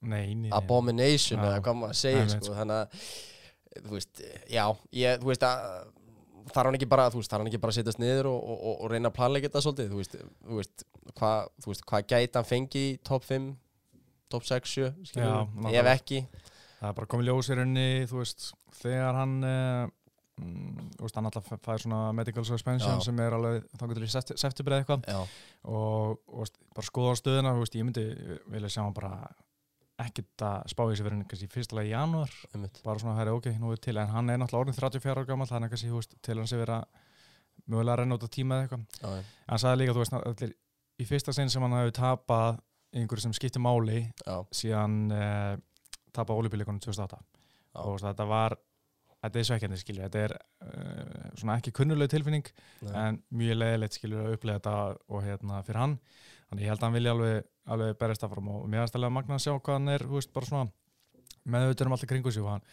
nei, 0.00 0.32
nei, 0.38 0.50
abomination 0.54 1.40
Já. 1.42 1.48
eða 1.50 1.62
hvað 1.66 1.78
maður 1.82 1.98
segir 2.00 2.28
sko, 2.32 2.54
þannig 2.56 2.78
að 2.78 3.84
þú 3.84 3.94
veist, 3.98 4.22
já, 4.50 4.64
ég, 4.96 5.18
þú 5.22 5.30
veist 5.32 5.44
að 5.46 5.64
þarf 6.48 6.70
hann 6.70 6.78
ekki 6.78 6.88
bara, 6.88 7.08
þú 7.12 7.20
veist, 7.20 7.30
þarf 7.34 7.42
hann 7.44 7.50
ekki 7.50 7.60
bara 7.60 7.74
að 7.74 7.80
setjast 7.82 8.00
niður 8.00 8.30
og, 8.30 8.38
og, 8.40 8.60
og, 8.70 8.76
og 8.86 8.92
reyna 8.94 9.10
að 9.10 9.16
planlega 9.18 9.50
þetta 9.50 9.62
svolítið, 9.66 9.90
þú 9.92 9.98
veist, 10.00 10.14
þú 10.48 10.60
veist, 10.62 10.84
hvað, 11.18 11.50
þú 11.64 11.72
veist, 11.74 11.84
hvað 11.90 12.06
gæti 12.14 12.38
hann 12.40 12.48
fengi 12.48 12.84
í 12.86 12.94
top 13.10 13.26
5, 13.28 13.50
top 14.32 14.46
6, 14.48 14.74
7, 14.74 14.82
Já, 14.84 14.90
skilur, 15.10 15.30
nákvæmlega. 15.34 15.80
ef 15.80 15.90
ekki, 15.94 16.20
það 16.80 16.90
er 16.90 16.98
bara 17.00 17.10
komið 17.14 17.30
ljós 17.30 17.48
í 17.48 17.56
rauninni 17.58 17.88
þú 18.10 18.20
veist, 18.20 18.46
þegar 18.78 19.18
hann 19.18 19.34
uh, 19.48 19.88
mm, 20.42 20.92
þú 20.98 21.06
veist, 21.06 21.18
hann 21.18 21.30
alltaf 21.30 21.50
fær 21.66 21.82
svona 21.84 22.00
medical 22.16 22.46
suspension 22.46 23.00
Já. 23.00 23.04
sem 23.08 23.24
er 23.24 23.36
alveg 23.38 23.66
þannig 23.80 23.98
til 24.00 24.06
í 24.08 24.14
september 24.44 24.76
eða 24.76 24.84
eitthvað. 24.84 25.26
Og, 25.64 26.22
og 26.28 26.54
bara 26.76 26.88
skoða 26.90 27.16
á 27.16 27.20
stöðuna 27.20 27.54
þú 27.56 27.64
veist, 27.64 27.78
ég 27.80 27.88
myndi 27.88 28.06
vilja 28.54 28.72
sjá 28.76 28.82
hann 28.84 28.96
bara 28.96 29.12
ekkert 29.98 30.44
að 30.46 30.70
spá 30.70 30.84
í 30.84 30.92
þessu 30.92 31.04
verið 31.08 31.22
kannski 31.26 31.50
fyrstulega 31.50 31.88
í 31.88 31.90
janúar, 31.90 32.34
bara 32.84 33.00
svona 33.02 33.16
það 33.18 33.24
er 33.24 33.30
ok, 33.34 33.48
nú 33.58 33.72
er 33.74 33.80
til 33.82 33.96
en 33.98 34.12
hann 34.12 34.30
er 34.30 34.38
náttúrulega 34.38 34.68
orðin 34.68 34.76
34 34.78 35.14
ára 35.16 35.26
gammal 35.26 35.48
þannig 35.50 35.66
að 35.66 35.72
kannski, 35.74 35.90
veist, 35.90 36.14
til 36.22 36.36
sé 36.46 36.60
vera 36.60 36.78
mögulega 37.66 37.96
að 37.96 38.00
renna 38.02 38.18
út 38.18 38.26
á 38.26 38.30
tíma 38.30 38.58
eða 38.58 38.68
eitthvað. 38.68 39.18
En 39.18 39.50
hann 39.50 39.62
sagði 39.62 39.80
líka, 39.82 39.96
þú 39.96 40.04
veist, 40.04 40.16
allir, 40.18 40.54
í 40.98 41.06
fyrsta 41.08 41.34
sinn 41.34 41.50
sem 41.52 41.64
hann 41.64 41.76
hafi 41.76 41.94
tapað 41.98 42.60
einhverju 43.02 43.26
sem 43.26 43.36
skiptir 43.36 43.62
máli 43.62 44.04
já, 44.04 44.36
síðan 44.54 45.00
uh, 45.14 45.54
tapað 46.14 46.44
olífbíleikunum 46.44 46.80
2008 46.84 47.18
Já. 47.18 47.82
og 47.84 48.00
þetta 48.02 48.26
var 48.28 48.56
þetta 49.18 49.40
er 49.40 49.46
svekkjandi 49.48 49.78
skilju, 49.80 50.04
þetta 50.06 50.24
er 50.26 50.34
uh, 50.36 51.30
svona 51.38 51.58
ekki 51.58 51.74
kunnuleg 51.74 52.10
tilfinning 52.12 52.50
Nei. 52.86 52.92
en 53.02 53.20
mjög 53.40 53.58
leðilegt 53.58 53.98
skilju 53.98 54.20
að 54.22 54.36
upplega 54.36 54.60
þetta 54.60 54.74
og 55.08 55.24
hérna 55.26 55.62
fyrir 55.66 55.82
hann. 55.82 55.96
Þannig 56.48 56.64
ég 56.64 56.72
held 56.72 56.80
að 56.80 56.86
hann 56.86 56.96
vilja 56.96 57.14
alveg, 57.16 57.48
alveg 57.74 57.98
berist 58.00 58.22
það 58.24 58.36
fram 58.36 58.52
og 58.54 58.68
mér 58.70 58.84
er 58.84 58.92
stæðilega 58.92 59.16
magna 59.18 59.36
að 59.36 59.44
sjá 59.44 59.52
hvað 59.56 59.76
hann 59.76 59.92
er 59.96 60.06
veist, 60.12 60.32
bara 60.32 60.48
svona 60.48 60.70
meðutur 61.48 61.90
um 61.90 61.96
allt 61.96 62.06
í 62.06 62.10
kringu 62.12 62.32
sig 62.32 62.44
og 62.44 62.54
hann, 62.54 62.64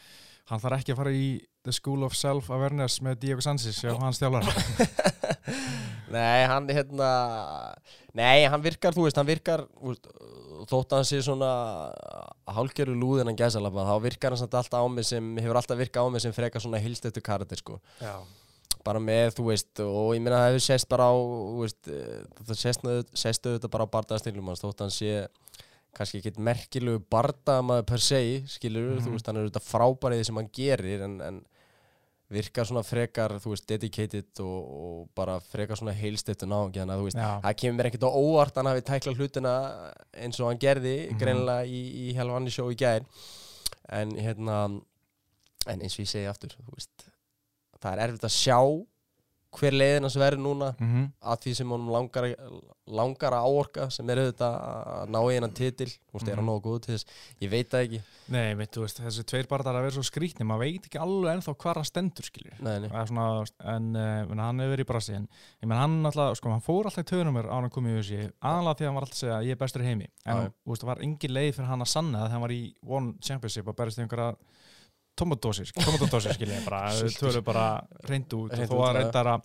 hann 0.51 0.61
þarf 0.63 0.79
ekki 0.79 0.93
að 0.93 1.01
fara 1.01 1.15
í 1.15 1.27
The 1.65 1.73
School 1.75 2.05
of 2.07 2.15
Self-Awareness 2.15 3.01
með 3.03 3.19
Diego 3.25 3.43
Sanchez 3.43 3.81
hjá 3.81 3.95
hans 4.03 4.21
þjálfar 4.21 4.47
Nei, 6.13 6.45
hann 6.45 6.67
hérna 6.69 7.09
Nei, 8.15 8.45
hann 8.47 8.61
virkar, 8.63 8.93
þú 8.95 9.07
veist, 9.07 9.17
hann 9.19 9.27
virkar 9.27 9.65
veist, 9.81 10.05
þótt 10.69 10.93
að 10.93 10.99
hann 11.01 11.07
sé 11.09 11.17
svona 11.25 11.49
hálgeru 12.55 12.93
lúðin 12.95 13.27
hann 13.31 13.39
gæsalappa 13.39 13.83
þá 13.89 13.95
virkar 14.05 14.35
hann 14.35 14.41
samt 14.43 14.55
alltaf 14.59 14.85
á 14.85 14.87
mig 14.87 15.07
sem 15.07 15.31
hefur 15.41 15.59
alltaf 15.59 15.79
virkað 15.81 16.07
á 16.07 16.13
mig 16.13 16.23
sem 16.23 16.35
frekar 16.35 16.63
svona 16.63 16.79
hilstöttu 16.83 17.23
karakter 17.25 17.59
sko. 17.59 17.79
Já, 17.99 18.13
bara 18.85 19.01
með, 19.01 19.33
þú 19.39 19.47
veist, 19.49 19.81
og 19.83 20.13
ég 20.15 20.21
meina 20.23 20.39
það 20.43 20.51
hefur 20.53 20.65
sést 20.67 20.89
bara 20.93 21.09
á, 21.09 21.13
þú 21.15 21.57
veist 21.63 21.89
það 22.45 22.61
sést, 22.61 23.49
auðvitað 23.49 23.73
bara 23.73 23.87
á 23.89 23.93
bardaðastilum 23.97 24.51
hans 24.53 24.63
þótt 24.63 24.79
að 24.79 24.87
hann 24.87 24.95
sé 24.95 25.11
kannski 25.95 26.19
ekkit 26.21 26.39
merkilegu 26.43 27.01
bardamaður 27.11 27.85
per 27.87 28.01
se 28.03 28.21
skilur, 28.51 28.95
Mhm. 28.95 29.03
þú 29.05 29.11
veist, 29.15 29.27
hann 29.27 29.37
er 29.41 29.45
auðvitað 29.47 29.67
frábær 29.73 30.13
í 30.15 30.19
því 30.21 30.25
sem 30.29 30.35
hann 30.39 30.49
gerir 30.53 31.03
en, 31.07 31.19
en 31.21 31.37
virkar 32.33 32.65
svona 32.65 32.81
frekar, 32.83 33.35
þú 33.37 33.51
veist, 33.53 33.67
dedicated 33.69 34.39
og, 34.41 34.69
og 34.85 35.09
bara 35.15 35.35
frekar 35.39 35.77
svona 35.77 35.93
heilstöttu 35.93 36.47
náðungi 36.49 36.79
þannig 36.81 36.95
að 36.95 37.01
þú 37.03 37.05
veist, 37.09 37.19
já, 37.21 37.27
það 37.43 37.57
kemur 37.61 37.77
mér 37.77 37.89
ekkert 37.91 38.07
á 38.09 38.11
óvart 38.17 38.55
að 38.55 38.61
hann 38.63 38.69
hafi 38.71 38.85
tæklað 38.89 39.19
hlutina 39.21 39.53
eins 40.25 40.39
og 40.41 40.49
hann 40.49 40.61
gerði 40.63 40.95
Mhm. 41.11 41.19
greinilega 41.21 41.65
í, 41.69 41.81
í 42.09 42.15
helvanni 42.17 42.49
sjó 42.55 42.65
í 42.73 42.77
gær 42.81 43.05
en 43.93 44.15
hérna 44.17 44.57
en 45.67 45.81
eins 45.81 45.95
og 45.99 46.05
ég 46.05 46.09
segi 46.09 46.25
aftur 46.29 46.55
þú 46.57 46.73
veist, 46.79 47.05
það 47.81 47.91
er 47.93 48.03
erfitt 48.07 48.25
að 48.25 48.35
sjá 48.39 48.59
hver 49.59 49.75
leiðin 49.75 50.05
hans 50.07 50.15
verður 50.19 50.41
núna 50.45 50.71
mm 50.79 51.05
að 51.25 51.39
því 51.45 51.51
sem 51.57 51.69
honum 51.73 51.89
langar, 51.93 52.25
langar 52.85 53.33
að 53.33 53.45
áorka 53.49 53.85
sem 53.93 54.09
er 54.13 54.19
auðvitað 54.21 54.55
að 54.61 55.09
ná 55.15 55.19
í 55.25 55.33
hennan 55.35 55.53
titil 55.57 55.87
þú 55.89 56.13
veist, 56.19 56.27
er 56.29 56.35
hann 56.35 56.45
Mhm. 56.45 56.49
nógu 56.51 56.61
góð 56.67 56.81
til 56.85 56.93
þess? 56.95 57.05
Ég 57.41 57.49
veit 57.49 57.69
það 57.71 57.83
ekki. 57.85 57.99
Nei, 58.35 58.53
veit, 58.55 58.71
þú 58.71 58.81
veist, 58.85 58.99
þessi 59.01 59.23
tveir 59.25 59.47
barðar 59.49 59.75
að 59.79 59.85
vera 59.85 59.95
svo 59.95 60.03
skrítni 60.05 60.45
maður 60.45 60.63
veit 60.65 60.85
ekki 60.89 60.99
alveg 61.01 61.33
ennþá 61.35 61.55
hvar 61.57 61.75
hann 61.79 61.85
stendur 61.89 62.25
veist, 63.41 63.55
en 63.65 63.95
uh, 63.95 64.25
menn, 64.29 64.39
hann 64.39 64.59
hefur 64.59 64.75
verið 64.75 64.85
í 64.85 64.89
brasi 64.91 65.15
en 65.15 65.27
ég 65.61 65.67
menn 65.67 65.77
hann 65.81 66.05
alltaf, 66.05 66.37
sko, 66.37 66.49
hann 66.53 66.61
fór 66.65 66.85
alltaf 66.89 67.05
í 67.05 67.09
töðunum 67.09 67.33
mér 67.39 67.49
á 67.49 67.55
hann 67.57 67.69
komið 67.73 67.95
í 67.95 68.01
þessi, 68.01 68.31
aðalega 68.41 68.77
því 68.77 68.85
að 68.85 68.89
hann 68.91 68.95
var 68.99 69.07
alltaf 69.07 69.17
að 69.17 69.23
segja 69.25 69.37
að 69.39 69.45
ég 69.45 69.51
er 69.57 69.61
bestur 69.65 69.81
í 69.81 69.89
heimi, 69.89 70.07
en 70.25 70.35
þú 70.65 70.69
veist, 70.73 70.81
það 70.85 70.91
var 70.93 71.01
engin 71.05 71.35
leið 71.35 71.53
fyrir 71.55 71.67
hann 71.73 71.81
að 71.85 71.91
sanna 71.95 72.17
þegar 72.21 72.31
hann 72.35 72.41
var 72.45 72.53
í 72.55 72.61
One 72.85 73.13
Championship 73.21 73.67
og 73.67 73.75
berist 73.75 73.97
í 73.99 74.01
einhverja 74.05 74.35
tomatdósir, 75.19 75.71
tomatdósir 75.77 76.35
skilja 76.35 76.57
ég 76.59 76.65
bara, 76.67 76.81
við 76.99 77.15
tölum 77.21 77.45
bara 77.47 77.65
reynd 78.09 78.35
út 78.37 78.53
Hreint 78.55 78.71
og 78.71 78.75
þó 78.75 78.83
að 78.83 78.89
já. 78.89 78.95
reyndar 78.99 79.29
að 79.31 79.39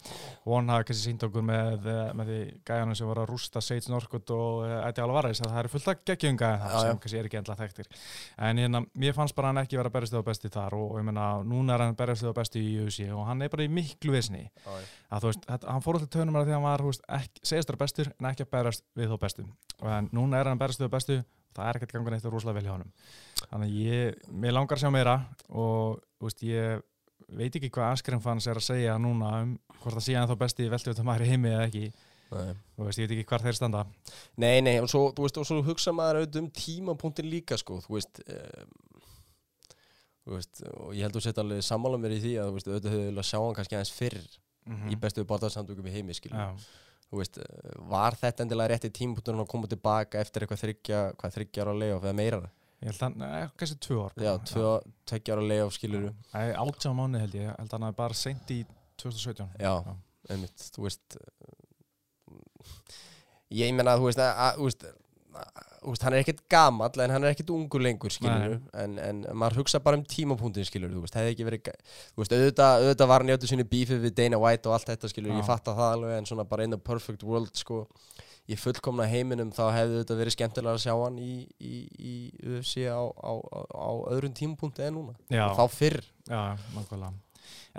One 0.51 0.75
hafa 0.75 0.87
kannski 0.89 1.05
sínt 1.07 1.23
okkur 1.27 1.45
með, 1.47 1.87
eh, 1.91 2.11
með 2.19 2.31
því 2.33 2.41
gæjanum 2.71 2.97
sem 2.99 3.11
var 3.11 3.21
að 3.23 3.31
rústa 3.31 3.63
Sage 3.65 3.93
Norkut 3.93 4.33
og 4.35 4.65
eh, 4.67 4.89
Ætti 4.89 5.05
Alvarez 5.05 5.41
að 5.41 5.51
það 5.53 5.61
eru 5.63 5.73
fullt 5.75 5.91
af 5.93 6.03
geggjum 6.11 6.41
gæjan 6.41 6.61
það 6.63 6.71
Já, 6.71 6.77
já. 6.77 6.83
sem 6.87 7.01
kannski 7.05 7.21
er 7.21 7.29
ekki 7.31 7.41
endla 7.41 7.59
þekktir 7.61 7.91
en 8.49 8.63
hérna, 8.65 8.83
mér 9.05 9.17
fannst 9.17 9.37
bara 9.39 9.53
hann 9.53 9.63
ekki 9.65 9.81
vera 9.81 9.95
berist 9.95 10.17
á 10.17 10.23
besti 10.27 10.53
þar 10.53 10.79
og, 10.79 10.87
og 10.91 11.01
ég 11.01 11.07
meina, 11.11 11.27
núna 11.47 11.77
er 11.77 11.87
hann 11.87 11.99
berist 11.99 12.27
á 12.27 12.33
besti 12.37 12.59
í 12.61 12.79
UFC 12.85 13.07
og 13.15 13.25
hann 13.31 13.43
er 13.47 13.53
bara 13.53 13.67
í 13.67 13.71
miklu 13.73 14.17
Já, 14.21 14.21
já. 14.31 14.87
að 15.11 15.23
þú 15.23 15.31
veist, 15.31 15.45
hann 15.71 15.85
fór 15.85 15.97
alltaf 15.97 16.13
tönum 16.13 16.37
að 16.37 16.49
því 16.49 16.53
að 16.53 16.59
hann 16.59 16.67
var, 16.67 16.83
þú 16.85 16.91
veist, 16.91 17.05
ekki, 17.21 17.45
segjast 17.51 17.71
þér 17.71 17.79
bestur 17.81 18.11
en 18.13 18.31
ekki 18.31 18.47
að 18.47 18.53
berast 18.57 18.85
við 18.99 19.07
þó 19.11 19.17
bestu 20.93 21.21
hann 21.51 21.61
það 21.61 21.71
er 21.71 21.79
ekkert 21.81 21.95
gangan 21.97 22.17
eitt 22.17 22.29
og 22.29 22.35
rosalega 22.35 22.59
vel 22.61 22.67
hjá 22.69 22.75
honum. 22.77 22.93
Þannig 23.41 23.73
að 23.73 23.81
ég, 23.81 24.21
mér 24.43 24.55
langar 24.57 24.79
að 24.79 24.85
sjá 24.85 24.93
meira 24.95 25.17
og, 25.49 26.01
veist, 26.23 26.45
ég 26.47 26.85
veit 27.31 27.57
ekki 27.57 27.71
hvað 27.75 27.95
Askren 27.95 28.23
fannst 28.23 28.51
er 28.51 28.59
að 28.59 28.67
segja 28.67 28.99
núna 28.99 29.33
um 29.45 29.57
hvort 29.81 29.97
það 29.97 30.07
sé 30.07 30.17
hann 30.19 30.29
þá 30.31 30.37
besti 30.41 30.69
veltu 30.71 30.93
þetta 30.93 31.07
maður 31.07 31.27
í 31.27 31.31
heimi 31.31 31.53
eða 31.53 31.67
ekki, 31.69 31.85
Nei. 32.31 32.53
þú 32.77 32.87
veist, 32.87 33.01
ég 33.01 33.09
veit 33.09 33.17
ekki 33.17 33.29
hvar 33.31 33.45
þeir 33.47 33.59
standa. 33.59 33.85
Nei, 34.43 34.61
nei, 34.67 34.77
og 34.83 34.91
svo, 34.93 35.07
veist, 35.19 35.39
og 35.41 35.49
svo 35.49 35.61
hugsa 35.67 35.95
maður 35.97 36.21
auðvitað 36.21 36.43
um 36.43 36.51
tímapunktin 36.61 37.31
líka, 37.31 37.59
sko, 37.61 37.79
þú 37.87 37.97
veist, 37.97 38.21
um, 38.27 38.75
þú 40.27 40.37
veist, 40.37 40.63
og 40.75 40.93
ég 40.95 41.07
held 41.07 41.15
að 41.15 41.19
þú 41.19 41.25
setja 41.27 41.45
alveg 41.47 41.65
sammála 41.65 42.03
mér 42.03 42.17
í 42.19 42.21
því 42.27 42.35
að, 42.43 42.53
auðvitað 42.61 42.93
höfðu 42.93 43.09
vilja 43.09 43.27
sjá 43.31 43.39
hann 43.41 43.57
kannski 43.59 43.79
aðeins 43.79 43.95
fyrr 43.97 44.21
í 44.93 44.99
bestu 45.01 45.25
barðarsamtökum 45.27 45.89
í 45.89 45.95
heimi, 45.97 46.15
skilur. 46.15 46.37
Já, 47.11 47.17
Þú 47.17 47.19
veist, 47.19 47.39
eh, 47.43 47.77
var 47.91 48.15
þetta 48.15 48.45
endilega 48.45 48.71
rétti 48.71 48.91
tímapunktin 48.95 49.41
að 49.43 49.49
koma 49.51 49.67
tilbaka 49.67 50.21
eftir 50.21 50.45
eitthvað 50.45 50.61
þryggja, 50.63 51.01
hvað 51.19 51.33
þryggja 51.37 51.65
ára 51.65 51.73
leið 51.75 51.95
eða 51.97 52.13
meira? 52.15 52.41
ég 52.81 52.89
held 52.89 53.01
hann, 53.01 53.23
eh, 53.23 53.49
kannski 53.59 53.79
tvö 53.85 54.05
ár 54.07 54.13
Já, 54.17 54.39
tvö, 54.49 54.69
tveggja 55.11 55.35
ára 55.35 55.43
leið 55.45 55.73
skilur 55.75 56.07
Æ, 56.33 56.55
átján 56.55 56.97
mánu 56.97 57.19
held 57.21 57.35
ég, 57.35 57.43
ég 57.51 57.59
held 57.59 57.75
hann 57.77 57.89
að 57.91 57.97
bara 57.99 58.15
seint 58.15 58.55
í 58.55 58.65
2017 58.97 59.51
Já, 59.61 59.75
einmitt, 60.31 60.71
þú 60.73 60.87
veist 60.87 61.19
ég 63.51 63.75
meina, 63.75 63.99
þú 63.99 64.07
veist, 64.09 64.23
að, 64.23 64.33
að, 64.47 64.61
þú 64.61 64.69
veist, 64.71 64.87
að, 65.37 65.67
veist 65.87 66.05
hann 66.07 66.17
er 66.17 66.25
ekkert 66.25 66.43
gamall 66.53 67.05
en 67.05 67.15
hann 67.15 67.27
er 67.27 67.35
ekkert 67.35 67.53
ungur 67.55 67.85
lengur, 67.85 68.17
en, 68.25 68.97
en 69.01 69.23
maður 69.33 69.63
hugsa 69.63 69.83
bara 69.85 70.01
um 70.01 70.05
tímapunktin, 70.05 70.67
veist, 70.67 71.19
hefði 71.19 71.35
ekki 71.35 71.47
verið, 71.49 71.71
veist, 72.19 72.35
auðvitað, 72.35 72.87
auðvitað 72.87 73.13
var 73.13 73.25
hann 73.25 73.33
í 73.33 73.37
öllu 73.37 73.51
sinni 73.51 73.69
bífið 73.71 74.03
við 74.07 74.17
Dana 74.19 74.41
White 74.43 74.71
og 74.71 74.77
allt 74.77 74.91
þetta, 74.93 75.13
skilur, 75.13 75.37
ég 75.37 75.47
fatta 75.49 75.77
það 75.79 75.95
alveg 75.99 76.19
en 76.19 76.29
svona 76.31 76.49
bara 76.49 76.67
in 76.67 76.75
the 76.77 76.81
perfect 76.91 77.25
world, 77.27 77.55
sko 77.59 77.87
í 78.51 78.59
fullkomna 78.59 79.07
heiminum 79.09 79.51
þá 79.55 79.65
hefði 79.75 79.99
þetta 80.01 80.19
verið 80.19 80.35
skemmtilega 80.35 80.77
að 80.77 80.85
sjá 80.85 80.95
hann 80.97 81.19
í, 81.23 81.33
í, 81.63 81.75
í 81.95 82.15
UFC 82.51 82.87
á, 82.91 82.99
á, 82.99 83.33
á, 83.39 83.61
á 83.71 83.91
öðrum 84.11 84.35
tímapunkti 84.37 84.87
en 84.87 84.97
núna. 84.99 85.17
Já. 85.31 85.45
og 85.51 85.59
þá 85.59 85.77
fyrr. 85.77 86.01
Já, 86.27 86.41
nákvæmlega. 86.75 87.13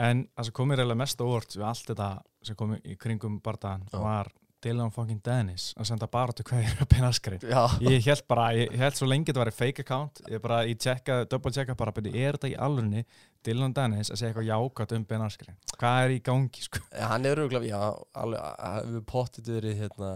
En 0.02 0.26
það 0.32 0.48
sem 0.48 0.56
kom 0.56 0.72
mér 0.72 0.84
eiginlega 0.84 1.02
mest 1.02 1.24
á 1.24 1.26
óvart 1.28 1.58
við 1.58 1.66
allt 1.68 1.90
þetta 1.92 2.10
sem 2.48 2.58
kom 2.60 2.76
í 2.80 2.96
kringum 3.00 3.40
bardaðan 3.44 3.84
Já. 3.92 4.00
var 4.00 4.32
Dylan 4.62 4.92
fucking 4.94 5.22
Dennis 5.26 5.72
að 5.80 5.90
senda 5.90 6.08
bara 6.12 6.36
til 6.38 6.46
hverjir 6.46 6.78
að 6.84 6.90
beina 6.94 7.10
Já, 7.50 7.64
ég 7.88 8.06
held 8.06 8.26
bara, 8.30 8.52
ég 8.58 8.76
held 8.78 8.98
svo 9.00 9.10
lengi 9.10 9.32
þetta 9.32 9.44
væri 9.44 9.56
fake 9.58 9.86
account. 9.86 10.22
Ég 10.30 10.44
bara, 10.44 10.62
ég 10.70 10.78
tjekka, 10.82 11.24
double 11.32 11.54
checka 11.56 11.78
bara 11.80 11.94
byrju, 11.96 12.14
er 12.14 12.38
þetta 12.38 12.52
í 12.54 12.58
alvörunni 12.68 13.06
Dylan 13.46 13.76
Dennis 13.78 14.12
að 14.12 14.22
segja 14.22 14.32
eitthvað 14.32 14.50
jákat 14.52 14.96
um 14.98 15.06
beina 15.08 15.28
askrein 15.30 15.58
hvað 15.82 16.04
er 16.06 16.14
í 16.14 16.20
gangi, 16.24 16.62
sko? 16.62 16.82
Hann 17.10 17.26
er 17.26 17.40
öruglega, 17.42 17.66
já, 17.66 17.80
alveg, 18.22 18.42
hann 18.62 18.92
hefur 18.92 19.06
pottit 19.10 19.48
verið, 19.50 19.80
hérna, 19.82 20.10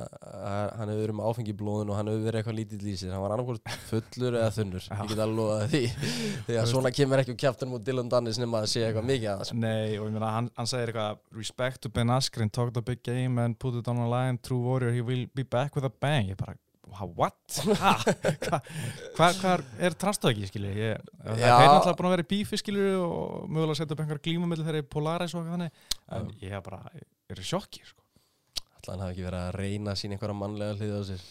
hann 0.77 0.91
hefur 0.91 1.01
verið 1.01 1.17
með 1.17 1.29
áfengi 1.31 1.53
í 1.53 1.57
blóðun 1.57 1.91
og 1.91 1.99
hann 1.99 2.11
hefur 2.11 2.25
verið 2.27 2.41
eitthvað 2.41 2.57
lítið 2.59 2.85
lýsir, 2.85 3.13
hann 3.15 3.23
var 3.23 3.33
annarkvort 3.35 3.71
fullur 3.89 4.37
eða 4.37 4.51
þunnur, 4.59 4.89
ég 4.91 5.09
get 5.11 5.23
alveg 5.25 5.39
loðað 5.39 5.73
því, 5.73 5.83
því 6.49 6.59
að 6.61 6.69
svona 6.73 6.93
kemur 6.99 7.23
ekki 7.23 7.33
um 7.33 7.39
kjæftunum 7.45 7.77
og 7.79 7.87
Dylan 7.87 8.11
Dennis 8.13 8.41
nema 8.41 8.61
að 8.61 8.69
segja 8.75 8.91
eitthvað 8.91 9.09
mikið 9.09 9.31
að 9.31 9.43
sko. 9.49 9.59
Nei, 9.63 9.97
og 9.97 10.05
ég 10.05 10.17
meina, 10.19 10.33
hann, 10.35 10.51
hann 10.59 10.69
segir 10.69 10.93
eitthvað 10.93 11.39
respect 11.39 11.81
to 11.81 11.93
Ben 11.95 12.13
Askren, 12.13 12.53
talk 12.53 12.73
the 12.75 12.85
big 12.85 13.01
game 13.07 13.41
and 13.41 13.57
put 13.57 13.79
it 13.79 13.89
on 13.89 14.01
the 14.01 14.09
line, 14.09 14.37
true 14.45 14.61
warrior, 14.61 14.93
he 14.93 15.01
will 15.01 15.25
be 15.33 15.43
back 15.43 15.75
with 15.75 15.87
a 15.87 15.89
bang. 15.89 16.29
Ég 16.29 16.37
bara, 16.37 16.57
what? 17.17 17.57
Ha? 17.81 17.93
Hvað 18.05 18.69
hva, 19.17 19.29
hva 19.41 19.53
er 19.87 19.95
trastöð 19.99 20.31
ekki, 20.33 20.49
skilju? 20.51 20.71
Ég, 20.77 21.01
það 21.25 21.41
er 21.41 21.67
náttúrulega 21.71 21.97
búin 21.99 22.09
að 22.09 22.15
vera 22.15 22.25
í 22.25 22.29
bífi, 22.29 22.59
skilju 22.61 22.91
og 23.01 23.49
mögulega 23.49 23.79
setja 23.79 23.95
upp 23.97 24.03
einhver 24.05 24.21
glímumilli 24.23 24.65
þegar 24.65 24.79
ég 24.81 24.89
Polaris 24.93 25.35
og 25.37 25.47
þannig, 25.49 25.83
en 26.17 26.29
ég 26.43 26.55
er 26.55 26.63
bara 26.65 26.81
ég 26.95 27.33
er 27.35 27.43
sjokki, 27.45 27.83
sko 27.87 28.03
Ætla 28.77 28.93
hann 28.93 29.03
hafi 29.05 29.15
ekki 29.15 29.25
verið 29.25 29.41
að 29.41 29.55
reyna 29.57 29.93
að 29.95 29.99
sína 30.01 30.15
einhverja 30.17 30.37
mannlega 30.37 30.77
hliði 30.77 31.01
á 31.01 31.03
sér. 31.09 31.21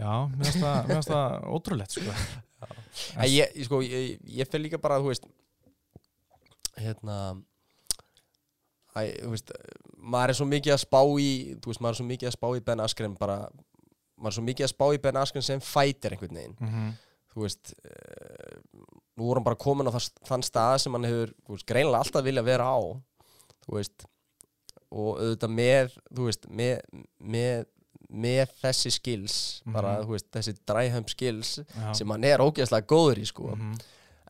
Já, 0.00 0.12
mér 0.32 0.50
finnst 0.88 1.12
það, 1.12 1.38
ótrúlegt, 1.52 1.96
sko 1.98 2.16
En 3.20 3.28
ég, 3.28 3.56
sko, 3.66 3.80
ég, 3.84 4.20
ég 4.40 4.48
fer 4.48 4.62
líka 4.62 4.78
bara, 4.80 5.00
þú 5.02 5.10
veist, 5.10 5.26
hérna, 6.78 7.16
æ, 8.96 9.00
þú 9.22 9.32
veist, 9.34 9.52
maður 9.98 10.32
er 10.32 10.38
svo 10.38 10.46
mikið 10.48 10.74
að 10.76 10.82
spá 10.84 11.00
í, 11.02 11.28
þú 11.58 11.72
veist, 11.72 11.82
maður 11.82 11.94
er 11.96 12.00
svo 12.00 12.08
mikið 12.08 12.30
að 12.30 12.36
spá 12.36 12.48
í 12.56 12.64
Ben 12.68 12.84
Askren 12.84 13.16
bara, 13.18 13.38
maður 14.22 14.32
er 14.32 14.36
svo 14.38 14.44
mikið 14.46 14.66
að 14.68 14.72
spá 14.74 14.86
í 14.94 15.00
Ben 15.02 15.18
Askren 15.20 15.42
sem 15.46 15.60
fætir 15.60 16.14
einhvern 16.14 16.36
veginn. 16.38 16.56
mm 16.60 16.68
-hmm. 16.68 16.92
þú 17.34 17.42
veist 17.42 17.74
uh, 17.84 18.86
nú 19.16 19.24
voru 19.26 19.38
hann 19.40 19.44
bara 19.50 19.56
komin 19.56 19.88
á 19.88 19.92
þann 20.28 20.42
stað 20.46 20.78
sem 20.78 20.92
hann 20.92 21.04
hefur 21.08 21.32
veist, 21.48 21.66
greinlega 21.66 21.98
alltaf 22.04 22.24
vilja 22.24 22.42
vera 22.44 22.64
á 22.64 22.78
þú 23.66 23.76
veist 23.78 24.06
og 24.92 25.18
auðvitað 25.20 25.50
með 25.56 25.94
þú 26.14 26.24
veist, 26.28 26.46
með, 26.50 26.80
með, 27.20 27.64
með 28.12 28.48
þessi 28.62 28.90
skills 28.92 29.62
bara, 29.64 29.98
Mhm. 30.02 30.08
veist, 30.12 30.26
þessi 30.30 30.52
dræhömm 30.68 31.08
skills 31.08 31.58
Já. 31.76 31.92
sem 31.94 32.10
hann 32.10 32.24
er 32.24 32.38
ógeðslega 32.44 32.86
góður 32.86 33.18
í 33.18 33.24
sko 33.26 33.54
Mhm. 33.56 33.74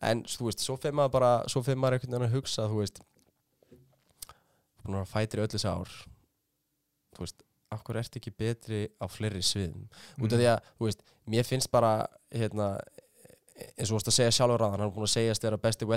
en 0.01 0.23
þú 0.23 0.45
veist, 0.47 0.59
svo 0.63 0.77
fyrir 0.77 0.93
maður 0.95 1.11
bara 1.11 1.43
svo 1.47 1.61
fyrir 1.63 1.77
maður 1.77 1.93
einhvern 1.99 2.11
veginn 2.11 2.29
að 2.29 2.35
hugsa, 2.35 2.67
þú 2.69 2.77
veist 2.79 2.99
búin 4.83 4.95
að 4.95 5.03
vera 5.03 5.05
fætir 5.13 5.39
í 5.39 5.43
öllu 5.43 5.57
þessi 5.57 5.69
ár 5.69 5.89
þú 7.15 7.19
veist, 7.19 7.43
hverju 7.79 8.01
ertu 8.03 8.19
ekki 8.19 8.33
betri 8.43 8.81
á 9.01 9.05
fleiri 9.11 9.41
sviðum? 9.45 9.87
Út 10.19 10.35
af 10.35 10.41
því 10.41 10.49
að, 10.51 10.69
þú 10.77 10.89
veist, 10.89 11.01
mér 11.33 11.47
finnst 11.47 11.71
bara 11.73 11.93
hérna, 12.33 12.67
eins 13.77 13.87
og 13.87 13.93
þú 13.93 13.97
veist 13.99 14.11
að 14.11 14.17
segja 14.17 14.35
sjálfur 14.37 14.63
ráðan, 14.63 14.75
hann 14.77 14.85
er 14.87 14.93
búin 14.95 15.07
að 15.07 15.13
segjast 15.15 15.47
vera 15.47 15.61
besti 15.63 15.87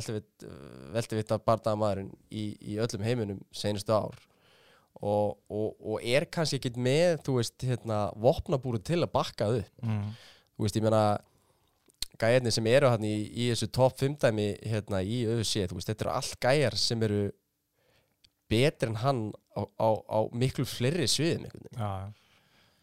veltivita 0.95 1.39
bardaðamaðurinn 1.47 2.11
í, 2.31 2.49
í 2.61 2.81
öllum 2.83 3.07
heiminum 3.07 3.45
senustu 3.55 3.95
ár. 3.97 4.19
Og, 4.97 5.37
og, 5.53 5.75
og 5.85 6.05
er 6.09 6.25
kannski 6.33 6.57
ekkit 6.57 6.79
með, 6.81 7.19
þú 7.27 7.39
veist, 7.41 7.57
hérna 7.69 8.07
vopnabúru 8.17 8.81
til 8.81 9.03
að 9.03 9.13
bakka 9.13 9.51
það 9.51 9.65
upp. 9.65 9.83
Mhm. 9.85 10.13
þú 10.57 10.65
veist, 10.65 10.77
ég 10.79 10.87
meina 10.87 11.03
gæjarnir 12.17 12.55
sem 12.55 12.69
eru 12.71 12.89
hann 12.89 13.05
í, 13.05 13.17
í 13.29 13.49
þessu 13.51 13.69
top 13.77 13.99
5 14.01 14.17
dæmi 14.23 14.47
hérna 14.65 15.03
í 15.05 15.25
ÖFC, 15.29 15.67
þú 15.69 15.77
veist, 15.77 15.91
þetta 15.91 16.07
eru 16.07 16.15
allt 16.15 16.39
gæjar 16.41 16.79
sem 16.81 17.03
eru 17.05 17.27
betri 18.51 18.91
en 18.91 19.01
hann 19.03 19.23
á, 19.57 19.63
á, 19.81 19.89
á 20.07 20.19
miklu 20.37 20.67
fleiri 20.69 21.09
sviðum 21.11 21.47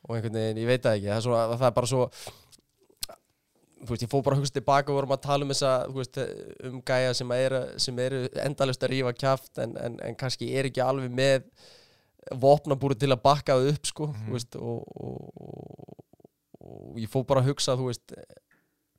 og 0.04 0.16
einhvern 0.18 0.36
veginn, 0.40 0.64
ég 0.64 0.68
veit 0.68 0.84
það 0.84 0.98
ekki 0.98 1.12
það 1.12 1.18
er, 1.18 1.26
svona, 1.28 1.44
það 1.60 1.68
er 1.70 1.78
bara 1.78 1.92
svo 1.92 2.08
þú 3.84 3.92
veist, 3.92 4.04
ég 4.06 4.12
fór 4.12 4.24
bara 4.26 4.38
að 4.38 4.44
hugsa 4.44 4.58
tilbaka 4.58 4.92
og 4.92 4.98
vorum 5.00 5.16
að 5.16 5.24
tala 5.26 5.46
um 5.46 5.54
þessa, 5.54 5.72
þú 5.90 6.00
veist, 6.00 6.20
um 6.70 6.82
gæja 6.88 7.16
sem 7.20 7.34
sem 7.86 8.04
eru 8.04 8.22
endalust 8.46 8.84
að 8.84 8.94
rífa 8.96 9.14
kjaft 9.14 9.64
en, 9.64 9.78
en, 9.78 9.98
en 10.08 10.20
kannski 10.20 10.52
er 10.56 10.70
ekki 10.70 10.84
alveg 10.84 11.12
með 11.12 11.50
vopnabúri 12.40 12.96
til 12.96 13.12
að 13.12 13.24
bakka 13.24 13.58
það 13.60 13.74
upp, 13.74 13.90
sko, 13.90 14.10
þú 14.24 14.38
veist 14.38 14.56
og, 14.56 14.86
og, 14.96 15.44
og, 15.44 15.98
og 16.64 17.00
ég 17.02 17.12
fór 17.12 17.28
bara 17.28 17.44
að 17.44 17.52
hugsa, 17.52 17.76
þú 17.80 17.90
veist 17.92 18.16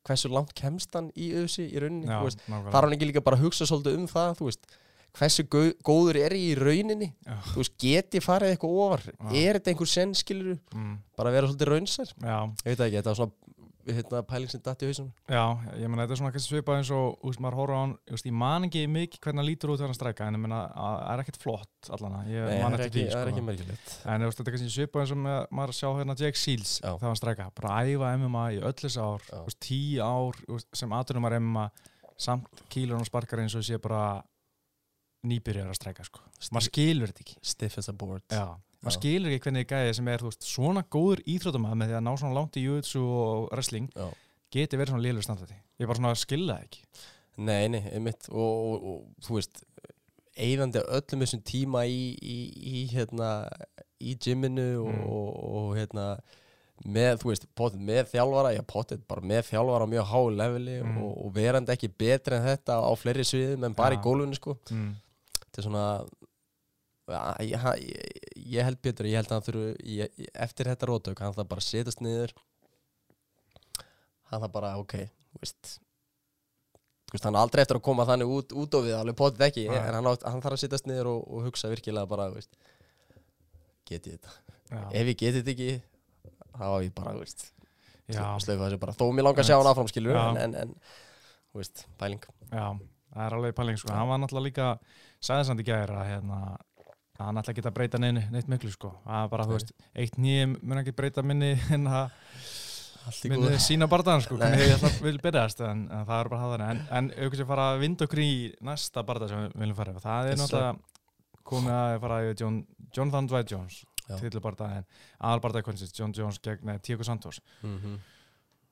hversu 0.04 0.28
langt 0.28 0.52
kemst 0.58 0.92
hann 0.96 1.08
í 1.16 1.30
auðsi 1.38 1.64
í 1.70 1.80
rauninni, 1.80 2.10
já, 2.10 2.18
veist, 2.26 2.42
þarf 2.44 2.82
hann 2.82 2.96
ekki 2.96 3.08
líka 3.08 3.24
bara 3.24 3.40
hugsa 3.40 3.68
svolítið 3.68 4.02
um 4.02 4.08
það, 4.10 4.34
þú 4.40 4.50
veist 4.50 4.68
hversu 5.14 5.44
góður 5.84 6.18
er 6.24 6.34
ég 6.34 6.56
í 6.56 6.58
rauninni 6.58 7.12
Já. 7.26 7.36
þú 7.52 7.60
veist, 7.62 7.76
get 7.78 8.16
ég 8.18 8.24
farið 8.26 8.54
eitthvað 8.56 8.76
ofar 8.84 9.04
Já. 9.12 9.30
er 9.44 9.58
þetta 9.60 9.74
einhver 9.74 9.90
senn, 9.94 10.14
skilur 10.18 10.58
Mm. 10.74 10.98
bara 11.16 11.30
að 11.30 11.34
vera 11.38 11.48
svolítið 11.52 11.72
raunsær 11.74 12.14
Já, 12.20 12.38
ég 12.64 12.70
veit 12.72 12.80
ekki, 12.88 12.98
þetta 13.00 13.12
var 13.12 13.20
svona 13.22 13.32
hérna, 13.84 14.22
pæling 14.24 14.48
sem 14.50 14.60
datt 14.64 14.80
í 14.82 14.86
hausum 14.88 15.10
Já, 15.28 15.42
ég 15.76 15.88
meina 15.92 16.06
þetta 16.06 16.14
er 16.16 16.20
svona 16.22 16.40
svipað 16.40 16.78
eins 16.80 16.90
og 16.96 17.18
úst, 17.28 17.38
maður 17.44 17.58
horfa 17.60 17.74
á 17.76 17.80
hann, 17.84 17.92
úst, 18.16 18.24
ég 18.26 18.32
man 18.32 18.64
ekki 18.64 18.86
mikið 18.88 19.20
hvernig 19.20 19.42
hann 19.42 19.48
lítur 19.50 19.70
út 19.74 19.78
þegar 19.82 19.90
hann 19.92 19.98
stræka 19.98 20.26
en 20.30 20.34
ég 20.38 20.40
meina 20.40 20.60
að 20.72 20.96
það 21.04 21.12
er 21.12 21.22
ekkert 21.26 21.40
flott 21.44 21.90
allan 21.92 22.16
ég 22.32 22.48
Nei, 22.48 22.62
man 22.64 22.76
ekki, 22.80 23.04
það 23.04 23.04
er 23.04 23.12
sko. 23.12 23.34
ekki 23.34 23.44
merkilegt 23.44 23.94
en 24.08 24.24
úst, 24.30 24.40
þetta 24.40 24.56
er 24.56 24.72
svipað 24.78 25.04
eins 25.04 25.12
og 25.12 25.52
maður 25.60 25.76
sjá 25.76 25.88
hérna 26.00 26.16
Jake 26.18 26.40
Seals 26.40 26.72
Já. 26.80 26.90
þegar 26.96 27.10
hann 27.12 27.20
stræka, 27.20 27.50
bara 27.60 27.84
æfa 27.84 28.14
MMA 28.18 28.44
í 28.56 28.60
öll 28.64 28.72
þessi 28.82 29.04
ár, 29.04 29.20
tíu 29.60 30.00
ár 30.02 30.64
sem 30.72 30.96
aðdurum 30.96 31.28
að 31.28 31.38
MMA 31.44 31.66
samt 32.16 32.64
kílur 32.72 32.98
og 33.02 33.06
sparkar 33.06 33.44
eins 33.44 33.54
og 33.54 33.62
sé 33.68 33.76
bara 33.78 34.22
nýbyrjar 35.24 35.70
að 35.72 35.78
stræka 35.80 36.04
sko. 36.06 36.20
maður 36.52 36.68
skilur 36.70 37.10
þetta 37.12 37.24
ekki 37.24 37.36
stiff 37.42 37.78
as 37.82 37.88
a 37.88 37.92
board 37.96 38.22
Já, 38.30 38.44
maður 38.84 38.96
skilur 38.98 39.32
ekki 39.34 39.44
hvernig 39.48 39.66
gæði 39.70 39.94
sem 39.98 40.08
er 40.12 40.24
veist, 40.26 40.44
svona 40.48 40.82
góður 40.92 41.22
íþróttamæð 41.34 41.74
með 41.80 41.92
því 41.92 41.98
að 42.00 42.06
ná 42.08 42.12
svona 42.20 42.36
langt 42.38 42.56
í 42.60 42.64
jutsu 42.66 43.02
og 43.04 43.48
wrestling 43.52 43.88
Já. 43.96 44.08
geti 44.54 44.76
verið 44.80 44.94
svona 44.94 45.06
lélur 45.08 45.26
standardi 45.26 45.56
ég 45.80 45.88
bara 45.90 46.00
svona 46.00 46.14
skilja 46.20 46.58
það 46.58 46.68
ekki 46.68 46.84
nei, 47.48 47.64
nei, 47.72 47.82
einmitt 47.90 48.28
og, 48.30 48.38
og, 48.38 48.84
og 48.92 49.26
þú 49.26 49.38
veist 49.40 49.64
eigandi 50.34 50.80
öllum 50.82 51.22
þessum 51.24 51.42
tíma 51.46 51.84
í, 51.86 52.00
í, 52.18 52.38
í 52.74 52.80
hérna 52.92 53.32
í 54.02 54.16
gyminu 54.20 54.68
og, 54.82 54.88
Mm. 54.94 55.04
og, 55.08 55.28
og 55.54 55.76
hérna 55.78 56.06
með, 56.90 57.20
þú 57.22 57.28
veist, 57.30 57.44
potið 57.56 57.82
með 57.86 58.08
þjálfara 58.10 58.50
já, 58.56 58.60
potið 58.66 59.04
bara 59.08 59.22
með 59.22 59.44
þjálfara 59.52 59.86
á 59.86 59.92
mjög 59.92 60.08
háu 60.10 60.24
leveli 60.34 60.74
Mm. 60.82 60.96
og, 61.06 61.12
og 61.26 61.34
verandi 61.36 61.72
ekki 61.72 61.88
betri 62.02 62.34
en 62.36 62.42
þetta 62.48 62.80
á 62.82 62.90
fleiri 62.98 63.22
sviðum 63.24 63.64
en 63.68 63.74
bara 63.78 63.94
Já. 63.94 64.00
í 64.00 64.02
gólfinu 64.02 64.34
sko 64.40 64.56
mm. 64.70 64.90
Þetta 65.54 65.62
er 65.62 65.68
svona 65.68 65.86
ja, 67.14 67.22
ég, 67.44 67.66
ég, 67.84 68.34
ég 68.56 68.66
held 68.66 68.80
Pétur 68.82 69.06
ég 69.06 69.20
held 69.20 69.30
að 69.30 69.38
hann 69.38 69.46
þurfu 69.46 70.08
eftir 70.46 70.70
þetta 70.72 70.90
rótök 70.90 71.22
hann 71.22 71.36
það 71.36 71.50
bara 71.52 71.62
að 71.62 71.68
setjast 71.68 72.02
niður. 72.04 72.34
Hann 74.32 74.42
það 74.42 74.52
bara 74.56 74.74
ok 74.80 74.96
veist, 75.38 75.78
hann 77.22 77.36
er 77.36 77.40
aldrei 77.44 77.62
eftir 77.62 77.78
að 77.78 77.84
koma 77.86 78.06
þannig 78.08 78.30
út, 78.34 78.54
út 78.58 78.76
og 78.78 78.86
við 78.86 78.96
alveg 78.98 79.18
potið 79.18 79.46
ekki 79.48 79.66
Nei. 79.68 79.78
en 79.78 79.98
hann, 79.98 80.08
átt, 80.10 80.24
hann 80.26 80.42
þarf 80.42 80.58
að 80.58 80.62
setjast 80.64 80.88
niður 80.90 81.12
og, 81.12 81.20
og 81.30 81.48
hugsa 81.48 81.70
virkilega 81.70 82.10
bara 82.10 82.28
veist, 82.34 82.54
get 83.86 84.08
ég 84.08 84.16
þetta? 84.16 84.34
Já, 84.70 84.80
ef 84.90 85.10
ég 85.12 85.18
get 85.20 85.38
þetta 85.38 85.54
ekki 85.54 85.70
þá 86.54 86.64
á 86.64 86.78
ég 86.82 86.94
bara 86.96 87.14
veist, 87.20 87.50
bara. 88.82 88.96
Þó 88.96 89.06
mér 89.14 89.28
langar 89.28 89.44
að 89.44 89.50
sjá 89.50 89.58
hann 89.58 89.70
áfram 89.70 89.90
skilur 89.90 90.16
Já. 90.18 90.24
en, 90.24 90.40
en, 90.42 90.56
en 90.64 90.74
veist, 91.54 91.86
pæling. 92.00 92.22
Já, 92.50 92.66
það 93.14 93.26
er 93.28 93.38
alveg 93.38 93.56
pæling 93.58 93.80
sko. 93.80 93.92
hann 93.94 94.10
var 94.10 94.22
náttúrulega 94.22 94.48
líka, 94.48 94.70
sagði 95.24 95.48
samt 95.48 95.62
í 95.62 95.66
gæri 95.68 95.96
að 95.96 96.10
hérna, 96.10 96.40
að 97.18 97.24
hann 97.28 97.40
ætla 97.40 97.54
ekki 97.54 97.64
að 97.64 97.76
breyta 97.78 98.00
neini, 98.02 98.24
neitt 98.34 98.50
miklu 98.50 98.72
sko, 98.74 98.92
er 99.06 99.30
bara, 99.32 99.46
þú 99.48 99.56
veist 99.56 99.72
eitt 99.94 100.18
nýjum 100.20 100.58
mun 100.62 100.82
ekki 100.82 100.96
breyta 100.96 101.24
minni 101.26 101.54
en 101.74 101.88
að 101.88 102.12
minni 103.30 103.60
sína 103.62 103.88
bardaðan 103.90 104.24
sko, 104.24 104.38
hvernig 104.40 104.64
ég 104.64 104.76
ætla 104.78 104.90
að 104.90 105.00
vil 105.04 105.20
byrjast 105.22 105.62
en, 105.66 105.86
en 105.92 106.06
það 106.08 106.20
er 106.20 106.32
bara 106.32 106.42
það 106.42 106.66
en, 106.68 106.82
en 106.98 107.12
auðvitað 107.14 107.40
sem 107.42 107.50
fara 107.52 107.70
að 107.72 107.82
vinda 107.84 108.08
okkur 108.08 108.24
í 108.24 108.34
næsta 108.68 109.04
barda 109.06 109.30
sem 109.30 109.46
við 109.46 109.58
viljum 109.64 109.80
fara 109.80 110.04
það 110.04 110.30
er 110.30 110.40
náttúrulega 110.40 110.74
komið 111.44 111.74
að 111.76 111.98
fara 112.04 112.22
í 112.24 112.32
John, 112.40 112.62
Jonathan 112.96 113.28
Dwight 113.28 113.52
Jones 113.52 113.82
Já. 114.04 114.18
tillubardaðin, 114.20 114.84
aðalbardaði 115.24 115.64
konstins 115.64 115.94
John 115.96 116.12
Jones 116.16 116.40
gegn 116.44 116.72
Tíko 116.84 117.04
Santos. 117.06 117.40
Mm 117.62 117.78
-hmm. 117.78 117.98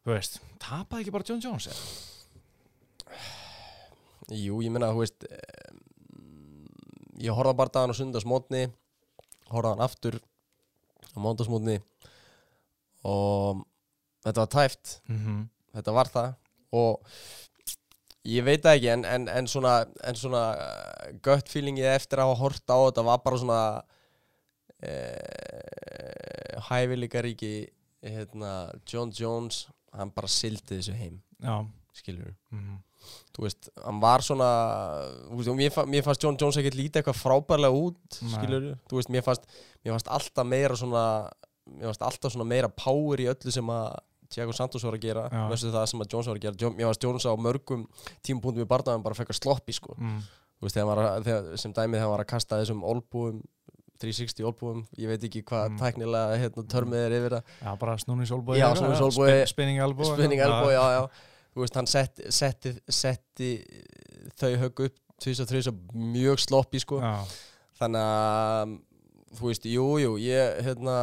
þú 0.05 0.12
veist, 0.12 0.40
tapaði 0.59 1.03
ekki 1.03 1.12
bara 1.12 1.24
John 1.28 1.40
Jones 1.40 1.68
eða? 1.68 1.82
Jú, 4.32 4.62
ég 4.62 4.70
meina, 4.70 4.92
þú 4.92 5.00
veist 5.00 5.24
ég 7.21 7.35
horfði 7.35 7.53
á 7.53 7.61
bardagan 7.61 7.93
á 7.93 7.97
sundagsmótni 7.99 8.63
horfði 9.53 9.69
á 9.69 9.73
hann 9.73 9.87
aftur 9.87 10.19
á 11.13 11.17
mándagsmótni 11.21 11.79
og 13.05 13.65
þetta 14.25 14.45
var 14.45 14.53
tæft 14.57 15.01
Mm 15.09 15.19
-hmm. 15.19 15.49
þetta 15.75 15.93
var 15.93 16.09
það 16.09 16.35
og 16.73 17.01
ég 18.25 18.45
veit 18.45 18.65
ekki 18.65 18.89
en, 18.93 19.05
en, 19.05 19.29
en 19.29 19.47
svona, 19.47 19.85
en 20.05 20.15
svona 20.15 20.55
uh, 20.55 21.19
gött 21.23 21.49
feelingið 21.49 21.85
eftir 21.85 22.19
að 22.19 22.29
hafa 22.31 22.41
hort 22.41 22.71
á 22.71 22.77
þetta 22.87 23.03
var 23.03 23.19
bara 23.25 23.39
svona 23.39 23.83
uh, 24.87 26.63
hæfileikaríki 26.69 27.55
hérna, 28.03 28.73
John 28.87 29.13
Jones 29.15 29.67
hann 29.93 30.11
bara 30.15 30.29
sildi 30.31 30.79
þessu 30.79 30.95
heim. 30.97 31.21
Já, 31.43 31.67
skilur 31.93 32.32
mm 32.51 32.59
-hmm. 32.59 32.78
þú 33.36 33.45
veist, 33.47 33.68
hann 33.84 34.01
var 34.01 34.22
svona 34.22 34.51
veist, 35.30 35.51
mér, 35.57 35.86
mér 35.86 36.03
fannst 36.03 36.22
John 36.22 36.36
Jones 36.40 36.57
ekkert 36.57 36.78
lítið 36.78 37.03
eitthvað 37.03 37.22
frábærlega 37.22 37.72
út 37.72 38.22
Nei. 38.22 38.32
skilur, 38.32 38.78
þú 38.88 39.01
veist, 39.01 39.11
mér 39.11 39.22
fannst 39.22 39.45
mér 39.84 39.93
fannst 39.93 40.09
alltaf 40.09 40.47
meira 40.47 40.76
svona 40.76 41.05
mér 41.66 41.86
varst 41.90 42.03
alltaf 42.03 42.32
svona 42.32 42.49
meira 42.49 42.68
power 42.68 43.20
í 43.20 43.28
öllu 43.30 43.51
sem 43.51 43.66
að 43.70 43.97
Thiago 44.32 44.53
Santos 44.53 44.84
var 44.84 44.95
að 44.97 45.05
gera 45.05 45.28
versus 45.49 45.72
það 45.74 45.86
sem 45.86 46.01
að 46.01 46.12
Jones 46.12 46.26
var 46.26 46.36
að 46.36 46.43
gera 46.43 46.70
mér 46.70 46.86
varst 46.86 47.05
Jones 47.05 47.26
á 47.28 47.32
mörgum 47.36 47.86
tímapunktum 48.22 48.64
í 48.64 48.68
barndaðum 48.68 49.03
bara 49.03 49.18
fekk 49.18 49.34
að 49.34 49.40
sloppi 49.43 49.72
sko 49.76 49.97
mm. 49.99 50.22
Veist, 50.62 50.76
að, 50.76 51.24
þegar, 51.26 51.57
sem 51.59 51.72
dæmið 51.74 51.97
þegar 51.99 52.05
hann 52.05 52.14
var 52.14 52.22
að 52.22 52.30
kasta 52.30 52.59
þessum 52.61 52.84
olbúum 52.86 53.43
360 54.03 54.47
olbúum, 54.47 54.84
ég 54.99 55.11
veit 55.11 55.24
ekki 55.26 55.43
hvað 55.47 55.68
Mm. 55.72 55.78
tæknilega 55.78 56.38
hérna, 56.38 56.64
törmið 56.74 57.05
er 57.07 57.12
yfir 57.18 57.34
það 57.36 57.43
Já, 57.62 57.76
bara 57.78 57.97
Já, 58.59 58.68
snúningsolnbogi. 58.78 59.47
Spinning 60.18 60.43
elbow, 60.43 60.70
já, 60.70 60.84
já 60.97 61.03
þú 61.53 61.64
veist, 61.64 61.76
hann 61.78 61.90
setti, 61.90 62.30
setti, 62.32 62.74
setti 62.88 63.50
þau 64.40 64.53
högg 64.64 64.86
upp 64.88 64.96
tvís 65.22 65.42
og 65.42 65.50
þrjus 65.50 65.68
mjög 65.94 66.40
sloppi 66.42 66.80
sko. 66.82 66.98
Já, 67.03 67.20
þannig 67.80 68.07
að 68.09 68.72
þú 69.38 69.50
veist, 69.50 69.68
jú, 69.70 69.86
jú, 70.03 70.16
ég 70.22 70.64
hérna 70.66 70.96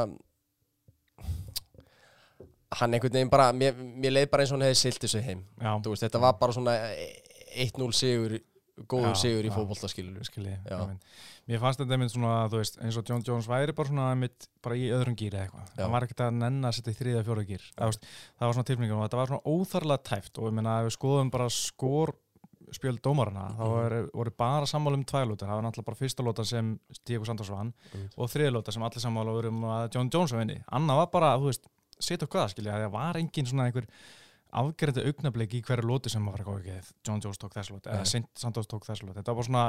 hann 2.79 2.93
einhvern 2.93 3.15
veginn 3.15 3.31
bara 3.31 3.49
mér, 3.55 3.77
mér 3.77 4.13
leið 4.13 4.29
bara 4.31 4.45
eins 4.45 4.51
og 4.53 4.59
hann 4.59 4.67
hefði 4.67 4.81
silt 4.83 5.01
þessu 5.05 5.23
heim. 5.25 5.41
Veist, 5.87 6.05
þetta 6.05 6.21
var 6.21 6.37
bara 6.41 6.55
svona 6.55 6.75
1-0 7.49 7.89
sigur 7.97 8.37
góður 8.87 9.09
Já, 9.13 9.15
sigur 9.23 9.45
í 9.45 9.49
Já. 10.69 10.77
Mér 11.49 11.59
fannst 11.59 11.79
þetta 11.81 11.95
einmitt 11.97 12.11
svona, 12.13 12.47
veist, 12.53 12.77
eins 12.79 12.97
og 12.97 13.05
John 13.09 13.23
Jones 13.25 13.47
væri 13.49 13.73
bara 13.75 13.87
svona 13.89 14.11
einmitt 14.13 14.47
bara 14.61 14.75
í 14.75 14.87
öðrum 14.93 15.15
gýri 15.17 15.33
eða 15.39 15.47
eitthvað. 15.49 15.69
Hann 15.81 15.91
var 15.91 16.03
ekkert 16.05 16.19
að 16.27 16.33
nenna 16.37 16.67
að 16.69 16.75
setja 16.77 16.93
í 16.93 16.99
þriða 16.99 17.23
fjóra 17.25 17.45
gýr 17.49 17.63
það, 17.75 17.99
það 18.39 18.45
var 18.47 18.53
svona 18.53 18.69
tilfningum 18.69 18.99
og 19.01 19.05
þetta 19.09 19.17
var 19.21 19.27
svona 19.27 19.47
óþarlega 19.55 20.03
tæft 20.11 20.37
og 20.37 20.45
ég 20.49 20.53
meina 20.59 20.79
ef 20.79 20.85
við 20.89 20.97
skoðum 20.99 21.31
bara 21.31 21.49
skor 21.49 22.13
spjöld 22.69 23.01
dómarana 23.01 23.47
þá 23.57 23.63
Mhm. 23.65 23.69
voru, 23.73 24.09
voru 24.13 24.31
bara 24.37 24.65
sammála 24.69 24.93
um 24.93 25.03
tvælótar 25.03 25.47
það 25.49 25.57
var 25.57 25.63
náttúrulega 25.65 25.85
bara 25.89 25.97
fyrsta 25.97 26.21
lóta 26.23 26.45
sem 26.45 26.79
Diego 27.03 27.25
Santos 27.25 27.49
vann 27.49 27.73
Mhm. 27.93 28.09
og 28.15 28.29
þriða 28.29 28.51
lóta 28.53 28.71
sem 28.71 28.83
allir 28.83 29.01
sammála 29.01 29.33
voru 29.33 29.47
um 29.49 29.61
að 29.63 29.95
John 29.95 30.09
Jones 30.13 30.31
vinni 30.31 30.61
annað 30.71 30.95
var 31.01 31.07
bara, 31.07 31.37
þú 31.39 31.45
veist, 31.49 31.65
setja 31.99 32.23
og 32.23 32.29
hvaða 32.29 32.49
skilja 32.53 32.73
það 32.77 32.91
var 32.91 33.13
engin 33.17 33.45
svona 33.47 33.65
einhver 33.71 33.87
afgerandi 34.49 35.05
augnablik 35.05 35.53
í 35.53 35.61
hverju 35.65 35.85
lóti 35.85 36.11
sem 36.11 36.25
var 36.25 36.41
eitthvað 36.41 36.65
ekki 36.65 36.93
John 37.05 37.21
Jones 37.23 37.41
tók 37.41 37.53
þessu 37.53 37.75
lóti 37.75 37.91
eða 37.93 38.23
Santos 38.39 38.69
tók 38.69 38.87
þessu 38.87 39.07
lóti 39.07 39.19
þetta 39.19 39.33
var 39.33 39.39
bara 39.41 39.49
svona 39.49 39.65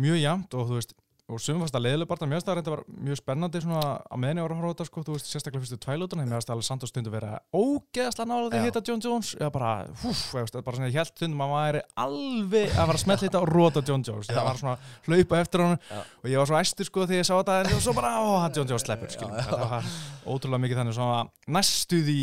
mjög 0.00 0.20
jæmt 0.22 0.56
og 0.56 0.70
þú 0.70 0.78
veist 0.78 0.94
og 1.30 1.38
að 1.38 1.84
leiðileg 1.86 2.08
bara, 2.10 2.26
mér 2.26 2.36
finnst 2.38 2.48
það 2.48 2.56
reynda 2.58 2.72
var 2.72 2.82
mjög 3.06 3.18
spennandi 3.20 3.60
svona 3.62 3.82
á 4.02 4.14
meðan 4.18 4.38
ég 4.40 4.44
var 4.44 4.52
að 4.52 4.58
horfa 4.58 4.68
á 4.68 4.72
þetta 4.72 4.86
sko, 4.88 5.02
þú 5.06 5.12
veist, 5.14 5.28
sérstaklega 5.30 5.62
fyrstu 5.62 5.78
tvælótuna, 5.80 6.24
mér 6.26 6.36
finnst 6.36 6.50
alveg 6.52 6.66
Santos 6.66 6.90
stundu 6.92 7.12
vera 7.12 7.38
ógeðslega 7.54 8.26
nálaði 8.28 8.58
að 8.58 8.58
Já. 8.58 8.66
hitta 8.66 8.82
John 8.88 9.02
Jones. 9.06 9.28
Eða 9.38 9.50
bara, 9.54 9.70
húf, 10.02 10.22
ég 10.34 10.42
veist, 10.42 10.58
bara 10.66 10.76
svona 10.76 10.90
ég 10.90 10.98
held 10.98 11.12
stundum 11.12 11.44
að 11.46 11.52
maður 11.52 11.62
væri 11.62 11.82
alveg 12.04 12.68
að 12.72 12.82
fara 12.82 12.98
að 12.98 13.04
smetla 13.04 13.28
þetta 13.28 13.40
og 13.42 13.48
róta 13.52 13.84
John 13.86 14.02
Jones, 14.08 14.26
það 14.32 14.48
var 14.48 14.56
svona 14.60 14.76
hlaupa 15.06 15.40
eftir 15.40 15.62
Já. 15.62 16.02
og 16.02 16.26
ég 16.32 16.42
var 16.42 16.50
svo 16.50 16.58
æstur 16.58 16.86
sko 16.90 17.06
þegar 17.06 17.22
ég 17.22 17.28
sá 17.30 17.34
þetta 17.38 17.54
en 17.62 17.80
svo 17.86 17.94
bara, 17.96 18.10
ó, 18.18 18.22
John 18.50 18.68
Jones 18.68 18.82
sleppur, 18.82 19.08
þetta 19.14 19.62
var 19.62 19.82
ótrúlega 20.26 20.62
mikið 20.66 20.82
þannig 20.82 20.98
svona 20.98 21.20
næstuð 21.46 22.06
í 22.12 22.22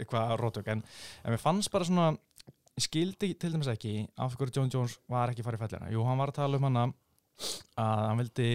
eitthvað 0.00 0.36
rótök 0.40 0.72
en, 0.72 0.80
en 1.22 1.36
að 7.80 8.02
hann 8.08 8.20
vildi 8.22 8.50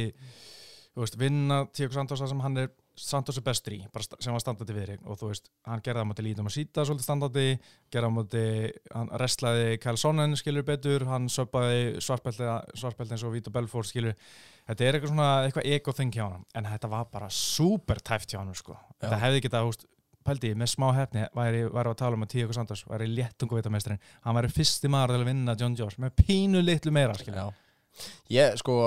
veist, 0.97 1.17
vinna 1.19 1.63
Tíko 1.73 1.95
Santos 1.95 2.21
það 2.21 2.33
sem 2.33 2.43
hann 2.45 2.61
er 2.63 2.75
Santos 2.97 3.37
er 3.37 3.43
bestur 3.45 3.75
í, 3.75 3.79
sem 4.17 4.33
var 4.33 4.41
standandi 4.41 4.73
viðri 4.73 4.95
og 5.05 5.19
þú 5.19 5.27
veist, 5.29 5.51
hann 5.69 5.83
gerði 5.85 5.99
það 5.99 6.07
á 6.07 6.09
móti 6.09 6.23
lítum 6.25 6.47
að 6.49 6.55
síta 6.55 6.85
svolítið 6.87 7.05
standandi, 7.05 7.43
gerði 7.93 8.09
á 8.09 8.13
móti 8.15 8.45
hann 8.89 9.11
wrestlaði 9.11 9.75
Kyle 9.83 10.01
Sonnen 10.01 10.33
skilur 10.39 10.65
betur, 10.65 11.05
hann 11.05 11.27
söpaði 11.29 12.01
svartbelti 12.01 13.13
eins 13.13 13.25
og 13.27 13.35
Vito 13.35 13.53
Belfort 13.53 13.91
skilur. 13.91 14.17
Þetta 14.65 14.87
er 14.87 14.97
eitthvað 14.97 15.13
svona, 15.13 15.27
eitthvað 15.45 15.69
ego 15.75 15.93
thing 15.99 16.17
hjá 16.17 16.23
hann 16.25 16.47
en 16.57 16.71
þetta 16.71 16.89
var 16.95 17.05
bara 17.13 17.29
super 17.29 18.01
tæft 18.01 18.33
hjá 18.33 18.41
hann 18.41 18.57
sko. 18.57 18.79
Þetta 18.97 19.21
hefði 19.27 19.45
getað, 19.45 19.69
veist 19.69 19.85
pældi, 20.27 20.55
með 20.57 20.73
smá 20.73 20.89
hefni 20.97 21.29
væri, 21.37 21.61
væri 21.69 21.93
að 21.93 21.99
tala 22.01 22.17
um 22.17 22.25
að 22.25 22.33
Tíko 22.33 22.57
Santos 22.57 22.81
væri 22.89 23.07
léttungu 23.13 23.61
veitamestrin 23.61 24.01
hann 24.25 24.35
væri 24.41 24.49
fyrsti 24.57 24.89
maður 24.91 25.13
til 25.13 25.21
að 25.21 25.29
vinna 25.29 25.55
John 25.61 25.77
Jones 25.77 26.01
með 26.01 26.17
pínu 26.25 26.65
litlu 26.65 26.91
meira 26.97 27.15
skilur. 27.15 27.45
Já. 27.45 27.66
Ég 28.33 28.57
sko 28.61 28.77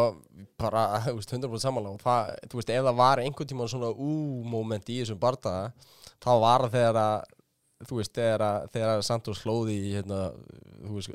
bara, 0.60 0.84
þú 1.08 1.16
veist, 1.18 1.32
100% 1.36 1.64
samanlega 1.64 1.96
og 1.96 2.04
það, 2.04 2.32
þú 2.52 2.60
veist, 2.60 2.72
ef 2.76 2.86
það 2.88 2.98
var 3.02 3.22
einhvern 3.24 3.50
tímann 3.52 3.72
svona 3.72 3.90
ú-moment 3.94 4.90
í 4.92 5.00
þessum 5.02 5.20
bardaða 5.22 5.70
þá 6.20 6.30
var 6.44 6.66
það 6.68 6.74
þegar 6.78 7.00
að 7.04 7.36
þú 7.88 8.00
veist, 8.02 8.12
þegar 8.18 8.42
að, 8.44 8.64
þegar 8.74 8.90
að 8.98 9.06
Santos 9.08 9.38
slóði 9.44 9.78
í 9.88 9.94
hérna, 9.96 10.24
þú 10.84 10.98
veist 10.98 11.14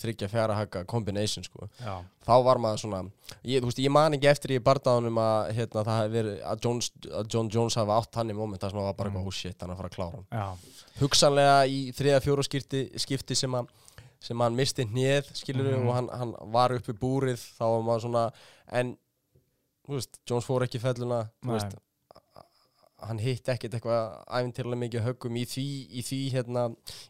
þryggja 0.00 0.30
fjara 0.32 0.54
haka 0.56 0.80
combination 0.88 1.44
sko 1.44 1.66
Já. 1.76 1.98
þá 2.24 2.32
var 2.46 2.56
maður 2.62 2.80
svona 2.86 3.00
ég, 3.44 3.60
þú 3.60 3.68
veist, 3.68 3.80
ég 3.84 3.92
man 3.92 4.16
ekki 4.16 4.30
eftir 4.30 4.54
í 4.56 4.62
bardaðunum 4.64 5.18
að 5.20 5.50
hérna, 5.58 5.82
það 5.84 5.98
hefði 6.00 6.14
verið, 6.16 6.38
að, 6.48 6.62
Jones, 6.64 6.88
að 7.20 7.28
John 7.34 7.50
Jones 7.52 7.76
hafa 7.78 7.98
átt 8.00 8.16
hann 8.18 8.32
í 8.32 8.36
moment, 8.38 8.62
það 8.64 8.72
sem 8.72 8.80
var 8.80 8.96
bara 8.96 9.12
Mm. 9.12 9.20
oh 9.28 9.30
shit, 9.36 9.58
hann 9.60 9.70
er 9.70 9.76
að 9.76 9.82
fara 9.82 9.90
að 9.92 9.98
klára 9.98 10.22
hann 10.22 10.40
Já. 10.40 10.72
hugsanlega 11.02 11.58
í 11.68 11.78
þriða 12.00 12.22
fjóru 12.24 12.46
skipti, 12.48 12.80
skipti 13.04 13.36
sem, 13.38 13.58
að, 13.60 13.68
sem 14.24 14.40
hann 14.40 14.56
misti 14.56 14.86
hnið 14.88 15.30
skilur 15.36 15.66
Mhm. 15.76 15.88
og 15.88 15.94
hann, 15.98 16.08
hann 16.20 16.34
var 16.52 16.72
uppi 16.78 16.92
búrið 16.96 17.40
þá 17.58 17.64
var 17.68 17.82
maður 17.88 18.04
svona 18.06 18.24
en 18.80 18.94
þú 19.86 19.98
veist, 19.98 20.18
Jones 20.30 20.46
fór 20.48 20.64
ekki 20.64 20.80
felluna 20.80 21.18
þú 21.44 21.52
veist, 21.58 21.76
hann 23.04 23.18
hitt 23.20 23.48
ekkert 23.52 23.74
eitthvað 23.76 24.24
æfintirlega 24.38 24.80
mikið 24.80 25.04
höggum 25.04 25.36
í 25.36 25.44
því, 25.44 25.64
í 26.00 26.04
því 26.06 26.20
hérna, 26.32 26.62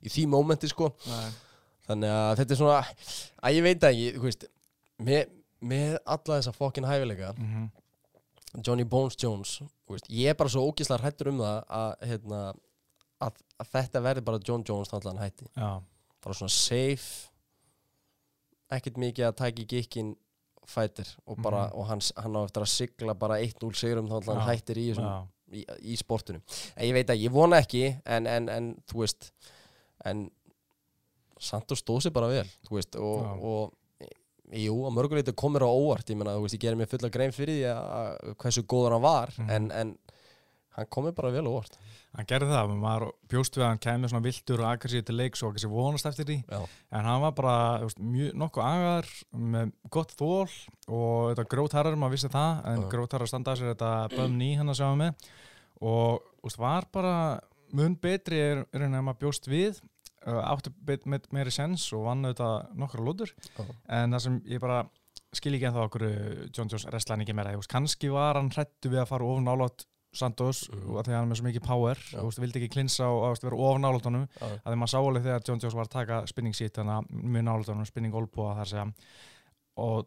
í 0.02 0.10
því 0.10 0.24
mómenti 0.32 0.68
sko 0.72 0.88
Nei. 1.06 1.30
þannig 1.86 2.10
að 2.16 2.34
þetta 2.40 2.50
er 2.56 2.60
svona 2.62 2.80
að 3.44 3.54
ég 3.58 3.62
veit 3.68 3.86
ekki, 3.90 4.08
þú 4.18 4.24
veist 4.26 4.44
með, 4.98 5.24
með 5.62 5.96
alla 6.04 6.38
þessa 6.40 6.54
fokkin 6.56 6.88
hæfileika 6.90 7.32
Mhm. 7.38 7.70
Johnny 8.64 8.84
Bones 8.86 9.16
Jones 9.18 9.60
þú 9.86 9.94
veist, 9.96 10.08
ég 10.10 10.30
er 10.30 10.34
bara 10.38 10.50
svo 10.50 10.66
ógislega 10.70 11.02
hrættur 11.02 11.28
um 11.32 11.38
það 11.38 11.64
að, 11.68 11.94
hérna, 12.10 12.42
að, 13.20 13.32
að 13.60 13.70
þetta 13.72 14.02
verði 14.02 14.24
bara 14.24 14.38
John 14.48 14.64
Jones 14.66 14.88
þannig 14.90 15.06
að 15.06 15.12
hann 15.14 15.24
hætti 15.24 15.46
Já. 15.56 15.70
Bara 16.24 16.34
svona 16.38 16.50
safe 16.50 17.30
ekkert 18.74 18.96
mikið 19.00 19.28
að 19.28 19.36
tæki 19.42 19.66
gikkin 19.70 20.14
fætir 20.66 21.10
og 21.28 21.36
bara 21.44 21.66
Mhm. 21.68 21.76
og 21.78 21.86
hann, 21.86 22.00
hann 22.16 22.36
á 22.36 22.40
eftir 22.46 22.62
að 22.64 22.72
sigla 22.72 23.14
bara 23.14 23.36
1-0 23.38 23.74
sigurum 23.76 24.08
þá 24.08 24.32
hann 24.32 24.48
hættir 24.48 24.76
í, 24.80 24.86
Já. 24.96 25.26
í, 25.52 25.64
í 25.92 25.96
sportinu 26.00 26.40
en 26.76 26.86
ég 26.88 26.92
veit 26.96 27.10
að 27.12 27.20
ég 27.26 27.30
vona 27.30 27.60
ekki 27.60 28.00
en, 28.06 28.26
en, 28.26 28.48
en 28.48 28.74
þú 28.88 29.00
veist 29.04 29.30
en 30.04 30.30
Santos 31.38 31.82
stóð 31.82 32.00
sér 32.06 32.12
bara 32.16 32.28
vel 32.32 32.46
þú 32.64 32.78
veist 32.78 32.96
og, 32.96 33.44
og 33.44 33.72
jú, 34.54 34.74
að 34.86 34.94
mörguleiti 34.96 35.32
komur 35.36 35.60
á 35.66 35.68
óvart 35.68 36.08
ég 36.10 36.16
meina, 36.16 36.34
þú 36.38 36.42
veist, 36.46 36.54
ég 36.56 36.60
gerir 36.64 36.76
mér 36.78 36.88
fulla 36.88 37.10
grein 37.10 37.32
fyrir 37.32 37.58
því 37.58 37.68
að, 37.74 38.34
hversu 38.40 38.62
góður 38.64 38.92
hann 38.96 39.02
var 39.02 39.32
Mhm. 39.38 39.50
en, 39.50 39.70
en 39.72 39.98
hann 40.74 40.88
komur 40.90 41.14
bara 41.14 41.30
vel 41.34 41.44
á 41.46 41.50
óvart. 41.50 41.78
Hann 42.14 42.28
gerði 42.30 42.50
það, 42.50 42.74
maður 42.82 43.12
bjóst 43.30 43.56
við 43.56 43.64
að 43.64 43.70
hann 43.72 43.82
kæmi 43.84 44.10
svona 44.10 44.24
viltur 44.24 44.62
og 44.62 44.68
aggressív 44.70 45.06
til 45.06 45.16
leiks 45.18 45.42
og 45.46 45.54
ekki 45.54 45.70
vonast 45.70 46.08
eftir 46.10 46.28
því. 46.28 46.36
Já. 46.50 46.60
en 46.94 47.08
hann 47.08 47.22
var 47.24 47.34
bara 47.38 47.56
veist, 47.84 48.02
mjög, 48.02 48.34
nokkuð 48.42 48.66
agar 48.66 49.08
með 49.54 49.72
gott 49.94 50.14
þól 50.18 50.50
og 50.88 51.32
þetta 51.32 51.46
grótharrar, 51.54 51.98
maður 51.98 52.16
vissi 52.16 52.30
það 52.34 52.68
en 52.70 52.84
Já. 52.84 52.88
grótharrar 52.94 53.30
standaði 53.30 53.62
sér 53.62 53.72
þetta 53.74 53.92
bönn 54.14 54.44
í 54.44 54.52
hann 54.58 54.74
að 54.74 54.80
sjá 54.80 54.90
með 54.98 55.30
og 55.80 56.22
þú 56.22 56.48
veist, 56.48 56.62
var 56.62 56.88
bara 56.94 57.16
mun 57.74 57.96
betri 57.98 58.38
er, 58.40 58.64
er 58.74 58.86
en 58.86 58.98
að 58.98 59.06
maður 59.08 59.22
bjóst 59.24 59.48
við 59.50 59.80
uh, 60.26 60.42
átti 60.52 60.74
bet, 60.86 61.06
með 61.10 61.30
meiri 61.34 61.54
sens 61.54 61.86
og 61.96 62.06
vann 62.08 62.26
auðvitað 62.26 62.76
nokkra 62.78 63.06
lútur. 63.06 63.34
En 63.90 64.14
það 64.14 64.26
sem 64.26 64.38
ég 64.50 64.62
bara 64.62 64.84
skil 65.34 65.56
ekki 65.56 65.66
ennþá 65.68 65.88
okkur 65.88 66.04
John 66.54 66.70
Jones 66.70 66.86
restlæn 66.94 67.24
ekki 67.24 67.34
meira, 67.36 67.56
veist, 67.58 67.70
kannski 67.72 68.10
var 68.12 68.38
hann 68.38 68.52
hrættu 68.54 68.92
við 68.92 69.02
að 69.02 69.10
fara 69.10 69.26
ofn 69.26 69.50
álátt 69.50 69.86
Santos 70.14 70.64
Mhm. 70.70 70.90
og 70.90 70.96
að 71.00 71.04
því 71.08 71.12
að 71.12 71.16
hann 71.18 71.24
er 71.26 71.30
með 71.34 71.38
svo 71.40 71.46
mikið 71.48 71.64
power 71.66 71.94
Já. 72.12 72.18
og 72.22 72.32
vildi 72.38 72.60
ekki 72.60 72.72
klinsa 72.74 73.04
og 73.10 73.22
og, 73.30 73.38
vera 73.42 73.56
ofn 73.56 73.84
álátt 73.88 74.04
honum 74.08 74.26
Já. 74.40 74.46
að 74.64 74.72
því 74.72 74.78
maður 74.80 74.92
sá 74.94 74.98
alveg 75.00 75.22
þegar 75.28 75.46
John 75.48 75.60
Jones 75.60 75.74
var 75.74 75.84
að 75.86 75.94
taka 75.98 76.26
spinning 76.26 76.54
seat 76.54 76.72
þannig 76.74 76.98
að 76.98 77.24
mjög 77.34 77.44
nálátt 77.48 77.72
honum, 77.74 77.86
spinning 77.86 78.14
olbúa 78.14 78.54
þar 78.58 78.70
segja 78.72 78.86
og 79.76 80.06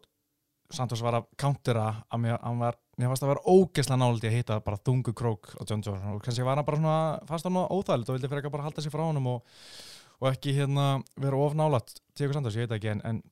Santos 0.70 1.00
var 1.00 1.14
að 1.16 1.24
countera 1.40 2.04
að 2.12 2.20
mér, 2.20 2.34
var, 2.60 2.74
mér 3.00 3.08
fannst 3.08 3.22
að 3.24 3.30
vera 3.32 3.44
ógeðslega 3.48 3.96
nálægt 4.02 4.24
í 4.24 4.28
að 4.28 4.34
hitta 4.36 4.58
bara 4.60 4.76
þungu 4.84 5.14
krók 5.16 5.54
á 5.56 5.64
John 5.64 5.80
Jones 5.80 6.02
og 6.12 6.20
kannski 6.22 6.44
var 6.44 6.56
hann 6.60 6.66
bara 6.68 6.76
svona, 6.76 6.98
fannst 7.30 7.44
hann 7.48 7.56
óþægilegt 7.56 8.10
og 8.10 8.18
vildi 8.18 8.28
fyrir 8.28 8.42
ekki 8.42 8.52
bara 8.52 8.66
halda 8.68 8.84
sér 8.84 8.92
frá 8.92 9.00
honum 9.06 9.26
og, 9.32 9.42
og 10.20 10.28
ekki 10.32 10.52
hérna 10.58 11.02
vera 11.16 11.36
of 11.40 11.54
nálægt 11.56 12.02
Tíko 12.14 12.34
Santos, 12.36 12.54
ég 12.56 12.68
veit 12.68 12.76
ekki 12.76 12.90
en, 12.92 13.00
en, 13.08 13.22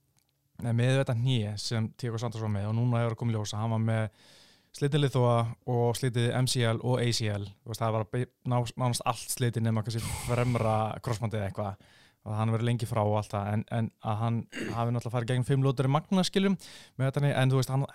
með 0.72 1.02
þetta 1.02 1.16
hnýje 1.20 1.52
sem 1.60 1.90
Tíko 2.00 2.16
Santos 2.18 2.40
var 2.40 2.48
með 2.48 2.70
og 2.70 2.74
núna 2.78 3.02
hefur 3.04 3.18
komið 3.20 3.36
ljósa, 3.36 3.60
hann 3.60 3.74
var 3.76 3.84
með 3.84 4.08
slitið 4.76 5.02
liðþóa 5.04 5.36
og 5.72 5.98
slitið 5.98 6.32
MCL 6.42 6.80
og 6.84 7.02
ACL, 7.02 7.46
veist, 7.66 7.82
það 7.82 7.96
var 7.96 8.26
nánast 8.46 9.04
allt 9.08 9.32
slitið 9.32 9.64
nema 9.66 9.84
kannski 9.86 10.02
fremra 10.26 10.74
crossbandið 11.04 11.40
eða 11.40 11.50
eitthvað. 11.50 11.86
Og 12.26 12.34
hann 12.34 12.50
verið 12.50 12.66
lengi 12.66 12.88
frá 12.90 13.04
og 13.04 13.20
allt 13.20 13.30
það. 13.30 13.52
En, 13.54 13.62
en 13.70 13.88
að 14.02 14.16
hann 14.24 14.40
hafi 14.74 14.92
náttúrulega 14.92 15.14
farið 15.14 15.30
gegn 15.30 15.46
fimm 15.46 15.62
lótur 15.62 15.86
í 15.86 15.92
magnaskilum 15.94 16.56
með 16.98 17.08
þetta 17.08 17.30
en 17.30 17.52
þú 17.52 17.60
veist, 17.60 17.70
hann 17.70 17.86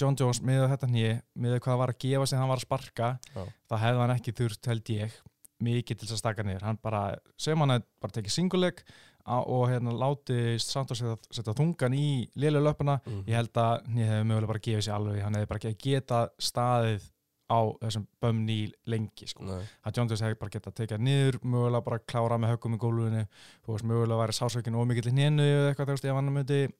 John 0.00 0.16
Jones 0.18 0.40
með 0.42 0.64
þetta 0.72 0.88
nýja, 0.90 1.18
með 1.38 1.60
hvað 1.62 1.80
var 1.82 1.92
að 1.92 2.00
gefa 2.02 2.26
sem 2.26 2.40
hann 2.40 2.50
var 2.50 2.58
að 2.58 2.66
sparka, 2.66 3.10
Já. 3.30 3.42
þá 3.70 3.74
hefði 3.84 4.00
hann 4.00 4.14
ekki 4.16 4.34
þurft 4.40 4.70
held 4.72 4.90
ég 4.90 5.18
mikið 5.64 6.00
til 6.00 6.08
þess 6.08 6.16
að 6.16 6.22
staka 6.22 6.46
niður. 6.46 6.64
Hann 6.66 6.80
bara, 6.82 7.02
sem 7.38 7.60
hann 7.62 7.76
hefði 7.76 7.86
bara 8.02 8.16
tekið 8.16 8.34
singuleg 8.34 8.82
og 9.26 9.68
hérna 9.70 9.92
láti 9.96 10.58
Santos 10.60 10.98
setja, 11.00 11.16
setja 11.32 11.54
þungan 11.56 11.94
í 11.96 12.28
lélega 12.36 12.66
löpuna 12.68 13.00
Mhm. 13.06 13.24
ég 13.26 13.34
held 13.34 13.52
að 13.54 13.86
hann 13.86 13.96
hefði 13.96 14.26
mögulega 14.28 14.46
bara 14.52 14.58
gefið 14.66 14.84
sér 14.84 14.94
alveg 14.98 15.22
hann 15.22 15.34
hefði 15.34 15.48
bara 15.48 15.58
ekki 15.60 15.78
geta 15.90 16.28
staðið 16.38 17.10
á 17.50 17.60
þessum 17.80 18.06
bömni 18.22 18.72
lengi 18.86 19.26
sko. 19.28 19.44
Nei. 19.44 19.62
að 19.84 19.96
John 19.96 20.08
Jones 20.08 20.20
hefði 20.22 20.38
bara 20.40 20.50
getað 20.50 20.74
tekið 20.74 20.90
hann 20.96 21.04
niður 21.04 21.38
mögulega 21.44 21.84
bara 21.84 21.98
klára 21.98 22.38
með 22.40 22.52
höggum 22.56 22.74
í 22.74 22.78
gólfinu 22.78 23.26
þú 23.66 23.72
veist, 23.72 23.84
mögulega 23.84 24.20
væri 24.22 24.32
sásökin 24.38 24.74
ómikill 24.80 25.08
í 25.08 25.12
hnénu 25.12 25.44
eða 25.44 25.74
eitthvað, 25.74 26.04
ef 26.04 26.14
hann 26.14 26.32
myndi 26.32 26.72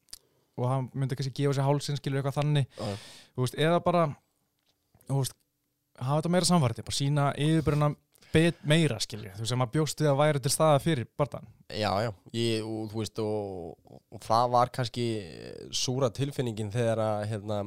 og 0.57 0.69
hann 0.69 0.91
myndi 0.95 1.17
kannski 1.17 1.35
gefa 1.35 1.53
sér 1.59 1.67
hálsinn 1.69 1.97
skilur 1.97 2.23
eitthvað 2.23 2.39
þannig, 2.41 2.67
Já. 2.79 2.97
þú 3.37 3.41
veist, 3.45 3.55
eða 3.59 3.81
bara 3.85 4.17
þú 5.09 5.19
veist, 5.21 5.35
hafa 6.01 6.23
þetta 6.23 6.31
meira 6.31 6.45
samvarti 6.49 6.83
bara 6.85 6.97
sína 6.97 7.25
yfirbyrjuna 7.37 7.95
bet 8.35 8.61
meira 8.69 8.99
skilur, 9.03 9.33
þú 9.39 9.49
sem 9.49 9.65
að 9.65 9.73
bjóst 9.77 10.03
við 10.03 10.11
að 10.11 10.21
væri 10.21 10.43
til 10.43 10.53
staða 10.53 10.83
fyrir 10.83 11.09
barðan 11.19 11.47
Já, 11.71 11.91
já, 12.05 12.11
ég, 12.37 12.67
og, 12.67 12.91
þú 12.93 13.01
veist 13.01 13.21
og, 13.23 13.99
og 14.15 14.23
það 14.25 14.51
var 14.55 14.73
kannski 14.75 15.07
súra 15.75 16.11
tilfinningin 16.15 16.73
þegar 16.75 17.03
að 17.03 17.23
hérna, 17.31 17.61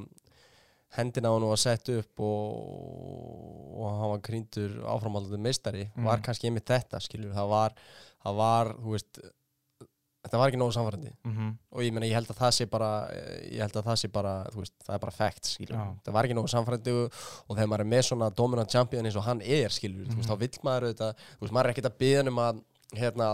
hendina 0.97 1.31
á 1.31 1.35
hann 1.35 1.47
var 1.49 1.61
sett 1.61 1.89
upp 1.95 2.23
og, 2.23 2.59
og 3.77 3.87
hann 4.01 4.13
var 4.13 4.21
krýndur 4.27 4.77
áframhaldandi 4.87 5.41
meistari. 5.43 5.87
Mm. 5.95 6.07
var 6.07 6.23
kannski 6.25 6.49
einmitt 6.49 6.69
þetta, 6.69 7.01
skilur 7.03 7.35
það 7.35 7.51
var, 7.51 7.75
það 8.23 8.39
var, 8.43 8.71
þú 8.83 8.95
veist 8.95 9.21
þetta 10.27 10.41
var 10.41 10.51
ekki 10.51 10.59
nógu 10.61 10.75
samfærandi 10.75 11.11
mm 11.23 11.33
-hmm. 11.33 11.51
og 11.71 11.81
ég 11.87 11.91
meina, 11.95 12.05
ég 12.05 12.13
held 12.19 12.29
að 12.31 12.39
það 12.43 12.51
sé 12.59 12.65
bara 12.69 12.91
að 13.07 13.81
það 13.89 13.99
sé 14.03 14.07
bara, 14.13 14.33
veist, 14.55 14.73
það 14.85 14.95
er 14.95 15.03
bara 15.05 15.11
fact, 15.17 15.45
skilur, 15.45 15.75
Já. 15.77 15.85
það 16.05 16.13
var 16.13 16.25
ekki 16.25 16.37
nógu 16.37 16.53
samfærandi 16.53 16.91
og, 16.91 17.19
og 17.47 17.57
þegar 17.57 17.67
maður 17.73 17.85
er 17.85 17.91
með 17.95 18.03
svona 18.11 18.29
dominant 18.35 18.71
champion 18.71 19.05
eins 19.05 19.15
og 19.15 19.23
hann 19.23 19.41
er, 19.41 19.69
skilur, 19.69 20.05
þú 20.07 20.15
veist, 20.15 20.27
Mhm. 20.27 20.31
þá 20.31 20.39
vill 20.39 20.59
maður 20.63 20.83
þú 20.93 21.41
veist, 21.41 21.53
maður 21.53 21.65
er 21.65 21.73
ekkert 21.73 21.91
að 21.91 21.97
byggja 21.97 22.27
um 22.27 22.39
að 22.39 22.61
hérna 22.95 23.27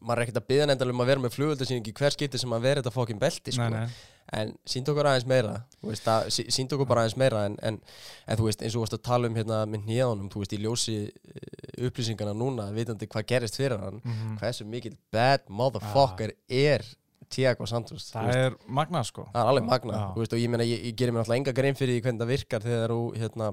maður 0.00 0.18
er 0.20 0.24
ekkert 0.26 0.42
að 0.42 0.48
byggja 0.48 0.90
um 0.90 1.00
að 1.02 1.06
vera 1.10 1.20
með 1.20 1.34
flugöldasýning 1.34 1.88
í 1.88 1.92
hver 1.92 2.14
skipti 2.14 2.38
sem 2.38 2.52
að 2.54 2.60
vera 2.62 2.82
þetta 2.82 2.94
fokkin 2.94 3.18
belti 3.18 3.52
sko. 3.52 3.68
nei, 3.68 3.80
nei. 3.80 3.88
En 4.36 4.52
sínd 4.68 4.88
okkur 4.92 5.06
aðeins 5.08 5.26
meira 5.30 5.54
veist, 5.82 6.08
að, 6.10 6.28
sí- 6.34 6.46
sýnd 6.52 6.72
okkur 6.76 6.88
bara 6.90 7.04
aðeins 7.06 7.16
meira 7.20 7.44
en, 7.48 7.56
en, 7.64 7.78
en 8.26 8.36
þú 8.40 8.48
veist, 8.48 8.62
eins 8.62 8.74
og 8.74 8.80
þú 8.80 8.84
varst 8.84 8.96
að 8.98 9.04
tala 9.08 9.30
um 9.30 9.36
hérna 9.38 9.60
með 9.70 9.86
nýðanum, 9.88 10.28
þú 10.32 10.42
veist, 10.42 10.52
í 10.52 10.60
ljósi 10.64 10.96
eh, 11.08 11.86
upplýsingana 11.88 12.34
núna, 12.36 12.68
vitandi 12.76 13.08
hvað 13.08 13.26
gerist 13.32 13.56
fyrir 13.60 13.80
hann 13.82 14.00
Mm 14.04 14.36
hversu 14.38 14.64
mikil 14.68 14.96
bad 15.12 15.46
motherfucker 15.48 16.34
er 16.48 16.84
Tiago 17.28 17.66
Santos 17.68 18.10
það 18.12 18.28
veist, 18.28 18.38
er 18.38 18.54
magnað 18.72 19.04
sko. 19.10 19.24
Það 19.34 19.42
er 19.42 19.48
alveg 19.52 19.66
magna 19.68 19.98
veist, 20.16 20.32
og 20.32 20.40
ég 20.40 20.48
meina, 20.52 20.64
ég, 20.64 20.84
ég 20.88 20.94
gerir 20.96 21.12
mér 21.12 21.24
alltaf 21.24 21.36
enga 21.36 21.52
grein 21.56 21.76
fyrir 21.76 22.00
hvernig 22.04 22.22
það 22.22 22.30
virkar 22.32 22.64
þegar 22.64 22.94
þú 22.94 23.02
hérna, 23.20 23.48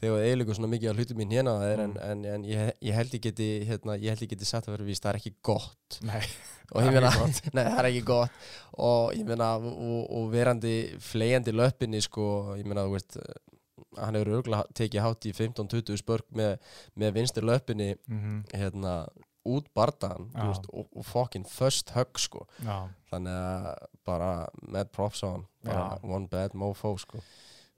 þegar 0.00 0.14
þú 0.14 0.22
eiginlega 0.24 0.56
svona 0.56 0.70
mikið 0.72 0.90
á 0.92 0.96
hlutum 0.96 1.18
mín 1.20 1.34
hérna 1.36 1.54
en, 1.68 1.80
Mm. 1.90 1.98
en, 2.10 2.24
en 2.34 2.44
ég, 2.48 2.72
ég 2.88 2.94
held 2.96 3.14
ég 3.18 3.22
geti 3.28 3.48
hérna, 3.68 3.96
ég 4.00 4.08
held 4.14 4.22
ég 4.24 4.30
geti 4.34 4.48
sagt 4.48 4.68
að 4.68 4.76
vera 4.78 4.88
víst, 4.88 5.02
það 5.04 5.12
er 5.14 5.18
ekki 5.20 5.34
gott. 5.42 6.00
Nei, 6.08 6.22
Það 6.70 6.86
er 6.86 6.92
meina, 6.94 7.10
nei, 7.56 7.64
það 7.66 7.78
er 7.82 7.88
ekki 7.90 8.02
gott. 8.06 8.42
Og 8.78 9.14
ég 9.18 9.24
meina, 9.26 9.48
og, 9.58 10.04
og 10.20 10.28
verandi 10.32 10.74
fleiðandi 11.02 11.52
löppinni, 11.56 12.00
sko 12.04 12.26
ég 12.60 12.68
meina, 12.68 12.84
þú 12.86 12.94
veist 12.96 13.18
hann 13.98 14.14
hefur 14.14 14.36
örgulega 14.38 14.68
tekið 14.78 15.02
hátt 15.02 15.26
í 15.26 15.32
15-20 15.34 15.98
spörk 15.98 16.28
með, 16.36 16.52
með 16.94 17.14
vinstir 17.16 17.42
löppinni 17.48 17.94
mm 18.06 18.44
hérna, 18.54 18.94
út 19.50 19.66
veist, 20.52 20.66
og, 20.72 20.86
og 20.94 21.04
fucking 21.08 21.46
first 21.48 21.90
hug, 21.96 22.18
sko. 22.20 22.46
Já. 22.62 22.86
Þannig 23.10 23.34
að 23.34 23.86
bara 24.06 24.30
með 24.62 24.90
props 24.94 25.24
á 25.24 25.32
hann 25.32 25.46
one 26.04 26.28
bad 26.30 26.54
mofo, 26.54 26.92
sko 27.00 27.18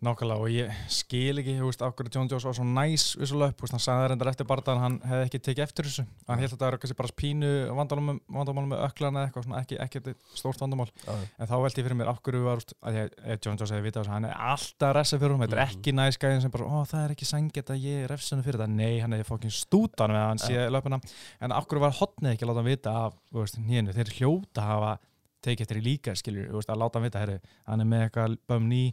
Nákvæmlega 0.02 0.42
og 0.42 0.48
ég 0.50 0.70
skil 0.90 1.38
ekki, 1.38 1.52
þú 1.60 1.68
veist, 1.68 1.82
okkur 1.86 2.08
John 2.10 2.26
Jones 2.26 2.42
var 2.42 2.54
svo 2.56 2.64
næs 2.66 3.04
við 3.20 3.28
svo 3.30 3.38
löp, 3.38 3.60
hann 3.70 3.78
sagði 3.82 4.00
það 4.02 4.08
reyndar 4.10 4.30
eftir 4.32 4.46
barðan 4.50 4.80
hann 4.82 4.96
hefði 5.06 5.26
ekki 5.28 5.40
tekið 5.46 5.62
eftir 5.62 5.86
þessu, 5.86 6.04
hann 6.26 6.40
held 6.42 6.50
að 6.56 6.58
það 6.58 6.72
var 6.72 6.76
kannski 6.82 6.96
bara 6.98 7.14
pínu 7.22 7.50
vandamál, 7.78 8.16
vandamál 8.34 8.64
með 8.72 8.82
öklan 8.88 9.18
eða 9.20 9.28
eitthvað, 9.28 9.46
svona 9.46 9.60
ekki, 9.62 9.78
ekki 9.84 10.00
þetta 10.02 10.40
stórt 10.40 10.64
vandamál. 10.64 10.88
Já. 11.06 11.14
en 11.38 11.50
þá 11.52 11.54
veldi 11.62 11.78
ég 11.82 11.86
fyrir 11.86 11.98
mér, 12.00 12.10
okkur 12.16 12.38
var, 12.48 12.64
að 12.82 12.98
ég, 12.98 13.14
John 13.46 13.60
Jones 13.62 13.74
hefði 13.76 13.86
vitað 13.86 14.02
þessu, 14.02 14.14
hann 14.16 14.26
er 14.26 14.42
alltaf 14.50 14.96
ressa 14.98 15.20
fyrir 15.22 15.36
hún, 15.36 15.44
þetta 15.46 15.56
er 15.60 15.62
Mhm. 15.62 15.78
ekki 15.78 15.94
næs 16.00 16.18
gæðin 16.18 16.42
sem 16.42 16.50
bara, 16.50 16.66
ó, 16.66 16.82
það 16.82 17.04
er 17.06 17.14
ekki 17.14 17.30
sangett 17.30 17.70
að 17.70 17.86
ég 17.86 18.10
refsa 18.10 18.34
henni 18.34 18.44
fyrir 18.48 18.58
þetta, 18.58 18.74
nei, 18.74 18.98
hann 18.98 19.12
er 19.14 19.22
fokkin 19.22 19.54
stútan 19.54 20.10
með 20.10 20.26
hann 20.26 20.38
sé 20.42 20.66
löpuna, 20.66 20.98
en 21.40 21.52
okkur 21.52 21.78
var 21.78 21.94
hotnið 21.94 22.34
ekki 22.34 22.42
að 22.42 22.50
láta 22.50 22.58
hann 22.64 22.72
vita 22.74 22.90
af, 23.06 23.14
þú 23.30 23.38
veist, 23.46 23.56
hnénu, 23.62 23.94
þeir 23.94 24.12
hljóta 24.18 24.66
hafa 24.66 24.98
tekið 25.42 25.64
eftir 25.66 25.78
í 25.80 25.82
líka, 25.82 26.12
skiljur, 26.14 26.52
að 26.54 26.78
láta 26.78 26.98
hann 27.00 27.06
vita, 27.08 27.18
herri, 27.18 27.40
hann 27.66 27.80
er 27.80 27.84
með 27.90 28.04
eitthvað 28.10 28.36
böm 28.46 28.68
ný, 28.70 28.92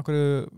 okkur 0.00 0.16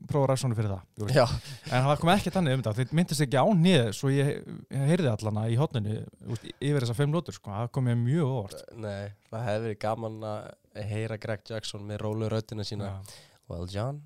prófa 0.09 0.29
refsónu 0.31 0.57
fyrir 0.59 0.73
það, 0.73 1.13
Já, 1.15 1.25
En 1.71 1.85
það 1.87 2.01
kom 2.01 2.11
ekki 2.15 2.33
þannig 2.35 2.57
um 2.57 2.63
þetta, 2.65 2.75
þeir 2.81 2.97
myndist 3.01 3.25
ekki 3.27 3.39
á 3.43 3.47
nýð 3.61 3.87
svo 3.99 4.11
ég, 4.15 4.31
ég 4.73 4.85
heyrði 4.91 5.11
allana 5.13 5.45
í 5.53 5.59
hotninu 5.61 5.97
yfir 6.57 6.81
þessar 6.87 6.99
fimm 7.03 7.15
lótur, 7.17 7.37
sko, 7.37 7.53
það 7.53 7.71
kom 7.77 7.89
mér 7.91 7.99
mjög 8.01 8.33
óvart. 8.33 8.65
nei, 8.81 9.13
það 9.31 9.47
hefði 9.51 9.65
verið 9.69 9.81
gaman 9.87 10.19
að 10.33 10.87
heyra 10.93 11.19
Greg 11.23 11.47
Jackson 11.51 11.85
með 11.89 12.03
rólu 12.05 12.29
röddina 12.33 12.65
sína. 12.67 12.93
Well 13.49 13.69
John, 13.71 14.03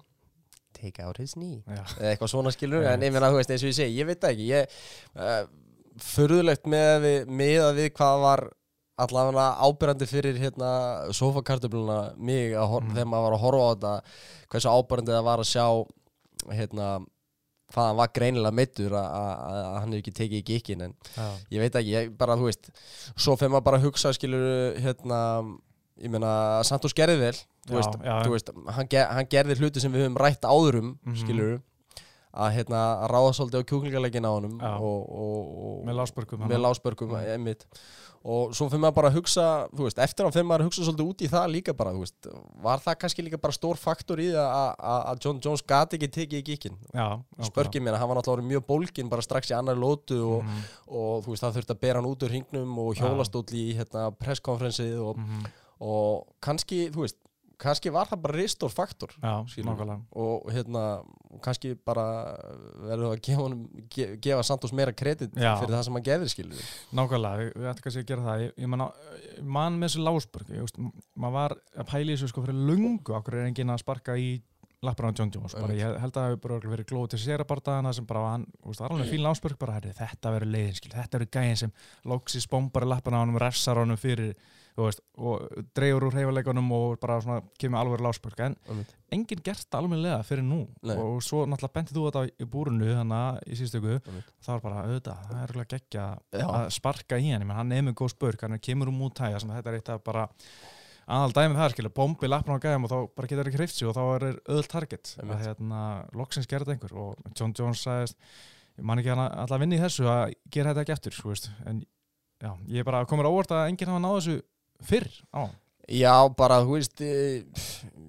take 0.76 1.02
out 1.02 1.18
his 1.22 1.34
knee. 1.38 1.62
Já, 1.66 1.84
eitthvað 2.10 2.34
svona 2.34 2.52
skilur, 2.54 2.82
Já. 2.84 2.92
en 2.96 3.06
ég 3.06 3.12
meina, 3.14 3.30
þú 3.32 3.38
veist, 3.40 3.50
eins 3.54 3.64
og 3.64 3.70
ég 3.72 3.78
segi, 3.78 3.98
ég 4.00 4.08
veit 4.10 4.20
það 4.22 4.34
ekki, 4.34 4.50
ég 4.50 4.78
uh, 5.16 5.42
förðulegt 6.10 6.66
með, 6.70 6.92
við, 7.04 7.30
með 7.40 7.64
að 7.68 7.78
við 7.80 7.88
hvað 7.98 8.22
var 8.24 8.44
allavega 9.04 9.46
ábyrjandi 9.66 10.06
fyrir 10.10 10.38
hérna 10.42 10.70
sofakartöfluna 11.16 11.98
mig 12.18 12.52
Mm. 12.54 12.92
þegar 12.94 13.08
maður 13.10 13.24
var 13.26 13.36
að 13.38 13.44
horfa 13.44 13.64
á 13.64 13.70
þetta 13.74 13.94
hversu 14.50 14.68
ábyrjandi 14.76 15.16
það 15.16 15.24
var 15.30 15.38
að 15.44 15.50
sjá 15.50 15.66
hérna 16.56 16.86
hvað 17.70 17.86
hann 17.86 17.96
var 18.00 18.08
greinilega 18.16 18.56
meittur 18.58 18.94
að 18.98 19.78
hann 19.78 19.92
hefur 19.92 20.00
ekki 20.02 20.14
tekið 20.18 20.38
í 20.40 20.46
gikkin 20.48 20.80
en 20.88 20.94
já, 21.14 21.26
ég 21.54 21.60
veit 21.62 21.76
ekki, 21.78 21.92
ég 21.94 22.16
bara, 22.18 22.34
þú 22.36 22.48
veist 22.48 22.70
svo 23.14 23.36
fyrir 23.38 23.52
maður 23.54 23.66
bara 23.68 23.78
að 23.78 23.84
hugsa, 23.86 24.10
skilur 24.16 24.74
hérna, 24.82 25.20
ég 26.02 26.10
meina 26.10 26.32
Santos 26.66 26.94
gerði 26.98 27.18
vel, 27.20 27.36
þú 27.68 27.76
veist, 27.78 27.94
já. 28.02 28.16
þú 28.26 28.32
veist 28.34 28.50
hann, 28.74 28.88
ger, 28.90 29.06
hann 29.14 29.28
gerði 29.30 29.58
hluti 29.60 29.80
sem 29.84 29.92
við 29.94 30.02
höfum 30.08 30.18
rætt 30.18 30.42
áðurum 30.42 30.96
Mhm. 31.06 31.16
skilur 31.22 31.60
að 32.34 32.52
hérna, 32.58 32.80
að 33.04 33.10
ráða 33.10 33.30
svolítið 33.38 33.62
á 33.62 33.68
kjúklingalegin 33.70 34.26
á 34.26 34.32
Já. 34.34 34.74
og, 34.78 35.00
og, 35.10 35.46
og 35.62 35.86
með 35.86 35.94
lásbörgum. 36.00 36.44
með 36.50 36.60
lásbörgum, 36.66 37.10
Já. 37.14 37.34
einmitt 37.34 37.64
og 38.24 38.50
svo 38.52 38.66
fyrir 38.68 38.82
maður 38.82 38.94
bara 38.98 39.08
að 39.08 39.14
hugsa, 39.16 39.44
veist, 39.72 39.98
eftir 39.98 40.26
á 40.26 40.30
fyrir 40.30 40.44
maður 40.44 40.60
að 40.60 40.68
hugsa 40.68 40.82
svolítið 40.84 41.06
út 41.08 41.22
í 41.24 41.28
það 41.32 41.46
líka 41.54 41.72
bara, 41.76 41.92
veist 41.96 42.26
var 42.60 42.78
það 42.84 42.98
kannski 43.00 43.24
líka 43.24 43.38
bara 43.40 43.56
stór 43.56 43.78
faktor 43.80 44.20
í 44.20 44.26
það 44.34 44.50
að- 44.60 44.74
að 44.92 45.06
að 45.12 45.22
John 45.24 45.40
Jones 45.40 45.62
gati 45.62 45.96
ekki 45.96 46.10
tekið 46.18 46.38
í 46.40 46.44
gikkin 46.50 46.76
Já, 46.92 47.06
spörkið 47.48 47.80
mér, 47.86 47.96
hann 47.96 48.08
var 48.12 48.20
náttúrulega 48.20 48.50
mjög 48.50 48.66
bólgin 48.68 49.08
bara 49.08 49.22
strax 49.24 49.48
í 49.50 49.56
annar 49.56 49.76
lótu 49.80 50.20
og, 50.20 50.44
Mhm, 50.44 50.60
og 50.88 51.24
þú 51.24 51.28
veist, 51.32 51.42
það 51.46 51.56
þurfti 51.56 51.74
að 51.76 51.80
bera 51.80 52.00
hann 52.02 52.10
út 52.10 52.22
úr 52.22 52.28
hringnum 52.34 52.78
og 52.78 52.94
hjólastóll 53.00 53.54
í 53.56 53.74
hérna, 53.78 54.10
presskonferensið 54.20 55.00
og, 55.00 55.16
mhm, 55.16 55.46
og 55.80 56.26
kannski, 56.42 56.90
þú 56.92 57.06
veist, 57.06 57.16
kannski 57.60 57.92
var 57.94 58.08
það 58.10 58.22
bara 58.24 58.38
ristór 58.38 58.72
faktor 58.72 59.14
og 60.16 60.50
hérna, 60.54 60.84
kannski 61.44 61.74
bara 61.86 62.04
verður 62.86 63.10
að 63.10 63.22
gefa, 63.26 63.40
honum, 63.44 63.64
ge, 63.92 64.08
gefa 64.22 64.44
Santos 64.46 64.74
meira 64.76 64.94
kredit 64.96 65.34
Já. 65.36 65.54
fyrir 65.60 65.76
það 65.76 65.86
sem 65.88 65.98
hann 65.98 66.06
gefur, 66.10 66.32
skilur 66.34 66.70
Nákvæmlega, 66.96 67.42
við, 67.42 67.50
við 67.56 67.70
ættum 67.72 67.86
kannski 67.86 68.04
að 68.04 68.10
gera 68.12 68.26
það. 68.28 68.44
Ég, 68.46 68.54
ég 68.64 68.72
man, 68.72 68.86
á, 68.86 68.88
man 69.58 69.80
með 69.80 69.96
þessu 69.96 70.54
veist, 70.60 70.80
maður 71.14 71.36
var 71.36 71.56
að 71.76 71.90
pæla 71.92 72.06
í 72.06 72.14
þessu 72.14 72.30
sko 72.32 72.46
fyrir 72.46 72.64
lungu, 72.70 73.16
okkur 73.18 73.38
er 73.38 73.50
enginn 73.50 73.74
að 73.74 73.82
sparka 73.84 74.16
í 74.18 74.30
lappar 74.80 75.10
á 75.12 75.16
John 75.16 75.30
Jones, 75.32 75.54
bara. 75.54 75.76
Ég 75.76 75.98
held 76.00 76.14
að 76.16 76.22
það 76.24 76.30
hefur 76.32 76.68
verið 76.72 76.86
glóð 76.88 77.10
til 77.12 77.20
sér 77.20 77.42
að 77.44 77.50
bardaðana 77.50 77.92
sem 77.96 78.06
bara 78.08 78.22
hann, 78.32 78.46
það 78.64 78.80
var 78.80 78.94
alveg 78.94 79.10
fín 79.12 79.24
lásbörg, 79.26 79.58
bara 79.60 79.80
þetta 79.84 80.32
verður 80.32 80.52
leiðin, 80.54 80.78
þetta 80.94 81.18
verður 81.18 81.32
gæðin 81.36 81.60
sem 81.60 81.74
loksis 82.08 82.48
bombar 82.48 82.86
í 82.86 82.88
lappar 82.88 83.16
á 83.16 83.20
honum, 83.20 83.36
refsar 83.42 83.80
honum 83.80 84.00
fyrir, 84.00 84.32
veist, 84.78 85.00
og 85.18 85.64
dreifur 85.76 86.06
úr 86.08 86.14
reyfuleikunum 86.14 86.70
og 86.76 86.94
bara 87.02 87.18
svona 87.20 87.42
kemur 87.58 87.80
alveg 87.80 88.00
lásbörg, 88.06 88.40
en 88.46 88.56
Einmitt. 88.70 88.94
enginn 89.12 89.42
gert 89.44 89.66
það 89.66 89.78
almennilega 89.82 90.22
fyrir 90.24 90.46
nú 90.46 90.60
Nei. 90.86 90.96
og 90.96 91.20
svo 91.26 91.42
náttúrulega 91.46 91.76
bentið 91.80 91.98
þú 91.98 92.04
þetta 92.06 92.24
í 92.30 92.48
búrunu 92.54 92.90
þannig 92.94 93.40
í 93.50 93.58
síðstöku 93.60 93.96
Einmitt. 93.98 94.32
það 94.40 94.52
var 94.54 94.64
bara 94.66 94.84
auðvitað, 94.86 95.24
það 95.26 95.40
er 95.42 95.46
örugglega 95.50 95.72
geggja 95.76 96.04
Já. 96.32 96.46
að 96.46 96.70
sparka 96.78 97.18
í 97.18 97.30
hann, 97.32 97.42
ég 97.42 97.48
menn 97.50 97.56
hann 97.60 97.72
er 97.72 97.82
með 97.88 97.98
góð 98.00 98.14
spörk 98.14 98.46
hann 98.46 98.58
kemur 98.58 98.88
um 98.92 99.02
út 99.08 99.18
hæga, 99.18 99.42
þetta 99.42 99.72
er 99.74 99.80
eitt 99.80 99.90
af 99.90 100.04
bara 100.06 100.28
aðal 101.10 101.32
dæmið 101.34 101.58
það, 101.58 101.72
skilja, 101.74 101.90
bombi 101.96 102.28
lappna 102.30 102.54
á 102.54 102.62
gæðum 102.62 102.84
og 102.86 102.90
þá 102.92 102.98
bara 103.18 103.26
getur 103.26 103.42
það 103.42 103.48
ekki 103.50 103.58
hreift 103.58 103.74
sig 103.74 103.88
og 103.90 103.96
þá 103.96 104.02
er 104.14 104.26
öðvöld 104.46 104.68
target 104.70 105.14
Einmitt. 105.18 105.34
að 105.34 105.46
hérna, 105.48 105.80
loksins 106.14 106.46
gerði 106.46 106.76
einhver 106.76 106.92
og 106.94 107.32
John 107.34 107.54
Jones 107.58 107.82
sagðist 107.82 108.14
ég 108.78 108.86
man 108.86 109.00
ekki 109.02 109.10
hann 109.10 109.24
alltaf 109.26 109.58
vinni 109.60 109.76
í 109.76 109.82
þessu 109.82 110.06
að 110.06 110.36
gera 110.54 110.70
þetta 110.70 110.84
ekki 110.86 110.94
eftir, 110.94 111.16
þú 111.18 111.32
veist, 111.32 111.50
en 111.66 111.82
já, 112.40 112.52
ég 112.70 112.78
er 112.84 112.86
bara 112.86 113.02
komur 113.10 113.26
á 113.26 113.32
óvart 113.34 113.50
að 113.56 113.66
enginn 113.72 113.90
hafa 113.90 114.04
náð 114.04 114.16
þessu 114.20 114.36
fyrr? 114.88 115.10
Á, 115.34 115.48
Já, 115.90 116.14
bara, 116.38 116.60
þú 116.62 116.76
veist 116.76 117.00
eh, 117.02 117.42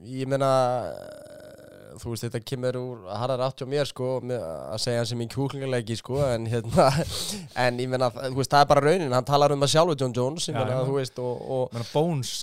ég 0.06 0.30
meina 0.30 0.50
eh, 0.92 1.96
þú 2.02 2.12
veist, 2.12 2.26
þetta 2.28 2.42
kemur 2.46 2.78
úr 2.78 3.08
harðar 3.10 3.42
átt 3.48 3.64
hjá 3.64 3.70
mér, 3.70 3.90
sko, 3.90 4.10
að 4.22 4.78
segja 4.84 5.08
sem 5.10 5.24
í 5.24 5.28
kjúklingalegi, 5.32 5.98
sko, 5.98 6.20
en 6.28 6.46
hérna 6.52 6.90
en 7.66 7.82
ég 7.82 7.90
meina, 7.90 8.12
þú 8.14 8.38
veist, 8.38 8.54
það 8.54 8.66
er 8.66 8.70
bara 8.70 8.86
raunin 8.86 9.16
hann 9.18 9.28
talar 9.28 9.56
um 9.56 9.66
það 9.66 9.74
sjálfur, 9.74 9.98
John 10.04 10.16
Jones, 10.18 10.50
ég 10.52 10.58
meina, 10.60 10.84
þú 10.86 11.00
veist, 11.00 11.22
og, 11.22 11.42
og 11.58 11.76
menn 11.78 11.90
Bones 11.90 12.36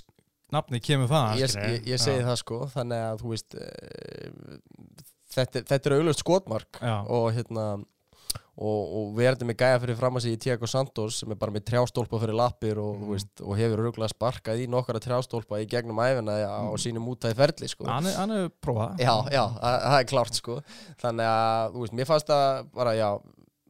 nafni 0.51 0.81
kemur 0.83 1.09
það 1.11 1.43
ég, 1.43 1.55
ég, 1.71 1.87
ég 1.93 2.01
segi 2.03 2.25
það, 2.25 2.37
sko, 2.43 2.59
þannig 2.73 3.05
að, 3.05 3.23
þú 3.23 3.33
veist 3.35 3.57
eh, 3.63 4.59
þetta, 5.35 5.63
þetta 5.71 5.79
er 5.79 5.95
auðvitað 5.97 6.19
skotmark 6.23 6.81
Já, 6.83 6.95
og 7.05 7.29
hérna 7.37 7.69
og, 8.59 8.81
og 8.99 9.11
verði 9.15 9.45
með 9.47 9.57
gæja 9.61 9.79
fyrir 9.79 9.95
fram 9.99 10.17
að 10.19 10.23
sig 10.25 10.33
í 10.35 10.39
Tiago 10.43 10.67
Santos 10.67 11.19
sem 11.21 11.31
er 11.31 11.37
bara 11.39 11.53
með 11.55 11.63
trjástólpa 11.69 12.19
fyrir 12.19 12.35
lappir 12.35 12.77
og, 12.83 12.97
mm. 12.99 13.07
veist, 13.13 13.31
og 13.41 13.55
hefur 13.57 13.83
örgulega 13.85 14.11
sparkað 14.11 14.63
í 14.63 14.67
nokkara 14.69 14.99
trjástólpa 14.99 15.61
í 15.63 15.67
gegnum 15.71 16.01
æfina 16.03 16.35
á 16.43 16.59
Mhm. 16.67 16.77
sínum 16.83 17.07
útæði 17.13 17.35
ferli 17.39 17.67
sko. 17.71 17.85
hann 17.87 18.31
er, 18.35 18.49
prófað 18.61 18.99
Já, 18.99 19.15
já, 19.31 19.45
það 19.61 19.99
er 19.99 20.07
klárt 20.11 20.33
sko 20.35 20.61
Þannig 21.01 21.25
að, 21.25 21.73
þú 21.73 21.79
veist, 21.85 21.93
mér 21.93 22.05
fannst 22.11 22.27
það 22.27 22.69
bara, 22.73 22.93
já, 22.99 23.09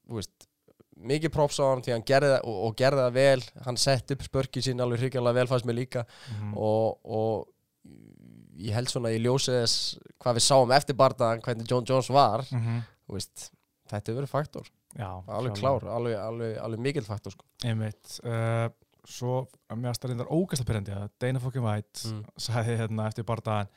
þú 0.09 0.15
veist 0.19 0.47
mikið 0.99 1.31
props 1.31 1.59
á 1.61 1.65
hann 1.69 1.81
því 1.85 1.91
hann 1.93 2.03
gerði 2.03 2.29
það 2.33 2.41
og, 2.49 2.57
og 2.67 2.75
gerði 2.75 3.03
það 3.05 3.13
vel 3.13 3.43
hann 3.69 3.77
sett 3.77 4.11
upp 4.11 4.23
spörkið 4.25 4.65
sín 4.65 4.81
alveg 4.83 4.99
hryggjala 5.05 5.31
vel 5.37 5.47
fannst 5.47 5.65
mér 5.69 5.77
líka 5.85 6.03
Mhm. 6.33 6.57
og, 6.57 6.97
og 7.05 7.47
ég 8.59 8.73
held 8.75 8.89
svona 8.91 9.13
í 9.15 9.21
ljósið 9.23 9.61
þess 9.61 9.77
hvað 10.19 10.35
við 10.35 10.43
sáum 10.49 10.73
eftir 10.75 10.97
bardaðan 10.99 11.39
hvernig 11.45 11.69
John 11.71 11.85
Jones 11.87 12.09
var 12.11 12.43
Mhm. 12.51 12.81
þú 13.07 13.15
veist, 13.15 13.51
þetta 13.91 14.11
hefur 14.11 14.19
verið 14.21 14.31
faktor 14.33 14.69
Já, 14.97 15.09
alveg 15.37 15.57
klár, 15.59 15.83
alveg, 15.85 16.15
alveg, 16.17 16.55
alveg 16.65 16.79
mikill 16.87 17.05
faktor 17.05 17.35
sko. 17.35 17.45
Einmitt 17.65 18.15
uh, 18.25 18.67
Svo, 19.09 19.45
mér 19.73 19.89
að 19.93 19.95
stærðindar 19.97 20.27
ógæsla 20.35 20.65
pyrrandi 20.67 20.91
að 20.93 21.05
Dana 21.23 21.39
fucking 21.41 21.63
White 21.65 22.03
Mm. 22.09 22.23
sagði 22.37 22.75
hérna 22.81 23.05
eftir 23.09 23.25
bardaðan 23.25 23.69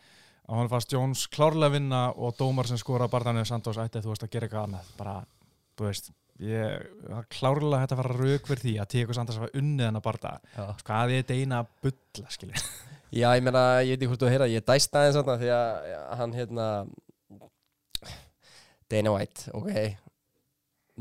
að 0.43 0.59
hann 0.59 0.69
fannst 0.73 0.93
Jones 0.93 1.23
klárlega 1.33 1.73
vinna 1.77 2.01
og 2.13 2.35
dómar 2.37 2.67
sem 2.69 2.77
skora 2.81 3.07
bardaðan 3.09 3.47
Santos 3.49 3.79
ætti 3.81 4.01
að 4.01 4.09
þú 4.09 4.13
veist 4.13 4.25
að 4.27 4.33
gera 4.35 4.49
eitthvað 4.49 4.67
annað 4.67 4.91
bara, 4.99 5.15
þú 5.79 5.87
veist 5.87 6.11
ég, 6.43 6.89
klárlega 7.33 7.87
að 7.87 8.01
fara 8.03 8.17
rauk 8.19 8.51
fyrir 8.51 8.63
því 8.67 8.75
að 8.83 8.91
Tíko 8.97 9.17
Santos 9.17 9.39
var 9.41 9.55
unnið 9.63 9.87
hann 9.89 10.01
að 10.01 10.05
bardaða 10.09 10.41
Já. 10.59 10.67
hvað 10.91 11.15
er 11.17 11.27
Dana 11.31 11.63
að 11.63 11.71
bulla, 11.87 12.35
skilja 12.35 12.65
Já, 13.23 13.29
ég 13.37 13.45
meina, 13.47 13.63
ég 13.85 13.93
veit 13.95 14.03
ekki 14.03 14.11
hvort 14.11 14.23
þú 14.25 14.29
að 14.29 14.35
heyra, 14.35 14.51
ég 14.53 14.67
dæst 14.69 14.95
aðeins 14.97 15.19
þarna 15.21 15.39
því 15.41 15.51
að 15.53 15.97
hann 16.21 16.37
hérna 16.37 16.69
Dana 18.93 19.13
White, 19.17 19.49
ok. 19.57 19.71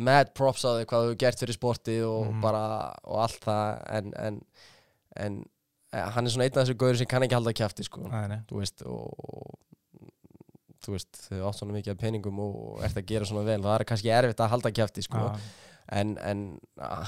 Mad 0.01 0.29
props 0.37 0.63
á 0.63 0.71
því 0.79 0.85
hvað 0.87 1.07
þú 1.09 1.15
gert 1.19 1.41
fyrir 1.43 1.57
sportið 1.57 2.03
og 2.07 2.27
Mhm. 2.31 2.41
bara 2.41 2.61
og 3.03 3.17
allt 3.25 3.41
það 3.43 3.81
en, 3.97 4.13
en, 4.15 4.37
en 5.19 5.39
eh, 5.93 6.05
hann 6.15 6.25
er 6.25 6.31
svona 6.31 6.45
einn 6.47 6.55
af 6.57 6.63
þessu 6.65 6.77
gauður 6.79 6.97
sem 7.01 7.09
kann 7.11 7.25
ekki 7.27 7.35
halda 7.35 7.51
kjafti 7.53 7.83
sko, 7.83 8.05
nei. 8.07 8.37
þú 8.47 8.61
veist 8.61 8.85
og, 8.87 9.11
og 9.19 9.59
þú 10.81 10.95
veist, 10.95 11.11
þau 11.27 11.41
átt 11.49 11.59
svona 11.59 11.75
mikið 11.75 11.99
peningum 12.01 12.39
og 12.41 12.79
ert 12.87 12.95
að 12.97 13.05
gera 13.11 13.27
svona 13.29 13.43
vel. 13.45 13.59
Það 13.61 13.75
er 13.75 13.83
kannski 13.91 14.09
erfitt 14.15 14.39
að 14.41 14.49
halda 14.55 14.71
kjafti 14.79 15.03
sko. 15.05 15.19
Já, 15.27 15.41
en, 15.99 16.15
en 16.23 16.39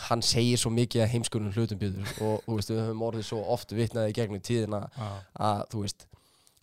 hann 0.10 0.22
segir 0.22 0.60
svo 0.62 0.70
mikið 0.76 1.08
heimskunum 1.10 1.54
hlutum 1.56 1.80
byrður 1.82 2.12
og 2.28 2.44
þú 2.46 2.58
veist, 2.60 2.70
við 2.74 2.82
höfum 2.84 3.02
orðið 3.08 3.26
svo 3.32 3.40
oft 3.56 3.72
vitnaði 3.74 4.12
í 4.12 4.18
gegnum 4.20 4.44
tíðina 4.44 4.84
já, 4.94 5.08
að 5.48 5.64
þú 5.72 5.82
veist, 5.88 6.06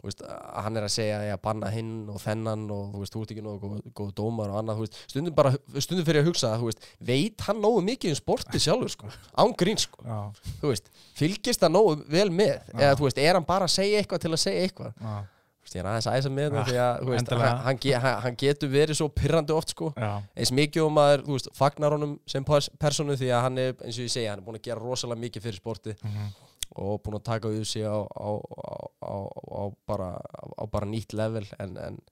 veist 0.09 0.23
að 0.25 0.63
hann 0.65 0.77
er 0.81 0.87
að 0.87 0.93
segja 0.95 1.17
að 1.19 1.25
ég 1.29 1.35
að 1.37 1.43
banna 1.45 1.71
hinn 1.75 1.91
og 2.09 2.21
þennan 2.23 2.63
og 2.73 2.85
þú 2.95 3.03
veist, 3.03 3.13
þú 3.17 3.23
ert 3.25 3.33
ekki 3.35 3.45
nógu 3.45 3.73
góð, 4.01 4.13
dómar 4.21 4.53
og 4.55 4.61
annað, 4.63 4.79
þú 4.79 4.87
veist, 4.87 5.01
stundum 5.13 5.35
bara, 5.37 5.53
stundum 5.77 6.07
fyrir 6.09 6.23
að 6.23 6.31
hugsa 6.31 6.53
að, 6.55 6.63
þú 6.63 6.71
veist, 6.71 6.87
veit 7.11 7.45
hann 7.49 7.61
nógu 7.61 7.83
mikið 7.91 8.15
um 8.15 8.21
sportið 8.23 8.65
sjálfur, 8.65 8.95
sko, 8.95 9.11
án 9.45 9.53
grín, 9.61 9.83
sko. 9.83 10.01
Þú 10.63 10.73
veist, 10.73 10.89
fylgist 11.21 11.61
það 11.67 11.75
nógu 11.77 11.99
vel 12.17 12.31
með? 12.33 12.57
Já. 12.73 12.79
eða, 12.87 12.97
þú 13.03 13.09
veist, 13.11 13.21
er 13.27 13.37
hann 13.41 13.47
bara 13.53 13.69
að 13.69 13.77
segja 13.77 14.01
eitthvað 14.01 14.25
til 14.25 14.33
að 14.33 14.43
segja 14.47 14.65
eitthvað? 14.65 14.97
Já, 15.05 15.17
þú 15.61 15.69
veist, 15.69 15.75
ég 15.77 15.83
er 15.85 15.89
aðeins 15.93 16.09
að 16.11 16.19
æsa 16.23 16.31
með 16.41 16.55
það 16.57 16.69
því 16.71 16.79
að, 16.81 17.01
þú 17.05 17.11
veist, 17.13 17.33
hann, 17.37 17.81
hann, 18.01 18.21
hann, 18.25 18.37
getur 18.41 18.71
verið 18.73 18.97
svo 19.03 19.09
pyrrandi 19.21 19.53
oft, 19.55 19.75
sko. 19.77 19.91
Já, 20.01 20.13
eins 20.41 20.55
mikið 20.57 20.87
og 20.87 20.95
maður, 20.97 21.27
þú 21.29 21.37
veist, 21.37 21.51
fagnar 21.61 21.95
honum 21.99 22.15
sem 22.27 22.47
pers- 22.49 22.71
persónu 22.81 23.19
því 23.21 23.29
að 23.37 23.45
hann 23.45 23.59
er, 23.67 23.75
eins 23.85 23.99
og 24.01 24.07
ég 24.09 24.15
segja, 24.17 24.33
hann 24.33 24.41
er 24.41 24.47
búin 24.49 24.57
að 24.59 24.65
gera 24.71 24.81
rosalega 24.81 25.21
mikið 25.29 25.45
fyrir 25.51 25.61
sportið 25.61 26.07
mhm, 26.81 26.89
og 26.89 27.05
búin 27.05 27.20
að 27.20 27.26
taka 27.28 27.53
við 27.53 27.68
sig 27.68 27.85
á, 27.85 28.01
á, 28.01 28.31
á, 28.41 28.74
á, 29.05 29.16
á, 29.28 29.62
bara, 29.87 30.11
á 30.57 30.64
bara 30.72 30.89
nýtt 30.89 31.12
level 31.12 31.47
en, 31.61 31.76
en 31.76 32.03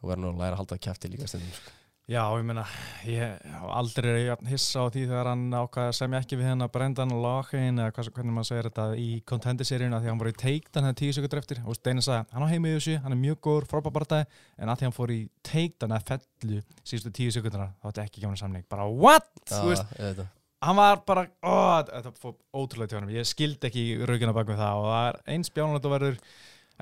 þú 0.00 0.10
verður 0.10 0.24
nú 0.24 0.34
að 0.34 0.42
læra 0.42 0.56
að 0.56 0.60
halda 0.64 0.82
kæfti 0.82 1.10
líka 1.12 1.28
stundum 1.30 1.54
sko. 1.54 1.78
já, 2.10 2.22
ég 2.34 2.46
meina 2.46 2.64
ég 3.06 3.44
aldrei 3.70 4.08
er 4.10 4.18
jafn 4.26 4.50
hissa 4.50 4.82
á 4.82 4.90
því 4.90 5.04
þegar 5.06 5.30
hann 5.30 5.44
ákvaði 5.54 5.92
að 5.92 5.98
semja 6.00 6.20
ekki 6.22 6.38
við 6.40 6.48
hennar 6.50 6.72
Brendan 6.74 7.14
Lochin 7.22 7.78
eða 7.78 7.94
hvað, 7.94 8.10
hvernig 8.16 8.36
maður 8.36 8.50
segir 8.50 8.68
þetta 8.70 8.86
í 8.98 9.08
contender-seríuna 9.30 10.02
því 10.02 10.10
að 10.10 10.12
hann 10.12 10.22
voru 10.24 10.34
í 10.34 10.38
takedown 10.42 10.88
hennar 10.88 10.98
tíu 10.98 11.14
sekundur 11.14 11.42
eftir 11.42 11.62
og 11.62 11.78
Steinin 11.78 12.06
sagði, 12.06 12.26
hann 12.34 12.46
á 12.46 12.52
heimi 12.52 12.74
í 12.74 12.76
þessu, 12.76 12.98
hann 13.04 13.16
er 13.16 13.22
mjög 13.22 13.40
góður 13.46 13.70
frábæbartæði, 13.70 14.28
en 14.58 14.74
að 14.74 14.82
því 14.82 14.88
hann 14.88 14.98
fór 14.98 15.14
í 15.14 15.22
takedown 15.46 15.96
eða 15.96 16.06
fellu 16.10 16.62
síðustu 16.82 17.14
tíu 17.20 17.34
sekunduna 17.38 17.70
þá 17.78 17.90
ætti 17.92 18.06
ekki 18.08 18.18
ekki 18.18 18.28
hann 18.28 18.40
samning, 18.42 18.66
bara 18.70 18.90
what? 18.90 19.30
Þú 19.46 20.32
hann 20.62 20.78
var 20.78 21.02
bara, 21.06 21.26
ó, 21.42 21.82
þetta 21.88 22.12
fór 22.22 22.34
ótrúlega 22.54 22.92
til 22.92 22.98
hann 23.00 23.12
ég 23.12 23.28
skildi 23.28 23.68
ekki 23.68 23.84
raugina 24.08 24.34
bak 24.36 24.48
með 24.50 24.62
það 24.62 24.80
og 24.80 24.88
það 24.88 25.06
er 25.08 25.20
eins 25.34 25.52
bjánulegt 25.54 25.88
og 25.88 25.94
verður. 25.96 26.18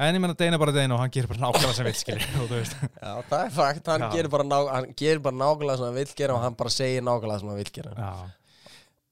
En 0.00 0.16
ég 0.16 0.22
menna 0.22 0.36
Deina 0.38 0.58
bara 0.60 0.72
Deina 0.72 0.96
og 0.96 1.02
hann 1.02 1.12
gerir 1.12 1.28
bara 1.28 1.42
nákvæmlega 1.42 1.76
sem 1.76 1.86
vill 1.88 1.98
skilja 1.98 2.60
Já, 2.62 3.14
það 3.28 3.40
er 3.42 3.50
fakt, 3.52 3.88
hann 3.90 4.04
Já. 4.06 4.10
gerir 4.14 4.30
bara, 4.32 4.46
ná, 4.46 4.58
hann 4.70 4.92
gerir 4.96 5.22
bara 5.24 5.36
nákvæmlega 5.36 5.80
sem 5.80 5.88
hann 5.88 5.98
vill 5.98 6.14
gera 6.20 6.36
og 6.36 6.44
hann 6.44 6.58
bara 6.60 6.72
segir 6.72 7.04
nákvæmlega 7.04 7.42
sem 7.42 7.50
hann 7.52 7.60
vill 7.60 7.72
gera. 7.74 7.94
Já. 7.98 8.68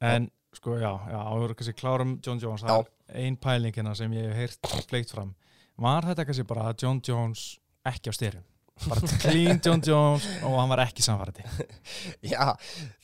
En 0.08 0.30
sko, 0.56 0.76
já, 0.80 0.92
já, 1.12 1.18
áður 1.18 1.56
kannski 1.58 1.76
klárum 1.76 2.14
John 2.24 2.40
Jones, 2.42 2.64
það 2.64 2.86
er 2.86 3.24
ein 3.24 3.36
pæling 3.40 3.74
hérna 3.74 3.96
sem 3.98 4.14
ég 4.16 4.30
hef 4.30 4.38
heyrt 4.62 4.86
fleikt 4.88 5.12
fram. 5.16 5.34
Var 5.78 6.08
þetta 6.12 6.28
kannski 6.28 6.46
bara 6.48 6.70
að 6.70 6.86
John 6.86 7.02
Jones 7.04 7.48
ekki 7.88 8.12
á 8.12 8.14
styrum 8.16 8.46
bara 8.86 9.00
clean 9.18 9.60
John 9.64 9.82
Jones 9.82 10.26
og 10.46 10.54
hann 10.60 10.70
var 10.70 10.84
ekki 10.84 11.02
samfærandi 11.02 11.42
Já, 12.32 12.54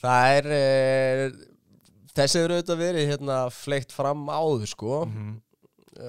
það 0.02 0.36
er 0.38 0.48
e, 0.54 0.62
þessi 2.14 2.38
hefur 2.40 2.54
auðvitað 2.56 2.78
verið 2.84 3.08
hérna 3.10 3.38
fleikt 3.50 3.92
fram 3.92 4.26
áður 4.28 4.66
sko 4.70 5.04
mm 5.06 5.40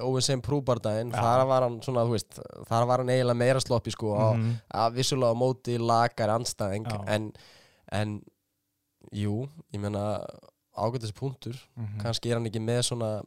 Óvinn 0.01 0.23
sem 0.25 0.41
prúbardaginn, 0.41 1.11
Já. 1.13 1.21
þar 1.21 1.43
var 1.45 1.61
hann 1.61 1.75
svona, 1.85 2.01
þú 2.07 2.15
veist, 2.15 2.39
þar 2.65 2.85
var 2.89 3.03
hann 3.03 3.09
eiginlega 3.13 3.37
meira 3.37 3.59
sloppi 3.61 3.91
sko 3.93 4.15
á, 4.17 4.33
-hmm. 4.33 4.55
að 4.73 4.95
vissulega 4.97 5.29
á 5.29 5.37
móti 5.37 5.75
lakar 5.77 6.29
anstæðing 6.33 6.87
Já. 6.89 7.03
en, 7.07 7.27
en 7.91 8.15
jú, 9.13 9.47
ég 9.73 9.79
meina 9.79 10.25
ágætis 10.75 11.13
punktur, 11.13 11.53
Mhm. 11.77 12.01
kannski 12.01 12.31
er 12.31 12.35
hann 12.39 12.47
ekki 12.47 12.59
með 12.65 12.81
svona 12.81 13.21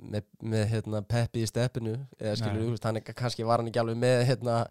með, 0.00 0.22
með 0.42 0.64
hérna, 0.72 1.02
peppi 1.02 1.42
í 1.42 1.46
steppinu 1.48 1.94
eða 2.18 2.36
skilur, 2.36 2.54
Nei. 2.60 2.64
þú 2.66 2.70
veist, 2.70 2.84
hann 2.84 2.96
er, 2.96 3.00
kannski 3.02 3.44
var 3.44 3.58
hann 3.58 3.68
ekki 3.68 3.80
alveg 3.80 3.96
með 4.00 4.24
hérna, 4.26 4.66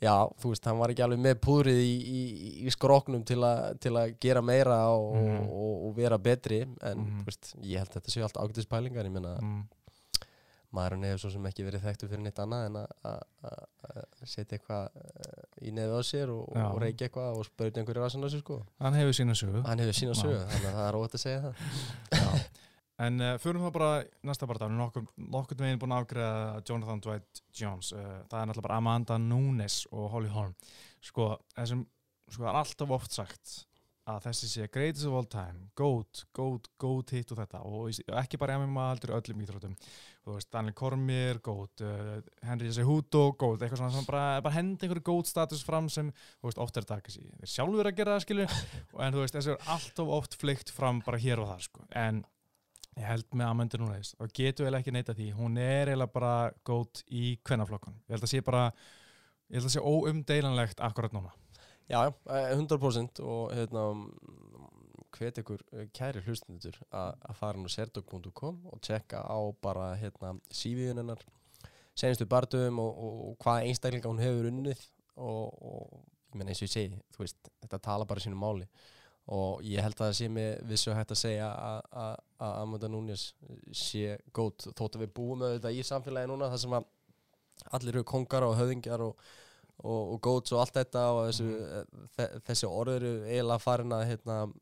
já, 0.00 0.14
þú 0.40 0.52
veist, 0.54 0.64
hann 0.70 0.78
var 0.80 0.90
ekki 0.94 1.02
alveg 1.04 1.20
með 1.20 1.36
púrið 1.44 1.80
í, 1.84 1.92
í, 2.00 2.22
í 2.66 2.70
skroknum 2.72 3.24
til, 3.28 3.42
a, 3.44 3.74
til 3.82 3.92
að 3.98 4.14
gera 4.22 4.40
meira 4.42 4.78
og, 4.94 5.12
Mhm. 5.18 5.50
og, 5.50 5.74
og 5.88 5.94
vera 5.98 6.18
betri 6.18 6.62
en, 6.64 7.04
þú 7.20 7.26
veist, 7.28 7.52
ég 7.60 7.78
held 7.82 7.90
að 7.92 8.00
þetta 8.00 8.14
séu 8.16 8.24
allt 8.24 8.40
ágætis 8.40 8.66
pælingar, 8.70 9.04
ég 9.04 9.12
meina 9.12 9.34
mm. 9.42 9.62
maðurinn 10.72 11.04
hefur 11.04 11.20
svo 11.26 11.30
sem 11.34 11.44
ekki 11.50 11.66
verið 11.66 11.82
þekktu 11.84 12.08
fyrir 12.08 12.22
neitt 12.24 12.38
annað 12.40 12.66
en 12.70 12.76
að- 12.80 13.66
setja 14.24 14.56
eitthvað 14.56 14.88
eh, 14.96 15.66
í 15.68 15.72
nefið 15.76 15.98
á 15.98 16.02
sér 16.06 16.30
og, 16.32 16.46
og 16.56 16.78
reykja 16.80 17.08
eitthvað 17.10 17.36
og 17.36 17.44
spauta 17.44 17.80
einhverju 17.82 18.02
rassin 18.04 18.24
á 18.24 18.28
sér 18.32 18.40
sko. 18.40 18.60
hann 18.80 18.94
hefur 18.96 19.12
sína 19.18 19.34
sögu 19.36 19.60
Hann 19.66 19.82
hefur 19.82 19.98
sína 19.98 20.14
sögu, 20.16 20.38
þannig 20.48 20.68
að 20.70 20.76
það 20.78 20.88
er 20.88 20.98
óvægt 21.00 21.16
að 21.18 21.24
segja 21.26 21.40
það. 21.42 21.54
Já. 22.16 22.44
En 23.02 23.18
uh, 23.22 23.32
fyrir 23.42 23.62
þá 23.62 23.72
bara 23.74 23.90
næsta 24.26 24.48
bara 24.50 24.68
erum 24.68 24.78
nokkur, 24.78 25.08
nokkur 25.32 25.58
veginn 25.62 25.80
búin 25.82 25.94
að 25.96 26.04
afgreða 26.04 26.62
Jonathan 26.68 27.02
Dwight 27.02 27.42
Jones. 27.58 27.90
Uh, 27.96 28.22
það 28.30 28.38
er 28.38 28.48
náttúrulega 28.50 28.68
bara 28.68 28.78
Amanda 28.82 29.18
Nunes 29.18 29.82
og 29.90 30.08
Holly 30.14 30.30
Holm. 30.32 30.54
Sko, 31.02 31.34
þessum 31.56 31.84
sko, 32.28 32.44
það 32.44 32.50
er 32.52 32.62
alltaf 32.62 32.96
oft 32.98 33.18
sagt 33.18 33.58
að 34.10 34.24
þessi 34.24 34.48
sé 34.50 34.64
greatest 34.74 35.06
of 35.06 35.14
all 35.14 35.28
time 35.30 35.68
GOAT, 35.78 36.24
GOAT, 36.34 36.64
GOAT 36.82 37.12
hitt 37.14 37.30
og 37.30 37.38
þetta. 37.38 37.60
Og 37.68 38.16
ekki 38.18 38.40
bara 38.40 38.56
MMA 38.58 38.88
heldur 38.90 39.14
öllum 39.20 39.44
íþrótum 39.44 39.76
þú 40.22 40.36
veist, 40.36 40.48
Daniel 40.54 40.74
Cormier, 40.78 41.38
GOAT 41.42 41.82
uh, 41.86 42.18
Henry 42.46 42.70
Cejudo, 42.74 43.24
GOAT 43.38 43.62
eitthvað 43.62 43.80
svona 43.80 43.94
sem 43.94 44.06
bara, 44.06 44.42
bara 44.44 44.54
hendi 44.54 44.86
einhverju 44.86 45.04
GOAT 45.08 45.30
status 45.30 45.64
fram 45.66 45.88
sem, 45.90 46.10
þú 46.40 46.50
veist, 46.50 46.60
oft 46.62 46.78
er 46.78 46.86
þetta 46.86 47.06
kannski 47.06 47.24
þeir 47.40 47.52
sjálfur 47.54 47.90
að 47.90 47.96
gera 47.98 48.14
það, 48.16 48.26
skilju 48.26 48.46
en 49.06 49.16
þú 49.16 49.24
veist, 49.24 49.38
þessi 49.38 49.54
er 49.54 49.72
alltaf 49.74 50.12
oft 50.18 50.38
flykt 50.38 50.70
fram 50.74 51.02
bara 51.06 51.22
hér 51.22 51.42
og 51.42 51.50
þar, 51.50 51.66
sko, 51.66 51.86
en 52.04 52.22
ég 52.98 53.06
held 53.08 53.28
með 53.32 53.48
Amanda 53.48 53.80
Nunes, 53.80 54.14
þá 54.18 54.26
getur 54.36 54.68
við 54.68 54.78
ekki 54.78 54.94
neita 54.94 55.14
því. 55.16 55.28
Hún 55.36 55.60
er 55.60 55.92
eiginlega 55.92 56.12
bara 56.12 56.32
gót 56.68 57.04
í 57.08 57.36
kvennaflokkun, 57.46 57.96
ég 58.06 58.16
held 58.16 58.26
að 58.26 58.32
sé 58.34 58.42
bara 58.44 58.66
ég 59.48 59.58
held 59.58 59.68
að 59.68 59.74
sé 59.76 59.84
óumdeilanlegt 59.84 60.82
akkurat 60.84 61.14
núna. 61.16 61.32
Já, 61.90 61.98
já, 62.06 62.12
eh, 62.30 62.54
100% 62.56 63.20
og 63.20 63.52
hérna 63.52 63.84
hvet 65.12 65.38
ykkur 65.42 65.62
eh, 65.72 65.88
kæri 65.92 66.22
hlustundur 66.24 66.78
að 66.90 67.36
fara 67.36 67.58
inn 67.58 67.68
á 67.68 67.72
serdog.com 67.74 68.60
og 68.70 68.80
tjekka 68.80 69.20
á 69.20 69.38
bara 69.60 69.92
hérna 70.00 70.36
CV-un 70.48 71.02
hennar 71.02 71.20
senastu 71.94 72.26
barndöfum 72.26 72.80
og, 72.80 72.92
og, 72.96 73.20
og 73.28 73.36
hvað 73.42 73.68
einstaklinga 73.68 74.08
hún 74.08 74.22
hefur 74.22 74.48
unnið 74.48 74.86
og, 75.20 75.52
og 75.60 76.00
ég 76.32 76.38
menn 76.40 76.48
eins 76.48 76.62
og 76.62 76.68
ég 76.68 76.72
segi, 76.72 77.00
þú 77.12 77.24
veist, 77.24 77.52
þetta 77.60 77.82
tala 77.84 78.08
bara 78.08 78.24
sínu 78.24 78.38
máli 78.40 78.68
og 79.28 79.60
ég 79.62 79.80
held 79.82 79.94
að 79.94 80.08
það 80.08 80.16
sé 80.18 80.28
með 80.28 80.62
vissu 80.66 80.94
hægt 80.94 81.12
að 81.14 81.20
segja 81.20 81.48
að- 81.92 82.18
Amanda 82.42 82.88
Núñez 82.88 83.32
sé 83.72 84.16
góð 84.34 84.72
þótt 84.74 84.96
að 84.98 85.04
við 85.06 85.12
búum 85.14 85.38
þetta 85.44 85.70
í 85.70 85.82
samfélagi 85.86 86.26
núna 86.28 86.48
þar 86.50 86.58
sem 86.58 86.72
að 86.72 86.84
allir 87.72 87.94
eru 87.94 88.04
kongar 88.04 88.42
og 88.42 88.56
höfðingjar 88.58 89.00
og, 89.00 89.16
og, 89.84 90.12
og 90.14 90.20
góðs 90.26 90.52
og 90.52 90.60
allt 90.64 90.74
þetta 90.74 91.04
og 91.14 91.20
þessu, 91.28 91.44
Mhm. 91.44 92.08
þe 92.16 92.26
þessi 92.48 92.66
orð 92.68 92.96
eru 92.96 93.12
eiginlega 93.28 93.60
farin 93.60 93.92
að 93.94 94.06
hérna, 94.10 94.52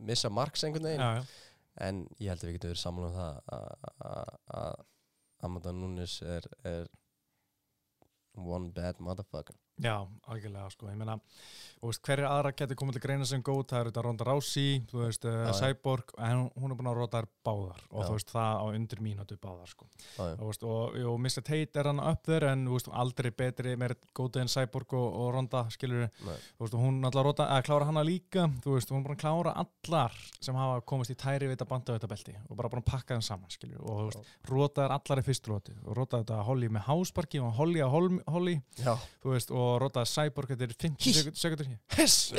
missa 0.00 0.30
marks 0.30 0.64
einhvern 0.64 0.84
veginn 0.88 1.00
já, 1.04 1.18
já. 1.18 1.24
en 1.88 2.08
ég 2.20 2.28
held 2.28 2.40
að 2.40 2.48
við 2.48 2.54
getum 2.58 2.70
verið 2.70 2.82
saman 2.82 3.04
um 3.04 3.12
það 3.12 3.42
að- 4.00 4.84
Amanda 5.42 5.72
Nunes 5.72 6.22
er, 6.22 6.42
er 6.64 6.88
one 8.34 8.70
bad 8.72 8.98
motherfucker 8.98 9.54
Já, 9.78 9.94
algjörlega 10.26 10.70
sko, 10.74 10.90
ég 10.90 10.98
meina 10.98 11.18
og 11.78 11.92
veist, 11.92 12.02
hverja 12.02 12.30
aðra 12.32 12.50
getur 12.58 12.78
komið 12.78 12.96
til 12.96 13.02
greina 13.04 13.26
sem 13.28 13.42
góð 13.44 13.60
það 13.70 13.80
er 13.80 13.88
þetta 13.90 14.02
Ronda 14.02 14.26
Rousey, 14.26 14.78
þú 14.90 15.02
veist, 15.04 15.26
uh, 15.28 15.36
Já. 15.46 15.52
Cyborg 15.60 16.10
en 16.26 16.40
hún 16.58 16.72
er 16.72 16.78
búin 16.78 16.90
að 16.90 16.96
rota 16.98 17.20
þær 17.20 17.28
báðar. 17.46 17.84
Og 17.92 18.02
Já. 18.02 18.06
þú 18.08 18.16
veist, 18.16 18.32
það 18.34 18.58
á 18.58 18.64
undir 18.78 19.02
mínútu 19.04 19.36
báðar 19.38 19.70
sko. 19.70 19.86
Já, 20.16 20.24
og, 20.24 20.42
veist, 20.48 20.64
og, 20.66 20.96
og 21.12 21.20
Mr. 21.22 21.44
Tate 21.46 21.82
er 21.82 21.90
hann 21.92 22.02
upp 22.02 22.24
þér 22.26 22.48
en 22.50 22.64
þú 22.66 22.78
veist, 22.78 22.90
aldrei 23.04 23.30
betri, 23.42 23.76
meir 23.78 23.94
góðið 24.18 24.42
en 24.42 24.52
Cyborg 24.56 24.96
og, 24.98 25.06
og 25.22 25.30
Ronda, 25.36 25.62
skilur 25.74 26.08
Nei. 26.08 26.34
þú 26.56 26.64
veist, 26.64 26.74
og 26.80 26.82
hún 26.82 26.98
alltaf 27.06 27.28
rota, 27.28 27.46
að 27.54 27.62
klára 27.70 27.88
hana 27.92 28.04
líka. 28.06 28.48
Þú 28.64 28.74
veist, 28.74 28.90
hún 28.90 28.98
er 28.98 29.06
búin 29.06 29.18
að 29.18 29.22
klára 29.22 29.54
allar 29.62 30.18
sem 30.40 30.58
hafa 30.58 30.82
komist 30.88 31.14
í 31.14 31.18
tæri 31.18 31.52
vita 31.52 31.68
banda 31.68 31.94
vita 31.94 32.10
belti 32.10 32.34
og 32.48 32.58
bara 32.58 32.72
búin 32.72 32.82
að 32.82 32.90
pakka 32.90 33.14
þeim 33.14 33.26
saman, 33.28 33.54
skilur 33.54 33.86
og 33.86 34.02
þú 34.02 34.10
veist, 34.10 34.34
rota 34.50 34.82
þær 34.88 34.96
allar 34.98 35.22
í 35.22 35.26
fyrstu 35.30 35.54
roti. 35.54 35.78
Og 35.86 35.94
rota 36.00 36.22
þetta 36.24 36.42
Holly 36.48 36.72
með 36.74 36.86
hásparki 36.90 37.42
og 37.44 37.54
Holly 37.58 37.84
að 37.84 37.94
Holly, 38.26 38.58
þú 38.82 39.34
veist, 39.36 39.54
og 39.54 39.67
rota 39.82 40.02
Cyborg 40.08 40.50
þetta 40.54 40.66
er 40.66 40.72
50 40.74 41.04
Hí. 41.04 41.12
sekund- 41.18 41.38
sekundur 41.40 41.68
Hess! 41.96 42.32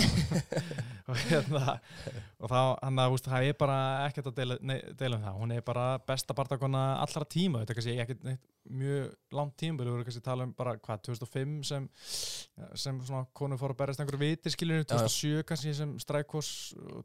og 1.10 1.18
hérna 1.30 1.76
og 2.40 2.48
þá, 2.52 2.60
hann 2.84 3.02
að, 3.04 3.14
veist, 3.16 3.28
það 3.32 3.48
er 3.50 3.56
bara 3.60 3.78
ekkert 4.08 4.30
að 4.32 4.38
deila, 4.40 4.58
nei, 4.70 4.78
deila 5.00 5.18
um 5.20 5.24
það, 5.26 5.38
hún 5.42 5.54
er 5.56 5.64
bara 5.68 5.86
besta 6.10 6.36
barndakona 6.38 6.84
allra 7.04 7.26
tíma, 7.36 7.62
þetta 7.64 7.74
er 7.76 7.80
kannski 7.80 7.96
ekkert 8.06 8.26
neitt 8.28 8.46
mjög 8.80 9.08
langt 9.40 9.56
tíma, 9.60 9.80
við 9.82 9.92
vorum 9.94 10.08
kannski 10.08 10.22
að 10.24 10.28
tala 10.30 10.48
um 10.48 10.54
bara, 10.58 10.76
hvað, 10.86 11.02
2005 11.10 11.56
sem 11.72 11.88
sem 12.86 13.00
svona 13.08 13.24
konur 13.38 13.60
fór 13.62 13.74
að 13.74 13.80
berjast 13.82 14.04
einhverju 14.04 14.22
viti 14.24 14.54
skilur, 14.54 14.84
2007 14.90 15.46
kannski 15.50 15.74
sem 15.78 15.96
Strikos 16.04 16.52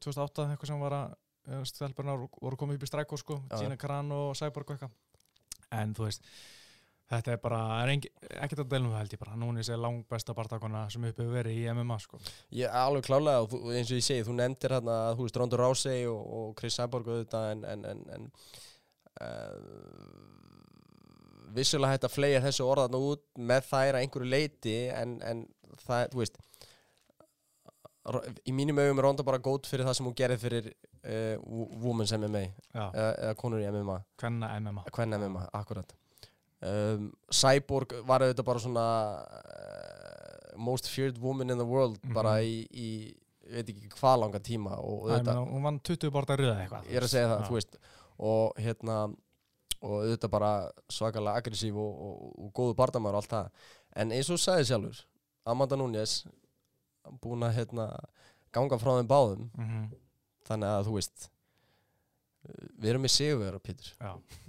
2008 0.04 0.48
eitthvað 0.52 0.72
sem 0.72 0.82
var 0.84 0.98
að 0.98 1.64
stelpurnar 1.68 2.22
voru 2.40 2.56
komið 2.60 2.78
upp 2.78 2.84
í 2.86 2.88
Strikos 2.88 3.20
sko. 3.24 3.34
Gina 3.58 3.76
Carano 3.80 4.30
og 4.30 4.36
Cyborg 4.38 4.70
og 4.70 4.76
eitthvað 4.78 5.80
en 5.80 5.92
þú 5.96 6.06
veist 6.06 6.28
Þetta 7.04 7.34
er 7.34 7.40
bara, 7.42 7.60
er 7.84 7.90
ekkert 7.92 8.62
að 8.62 8.70
deilum 8.72 8.92
það 8.94 9.02
held 9.02 9.14
ég 9.14 9.20
bara, 9.20 9.34
núna 9.36 9.60
er 9.60 9.80
langt 9.80 10.06
besta 10.08 10.34
barndakona 10.36 10.86
sem 10.92 11.04
upp 11.04 11.18
hefur 11.20 11.34
verið 11.36 11.58
í 11.60 11.66
MMA 11.76 11.98
sko. 12.00 12.20
Ég 12.56 12.76
alveg 12.80 13.04
klálega 13.04 13.42
og 13.44 13.50
þú, 13.52 13.58
eins 13.76 13.90
og 13.92 14.00
ég 14.00 14.06
segi, 14.06 14.24
þú 14.24 14.36
nefndir 14.38 14.74
hérna 14.78 14.94
að 15.10 15.18
þú 15.18 15.26
veist 15.26 15.40
Ronda 15.40 15.58
Rousey 15.60 16.06
og, 16.08 16.22
og 16.38 16.54
Chris 16.58 16.78
Cyborg 16.80 17.10
auðvitað 17.12 17.50
en, 17.50 17.66
en, 17.74 17.84
en, 17.90 18.00
en 18.16 18.24
uh, 19.20 19.84
vissulega 21.54 21.92
hægt 21.92 22.08
að 22.08 22.14
fleia 22.16 22.40
þessu 22.44 22.64
orðan 22.66 22.96
út 22.98 23.24
með 23.36 23.68
þær 23.68 23.98
að 23.98 24.00
einhverju 24.00 24.30
leiti 24.32 24.78
en, 24.94 25.18
en 25.28 25.44
það, 25.84 26.08
þú 26.14 26.22
veist 26.22 26.40
í 28.48 28.52
mínum 28.52 28.80
augum 28.80 29.00
er 29.00 29.06
Ronda 29.06 29.24
bara 29.24 29.40
góð 29.44 29.68
fyrir 29.68 29.86
það 29.86 29.98
sem 29.98 30.08
hún 30.08 30.16
gerir 30.16 30.40
fyrir 30.40 30.70
uh, 30.70 31.36
Women's 31.84 32.12
MMA 32.16 32.42
Já, 32.48 32.88
eða, 32.88 33.12
eða 33.12 33.36
konur 33.40 33.62
í 33.62 33.68
MMA 33.68 33.98
hvenna 34.20 34.50
MMA 34.60 34.86
Hvern 34.88 35.16
MMA, 35.20 35.44
akkurat 35.60 35.94
um, 36.64 37.10
Cyborg 37.30 37.92
var 38.08 38.24
auðvitað 38.24 38.46
bara 38.48 38.62
svona 38.64 38.84
uh, 39.54 40.56
most 40.56 40.88
feared 40.88 41.18
woman 41.22 41.50
in 41.50 41.58
the 41.58 41.66
world 41.66 41.98
Mhm. 42.04 42.14
bara 42.14 42.38
í, 42.42 42.66
í 42.70 42.88
veit 43.50 43.68
ekki 43.68 43.90
hvað 43.92 44.20
langa 44.22 44.40
tíma 44.40 44.78
og 44.78 45.04
Æ, 45.08 45.10
auðvitað, 45.10 45.34
meina, 45.34 45.50
hún 45.52 45.62
vann 45.68 45.80
20 45.80 46.10
borta 46.14 46.36
röða 46.36 46.56
eitthvað 46.64 46.86
ég 46.88 46.96
er 46.96 47.02
að 47.06 47.12
segja 47.12 47.28
það, 47.28 47.40
Já. 47.42 47.48
þú 47.48 47.54
veist. 47.58 47.76
Og 48.18 48.54
hérna 48.62 48.96
og 49.84 49.94
auðvitað 50.00 50.30
bara 50.32 50.52
svakalega 50.88 51.40
aggressív 51.42 51.76
og, 51.76 51.98
og, 52.06 52.38
og 52.46 52.52
góðu 52.56 52.74
bardamæður 52.78 53.18
og 53.18 53.22
allt 53.22 53.34
það. 53.34 53.50
En 53.96 54.12
eins 54.16 54.30
og 54.32 54.38
sagði 54.40 54.64
sjálfur 54.70 55.02
Amanda 55.46 55.76
Núñez 55.76 56.14
búin 57.20 57.44
að 57.44 57.56
hérna 57.58 57.88
ganga 58.54 58.78
frá 58.80 58.94
þeim 58.96 59.10
báðum. 59.10 59.50
Mhm, 59.58 59.82
þannig 60.48 60.68
að 60.78 60.86
þú 60.88 60.94
veist 60.96 61.28
við 62.84 62.90
erum 62.92 63.04
með 63.06 63.12
sigurvera 63.14 63.60
Pítur 63.64 63.90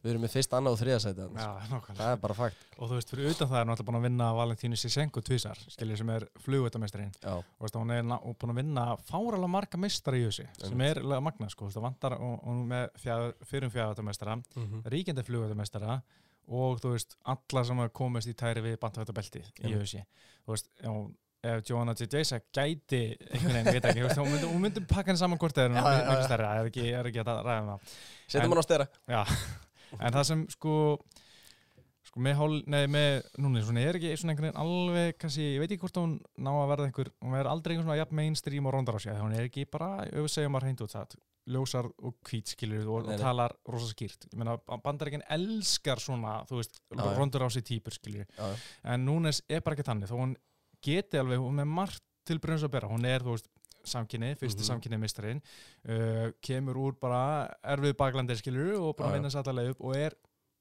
við 0.04 0.12
erum 0.12 0.22
með 0.26 0.34
fyrst, 0.36 0.54
annað 0.58 0.76
og 0.76 0.80
þriða 0.82 1.00
sæti 1.06 1.22
þarna, 1.24 1.46
já, 1.46 1.70
nákvæmlega. 1.72 1.96
Það 2.02 2.12
er 2.16 2.20
bara 2.26 2.36
fakt. 2.38 2.66
Og 2.76 2.90
þú 2.92 2.98
veist, 3.00 3.10
fyrir 3.14 3.30
utan 3.32 3.50
það 3.50 3.60
er 3.62 3.68
náttúrulega 3.70 3.88
búin 3.90 4.00
að 4.02 4.06
vinna 4.10 4.28
Valentínu 4.38 4.78
Sisenko 4.78 5.24
tvísar, 5.26 5.62
skiljið 5.74 6.02
sem 6.02 6.12
er 6.16 6.26
flugvöldameistarinn 6.46 7.14
já, 7.24 7.34
og 7.40 7.64
veist, 7.66 7.80
hún 7.80 7.96
er 7.96 8.12
og 8.20 8.36
búin 8.42 8.54
að 8.54 8.60
vinna 8.62 8.86
fáralega 9.08 9.52
marga 9.56 9.80
meistara 9.82 10.20
í 10.20 10.26
þessu 10.28 10.46
sem 10.62 10.82
er 10.86 11.02
magna, 11.26 11.50
sko, 11.50 11.72
það 11.74 11.88
vantar 11.88 12.18
og, 12.20 12.36
og 12.46 12.62
með 12.70 12.90
fjár, 13.02 13.34
fyrir 13.50 13.72
fjárvöldameistara 13.74 14.36
Mhm. 14.56 14.84
ríkjandi 14.92 15.24
flugvöldameistara 15.26 16.02
og 16.48 16.80
þú 16.84 16.92
veist, 16.94 17.16
alla 17.26 17.64
sem 17.66 17.80
komist 17.90 18.28
í 18.30 18.36
tæri 18.38 18.62
við 18.62 18.78
bandhættabelti 18.84 19.42
í 19.64 19.72
þessu. 19.74 20.04
Þú 20.46 20.54
veist, 20.54 20.68
já, 20.84 20.92
ef 21.52 21.64
Joanna 21.70 21.96
J. 21.98 22.08
Jaysa 22.12 22.40
gæti 22.54 23.02
einhvern 23.16 23.58
veginn, 23.58 23.70
ég 23.70 23.78
veit 23.78 23.90
ekki, 23.92 24.08
hún 24.22 24.32
myndi, 24.32 24.54
myndi 24.66 24.86
pakka 24.90 25.12
henni 25.12 25.22
saman 25.22 25.42
hvort 25.42 25.60
er, 25.62 25.76
já. 25.76 25.84
miklu 25.84 26.26
stærra, 26.26 26.54
ég 26.58 26.64
er 26.64 26.72
ekki, 26.72 26.88
ég 26.90 27.12
ekki 27.12 27.24
að 27.24 27.32
ræða 27.46 27.60
um 27.62 27.70
það 27.74 27.94
setjum 28.26 28.56
hann 28.56 28.64
á 28.64 28.66
stera 28.66 28.88
Já, 29.12 29.22
en 30.06 30.18
það 30.18 30.28
sem 30.32 30.48
sko 30.56 30.76
sko 32.06 32.24
með 32.24 32.38
hól, 32.40 32.58
nei 32.72 32.84
með 32.92 33.30
núna 33.42 33.64
svona 33.66 33.86
er 33.86 34.00
ekki 34.00 34.16
svona 34.18 34.34
einhvern 34.34 34.50
veginn 34.50 34.64
alveg 34.64 35.22
kannski, 35.22 35.48
ég 35.56 35.64
veit 35.64 35.72
ekki 35.72 35.84
hvort 35.86 36.02
hún 36.02 36.18
ná 36.38 36.52
að 36.54 36.68
verða 36.74 36.90
einhver 36.90 37.14
hún 37.20 37.38
verður 37.38 37.54
aldrei 37.54 37.74
einhvern 37.76 37.90
svona 37.90 38.02
jafn 38.02 38.20
mainstream 38.22 38.70
og 38.70 38.76
rondar 38.76 38.98
á 38.98 39.00
sig 39.04 39.18
hún 39.20 39.36
er 39.36 39.50
ekki 39.50 39.66
bara, 39.70 39.90
ef 40.08 40.22
við 40.28 40.36
segjum 40.36 40.60
að 40.60 40.68
reyndu 40.68 40.86
út 40.86 40.96
það 40.96 41.18
ljósar 41.56 41.90
og 42.02 42.16
hvít 42.26 42.56
skilur 42.56 42.88
og, 42.90 43.10
og 43.12 43.22
talar 43.22 43.54
rosa 43.70 43.92
skýrt 43.92 44.28
ég 44.32 44.40
meina, 44.40 44.56
bandaríkinn 44.82 45.26
elskar 45.36 46.02
svona 46.02 46.40
þú 46.50 46.60
veist, 46.62 46.80
já. 46.90 47.04
rondur 47.20 47.46
á 47.46 47.50
sig 47.54 47.66
típur 47.68 47.94
skilur 47.94 48.26
já, 48.26 48.48
já. 48.50 48.56
en 48.94 49.06
núna 49.06 49.34
er 49.50 49.62
bara 49.66 49.78
ekki 49.78 49.86
þannig 49.86 50.10
þó 50.10 50.18
hún 50.18 50.36
geti 50.86 51.20
alveg, 51.22 51.42
hún 51.42 51.62
er 51.64 51.70
margt 51.70 52.04
til 52.26 52.40
brunns 52.42 52.66
að 52.66 52.74
bera, 52.78 52.90
hún 52.90 53.06
er 53.10 53.26
þú 53.26 53.36
veist 53.36 53.52
samkynni, 53.86 54.34
fyrsti 54.40 54.64
mm 54.64 54.70
samkynni 54.70 54.98
mistarinn 54.98 55.42
uh, 55.42 56.32
kemur 56.42 56.80
úr 56.82 56.96
bara 57.02 57.52
erfið 57.76 57.94
baklandir 58.00 58.40
skilur 58.40 58.80
og 58.80 58.96
bara 58.98 59.14
vinna 59.14 59.30
sér 59.30 59.46
allavega 59.46 59.76
upp 59.76 59.84
og 59.86 60.00
er 60.00 60.16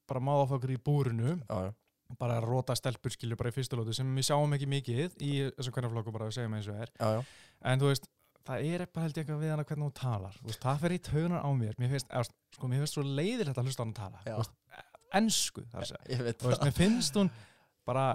bara 0.09 0.21
máðafokkur 0.21 0.75
í 0.75 0.77
búrinu. 0.77 1.39
Já. 1.49 1.73
bara 2.19 2.35
að 2.37 2.45
rota 2.45 2.75
stelpur 2.77 3.09
skilur 3.09 3.39
bara 3.39 3.49
í 3.49 3.55
fyrstu 3.55 3.79
lótu 3.79 3.95
sem 3.97 4.09
við 4.13 4.27
sjáum 4.27 4.53
ekki 4.53 4.67
mikið 4.69 5.15
í 5.25 5.31
þessum 5.55 5.73
hvernig 5.73 5.93
flokku 5.95 6.13
bara 6.13 6.27
að 6.29 6.35
segja 6.37 6.51
með 6.51 6.59
eins 6.59 6.67
og 6.69 6.83
er. 6.83 6.91
Já, 6.99 7.07
já. 7.15 7.21
en 7.71 7.81
þú 7.81 7.89
veist, 7.89 8.05
það 8.45 8.67
er 8.67 8.83
bara 8.85 9.07
held 9.07 9.17
ég 9.17 9.23
eitthvað 9.23 9.41
við 9.41 9.53
hana 9.55 9.65
hvernig 9.65 9.87
hún 9.87 9.95
talar. 9.97 10.37
Veist, 10.45 10.61
það 10.61 10.83
fer 10.83 10.93
í 10.93 10.99
taugunar 11.07 11.41
á 11.41 11.49
mér. 11.57 11.79
Mér 11.81 11.95
finnst, 11.95 12.11
eða, 12.11 12.37
sko, 12.59 12.69
mér 12.69 12.83
finnst 12.83 12.99
svo 12.99 13.05
leiðilegt 13.07 13.57
að 13.57 13.71
hlusta 13.71 13.83
hann 13.83 13.95
tala. 13.97 14.21
Já. 14.21 14.35
Þú 14.35 14.43
veist, 14.43 14.85
ensku 15.21 15.65
þar 15.71 15.87
að 15.87 15.91
segja. 15.95 16.35
Mér 16.61 16.77
finnst 16.77 17.17
hún 17.17 17.33
bara 17.89 18.05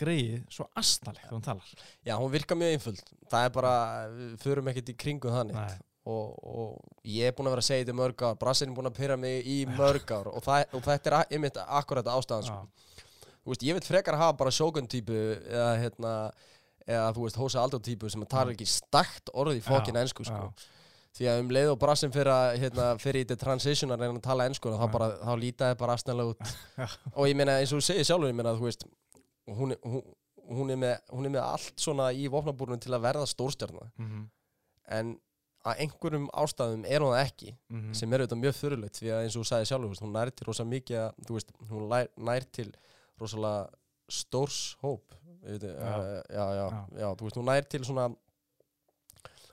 greið 0.00 0.40
svo 0.54 0.68
asnalegt 0.78 1.24
þegar 1.26 1.36
hún 1.36 1.44
talar. 1.46 1.84
Já, 2.06 2.14
hún 2.18 2.32
virkar 2.32 2.58
mjög 2.60 2.74
einföld. 2.76 3.04
Það 3.28 3.46
er 3.48 3.54
bara, 3.58 3.74
við 4.14 4.34
förum 4.44 4.72
ekkert 4.72 4.92
í 4.92 4.96
kringum 5.04 5.36
þannig 5.36 5.78
og, 6.08 6.28
og 6.40 7.08
ég 7.08 7.28
er 7.28 7.34
búin 7.36 7.50
að 7.50 7.56
vera 7.56 7.64
að 7.64 7.68
segja 7.68 7.84
þetta 7.84 7.94
í 7.94 7.98
mörg 7.98 8.22
ár 8.24 8.36
Brassin 8.40 8.70
er 8.70 8.76
búin 8.78 8.88
að 8.88 8.96
pyrra 8.96 9.16
mig 9.20 9.44
í 9.44 9.58
mörg 9.68 10.12
ár. 10.14 10.30
Og, 10.32 10.44
það, 10.44 10.64
og 10.72 10.84
þetta 10.86 11.10
er 11.10 11.34
einmitt 11.36 11.58
akkurat 11.66 12.12
ástæðan 12.14 12.46
sko. 12.48 12.62
Veist, 13.48 13.64
ég 13.64 13.76
vil 13.76 13.84
frekar 13.84 14.16
hafa 14.20 14.36
bara 14.36 14.52
Shogun 14.52 14.88
típu 14.90 15.16
eða 15.16 15.68
hérna 15.80 16.14
eða 16.88 17.12
þú 17.16 17.26
veist, 17.26 17.38
Hósa 17.40 17.62
Aldo 17.62 17.80
típu 17.84 18.10
sem 18.12 18.24
talar 18.28 18.54
ekki 18.54 18.66
stakt 18.68 19.32
orðið 19.34 19.60
í 19.60 19.64
fokkin 19.64 19.96
Já, 19.96 20.02
ensku 20.04 20.24
sko. 20.24 20.48
já. 20.48 20.74
því 21.18 21.28
að 21.32 21.40
um 21.42 21.52
leið 21.56 21.72
og 21.72 21.78
Brassin 21.80 22.12
fyrir 22.14 22.30
að 22.32 22.58
hérna, 22.62 22.88
fyrir 23.02 23.24
í 23.24 23.28
the 23.28 23.36
transition 23.40 23.92
að 23.92 24.04
reyna 24.04 24.20
að 24.20 24.24
tala 24.28 24.46
ensku 24.48 24.72
þá, 24.72 24.84
þá 25.24 25.32
lítaði 25.40 25.78
bara 25.80 25.96
aðstæðanlega 25.96 26.34
út. 26.34 26.52
Og 27.18 27.28
ég 27.28 27.36
meina 27.40 27.58
eins 27.60 27.72
og 27.72 27.80
þú 27.80 27.88
segir 27.88 28.08
sjálfur 28.08 28.32
ég 28.32 28.38
meina 28.38 28.54
þú 28.56 28.68
veist 28.68 28.86
hún, 29.56 29.72
er- 29.72 29.80
hún, 29.84 30.02
hún, 30.48 30.70
er 30.70 30.76
með, 30.76 30.98
hún 31.12 31.26
er 31.28 31.32
með 31.36 31.42
allt 31.46 31.80
svona 31.80 32.10
í 32.12 32.28
vopnabúrunum 32.32 32.80
til 32.80 32.92
að 32.96 33.02
verða 33.08 33.26
stórstjarnar 33.26 33.90
Mhm, 33.98 34.28
en 34.98 35.16
að 35.68 35.80
einhverjum 35.82 36.28
ástæðum 36.32 36.84
er 36.86 37.00
hún 37.04 37.12
það 37.12 37.24
ekki 37.26 37.50
mhm. 37.68 37.92
sem 37.94 38.12
er 38.12 38.20
auðvitað 38.22 38.42
mjög 38.44 38.54
fyrirlegt 38.56 39.00
því 39.02 39.10
að 39.12 39.22
eins 39.24 39.36
og 39.36 39.42
þú 39.42 39.48
sagði 39.50 39.88
veist, 39.88 40.02
hún 40.06 40.12
nær 40.14 40.30
til 40.30 40.46
rosa 40.46 40.64
mikið 40.64 40.96
að, 41.02 41.10
veist, 41.34 41.50
hún 41.70 41.88
nær, 41.90 42.08
nær 42.16 42.46
til 42.52 42.70
rosalega 43.20 43.68
stórs 44.08 44.76
hóp 44.80 45.14
veit, 45.42 45.62
Já. 45.62 45.68
já. 46.30 46.46
já, 46.54 46.70
já, 47.02 47.08
veist, 47.20 47.36
hún 47.36 47.44
nær 47.50 47.62
til 47.68 47.84
svona 47.84 48.08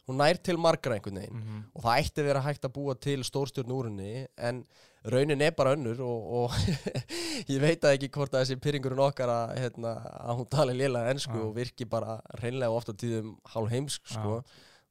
hún 0.08 0.20
nær 0.22 0.38
til 0.46 0.58
margra 0.62 0.96
einhvern 0.96 1.18
veginn 1.20 1.40
Mhm. 1.42 1.64
og 1.76 1.82
það 1.84 2.00
ætti 2.04 2.22
að 2.22 2.28
vera 2.30 2.42
hægt 2.46 2.66
að 2.66 2.74
búa 2.78 2.96
til 3.00 3.24
stórstjórn 3.24 3.72
úr 3.74 3.86
henni 3.90 4.28
en 4.38 4.66
raunin 5.14 5.42
er 5.46 5.52
bara 5.58 5.74
önnur 5.76 6.00
og, 6.02 6.30
og 6.40 6.56
ég 7.54 7.60
veit 7.62 7.84
að 7.86 7.96
ekki 7.98 8.10
hvort 8.16 8.34
að 8.34 8.44
þessi 8.46 8.58
pyrringurinn 8.64 9.02
okkar 9.06 9.30
að, 9.30 9.52
hérna, 9.62 9.92
að 10.26 10.40
hún 10.40 10.48
tali 10.56 10.74
lélega 10.80 11.12
ensku 11.14 11.36
Já. 11.38 11.44
og 11.46 11.52
virki 11.58 11.86
bara 11.90 12.16
hreinlega 12.40 12.72
ofta 12.74 12.96
tíðum 12.98 13.36
hálf 13.54 13.70
heimsk 13.74 14.08
sko, 14.16 14.40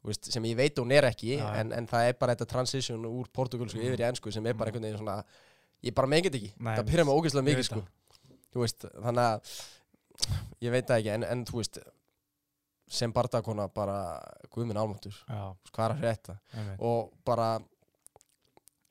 veist, 0.05 0.29
sem 0.35 0.45
ég 0.51 0.57
veit 0.61 0.79
hún 0.79 0.93
er 0.95 1.09
ekki 1.09 1.39
já. 1.39 1.47
en, 1.61 1.73
en 1.75 1.89
það 1.91 2.11
er 2.13 2.19
bara 2.21 2.37
þetta 2.37 2.51
transition 2.55 3.07
úr 3.09 3.31
portugalsku 3.35 3.81
Mm. 3.81 3.89
yfir 3.91 4.05
í 4.05 4.09
ensku 4.11 4.33
sem 4.35 4.47
er 4.47 4.55
bara 4.55 4.71
einhvern 4.71 4.87
veginn 4.87 5.01
svona 5.03 5.19
ég 5.85 5.95
bara 5.97 6.09
megin 6.09 6.33
ekki, 6.39 6.53
Nei, 6.61 6.77
það 6.79 6.91
pyrra 6.93 7.05
mig 7.09 7.19
ógeðslega 7.19 7.49
mikið 7.51 7.67
sko. 7.71 7.83
veist, 8.55 8.87
þannig 8.95 9.25
að 9.25 9.59
ég 10.65 10.71
veit 10.77 10.87
það 10.89 11.01
ekki, 11.03 11.13
en, 11.19 11.25
en 11.35 11.45
þú 11.49 11.59
veist 11.63 11.81
sem 12.95 13.11
bardakona 13.17 13.65
bara 13.75 13.97
guðminn 14.53 14.77
álmáttur, 14.79 15.17
hvað 15.75 15.95
er 15.97 16.05
einmitt. 16.05 16.29
og 16.79 17.11
bara 17.27 17.49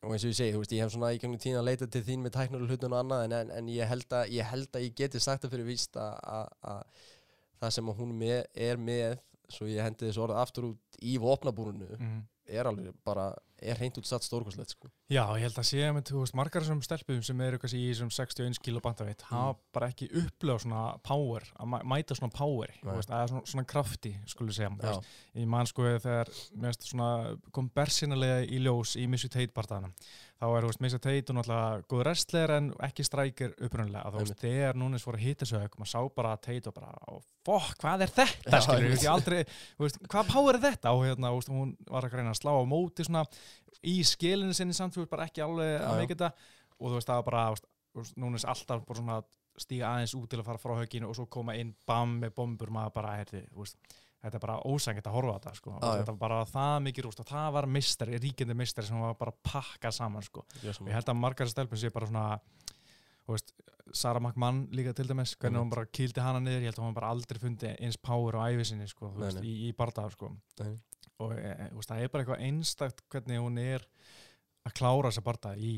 og 0.03 0.11
eins 0.13 0.23
og 0.25 0.31
ég 0.33 0.37
segi, 0.37 0.53
þú 0.55 0.61
veist, 0.63 0.73
ég 0.75 0.83
hef 0.83 0.91
svona 0.93 1.11
í 1.15 1.19
gegnum 1.21 1.39
tíðin 1.39 1.59
að 1.61 1.67
leita 1.69 1.87
til 1.87 2.03
þín 2.03 2.23
með 2.25 2.33
tæknur 2.35 2.63
og 2.65 2.71
hlutun 2.73 2.93
og 2.95 2.99
annað 3.03 3.23
en, 3.27 3.35
en, 3.39 3.51
en 3.57 3.69
ég, 3.71 3.87
held 3.87 4.15
að, 4.19 4.31
ég 4.35 4.49
held 4.51 4.75
að 4.75 4.83
ég 4.87 4.95
geti 4.99 5.19
sagt 5.23 5.45
það 5.45 5.53
fyrir 5.55 5.69
víst 5.69 5.95
að, 5.97 6.17
að, 6.37 6.49
að 6.73 7.05
það 7.63 7.73
sem 7.77 7.91
hún 8.01 8.11
með, 8.19 8.39
er 8.67 8.77
með 8.77 9.17
svo 9.53 9.67
ég 9.69 9.83
hendi 9.85 10.07
þessu 10.09 10.23
orð 10.25 10.39
aftur 10.43 10.69
út 10.73 10.99
í 11.01 11.17
vopnabúrunu 11.23 11.89
Mhm. 11.99 12.21
Er 12.47 12.67
alveg 12.69 12.93
bara 13.05 13.29
er 13.63 13.77
hreint 13.79 13.95
út 13.95 14.03
satt 14.09 14.25
stórkostlegt 14.25 14.73
sko. 14.73 14.89
Já, 15.07 15.21
ég 15.37 15.45
held 15.45 15.55
að 15.61 15.67
sé 15.69 15.83
með, 15.95 16.09
þú 16.09 16.23
veist, 16.25 16.35
margar 16.35 16.65
þessum 16.65 16.81
stelpum 16.83 17.21
sem 17.23 17.39
eru 17.45 17.59
í 17.77 17.83
þessum 17.93 18.09
61 18.11 18.59
kilo 18.59 18.81
bandaveitt 18.83 19.21
hafa 19.29 19.53
bara 19.71 19.87
ekki 19.93 20.09
upplöða 20.19 20.65
svona 20.65 20.81
power, 21.07 21.45
að 21.55 21.69
mæ- 21.71 21.85
mæta 21.93 22.17
svona 22.17 22.33
Nei. 22.83 22.97
veist, 22.97 23.13
að 23.15 23.29
svona, 23.31 23.45
svona 23.53 23.65
krafti, 23.71 24.11
skulle 24.27 24.51
segja, 24.51 24.73
veist, 24.81 25.07
ég 25.39 25.47
man 25.47 25.69
sko 25.69 25.83
þegar 26.03 26.33
finnst 26.33 26.89
svona 26.89 27.37
kom 27.55 27.69
bersinarlega 27.73 28.43
í 28.49 28.59
ljós 28.65 28.97
í 28.99 29.07
Missy 29.07 29.29
Tate 29.31 29.53
barðanum 29.55 29.93
þá 30.43 30.57
er, 30.57 30.65
þú 30.65 30.69
veist, 30.69 30.81
Missy 30.83 30.99
Tate 30.99 31.31
og 31.31 31.37
náttúrulega 31.37 31.83
góð 31.91 32.01
wrestler 32.01 32.53
en 32.57 32.69
ekki 32.87 33.05
strækir 33.07 33.53
upprunnilega, 33.55 34.11
þú 34.11 34.23
veist, 34.23 34.41
þegar 34.41 34.79
núna 34.79 34.99
að 34.99 35.19
hita 35.21 35.47
sig 35.47 35.77
maður 35.79 35.91
sá 35.91 35.99
bara 36.17 36.33
Tate 36.43 36.71
og 36.71 36.75
bara, 36.77 37.19
fokk, 37.47 37.77
hvað 37.83 38.05
er 38.05 38.13
þetta, 38.17 38.59
skilur, 38.65 38.87
þú 38.87 38.93
veist, 38.93 39.05
ég 39.05 39.13
aldrei 39.13 39.39
þú 39.45 39.85
veist, 39.85 40.01
hvað 40.11 40.33
power 40.33 40.59
er 40.59 40.65
þetta, 40.65 40.95
og 40.95 41.05
hérna, 41.07 41.31
veist, 41.37 41.53
hún 41.53 41.75
var 41.89 42.07
að 42.07 42.17
reyna 42.17 42.33
að 42.33 42.41
slá 42.41 42.51
á 42.51 42.63
móti 42.73 43.07
svona 43.07 43.23
í 43.83 43.95
skilinu 44.07 44.57
sinni 44.57 44.75
samt, 44.75 44.97
þú 44.97 45.05
veist, 45.05 45.13
bara 45.13 45.29
ekki 45.29 45.45
alveg 45.45 45.71
Já, 45.77 45.85
að 45.87 46.03
mikið 46.03 46.17
þetta, 46.17 46.51
og 46.79 46.85
þú 46.89 46.97
veist, 46.97 47.11
það 47.11 47.21
var 47.21 47.27
bara, 47.29 47.45
þú 47.93 48.03
veist, 48.03 48.19
núna 48.19 48.41
er 48.41 48.51
alltaf 48.55 48.85
bara 48.89 49.01
svona 49.01 49.21
stíga 49.63 49.91
aðeins 49.93 50.15
út 50.17 50.31
til 50.31 50.41
að 50.41 50.47
fara 50.49 50.61
frá 50.61 50.79
högginu 50.79 51.11
og 51.11 51.17
svo 51.17 51.27
koma 51.31 51.53
inn 51.59 51.75
bam 51.87 52.17
með 52.23 52.33
bombur, 52.39 52.73
maður 52.73 52.95
bara, 52.97 53.19
heyrði, 53.19 53.45
þú 53.53 53.63
veist, 53.63 53.95
þetta 54.23 54.39
er 54.39 54.43
bara 54.45 54.57
ósængið 54.63 55.09
að 55.09 55.15
horfa 55.17 55.35
á 55.35 55.37
þetta 55.37 55.53
sko. 55.59 55.73
Já. 55.75 55.89
þetta 55.99 56.13
var 56.13 56.19
bara 56.21 56.39
það 56.47 56.75
mikið 56.87 57.07
rúst 57.07 57.21
og 57.23 57.29
það 57.29 57.47
var 57.57 57.67
mistari, 57.75 58.19
ríkindi 58.23 58.55
mistari 58.57 58.87
sem 58.87 59.03
var 59.03 59.17
bara 59.19 59.35
pakkað 59.43 59.97
saman 59.97 60.25
sko. 60.25 60.45
og 60.45 60.87
ég 60.87 60.95
held 60.95 61.11
að 61.11 61.19
margar 61.19 61.51
stelpum 61.51 61.79
sé 61.81 61.91
bara 61.93 62.09
svona 62.09 62.27
veist, 63.27 63.53
Sara 63.93 64.19
McMahon 64.19 64.65
líka 64.71 64.93
til 64.95 65.07
dæmis 65.09 65.35
hvernig 65.35 65.61
hún 65.61 65.71
bara 65.73 65.85
kýldi 65.85 66.23
hana 66.23 66.39
niður 66.43 66.63
ég 66.63 66.71
held 66.71 66.79
að 66.79 66.87
hún 66.87 66.97
bara 66.97 67.11
aldrei 67.13 67.39
fundi 67.39 67.69
eins 67.73 67.99
power 67.99 68.39
á 68.39 68.47
æfisinni 68.47 68.87
sko, 68.89 69.11
veist, 69.19 69.43
í, 69.43 69.53
í 69.67 69.71
bardaðar 69.77 70.15
sko. 70.15 70.31
Og 71.21 71.35
e, 71.35 71.51
e, 71.51 71.69
veist, 71.75 71.91
það 71.91 72.01
er 72.01 72.11
bara 72.13 72.23
eitthvað 72.23 72.45
einstakt 72.47 73.03
hvernig 73.11 73.43
hún 73.43 73.59
er 73.61 73.85
að 74.63 74.75
klára 74.79 75.11
þessa 75.11 75.25
bardaða 75.27 75.59
í, 75.59 75.75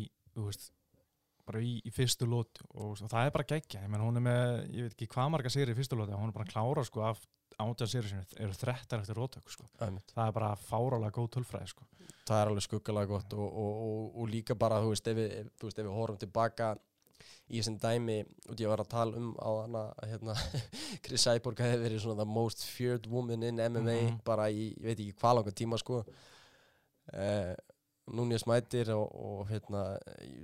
bara 1.45 1.61
í, 1.61 1.77
í 1.85 1.93
fyrstu 1.93 2.29
lót 2.29 2.61
og, 2.69 2.93
og 2.93 3.09
það 3.09 3.27
er 3.27 3.33
bara 3.35 3.49
geggja, 3.49 3.83
ég 3.83 3.91
menn 3.91 4.05
hún 4.05 4.21
er 4.21 4.25
með 4.25 4.45
ég 4.69 4.87
veit 4.87 4.95
ekki 4.95 5.11
hvað 5.13 5.33
marga 5.33 5.53
sigri 5.53 5.75
í 5.75 5.77
fyrstu 5.77 5.97
lóti 5.99 6.15
hún 6.15 6.31
er 6.31 6.37
bara 6.37 6.47
að 6.47 6.53
klára 6.53 6.85
sko 6.87 7.05
af 7.09 7.25
átján 7.59 7.87
sigri 7.87 8.09
sinni 8.09 8.25
eru 8.43 8.53
13 8.53 8.99
eftir 8.99 9.15
rótök 9.15 9.47
sko 9.49 9.63
það 9.79 9.99
er 10.27 10.31
bara 10.35 10.55
fárálega 10.59 11.11
góð 11.15 11.29
tölfræði 11.37 11.69
sko. 11.71 11.85
það 12.27 12.41
er 12.41 12.47
alveg 12.51 12.65
skuggalega 12.65 13.07
gott 13.13 13.33
og, 13.33 13.45
og, 13.45 13.77
og, 13.85 14.17
og 14.21 14.27
líka 14.29 14.55
bara, 14.59 14.81
þú 14.83 14.89
veist, 14.91 15.07
ef 15.07 15.15
við, 15.17 15.33
veist, 15.63 15.79
ef 15.79 15.85
við 15.85 15.93
horfum 15.95 16.17
tilbaka 16.19 16.73
í 17.47 17.59
þessum 17.61 17.75
dæmi, 17.79 18.17
út 18.49 18.59
ég 18.59 18.67
var 18.71 18.81
að 18.81 18.89
tala 18.89 19.17
um 19.21 19.27
á 19.37 19.49
hana, 19.61 19.83
hérna, 20.09 20.33
Chris 21.05 21.23
Cyborg 21.27 21.59
hefði 21.61 21.83
verið 21.85 22.01
svona 22.01 22.23
the 22.23 22.25
most 22.25 22.63
feared 22.65 23.05
woman 23.07 23.43
in 23.45 23.61
MMA 23.61 23.95
Mhm. 24.01 24.19
bara 24.25 24.49
í, 24.49 24.71
ég 24.73 24.83
veit 24.89 24.99
ekki 24.99 25.13
hvað 25.21 25.35
langar 25.39 25.53
tíma, 25.55 25.77
sko 25.77 26.01
uh, 27.13 27.53
núna 28.15 28.35
ég 28.37 28.41
smætir 28.43 28.91
og, 28.93 29.05
og 29.15 29.47
hérna, 29.49 29.83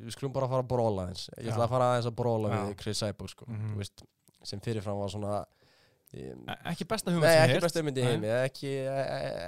við 0.05 0.13
skulum 0.15 0.33
bara 0.33 0.47
fara 0.49 0.63
að 0.63 0.69
bróla 0.71 1.07
eins, 1.11 1.27
ég 1.37 1.51
ætla 1.51 1.65
að 1.67 1.73
fara 1.75 1.89
aðeins 1.91 2.09
að 2.09 2.15
bróla 2.21 2.53
Já. 2.53 2.61
við 2.69 2.77
Chris 2.85 3.01
Cyborg, 3.03 3.33
sko, 3.35 3.45
Mhm. 3.49 3.73
þú 3.73 3.81
veist 3.83 4.05
sem 4.43 4.59
fyrirfram 4.61 4.97
var 5.01 5.09
svona 5.13 5.33
ekki 6.11 6.85
besta 6.89 7.11
hugmynd 7.13 7.31
sem 7.31 7.51
ég 7.55 7.63
ekki 7.63 8.01
Nei. 8.03 8.07
heimi, 8.09 8.31
ekki, 8.43 8.71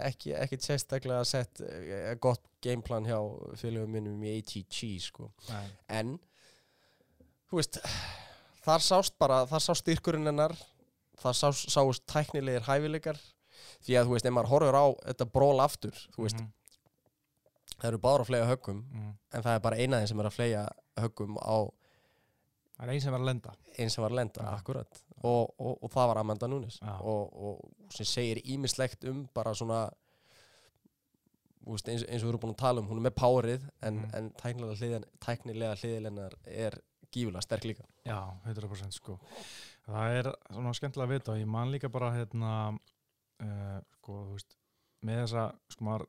ekki, 0.08 0.34
ekki 0.46 0.60
sérstaklega 0.64 1.24
sett 1.28 1.60
eh, 1.66 2.14
gott 2.24 2.44
gameplan 2.64 3.08
hjá 3.10 3.18
félögum 3.60 3.92
minnum 3.92 4.24
í 4.24 4.38
ATG, 4.38 4.80
sko. 5.04 5.28
En, 5.92 6.16
þú 7.52 7.60
veist, 7.60 7.82
þar 8.64 8.86
sást 8.86 9.18
bara, 9.20 9.42
þar 9.52 9.66
sást 9.66 9.84
styrkurinn 9.84 10.32
hennar, 10.32 10.56
þar 11.20 11.36
sást, 11.42 11.68
sást 11.74 12.06
tæknilegir 12.08 12.64
hæfileikar, 12.70 13.20
því 13.84 14.00
að, 14.00 14.08
þú 14.08 14.16
veist, 14.16 14.32
ef 14.32 14.36
maður 14.38 14.52
horfur 14.54 14.80
á 14.80 14.86
þetta 15.12 15.32
ból 15.36 15.64
aftur, 15.64 16.04
þú 16.16 16.28
veist, 16.30 16.40
Mhm, 16.40 16.52
það 17.82 17.90
eru 17.92 18.04
báður 18.08 18.24
að 18.24 18.30
flega 18.32 18.52
höggum, 18.54 18.84
mhm. 18.88 19.14
en 19.34 19.44
það 19.44 19.56
er 19.58 19.64
bara 19.68 19.80
einaðin 19.84 20.08
sem 20.08 20.20
er 20.24 20.32
að 20.32 20.38
flega 20.38 20.68
höggum 21.04 21.36
á 21.44 21.58
það 22.78 22.88
er 22.88 22.94
einn 22.94 23.02
sem 23.04 23.12
var 23.14 23.22
að 23.22 23.30
lenda 23.30 23.54
einn 23.78 23.90
sem 23.90 24.04
var 24.04 24.14
að 24.14 24.20
lenda, 24.22 24.44
Já. 24.44 24.54
akkurat 24.58 25.04
og, 25.24 25.54
og, 25.60 25.78
og 25.84 25.92
það 25.94 26.08
var 26.12 26.20
Amanda 26.22 26.48
Nunes 26.52 26.80
Já. 26.84 26.94
og, 27.02 27.34
og 27.34 27.92
sem 27.96 28.06
segir 28.06 28.42
ímislegt 28.46 29.06
um 29.10 29.26
bara 29.34 29.54
svona 29.56 29.86
veist, 31.68 31.88
eins, 31.88 32.04
eins 32.10 32.24
og 32.24 32.28
við 32.28 32.34
erum 32.34 32.42
búin 32.44 32.56
að 32.56 32.62
tala 32.64 32.82
um 32.84 32.90
hún 32.92 33.00
er 33.02 33.06
með 33.10 33.16
párið 33.20 33.68
en, 33.88 34.02
Mhm. 34.02 34.16
en 34.20 34.32
tæknilega 34.42 34.80
hliðin 34.80 35.06
tæknilega 35.24 35.78
hliðilennar 35.80 36.34
er 36.46 36.80
gífulega 37.14 37.42
sterk 37.46 37.64
líka 37.70 37.86
Já, 38.06 38.20
100% 38.46 38.92
sko 39.00 39.20
Það 39.86 40.14
er 40.18 40.28
svona 40.50 40.74
skemmtilega 40.74 41.08
að 41.10 41.14
vita 41.18 41.32
og 41.34 41.38
ég 41.42 41.48
man 41.48 41.72
líka 41.72 41.90
bara 41.92 42.12
hérna 42.16 42.52
uh, 43.44 43.80
sko, 44.00 44.14
þú 44.28 44.36
veist 44.38 44.56
með 45.04 45.18
þessa, 45.26 45.42
sko 45.70 45.84
maður 45.84 46.06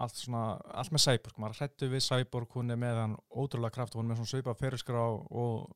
allt 0.00 0.14
svona, 0.16 0.44
allt 0.72 0.92
með 0.94 1.02
Cyborg, 1.04 1.36
maður 1.42 1.58
hrættu 1.60 1.88
við 1.92 2.00
Cyborg 2.06 2.54
hún 2.56 2.70
er 2.72 2.78
með 2.80 2.96
hann 3.02 3.16
ótrúlega 3.36 3.74
kraft 3.74 3.94
hún 3.94 4.06
er 4.06 4.14
með 4.14 4.22
svona 4.22 4.32
svipað 4.32 4.60
fyrirskrá 4.62 5.02
og 5.28 5.68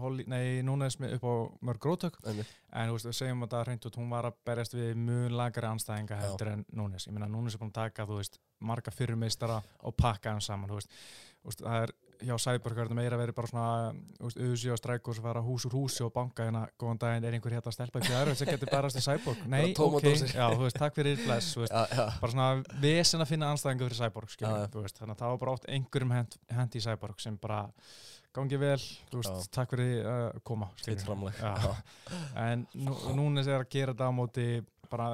Holly, 0.00 0.26
nei, 0.30 0.60
núna 0.66 0.88
er 0.88 0.94
smið 0.94 1.16
upp 1.18 1.24
á 1.26 1.34
mörg 1.70 1.82
grótök 1.84 2.18
en 2.26 2.90
þú 2.90 2.96
veist, 2.96 3.08
við 3.08 3.16
segjum 3.20 3.46
að 3.46 3.54
það 3.54 3.64
hreint 3.66 3.88
út, 3.90 3.98
hún 4.00 4.12
var 4.12 4.28
að 4.30 4.38
berjast 4.50 4.76
við 4.76 4.92
mun 5.00 5.38
lagari 5.38 5.70
anstæðinga 5.70 6.18
Já. 6.20 6.22
heldur 6.26 6.52
en 6.52 6.66
Núnes, 6.80 7.08
ég 7.08 7.16
meina 7.16 7.30
Núnes 7.30 7.56
er 7.56 7.62
búin 7.62 7.72
að 7.72 7.80
taka 7.80 8.06
þú 8.08 8.20
veist, 8.20 8.38
marga 8.60 8.94
fyrirmeistara 8.94 9.58
og 9.86 9.96
pakka 9.98 10.34
hann 10.34 10.44
saman, 10.44 10.70
þú 10.70 10.80
veist, 10.80 10.94
þú 11.40 11.52
veist 11.52 11.66
það 11.66 11.82
er 11.86 11.94
hjá 12.20 12.36
Cyborg 12.40 12.76
er 12.76 12.88
þetta 12.88 12.96
meira 12.98 13.18
verið 13.20 13.36
bara 13.36 13.48
svona 13.48 13.68
þú 14.18 14.28
veist, 14.28 14.40
auðsjá 14.44 14.76
strækur 14.80 15.16
sem 15.16 15.24
fara 15.24 15.42
hús 15.44 15.64
úr 15.68 15.76
húsi 15.78 16.04
og 16.04 16.12
banka 16.14 16.44
hérna, 16.46 16.66
góðan 16.80 17.00
daginn, 17.00 17.26
er 17.26 17.36
einhver 17.36 17.54
hérna 17.56 17.72
að 17.72 17.76
stelpa 17.78 18.02
ekki 18.02 18.16
aðra 18.16 18.34
sem 18.36 18.50
getur 18.50 18.72
barast 18.72 19.00
í 19.00 19.04
Cyborg, 19.04 19.42
nei, 19.48 19.72
ok. 19.72 20.06
já, 20.34 20.44
þú 20.52 20.66
veist, 20.66 20.78
takk 20.80 20.98
fyrir 20.98 21.20
bless, 21.24 21.54
þú 21.56 21.64
veist. 21.64 21.74
Já, 21.74 21.96
já, 21.96 22.04
bara 22.20 22.34
svona 22.34 22.80
vesen 22.84 23.24
að 23.24 23.32
finna 23.32 23.50
anstæðingu 23.54 23.88
fyrir 23.88 24.00
Já, 24.00 24.50
já. 24.52 24.68
þú 24.74 24.84
veist, 24.84 25.00
þannig 25.00 25.16
að 25.16 25.22
það 25.24 25.32
var 25.32 25.42
bara 25.44 25.56
oft 25.56 25.68
einhverjum 25.72 26.16
hent, 26.18 26.36
hent 26.52 26.76
í 26.76 26.84
Cyborg 26.84 27.24
sem 27.24 27.40
bara 27.40 27.62
gangi 28.36 28.58
vel, 28.60 28.78
veist, 29.12 29.50
takk 29.54 29.74
fyrir 29.74 30.06
að 30.06 30.40
koma 30.46 30.68
skilurðu. 30.76 31.00
Þitt 31.00 31.06
framlag. 31.08 31.40
Já. 31.40 31.74
en 32.46 32.66
nú, 32.78 32.96
núna 33.18 33.44
er 33.44 33.60
að 33.64 33.70
gera 33.72 33.94
þetta 33.94 34.10
á 34.10 34.12
móti 34.14 34.48
bara 34.90 35.12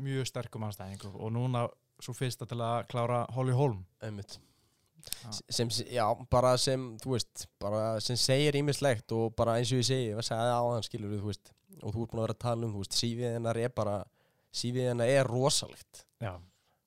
mjög 0.00 0.28
sterkum 0.28 0.64
anstæðingu 0.68 1.12
og 1.12 1.32
núna 1.34 1.66
svo 2.02 2.14
fyrsta 2.16 2.48
til 2.48 2.60
að 2.64 2.86
klára 2.90 3.24
Holly 3.36 3.54
Holm 3.56 3.84
einmitt 4.02 4.38
sem, 5.50 5.68
já, 5.90 6.04
bara 6.30 6.54
sem, 6.60 6.84
þú 7.02 7.16
veist 7.16 7.46
bara 7.62 7.82
sem 8.02 8.18
segir 8.18 8.56
ímislegt 8.58 9.12
og 9.16 9.32
bara 9.38 9.56
eins 9.58 9.72
og 9.74 9.80
ég 9.82 9.88
segi, 9.88 10.12
ég 10.12 10.26
sagði 10.26 10.54
á 10.54 10.62
þann 10.62 10.86
skilur 10.86 11.16
þú 11.18 11.30
veist, 11.30 11.52
og 11.80 11.94
þú 11.94 12.04
ert 12.04 12.12
búin 12.12 12.20
að 12.20 12.26
vera 12.26 12.36
að 12.36 12.42
tala 12.44 12.66
um, 12.68 12.74
þú 12.76 12.84
veist 12.84 12.98
sífið 13.00 13.34
hennar 13.36 13.60
er 13.62 13.74
bara, 13.74 13.96
sífið 14.62 14.88
hennar 14.92 15.10
er 15.10 15.30
rosalegt 15.30 16.04
já, 16.22 16.32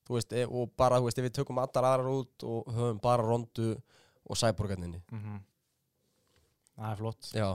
þú 0.08 0.16
veist, 0.16 0.32
e- 0.32 0.46
og 0.48 0.72
bara, 0.80 1.00
þú 1.00 1.10
veist, 1.10 1.20
ef 1.20 1.28
við 1.28 1.36
tökum 1.40 1.60
allar 1.62 1.90
aðrar 1.90 2.12
út 2.14 2.48
og 2.48 2.72
höfum 2.76 3.02
bara 3.04 3.26
rondu 3.26 3.74
og 4.26 4.38
sæborgarninni, 4.40 5.02
mm 5.12 5.38
það 6.76 6.90
er 6.90 6.98
flott. 7.00 7.28
Já, 7.32 7.46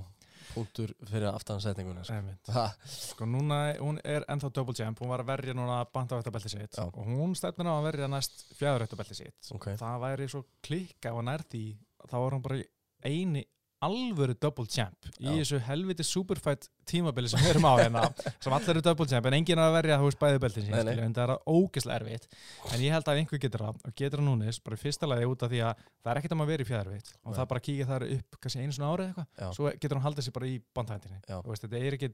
punktur 0.55 0.91
fyrir 1.05 1.27
aftansetninguna, 1.29 2.03
sko. 2.07 2.63
Sko 2.89 3.27
núna, 3.29 3.59
hún 3.77 3.99
er 4.03 4.25
ennþá 4.31 4.49
double 4.55 4.73
champ. 4.77 4.99
Hún 5.01 5.11
var 5.13 5.21
að 5.21 5.29
verja 5.29 5.55
núna 5.57 5.83
bandavættabelti 5.93 6.49
sitt 6.49 6.77
Já. 6.79 6.87
og 6.87 7.05
hún 7.05 7.35
stefnir 7.37 7.69
á 7.69 7.77
að 7.77 7.87
verja 7.91 8.09
næst 8.11 8.47
fjæðurættabelti 8.57 9.19
sitt. 9.19 9.51
Ok, 9.53 9.75
það 9.77 10.01
væri 10.05 10.29
svo 10.31 10.43
klikka 10.65 11.13
og 11.13 11.25
nær 11.29 11.45
því 11.51 11.65
þá 12.07 12.17
var 12.17 12.37
hún 12.37 12.45
bara 12.47 12.61
eini 13.05 13.45
alvöru 13.85 14.35
double 14.37 14.67
champ 14.69 15.07
í 15.17 15.25
Já. 15.25 15.31
þessu 15.39 15.59
helviti 15.65 16.05
superfight 16.05 16.67
tímabili 16.89 17.31
sem 17.31 17.41
við 17.41 17.53
erum 17.55 17.65
á 17.65 17.73
hérna 17.79 18.03
sem 18.43 18.53
allir 18.53 18.73
eru 18.75 18.83
double 18.85 19.07
champ 19.09 19.25
en 19.29 19.37
enginn 19.39 19.57
er 19.57 19.65
að 19.65 19.77
verja 19.79 19.97
þú 20.01 20.09
veist 20.09 20.21
bæði 20.21 20.41
beltin 20.43 20.67
sín 20.67 20.91
en 20.91 21.15
það 21.17 21.23
er 21.25 21.33
ógeðslega 21.49 21.97
erfitt. 22.01 22.29
En 22.71 22.85
ég 22.85 22.95
held 22.95 23.11
að 23.11 23.21
einhver 23.23 23.43
getur 23.45 23.65
það 23.65 23.81
og 23.89 23.97
getur 24.03 24.21
það 24.21 24.29
núnis 24.29 24.61
bara 24.61 24.77
í 24.79 24.83
fyrsta 24.85 25.09
lagi 25.09 25.29
út 25.31 25.45
af 25.47 25.53
því 25.53 25.63
að 25.65 25.83
það 25.89 26.13
er 26.13 26.21
ekkert 26.21 26.37
um 26.37 26.45
að 26.45 26.53
vera 26.53 26.65
í 26.65 26.69
fjæðarvitt 26.71 27.11
og 27.17 27.31
Nei. 27.31 27.37
það 27.39 27.51
bara 27.53 27.65
kíkja 27.67 27.89
þar 27.91 28.07
upp 28.17 28.39
kannski 28.45 28.63
einu 28.65 28.77
svona 28.77 28.93
árið 28.93 29.11
eitthvað 29.11 29.59
svo 29.59 29.73
getur 29.75 29.97
hann 29.97 30.07
haldið 30.07 30.27
sér 30.27 30.37
bara 30.37 30.51
í 30.51 30.57
bandhættinni. 30.77 31.21
Þetta 31.27 31.81
er 31.81 31.97
ekki 31.99 32.11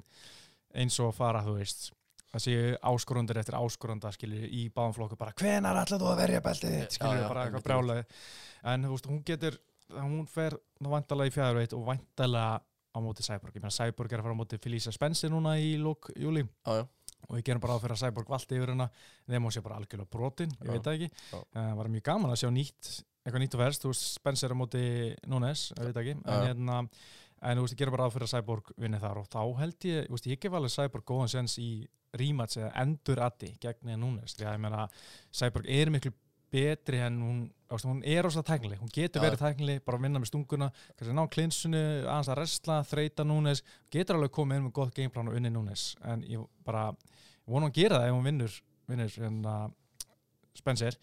eins 0.78 1.00
og 1.04 1.12
að 1.12 1.18
fara 1.20 1.44
þú 1.46 1.58
veist 1.60 1.90
það 2.28 2.44
séu 2.44 2.64
áskorundur 2.92 3.40
eftir 3.40 3.56
áskorunda 3.58 4.12
skilju 4.12 4.50
í 4.52 4.66
báðum 4.76 4.96
flokku 4.98 5.18
bara 5.20 5.36
hvenar 5.40 5.80
ætlar 5.80 6.02
þú 6.02 6.10
að 6.12 6.22
verja 6.22 6.42
beltið 6.44 6.76
þitt?" 6.76 6.98
skilju 6.98 7.14
Já, 7.16 7.22
já, 7.24 7.28
bara 7.32 7.46
einmitt, 7.46 7.56
eitthvað 7.56 7.68
brjálaði 7.70 8.04
en 8.74 8.88
þú 8.88 8.92
veist 8.96 9.10
hún 9.12 9.22
getur 9.30 9.60
hún 9.96 10.28
fer 10.30 10.58
nú 10.84 10.92
vandalega 10.94 11.32
í 11.32 11.36
fjæðarveit 11.36 11.76
og 11.78 11.86
vandalega 11.88 12.60
á 12.62 12.98
móti 13.04 13.26
Cyborg. 13.26 13.56
Ég 13.56 13.64
meina 13.64 13.74
Cyborg 13.74 14.14
er 14.14 14.22
að 14.22 14.28
fara 14.28 14.38
á 14.38 14.42
móti 14.42 14.62
Felicia 14.62 14.94
Spencer 14.96 15.32
núna 15.34 15.58
í 15.62 15.76
lók 15.82 16.10
júli 16.18 16.44
já, 16.44 16.82
já, 16.82 16.88
og 17.28 17.38
ég 17.38 17.46
gerum 17.46 17.62
bara 17.64 17.78
á 17.78 17.80
að 17.80 18.00
Cyborg 18.02 18.32
valdi 18.32 18.58
yfir 18.58 18.74
hennar 18.74 18.90
þeim 19.28 19.46
hún 19.48 19.54
sé 19.54 19.64
bara 19.66 19.78
algjörlega 19.82 20.10
brotin, 20.12 20.56
ég 20.58 20.66
Já. 20.66 20.72
veit 20.74 20.88
það 20.88 20.98
ekki. 20.98 21.38
það 21.54 21.78
var 21.82 21.92
mjög 21.94 22.08
gaman 22.10 22.34
að 22.34 22.42
sjá 22.42 22.52
nýtt 22.54 22.92
eitthvað 23.28 23.44
nýtt 23.44 23.56
og 23.58 23.62
verst, 23.62 23.84
þú 23.84 23.92
veist 23.92 24.06
Spencer 24.16 24.54
á 24.56 24.58
móti 24.58 24.84
Núnes, 25.28 25.68
ég 25.76 25.90
veit 25.90 26.00
ekki. 26.02 26.16
En, 26.24 26.46
hérna, 26.46 26.78
en 27.44 27.60
þú 27.60 27.66
veist 27.66 27.76
ég 27.76 27.82
gerum 27.82 27.98
bara 27.98 28.08
á 28.08 28.10
að 28.10 28.30
Cyborg 28.32 28.72
vinni 28.80 29.02
þar. 29.04 29.20
Og 29.22 29.28
þá 29.28 29.42
held 29.60 29.88
ég, 29.90 30.08
þú 30.08 30.16
veist 30.16 30.30
ég 30.32 30.42
gef 30.44 30.56
alveg 30.56 30.74
Cyborg 30.74 31.08
góðan 31.12 31.34
sens 31.34 31.58
í 31.60 31.72
rematch 32.18 32.62
eða 32.62 32.72
endur 32.84 33.20
addi 33.26 33.52
gegn 33.60 33.92
Núnes, 34.00 34.38
því 34.38 34.48
að 34.48 34.56
ég 34.56 34.64
meina 34.64 34.88
Cyborg 35.36 35.68
er 35.76 35.92
miklu 35.92 36.14
betri 36.54 37.00
en 37.04 37.18
hún, 37.22 37.40
veist, 37.72 37.88
hún 37.88 38.00
er 38.08 38.28
ósað 38.28 38.46
tæknileg, 38.50 38.80
hún 38.82 38.94
getur 38.94 39.24
verið 39.24 39.42
tæknileg 39.44 39.82
bara 39.86 40.00
að 40.00 40.06
vinna 40.08 40.22
með 40.22 40.32
stunguna, 40.32 40.70
kannski 40.96 41.16
ná 41.18 41.24
klinsunu 41.34 41.82
aðeins 42.06 42.32
að 42.32 42.40
resla, 42.42 42.78
þreita 42.88 43.26
Núnes. 43.28 43.64
Getur 43.94 44.20
alveg 44.20 44.34
komið 44.38 44.62
inn 44.62 44.68
með 44.70 44.76
gott 44.80 44.96
gameplan 44.96 45.32
og 45.32 45.40
unni 45.40 45.52
Núnes. 45.54 45.90
En 46.08 46.24
ég 46.28 46.46
bara, 46.68 46.88
ég 47.44 47.58
vona 47.58 47.72
að 47.72 47.82
gera 47.82 48.00
það 48.02 48.08
ef 48.12 48.18
hún 48.18 48.30
vinnur, 48.30 48.62
vinnur 48.88 49.20
hérna, 49.26 49.58
Spencer. 50.58 50.98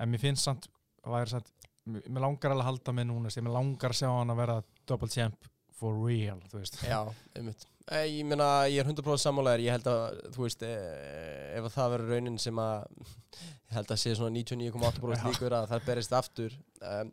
En 0.00 0.12
mér 0.12 0.22
finnst 0.22 0.46
samt, 0.46 0.68
það 1.00 1.16
væri 1.16 1.34
samt 1.34 1.50
mér 1.90 2.22
langar 2.22 2.52
alveg 2.52 2.62
að 2.62 2.68
halda 2.68 2.94
mig 2.94 3.08
núna 3.08 3.32
ég 3.32 3.44
mér 3.44 3.56
langar 3.56 3.94
að 3.94 4.02
sjá 4.02 4.10
hann 4.12 4.32
að 4.32 4.42
vera 4.42 4.60
double 4.86 5.10
champ 5.10 5.50
for 5.80 5.96
real, 5.96 6.38
þú 6.52 6.60
veist. 6.60 6.82
Já, 6.84 7.00
einmitt 7.34 7.69
Ég 7.90 8.22
meina, 8.28 8.46
ég 8.70 8.78
er 8.78 8.86
100% 8.86 9.18
sammálaður 9.18 9.62
Ég 9.64 9.74
held 9.74 9.88
að, 9.90 10.18
þú 10.36 10.44
veist, 10.44 10.60
eh, 10.62 11.56
ef 11.58 11.64
að 11.66 11.72
það 11.74 11.88
verður 11.96 12.12
raunin 12.14 12.36
sem 12.38 12.60
að 12.62 12.84
ég 13.70 13.74
held 13.74 13.90
að 13.90 13.98
sé 14.04 14.12
svona 14.14 14.34
99,8% 14.36 15.16
Já. 15.18 15.24
líkur 15.26 15.56
að 15.58 15.66
það 15.72 15.86
berist 15.88 16.14
aftur 16.14 16.54
um, 16.86 17.10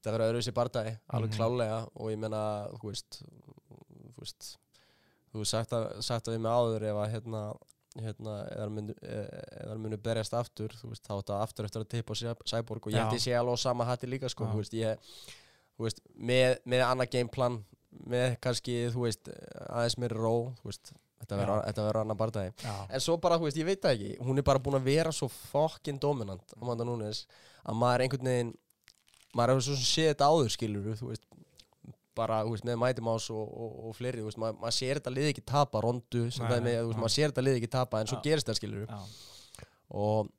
það 0.00 0.12
verður 0.16 0.26
öðruvísi 0.32 0.54
bardagi, 0.56 0.96
alveg 1.14 1.30
Mhm. 1.30 1.36
klálega 1.38 1.78
og 1.94 2.10
ég 2.10 2.18
meina, 2.18 2.42
þú 2.80 2.90
veist 2.90 3.20
þú 3.22 4.24
veist 4.24 4.50
þú 5.30 5.44
sagt 5.46 5.72
að, 5.78 5.86
sagt 6.02 6.26
að 6.26 6.34
við 6.34 6.42
með 6.46 6.56
áður 6.58 6.86
ef 6.90 6.96
að 7.04 7.10
hérna, 7.14 7.42
hérna 8.02 8.34
eða 8.50 8.68
munu, 8.74 8.94
munu 9.84 9.98
berjast 10.02 10.34
aftur 10.34 10.74
þú 10.80 10.90
veist, 10.90 11.04
þá 11.06 11.12
er 11.14 11.20
þetta 11.22 11.38
aftur 11.44 11.68
eftir 11.68 11.84
að 11.84 11.90
tippa 11.94 12.14
á 12.18 12.34
Cyborg 12.50 12.86
og 12.86 12.92
ég 12.92 12.98
held 12.98 13.14
Já. 13.14 13.18
ég 13.20 13.22
sé 13.28 13.36
alveg 13.38 13.54
á 13.54 13.58
sama 13.62 13.86
hatti 13.86 14.10
líka 14.10 14.30
sko, 14.32 14.48
Já. 14.48 14.50
þú 14.50 14.62
veist, 14.64 14.74
ég 14.74 14.98
þú 15.78 15.86
veist, 15.86 16.02
með, 16.18 16.58
með 16.66 16.82
annað 16.88 17.12
gameplan 17.14 17.60
með 17.90 18.36
kannski, 18.44 18.76
þú 18.94 19.06
veist 19.06 19.30
aðeins 19.68 19.98
meiri 20.00 20.18
ró, 20.18 20.34
þú 20.60 20.70
veist 20.70 20.92
þetta 21.20 21.84
verður 21.84 22.00
annar 22.00 22.16
bardagi 22.16 22.52
Já, 22.64 22.74
en 22.88 23.02
svo 23.04 23.18
bara, 23.20 23.36
þú 23.38 23.48
veist, 23.48 23.58
ég 23.60 23.68
veit 23.68 23.82
það 23.82 23.96
ekki. 23.96 24.12
Hún 24.24 24.40
er 24.40 24.46
bara 24.46 24.62
búin 24.62 24.78
að 24.78 24.86
vera 24.88 25.12
svo 25.12 25.28
fokkin 25.28 25.98
dominant 26.00 26.54
Amanda 26.60 26.86
Nunes, 26.86 27.26
að 27.64 27.76
maður 27.82 28.06
einhvern 28.06 28.30
veginn 28.30 28.54
maður 29.36 29.54
hefur 29.54 29.66
svo 29.68 29.76
sem 29.78 29.90
séð 29.90 30.08
þetta 30.14 30.30
áður 30.32 30.54
skilur 30.56 30.96
þú 30.98 31.10
veist 31.12 31.26
bara, 32.18 32.40
þú 32.44 32.54
veist, 32.54 32.66
með 32.66 33.02
Mouse 33.06 33.32
og, 33.32 33.46
og, 33.46 33.76
og 33.88 33.96
fleiri, 33.96 34.20
þú 34.22 34.30
veist, 34.30 34.40
maður, 34.42 34.58
maður 34.64 34.76
sér 34.76 34.98
þetta 35.00 35.12
lið 35.14 35.28
ekki 35.30 35.44
tapa 35.46 35.82
rondu, 35.84 36.24
sem 36.34 36.42
Nei, 36.44 36.50
það 36.50 36.56
er 36.58 36.64
með, 36.66 36.78
þú 36.80 36.90
veist, 36.90 37.00
maður 37.04 37.14
sér 37.14 37.30
þetta 37.32 37.44
lið 37.46 37.58
ekki 37.60 37.70
tapa 37.76 38.00
en 38.00 38.10
svo 38.10 38.18
Já. 38.18 38.22
gerist 38.26 38.50
það 38.50 38.58
skilur 38.58 38.86
já, 38.90 39.00
og 40.00 40.32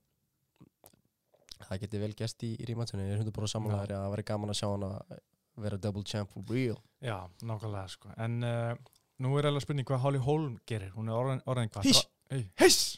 það 1.68 1.84
geti 1.86 2.02
vel 2.02 2.12
gæst 2.20 2.43
í, 2.43 2.52
í 2.60 2.68
rímatunni 2.68 3.06
ég 3.08 3.16
er 3.16 3.22
hundur 3.22 3.36
bara 3.38 3.49
samanlegaður 3.52 3.95
að 3.95 4.04
það 4.04 4.14
væri 4.16 4.28
gaman 4.32 4.52
að 4.54 4.60
sjá 4.60 4.68
hann 4.68 4.88
að 4.89 5.16
vera 5.58 5.78
double 5.78 6.04
champ 6.08 6.32
for 6.32 6.43
real. 6.49 6.78
Já, 7.02 7.18
nákvæmlega 7.41 7.88
sko. 7.89 8.14
en 8.18 8.43
uh, 8.43 8.74
nú 9.22 9.36
er 9.38 9.49
alveg 9.49 9.66
spurning 9.66 9.88
hvað 9.88 10.04
Holly 10.06 10.22
Holm 10.24 10.58
gerir, 10.70 10.91
hún 10.95 11.10
er 11.10 11.18
orðin, 11.18 11.43
orðin 11.49 11.72
hvað? 11.74 11.89
Hiss. 11.89 12.08
Hiss! 12.62 12.95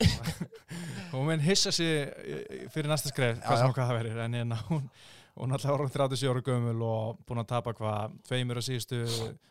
Hún 1.13 1.25
mun 1.25 1.41
hissa 1.41 1.71
sig 1.73 1.87
eh, 2.05 2.67
fyrir 2.73 2.89
næsta 2.89 3.09
skref, 3.09 3.39
Já, 3.39 3.47
hvað 3.47 3.59
sem 3.59 3.73
hvað 3.73 3.87
það 3.89 3.97
verður 3.99 4.21
en 4.23 4.35
hérna, 4.37 4.57
hún, 4.67 4.83
hún 5.39 5.51
er 5.51 5.57
alltaf 5.57 5.73
orðin 5.73 5.93
37 5.93 6.29
ára 6.29 6.43
gömul 6.45 6.85
og 6.85 7.19
búin 7.25 7.41
að 7.41 7.49
tapa 7.49 7.73
hvað 7.77 8.15
tveimur 8.29 8.61
að 8.61 8.67
síðustu, 8.67 9.01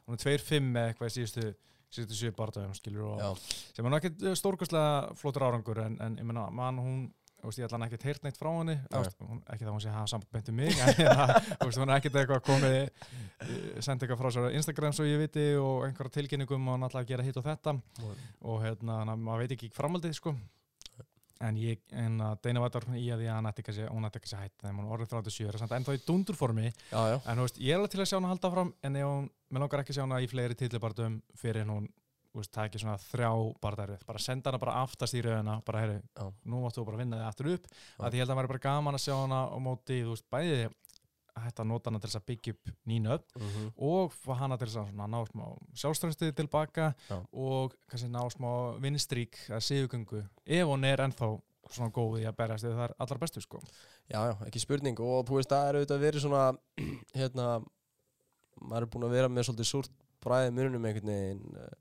hún 0.07 0.19
er 0.19 0.23
2-5 0.23 0.69
með 0.77 0.89
eitthvað 0.91 1.11
í 1.11 1.15
síðustu 1.17 1.47
síðustu 1.93 2.19
sjö 2.19 2.33
barndagum 2.37 2.75
skilur 2.77 3.09
og 3.13 3.21
Já. 3.21 3.31
sem 3.77 3.85
er 3.87 3.93
nú 3.93 3.99
ekkert 3.99 4.23
stórkostlega 4.41 5.17
flottur 5.21 5.45
árangur 5.49 5.83
en, 5.85 5.99
en 6.01 6.15
ég 6.19 6.29
menna, 6.29 6.47
mann 6.55 6.79
hún 6.81 7.03
veist, 7.49 7.59
ég 7.61 7.67
ætla 7.67 7.79
hann 7.79 7.87
ekkert 7.89 8.07
heyrt 8.09 8.25
neitt 8.27 8.39
frá 8.39 8.51
henni. 8.55 8.79
Veist, 8.93 9.19
hún, 9.23 9.43
ekki 9.51 9.67
það 9.67 9.75
hún 9.75 9.83
sé 9.83 9.93
hafa 9.93 10.11
samband 10.13 10.51
um 10.53 10.59
mig 10.61 10.79
en 10.83 11.77
hún 11.83 11.93
er 11.93 11.95
ekkert 11.97 12.19
eitthvað 12.21 12.43
komið 12.47 12.79
eh, 12.79 13.83
sendi 13.83 14.07
eitthvað 14.07 14.21
frá 14.23 14.31
sér 14.35 14.49
á 14.49 14.57
Instagram 14.59 14.97
svo 14.97 15.07
ég 15.09 15.23
viti 15.23 15.47
og 15.59 15.87
einhverja 15.89 16.17
tilkynningum 16.19 16.69
og 16.71 16.79
hann 16.79 16.89
að 16.91 17.09
gera 17.13 17.27
hitt 17.27 17.39
og 17.41 17.47
þetta. 17.47 17.77
Og 18.47 18.61
hérna, 18.65 19.03
maður 19.17 19.45
veit 19.45 19.57
ekki 19.57 19.73
framaldið 19.75 20.19
sko. 20.19 20.35
En 21.43 21.57
ég, 21.59 21.81
en 21.99 22.21
að 22.23 22.37
Deina 22.47 22.61
Vætar 22.63 22.85
í 22.95 23.09
að 23.11 23.25
því 23.25 23.27
að 23.27 23.35
hann 23.35 23.49
ætti 23.51 23.65
ekki 23.65 23.73
að 23.83 24.19
ekki 24.21 24.31
sé 24.31 24.39
hætt 24.39 24.61
þegar 24.61 24.77
hún 24.77 24.93
orðið 24.95 25.15
37 25.17 25.49
er 25.49 25.59
samt 25.59 25.73
ennþá 25.75 25.97
í 25.97 26.03
dundurformi. 26.07 26.71
En 26.95 27.41
þú 27.41 27.47
veist, 27.49 27.59
ég 27.59 27.75
er 27.75 27.81
alveg 27.81 27.95
til 27.97 28.03
að 28.05 28.11
sjá 28.13 28.17
hann 28.21 28.29
að 28.29 28.35
halda 28.37 28.51
fram 28.53 28.71
en 28.87 28.99
hún, 29.03 29.27
mér 29.51 29.65
langar 29.65 29.83
ekki 29.83 29.91
að 29.91 29.99
sjá 29.99 30.05
hann 30.05 30.15
í 30.23 30.31
fleiri 30.31 30.59
titlibartum 30.61 31.19
fyrir 31.41 31.67
hún 31.67 31.91
veist, 32.41 32.53
það 32.55 32.63
er 32.63 32.71
ekki 32.71 32.83
svona 32.83 32.99
þrjá 33.03 33.31
barðarið 33.65 34.05
bara 34.09 34.23
senda 34.23 34.51
hana 34.51 34.63
bara 34.63 34.77
aftast 34.83 35.17
í 35.19 35.23
rauðina 35.25 35.59
bara 35.67 35.83
heyri, 35.83 35.99
Já. 36.17 36.25
nú 36.49 36.63
áttu 36.67 36.81
þú 36.81 36.87
bara 36.89 36.99
að 36.99 37.03
vinna 37.05 37.19
þig 37.21 37.29
aftur 37.29 37.51
upp 37.53 37.69
að 37.73 38.17
ég 38.17 38.23
held 38.23 38.29
að 38.29 38.33
það 38.33 38.41
væri 38.41 38.53
bara 38.55 38.65
gaman 38.69 38.99
að 38.99 39.05
sjá 39.05 39.15
hana 39.19 39.43
á 39.53 39.57
móti, 39.63 40.01
þú 40.03 40.15
veist, 40.15 40.29
bæði 40.33 40.59
að 41.33 41.47
hætta 41.47 41.65
að 41.65 41.69
nota 41.71 41.89
hana 41.91 42.01
til 42.03 42.11
þess 42.11 42.21
að 42.21 42.27
byggja 42.29 42.55
upp 42.57 42.73
nýna 42.91 43.15
upp 43.17 43.39
mhm, 43.39 43.69
og 43.89 44.17
fá 44.17 44.33
hana 44.43 44.59
til 44.61 44.69
þess 44.69 44.83
að 44.83 45.13
ná 45.13 45.21
smá 45.31 45.47
sjálfströmstöði 45.83 46.37
tilbaka 46.43 46.91
Já. 47.09 47.17
og 47.33 47.77
kannski 47.89 48.11
ná 48.13 48.21
smá 48.35 48.51
vinnstrík 48.85 49.39
að 49.49 49.65
sigugöngu 49.69 50.21
ef 50.45 50.69
hún 50.69 50.85
er 50.89 51.05
ennþá 51.07 51.31
svona 51.73 51.95
góð 51.95 52.19
í 52.21 52.27
að 52.29 52.37
berjast 52.37 52.67
eða 52.69 52.79
það 52.79 52.87
er 52.89 52.95
allar 53.05 53.21
bestu 53.23 53.41
sko 53.41 53.61
já, 54.11 54.19
já, 54.29 54.35
ekki 54.49 54.61
spurning 54.61 55.01
og 55.01 55.25
þú 55.29 55.39
veist, 55.39 55.53
það 55.53 55.69
er 55.69 55.79
auðvitað 55.79 56.05
verið 56.05 56.25
svona 56.27 56.45
hérna 57.21 57.47
maður 58.61 58.87
er 58.87 58.91
búin 58.93 59.07
að 59.09 59.17
vera 59.17 59.33
með 59.33 59.49
svolítið 59.49 59.71
súrt 59.71 59.95
bræðið 60.23 60.57
mununum 60.59 60.89
einhvern 60.89 61.13
veginn 61.13 61.57
eh, 61.63 61.73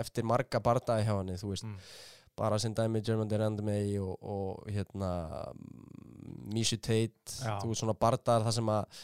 eftir 0.00 0.26
marga 0.28 0.60
bardaði 0.64 1.06
hjá 1.06 1.14
henni, 1.18 1.36
þú 1.40 1.52
veist 1.52 1.66
mm. 1.68 1.76
bara 2.36 2.58
sem 2.62 2.74
dæmi 2.74 3.02
German 3.06 3.30
Derandamey 3.30 3.98
og, 4.02 4.16
og 4.20 4.68
hérna 4.74 5.10
mm, 5.52 6.50
Mishu 6.54 6.76
Tate, 6.76 7.38
Já. 7.40 7.58
þú 7.62 7.70
veist 7.72 7.82
svona 7.84 7.96
bardaðar 7.98 8.44
það 8.48 8.58
sem 8.58 8.72
að 8.74 9.00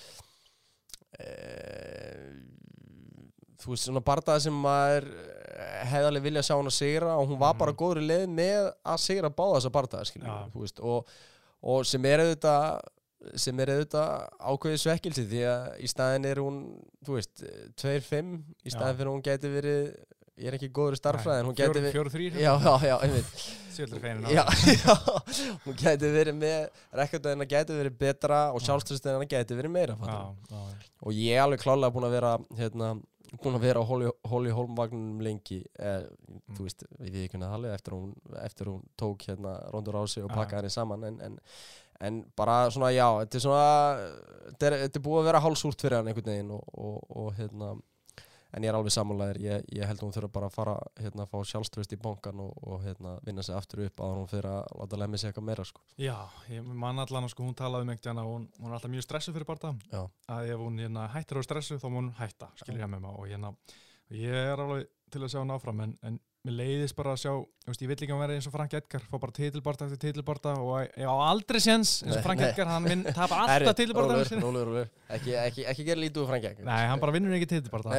e, 1.20 1.30
þú 3.60 3.74
veist 3.74 3.88
svona 3.88 4.02
bardaðar 4.04 4.44
sem 4.46 4.56
maður 4.64 5.08
eh, 5.10 5.82
hefði 5.90 6.06
alveg 6.10 6.24
vilja 6.28 6.44
sjá 6.46 6.54
hann 6.56 6.70
að 6.70 6.76
sigra 6.78 7.16
og 7.20 7.28
hún 7.28 7.40
var 7.40 7.58
bara 7.60 7.74
Mhm. 7.74 7.80
góður 7.82 8.00
í 8.02 8.06
leið 8.08 8.26
með 8.38 8.70
að 8.84 9.02
sigra 9.04 9.30
báða 9.30 9.58
þessa 9.58 9.74
bardaðar 9.74 10.06
og, 10.80 11.12
og 11.62 11.84
sem 11.86 12.04
er 12.08 12.24
auðvitað 12.24 12.80
sem 13.36 13.58
er 13.60 13.68
auðvitað 13.74 14.28
ákveðið 14.40 14.78
svekkilsi 14.80 15.26
því 15.28 15.40
að 15.44 15.64
í 15.84 15.88
staðin 15.92 16.24
er 16.30 16.38
hún 16.40 16.60
þú 17.04 17.18
veist, 17.18 17.42
2-5 17.76 18.30
í 18.64 18.70
staðin 18.72 18.96
fyrir 18.96 19.10
hún 19.12 19.24
gæti 19.26 19.50
verið 19.52 19.90
ég 20.40 20.50
er 20.50 20.56
ekki 20.56 20.70
góður 20.74 20.96
í 20.96 21.00
starffræðin, 21.00 21.48
hún 21.48 21.56
verið 21.76 21.86
hún 25.66 25.78
gæti 25.78 26.10
verið 26.16 26.36
með 26.40 26.82
rekordöðina 27.00 27.46
gæti 27.50 27.76
verið 27.76 27.98
betra 28.00 28.40
og 28.54 28.64
sjálfstöðstöðina 28.64 29.28
gæti 29.30 29.58
verið 29.58 29.74
meira 29.76 29.96
já, 30.00 30.18
já, 30.50 30.62
og 31.04 31.16
ég 31.16 31.36
er 31.36 31.44
alveg 31.44 31.62
klálega 31.62 31.94
búin 31.94 32.08
að 32.08 32.16
vera 32.16 32.32
hérna, 32.58 32.90
búin 33.38 33.58
að 33.58 33.66
vera 33.68 33.82
á 33.82 33.84
Holly, 33.86 34.08
Holly 34.26 34.54
Holm-vagnunum 34.54 35.20
lengi. 35.22 35.60
Eh, 35.78 36.08
þú 36.56 36.66
veist, 36.66 36.82
við 36.98 37.20
ekki 37.26 37.38
það 37.38 37.54
halið 37.54 37.76
eftir 37.76 37.96
hún, 37.96 38.10
eftir 38.42 38.72
hún 38.72 38.82
tók 38.98 39.28
hérna 39.28 39.54
rondur 39.70 40.00
á 40.00 40.04
sig 40.10 40.26
og 40.26 40.32
pakkaði 40.34 40.64
henni 40.64 40.74
saman. 40.74 41.06
En, 41.06 41.20
en, 41.28 41.38
en 42.00 42.18
bara 42.36 42.64
svona, 42.74 42.90
já, 42.94 43.06
þetta 43.22 43.38
er 43.38 43.44
svona 43.46 43.68
þetta 44.48 44.66
er, 44.70 44.78
þetta 44.84 45.00
er 45.00 45.06
búið 45.06 45.22
að 45.22 45.30
vera 45.30 45.44
hálsúrt 45.44 45.84
fyrir 45.84 46.00
hann 46.00 46.10
einhvern 46.10 46.32
veginn 46.32 46.52
og, 46.56 46.74
og, 46.74 46.98
og 47.22 47.32
hérna 47.38 47.72
en 48.50 48.64
ég 48.64 48.70
er 48.70 48.78
alveg 48.78 48.94
sammálaðir, 48.94 49.40
ég, 49.44 49.66
ég 49.76 49.88
held 49.88 50.00
að 50.00 50.06
hún 50.06 50.14
þurfa 50.16 50.32
bara 50.34 50.48
að 50.50 50.56
fara 50.56 50.76
hérna, 51.00 51.26
að 51.26 51.32
fá 51.32 51.50
sjálfströst 51.52 51.94
í 51.94 51.98
bankan 52.02 52.42
og, 52.44 52.54
og 52.66 52.84
hérna, 52.84 53.16
vinna 53.26 53.44
sig 53.46 53.56
aftur 53.56 53.84
upp 53.86 54.02
að 54.04 54.16
hún 54.18 54.30
fyrir 54.30 54.50
að 54.52 54.72
láta 54.80 55.00
lemmi 55.02 55.20
sig 55.20 55.30
eitthvað 55.30 55.46
meira 55.50 55.66
sko. 55.68 55.84
Já, 56.00 56.16
ég 56.50 56.72
man 56.84 57.04
allan 57.04 57.28
að 57.28 57.34
sko, 57.34 57.46
hún 57.46 57.58
talaði 57.58 57.86
um 57.86 57.92
einhvern 57.94 58.08
veginn 58.10 58.22
að 58.24 58.32
hún, 58.32 58.48
hún 58.58 58.70
er 58.70 58.78
alltaf 58.78 58.94
mjög 58.94 59.06
stressuð 59.06 59.38
fyrir 59.38 59.50
barða 59.50 59.74
að 60.34 60.54
ef 60.54 60.64
hún 60.64 60.80
hérna, 60.82 61.06
hættir 61.14 61.40
á 61.40 61.42
stressu 61.46 61.78
þá 61.80 61.86
má 61.88 62.00
hún 62.00 62.10
hætta, 62.18 62.50
skilur 62.62 62.82
ég 62.84 62.90
með 62.90 63.06
maður 63.06 63.22
og 63.22 63.30
hérna, 63.30 63.54
ég 64.20 64.50
er 64.50 64.64
alveg 64.64 64.90
til 65.10 65.22
að 65.24 65.32
sjá 65.32 65.40
hún 65.42 65.54
áfram 65.54 65.84
en, 65.86 65.96
en 66.06 66.18
mér 66.46 66.54
leiðist 66.56 66.96
bara 66.96 67.12
að 67.12 67.18
sjá 67.20 67.32
veist, 67.68 67.82
ég 67.84 67.90
vill 67.90 67.96
ekki 68.00 68.14
að 68.16 68.20
vera 68.22 68.36
eins 68.38 68.46
og 68.48 68.54
Frank 68.54 68.72
Edgar 68.78 69.02
fá 69.04 69.16
bara 69.20 69.34
titilbarta 69.36 69.84
eftir 69.86 70.00
titilbarta 70.06 70.54
og 70.56 70.70
ég 70.96 71.04
á 71.04 71.14
aldrei 71.28 71.60
séns 71.60 71.98
eins 72.06 72.16
og 72.16 72.24
Frank 72.24 72.40
nei. 72.40 72.46
Edgar, 72.48 72.70
hann 72.72 72.88
vinn, 72.88 73.02
tapar 73.12 73.42
alltaf 73.44 73.76
rólur. 74.64 74.88
Ekki, 75.18 75.34
ekki, 75.42 75.66
ekki 75.74 75.84
gera 75.90 76.00
lítið 76.00 76.22
úr 76.24 76.30
frangja 76.32 76.54
Nei, 76.64 76.80
hann 76.88 77.02
bara 77.02 77.12
vinnur 77.18 77.36
ekki 77.36 77.50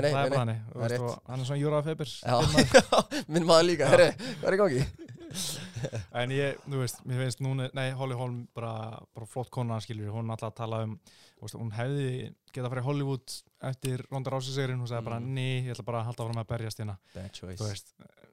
nei, 0.02 0.10
það 0.10 0.26
er 0.26 0.34
bara 0.34 0.50
það 0.74 0.92
rétt. 0.96 1.30
hann 1.30 1.40
er 1.46 1.50
svona 1.52 1.62
Júra 1.62 1.84
Febers 1.86 2.18
minn 3.36 3.46
maður 3.50 3.68
líka, 3.70 3.92
hvað 3.94 4.50
er 4.52 4.60
gangi? 4.64 4.84
En 6.22 6.32
ég, 6.36 6.58
þú 6.66 6.82
veist, 6.82 6.98
mér 7.08 7.22
finnst 7.24 7.40
núna, 7.46 7.70
nei, 7.78 7.88
Holly 7.96 8.18
Holm 8.20 8.42
bara, 8.58 8.74
bara 9.16 9.28
flott 9.32 9.48
kona, 9.54 9.78
skilur, 9.84 10.10
hún 10.12 10.28
alltaf 10.34 10.52
að 10.52 10.58
tala 10.60 10.82
um, 10.88 10.98
veist, 11.42 11.56
hún 11.56 11.72
hefði 11.78 12.10
getað 12.52 12.68
að 12.68 12.74
fara 12.74 12.84
í 12.84 12.88
Hollywood 12.90 13.38
eftir 13.72 14.04
Ronda 14.12 14.34
Rousey-segrinn, 14.34 14.82
hún 14.84 14.90
sagði 14.92 15.08
bara, 15.08 15.22
Mm. 15.24 15.32
ný, 15.38 15.48
ég 15.70 15.72
ætla 15.78 15.88
bara 15.88 16.02
að 16.04 16.10
halda 16.10 16.26
áfram 16.26 16.42
að 16.44 16.50
berjast 16.52 16.84
hérna, 16.84 16.98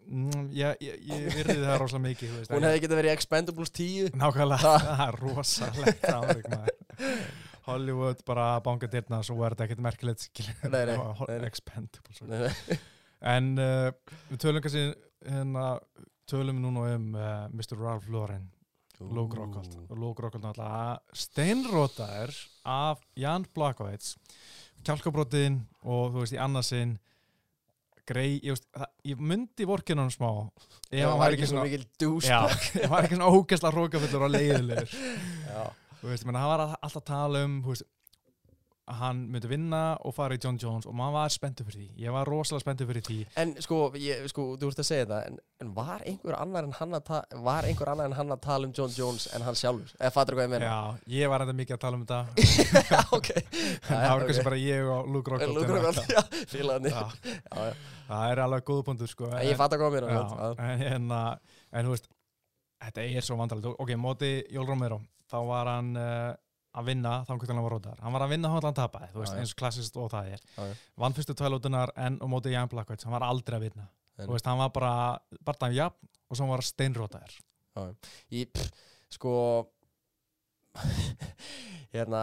Mm, 0.08 0.46
ég, 0.56 0.80
ég, 0.80 1.26
virði 1.36 1.58
það 1.60 1.78
rosalega 1.82 2.04
mikið, 2.06 2.34
veist. 2.38 2.52
Hún 2.54 2.64
hefði 2.64 2.82
getað 2.84 3.00
verið 3.02 3.10
í 3.10 3.14
Expendables 3.14 3.72
10 3.76 4.14
Nákvæmlega, 4.16 4.72
það 4.84 5.02
er 5.04 5.18
rosalegt 5.20 6.06
maður. 6.08 6.78
Hollywood 7.68 8.22
bara 8.28 8.46
banka 8.64 8.88
dyrna, 8.88 9.20
svo 9.26 9.42
er 9.44 9.52
þetta 9.52 9.66
ekkert 9.66 9.82
merkilegt. 9.84 10.28
Expendables. 11.50 12.22
Nei, 12.24 12.46
nei. 12.46 12.78
En 13.28 13.50
uh, 13.60 13.90
við 14.30 14.40
tölum 14.46 14.64
kannski, 14.64 14.86
hérna, 15.26 15.66
tölum 16.30 16.62
núna 16.62 16.86
um 16.94 17.10
uh, 17.18 17.44
Mr. 17.52 17.76
Ralph 17.76 18.08
Lauren, 18.12 18.46
Rockhold 18.98 19.74
og 19.88 19.98
Luke 19.98 20.22
Rockhold 20.22 20.42
náttúrulega 20.42 20.98
steinrótaður 21.14 22.32
af 22.66 23.04
Jan 23.18 23.44
Blakowicz 23.54 24.16
kjálkabrótin 24.86 25.60
og 25.84 26.14
þú 26.14 26.24
veist 26.24 26.34
í 26.34 26.40
annarsinn 26.42 26.96
grei, 28.08 28.38
ég, 28.38 28.54
veist, 28.54 28.68
það, 28.74 28.90
ég 29.10 29.20
myndi 29.30 29.68
vorkinn 29.68 30.00
hann 30.02 30.12
smá 30.14 30.30
ef 30.88 31.04
hann 31.04 31.20
var 31.20 31.36
ekki 31.36 31.50
svo 31.50 31.64
mikil 31.66 31.84
dús 32.00 32.28
já, 32.28 32.40
ef 32.48 32.72
hann 32.84 32.94
var 32.94 33.08
ekki 33.08 33.18
svona 33.18 33.32
ógæsla 33.34 33.72
hrókafullur 33.74 34.26
og 34.28 34.34
leiðilegur 34.34 34.96
þú 36.00 36.12
veist, 36.12 36.26
menn, 36.28 36.40
hann 36.40 36.52
var 36.54 36.64
alltaf 36.70 37.00
að 37.02 37.08
tala 37.12 37.44
um 37.48 37.60
þú 37.66 37.78
veist, 38.88 38.98
hann 39.00 39.20
myndi 39.32 39.48
vinna 39.50 39.80
og 40.06 40.14
fara 40.16 40.36
í 40.36 40.40
John 40.42 40.58
Jones 40.60 40.86
og 40.88 40.94
maður 40.96 41.12
var 41.18 41.32
spenntur 41.34 41.66
fyrir 41.68 41.82
því. 41.84 41.88
Ég 42.04 42.14
var 42.14 42.28
rosalega 42.28 42.64
spenntur 42.64 42.88
fyrir 42.88 43.04
því. 43.06 43.18
En 43.42 43.52
sko, 43.62 43.78
ég, 44.00 44.24
sko, 44.32 44.46
þú 44.60 44.70
ert 44.72 44.80
að 44.82 44.88
segja 44.88 45.06
það 45.10 45.26
en, 45.28 45.38
en 45.62 45.72
var 45.76 46.04
einhver 46.08 46.38
annar 46.38 46.68
en 46.68 46.74
hann 46.78 46.96
að 46.98 47.04
ta- 47.10 47.42
var 47.44 47.68
einhver 47.68 47.92
annar 47.92 48.08
en 48.10 48.16
hann 48.18 48.32
að 48.34 48.40
tala 48.48 48.68
um 48.68 48.74
John 48.76 48.92
Jones 48.96 49.28
en 49.36 49.44
hann 49.46 49.58
sjálfur? 49.58 49.92
Eða 50.00 50.12
fattur 50.16 50.38
hvað 50.38 50.48
ég 50.48 50.52
meina? 50.54 50.72
Já, 50.72 51.12
ég 51.18 51.32
var 51.32 51.44
enda 51.44 51.56
mikið 51.60 51.76
að 51.78 51.82
tala 51.84 52.00
um 52.00 52.06
þetta. 52.08 52.20
Já, 52.92 53.00
ok. 53.18 53.30
En 53.38 53.94
það 53.94 54.08
var 54.12 54.26
kannski 54.28 54.46
bara 54.48 54.60
ég 54.62 54.92
og 54.96 55.12
Luke 55.12 55.34
Rockhold 55.34 55.62
okkur, 55.62 55.80
var 55.84 55.98
já, 56.88 57.02
já. 57.52 57.72
Það 58.08 58.32
er 58.32 58.40
alveg 58.44 58.64
góða 58.68 58.84
punktur 58.86 59.10
sko. 59.10 59.28
En 59.36 59.44
Ég 59.44 59.58
fattar 59.58 59.80
hvað 59.80 59.96
mér 59.98 60.06
en, 60.08 61.84
þú 61.84 61.92
veist 61.92 62.08
þetta 62.78 63.04
er 63.04 63.24
svo 63.26 63.36
vandrarlegt 63.40 63.80
ok, 63.82 63.92
móti 64.00 64.30
Jól 64.54 64.66
Romero. 64.68 65.00
Þá 65.28 65.38
var 65.44 65.68
hann 65.74 65.90
uh, 65.98 66.32
að 66.78 66.90
vinna 66.92 67.14
þá 67.26 67.32
hvernig 67.34 67.54
hann 67.54 67.64
var 67.66 67.74
rótar 67.76 68.02
hann 68.04 68.14
var 68.14 68.24
að 68.26 68.32
vinna 68.34 68.50
þá 68.52 68.66
hann 68.68 68.76
tapaði, 68.78 69.08
þú 69.14 69.22
veist, 69.22 69.38
eins 69.40 69.54
og 69.54 69.60
klassist 69.62 69.98
og 69.98 70.10
það 70.12 70.32
er. 70.36 70.44
Vann 71.02 71.16
fyrstu 71.16 71.34
tvælútunar 71.38 71.92
en 72.06 72.18
og 72.24 72.30
móti 72.32 72.52
Jan 72.54 72.70
Blackwood 72.72 73.04
hann 73.06 73.16
var 73.16 73.26
aldrei 73.28 73.58
að 73.58 73.66
vinna, 73.68 73.88
þú 74.22 74.30
veist, 74.34 74.46
hann 74.50 74.60
var 74.62 74.70
bara 74.74 74.92
bara 75.44 75.62
dæm 75.64 75.76
jafn 75.78 76.12
og 76.28 76.38
svo 76.38 76.50
var 76.50 76.62
hann 76.62 76.70
steinrótaðir 76.70 77.38
Ég, 78.34 78.62
sko 79.14 79.32
hérna 81.94 82.22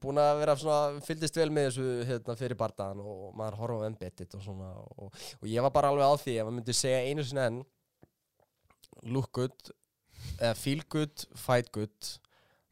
búin 0.00 0.20
að 0.22 0.38
vera 0.42 0.54
svona, 0.58 1.00
fylgdist 1.04 1.36
vel 1.38 1.50
með 1.54 1.68
þessu 1.70 1.86
hérna, 2.08 2.36
fyrir 2.38 2.58
bardaðan 2.58 3.02
og 3.02 3.34
maður 3.38 3.58
horfa 3.60 3.86
á 3.86 3.88
embedded 3.88 4.36
og 4.38 4.44
svona 4.44 4.70
og, 4.80 5.10
og 5.40 5.46
ég 5.50 5.64
var 5.64 5.74
bara 5.74 5.90
alveg 5.92 6.06
á 6.06 6.14
því 6.20 6.36
ef 6.38 6.46
maður 6.46 6.56
myndi 6.58 6.76
segja 6.76 7.02
einu 7.08 7.24
sinni 7.26 7.44
enn 7.46 7.60
look 9.10 9.30
good 9.36 9.72
eða 10.38 10.54
feel 10.58 10.82
good, 10.92 11.26
fight 11.38 11.70
good 11.74 12.12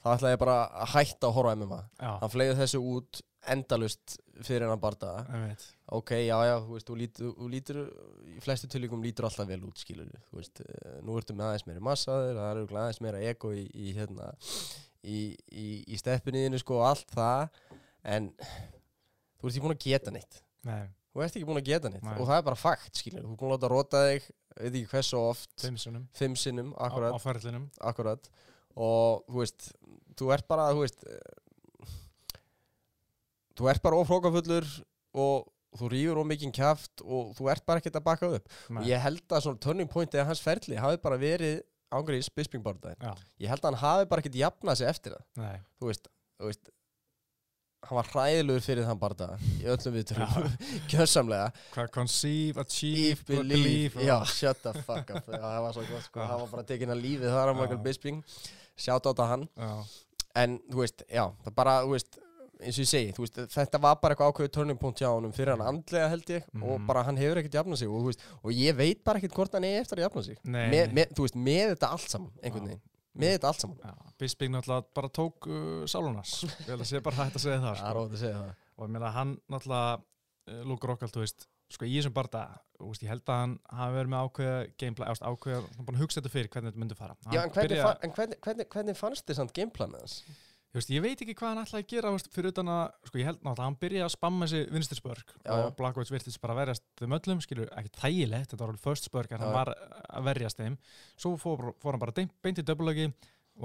þá 0.02 0.12
ætla 0.14 0.34
ég 0.34 0.42
bara 0.42 0.58
að 0.84 0.92
hætta 0.94 1.28
að 1.28 1.34
horfa 1.38 1.54
á 1.54 1.58
MMA 1.58 1.80
já, 1.82 2.10
hann 2.22 2.32
flegði 2.34 2.58
þessu 2.62 2.80
út 2.94 3.22
endalust 3.48 4.18
fyrir 4.46 4.68
hann 4.70 4.82
veit 5.48 5.64
ok, 5.98 6.12
já, 6.20 6.36
já, 6.44 6.54
þú 6.64 6.74
veist, 6.74 6.88
þú 6.88 6.96
lítur, 7.00 7.30
þú 7.38 7.48
lítur 7.52 7.78
í 8.28 8.42
flestu 8.44 8.68
tilíkum 8.70 9.04
lítur 9.04 9.28
alltaf 9.28 9.48
vel 9.48 9.62
út, 9.66 9.80
skilur 9.80 10.10
þú 10.28 10.40
veist, 10.40 10.60
eh, 10.64 10.98
nú 11.06 11.16
ertu 11.18 11.36
með 11.36 11.48
aðeins 11.48 11.66
meira 11.70 11.84
massaður 11.88 12.36
það 12.36 12.50
er 12.50 12.60
örugglega 12.60 12.84
aðeins 12.84 13.02
meira 13.06 13.22
ego 13.30 13.52
í, 13.56 13.64
í 13.72 13.94
hérna, 13.96 14.28
í, 15.02 15.18
í, 15.48 15.68
í 15.88 16.00
steppinniðinu, 16.00 16.60
sko, 16.60 16.82
allt 16.84 17.08
það 17.14 17.48
en 18.04 18.30
þú 19.38 19.48
ert 19.48 19.54
ekki 19.54 19.64
búin 19.64 19.76
að 19.76 19.86
geta 19.86 20.14
neitt. 20.14 20.42
Nei, 20.68 20.84
þú 21.14 21.24
ert 21.24 21.38
ekki 21.38 21.48
búin 21.48 21.62
að 21.62 21.70
geta 21.70 21.92
neitt. 21.92 22.04
Nei. 22.04 22.14
og 22.18 22.28
það 22.28 22.42
er 22.42 22.46
bara 22.50 22.60
fakt, 22.60 22.92
skilur, 23.00 23.24
þú 23.24 23.32
er 23.32 23.40
búin 23.40 23.48
að 23.48 23.56
láta 23.56 23.72
rota 23.72 24.04
þig 24.10 24.28
veit 24.58 24.68
ekki 24.74 24.92
hversu 24.92 25.18
oft, 25.22 25.50
tveim 25.62 25.80
sinnum. 25.80 26.06
Fimm 26.18 26.36
sinnum 26.38 26.72
á, 26.74 26.88
akkurat, 26.88 27.14
á 27.14 27.18
ferlinum. 27.22 27.68
Akkurat 27.90 28.30
og 28.78 29.24
þú 29.26 29.42
veist, 29.42 29.68
þú 30.18 30.32
ert 30.36 30.46
bara 30.50 30.68
þú 30.74 30.84
veist 30.86 31.02
þú 33.59 33.70
ert 33.72 33.82
bara 33.82 33.98
ofrókafullur 34.02 34.66
og 35.18 35.48
þú 35.78 35.88
rýfur 35.92 36.20
of 36.22 36.28
mikinn 36.30 36.52
kjaft 36.55 37.02
og 37.05 37.32
þú 37.36 37.50
ert 37.52 37.64
bara 37.68 37.82
ekkert 37.82 37.98
að 38.00 38.06
baka 38.06 38.30
upp. 38.38 38.46
Nei. 38.70 38.80
og 38.82 38.88
ég 38.88 39.02
held 39.05 39.24
að 39.34 39.44
svona 39.44 39.60
turning 39.62 39.90
point 39.90 40.14
eða 40.14 40.28
hans 40.30 40.40
ferli 40.42 40.78
hafi 40.80 41.00
bara 41.02 41.18
verið 41.20 41.60
ángriðis 41.94 42.30
bispingbardaginn 42.36 43.05
Já, 43.05 43.12
ég 43.44 43.52
held 43.52 43.62
að 43.64 43.70
hann 43.72 43.82
hafi 43.82 44.09
bara 44.10 44.22
ekkert 44.24 44.38
jafnað 44.40 44.80
sig 44.80 44.90
eftir 44.90 45.14
það. 45.16 45.24
Nei, 45.42 45.56
þú 45.80 45.90
veist, 45.90 46.10
þú 46.40 46.50
veist 46.50 46.70
hann 47.88 47.94
var 48.00 48.09
hræðilegur 48.12 48.64
fyrir 48.64 48.86
þann 48.88 48.98
barda 49.00 49.26
í 49.62 49.66
öllum 49.70 49.94
viðturum, 49.94 50.48
kjössamlega 50.90 51.50
hvað 51.76 51.90
conceive, 51.94 52.64
achieve, 52.64 53.12
Eve, 53.14 53.38
believe, 53.38 54.02
já, 54.09 54.16
og- 54.18 54.32
shut 54.32 54.62
the 54.64 54.72
fuck 54.82 55.12
up. 55.14 55.28
Já, 55.30 55.38
það 55.44 55.60
var 55.66 55.76
svo 55.76 55.84
gott, 55.92 56.06
sko, 56.09 56.24
hann 56.26 56.42
var 56.42 56.50
bara 56.56 56.66
tekin 56.72 56.92
að 56.94 57.05
lífið 57.06 57.30
þar 57.36 57.52
á 57.52 57.55
Já. 57.55 57.59
Michael 57.60 57.82
Bisping 57.86 58.18
sjátt 58.78 59.06
á 59.06 59.10
þetta 59.10 59.26
hann. 59.32 59.44
Já, 59.59 59.70
en 60.42 60.59
þú 60.70 60.82
veist, 60.84 61.02
já, 61.10 61.24
það 61.44 61.55
bara, 61.59 61.76
þú 61.84 61.94
veist 61.96 62.18
eins 62.59 62.74
og 62.74 62.82
ég 62.82 62.88
segi, 62.90 63.10
þú 63.14 63.22
veist, 63.22 63.36
þetta 63.55 63.78
var 63.82 63.96
bara 64.02 64.14
eitthvað 64.16 64.32
ákveðu 64.32 64.50
turning 64.56 64.78
point 64.82 64.98
hjá 64.98 65.06
honum 65.12 65.30
fyrir 65.34 65.52
hann 65.55 65.62
andlega 65.68 66.09
held 66.10 66.30
ég 66.34 66.42
og 66.59 66.72
Mhm. 66.80 66.86
bara 66.88 67.02
hann 67.06 67.16
hefur 67.16 67.38
ekkert 67.38 67.55
jafnað 67.55 67.78
sig 67.78 67.88
og, 67.88 68.05
veist, 68.09 68.20
og 68.42 68.50
ég 68.50 68.74
veit 68.74 69.05
bara 69.05 69.18
ekkert 69.20 69.34
hvort 69.38 69.52
hann 69.55 69.64
er 69.64 69.80
eftir 69.82 69.98
að 70.00 70.06
jafna 70.09 70.22
sig. 70.24 70.38
Nei, 70.44 70.64
með, 70.70 70.86
nei. 70.92 70.94
með, 71.05 71.12
þú 71.14 71.22
veist, 71.26 71.36
með 71.36 71.74
þetta 71.76 71.90
allt 71.94 72.09
saman 72.10 72.32
einhvern 72.42 72.66
veginn, 72.66 72.82
með 73.14 73.34
þetta 73.38 73.48
allt 73.52 73.60
saman. 73.60 73.78
Já 73.84 73.94
Bisping 74.18 74.50
náttúrulega 74.50 74.84
bara 74.98 75.09
tók 75.14 75.46
uh, 75.46 75.86
Sálunas 75.86 76.32
ég 76.42 76.66
held 76.72 76.80
að 76.82 76.88
sé 76.90 77.00
bara 77.00 77.16
hægt 77.22 77.36
að 77.38 77.44
segja 77.44 77.60
það 77.62 77.68
það 77.68 77.78
sko. 77.78 77.92
rót 77.94 78.12
að 78.12 78.18
segja 78.24 78.38
það. 78.42 78.55
Og 78.78 78.82
ég 78.88 78.90
meina 78.96 79.10
hann 79.14 79.36
náttúrulega 79.48 80.00
uh, 80.48 80.64
Luke 80.66 80.86
Rockhold, 80.90 81.12
þú 81.14 81.22
veist 81.22 81.46
sko 81.74 81.85
barða, 82.16 82.43
þú 82.78 82.90
veist, 82.93 83.03
ég 83.05 83.11
held 83.12 83.24
að 83.28 83.40
hann 83.43 83.55
hafi 83.78 83.97
verið 83.99 84.11
með 84.15 84.27
ákveða 84.28 84.59
gameplay, 84.81 85.09
ást, 85.12 85.23
ákveða 85.27 85.62
hann 85.77 85.86
búin 85.89 85.99
að 85.99 86.05
hugsa 86.05 86.20
þetta 86.20 86.32
fyrir 86.35 86.49
hvernig 86.55 86.73
þetta 86.73 86.82
myndi 86.85 86.97
fara 86.99 87.16
Já, 87.35 87.43
en 87.43 87.51
hvernig, 87.55 87.73
byrja- 87.74 87.89
fa 87.89 87.97
en 88.09 88.12
hvernig, 88.16 88.39
hvernig, 88.47 88.69
hvernig 88.74 88.97
fannst 89.01 89.27
þið 89.28 89.40
samt 89.43 89.53
gameplanið 89.59 90.01
hans? 90.05 90.23
Þú 90.69 90.77
veist, 90.77 90.90
ég 90.93 91.01
veit 91.01 91.20
ekki 91.24 91.35
hvað 91.35 91.49
hann 91.49 91.61
ætlaði 91.65 91.85
að 91.85 91.90
gera 91.95 92.11
veist, 92.12 92.27
fyrir 92.35 92.53
utan 92.53 92.69
að, 92.69 92.82
sko 93.09 93.19
ég 93.19 93.24
held 93.28 93.39
náttúrulega 93.40 93.62
að 93.62 93.65
hann 93.69 93.77
byrjaði 93.81 94.05
að 94.05 94.12
spamma 94.12 94.49
þessi 94.49 94.73
Já, 95.45 95.53
og. 95.57 95.70
Blackwoods 95.78 96.12
virtist 96.12 96.40
bara 96.43 96.53
að 96.57 96.61
verjast 96.61 96.85
þeim 97.01 97.15
öllum, 97.19 97.40
skilur, 97.40 97.70
ekki 97.81 97.93
þægilegt 98.03 98.51
þetta 98.53 98.61
var 98.65 98.73
alveg 98.74 98.85
first 98.85 99.09
spörk 99.09 99.32
en 99.32 99.40
hann 99.45 99.55
var 99.57 99.70
að 99.73 100.27
verjast 100.28 100.61
þeim 100.61 100.77
svo 101.16 101.32
fór, 101.40 101.70
fór 101.81 101.97
hann 101.97 102.03
bara 102.05 102.12
dein- 102.20 102.28
beint 102.45 102.61
í 102.61 102.66
döbulögi 102.69 103.09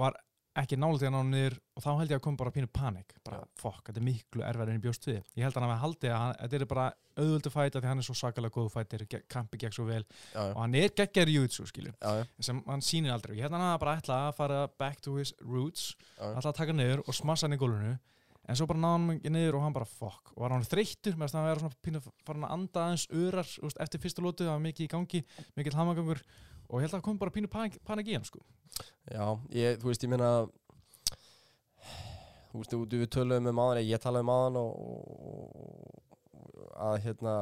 var 0.00 0.16
ekki 0.54 0.76
nálega 0.78 1.08
að 1.08 1.14
ná 1.14 1.18
hann 1.18 1.32
niður 1.34 1.56
og 1.74 1.82
þá 1.82 1.88
held 1.98 2.12
ég 2.12 2.18
að 2.20 2.24
koma 2.24 2.38
bara 2.38 2.52
pínu 2.54 2.68
panik. 2.70 3.14
Bara, 3.26 3.40
Já. 3.42 3.48
fokk, 3.58 3.88
þetta 3.88 4.00
er 4.00 4.06
miklu 4.06 4.44
erfæri 4.46 4.70
en 4.70 4.78
ég 4.78 4.84
bjóst 4.84 5.08
við. 5.08 5.18
Ég 5.34 5.46
held 5.46 5.56
að 5.56 5.64
hann 5.64 5.72
hafi 5.72 5.82
haldið 5.82 6.14
að 6.14 6.34
þetta 6.42 6.58
er 6.58 6.66
bara 6.70 6.86
auðvöldu 7.18 7.52
fæta 7.54 7.82
því 7.82 7.90
hann 7.90 8.02
er 8.02 8.06
svo 8.06 8.16
sakalega 8.18 8.54
góðu 8.54 8.72
fætir 8.74 9.04
kampi 9.30 9.60
gegn 9.62 9.74
svo 9.74 9.86
vel 9.88 10.02
já, 10.04 10.40
og 10.44 10.60
hann 10.62 10.78
er 10.78 10.94
geggjær 10.94 11.30
í 11.30 11.36
já, 11.38 12.12
sem 12.42 12.62
hann 12.66 12.82
sýnir 12.82 13.14
aldrei, 13.14 13.36
ég 13.38 13.46
held 13.46 13.54
að 13.54 13.64
hann 13.64 13.82
bara 13.82 13.98
ætlað 14.00 14.24
að 14.28 14.38
fara 14.38 14.64
back 14.78 15.02
to 15.02 15.18
his 15.18 15.34
roots 15.42 15.94
já. 16.18 16.30
alltaf 16.30 16.52
að 16.52 16.58
taka 16.62 16.76
niður 16.76 17.04
og 17.06 17.14
smassa 17.14 17.46
hann 17.48 17.56
í 17.56 17.60
gólfinu. 17.60 17.98
En 18.44 18.58
svo 18.58 18.66
bara 18.68 18.80
náði 18.82 18.96
hann 18.98 19.12
ekki 19.14 19.30
niður 19.32 19.56
og 19.56 19.62
hann 19.64 19.76
bara 19.76 19.88
fokk 19.88 20.34
og 20.34 20.42
var 20.44 20.52
hann 20.52 20.66
þreyttur 20.68 21.14
með 21.16 21.30
að 21.30 21.38
hann 21.38 21.46
vera 21.48 21.62
svona 21.62 21.78
pínu 21.86 22.02
farin 22.26 22.44
að 22.44 22.56
anda 22.58 22.82
aðeins 22.82 23.06
örar 23.08 23.52
úst, 23.64 23.78
eftir 23.80 24.02
fyrsta 24.02 24.24
lótu, 24.24 24.44
það 24.44 24.52
var 24.52 24.66
mikið 24.66 24.84
í 24.84 24.90
gangi 24.92 25.22
mikill 25.56 25.78
hamagangur 25.78 26.20
og 26.74 26.80
ég 26.80 26.88
held 26.88 26.94
að 26.94 26.98
það 26.98 27.06
kom 27.06 27.18
bara 27.20 27.34
pínu 27.34 27.50
panik, 27.50 27.78
panik 27.86 28.10
í 28.10 28.16
hann 28.16 28.26
sko. 28.26 28.40
Já, 29.06 29.26
ég, 29.54 29.78
þú 29.78 29.90
veist, 29.92 30.02
ég 30.02 30.10
meina 30.10 30.30
þú 32.50 32.62
veist, 32.62 32.74
við 32.94 33.06
töluðum 33.14 33.52
um 33.52 33.62
áðan 33.62 33.84
ég 33.84 34.02
talaði 34.02 34.26
um 34.26 34.32
áðan 34.34 34.58
og, 34.58 34.72
og 35.30 36.74
að 36.74 36.96
hérna 37.04 37.36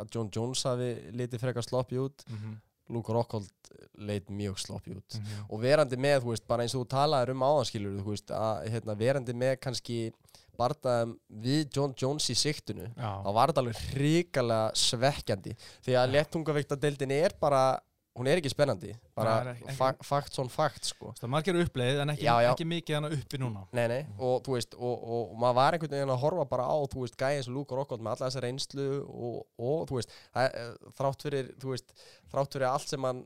að 0.00 0.14
John 0.14 0.32
Jones 0.32 0.64
hafi 0.64 0.88
litið 1.12 1.44
frekar 1.44 1.66
sloppy 1.66 2.00
út. 2.00 2.24
Mm 2.28 2.40
-hmm. 2.40 2.56
Luke 2.88 3.12
Rockhold 3.12 3.50
leit 4.00 4.30
mjög 4.30 4.58
sloppy 4.58 4.94
út. 4.96 5.18
Mhm. 5.18 5.44
og 5.50 5.60
verandi 5.60 5.96
með, 5.96 6.22
þú 6.22 6.32
veist, 6.32 6.46
bara 6.46 6.62
eins 6.62 6.74
og 6.74 6.86
þú 6.86 6.88
talaðir 6.88 7.30
um 7.34 7.42
áðanskilur, 7.42 8.00
þú 8.00 8.10
veist, 8.14 8.30
að 8.30 8.68
hérna, 8.72 8.94
verandi 8.96 9.34
með 9.34 9.60
kannski 9.60 10.12
bardaðum 10.58 11.18
við 11.28 11.68
John 11.74 11.94
Jones 11.94 12.30
í 12.30 12.34
siktinu 12.34 12.88
Já, 12.96 13.22
þá 13.22 13.30
var 13.36 13.48
þetta 13.50 13.60
alveg 13.60 13.82
hrikalega 13.92 14.72
svekkjandi. 14.74 15.56
Því 15.84 15.92
að 16.00 16.12
léttungaveiktadeildin 16.16 17.12
er 17.12 17.34
bara 17.40 17.80
hún 18.18 18.28
er 18.28 18.40
ekki 18.40 18.50
spennandi 18.52 18.92
bara 19.16 19.54
fakt 20.02 20.34
svon 20.36 20.48
fakt 20.50 20.84
sko. 20.90 21.12
Það 21.20 21.30
margir 21.32 21.58
uppleið 21.62 22.00
en 22.02 22.12
ekki, 22.14 22.26
Já, 22.26 22.34
já. 22.44 22.50
ekki 22.52 22.66
mikið 22.68 22.94
hann 22.98 23.08
uppi 23.18 23.38
núna. 23.40 23.64
Nei, 23.72 23.86
nei, 23.88 24.00
og 24.18 24.42
þú 24.46 24.56
veist, 24.56 24.74
og, 24.78 24.94
og, 25.02 25.32
og 25.32 25.38
maður 25.42 25.58
var 25.60 25.76
einhvern 25.78 25.94
veginn 25.96 26.14
að 26.14 26.22
horfa 26.24 26.44
bara 26.50 26.66
á, 26.68 26.76
þú 26.92 27.04
veist, 27.06 27.16
gæði 27.20 27.40
eins 27.40 27.48
og 27.48 27.54
Luke 27.58 27.78
Rockhold 27.78 28.02
með 28.04 28.14
alla 28.16 28.28
þessa 28.30 28.44
reynslu 28.44 28.88
og, 29.06 29.40
og 29.58 29.84
þú 29.90 30.00
veist, 30.00 30.14
það, 30.34 30.48
er- 30.62 30.94
þrátt 31.00 31.26
fyrir, 31.28 31.52
þú 31.62 31.74
veist, 31.76 31.94
þrátt 32.32 32.52
fyrir 32.58 32.68
allt 32.72 32.88
sem 32.94 33.08
hann 33.08 33.24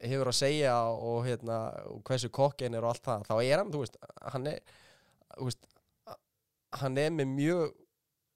hefur 0.00 0.30
að 0.32 0.38
segja 0.40 0.76
og 0.92 1.18
hérna, 1.26 1.58
og 1.92 2.00
hversu 2.08 2.30
kokkin 2.32 2.74
er 2.78 2.84
og 2.86 2.94
allt 2.94 3.04
það, 3.04 3.26
þá 3.28 3.34
er 3.44 3.58
hann, 3.64 3.72
þú 3.74 3.82
veist, 3.84 3.98
hann 4.32 4.46
er, 4.54 4.60
þú 5.36 5.50
veist, 5.50 5.66
hann 6.80 6.98
er 7.02 7.10
með 7.12 7.30
mjög, 7.34 7.72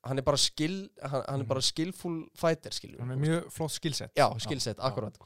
hann 0.04 0.20
er 0.20 0.26
bara 0.26 0.36
skil, 0.40 0.74
hann, 1.00 1.22
hann 1.24 1.40
er 1.40 1.44
Mhm. 1.44 1.48
bara 1.48 1.62
skillful 1.64 2.16
fighter, 2.36 2.70
skilur. 2.76 3.00
hann 3.00 3.12
er 3.12 3.16
mjög 3.16 3.46
flott 3.52 3.72
skilsett 3.72 4.12
Já, 4.14 4.26
skilsett, 4.38 4.76
akkurat 4.78 5.16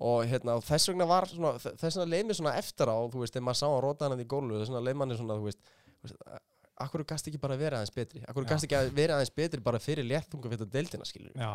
og 0.00 0.22
hérna, 0.28 0.56
þess 0.64 0.90
vegna 0.90 1.06
var 1.08 1.28
svona, 1.28 1.56
þess 1.60 1.98
vegna 1.98 2.08
leið 2.08 2.28
mér 2.28 2.38
svona 2.38 2.54
eftir 2.60 2.88
á, 2.88 2.98
þú 3.12 3.24
veist, 3.24 3.34
þegar 3.34 3.46
maður 3.48 3.60
sá 3.60 3.66
að 3.68 3.82
róta 3.84 4.08
hann 4.08 4.22
í 4.22 4.28
gólfu, 4.30 4.60
þess 4.60 4.72
vegna 4.72 4.86
leið 4.86 4.98
manni 5.00 5.18
svona, 5.18 5.36
þú 5.36 5.50
veist, 5.50 5.60
þú 6.00 6.08
veist 6.08 6.40
akkur 6.80 7.04
gast 7.08 7.28
ekki 7.28 7.40
bara 7.40 7.58
verið 7.60 7.78
aðeins 7.78 7.94
betri? 7.94 8.22
Akkur 8.24 8.46
Já. 8.46 8.50
gast 8.54 8.66
ekki 8.66 8.76
að 8.78 8.90
verið 8.96 9.16
aðeins 9.18 9.32
betri 9.36 9.62
bara 9.64 9.80
fyrir 9.82 10.06
léttunga 10.08 10.52
fyrir 10.52 10.70
deildina, 10.72 11.08
skilur 11.08 11.34
Já, 11.36 11.50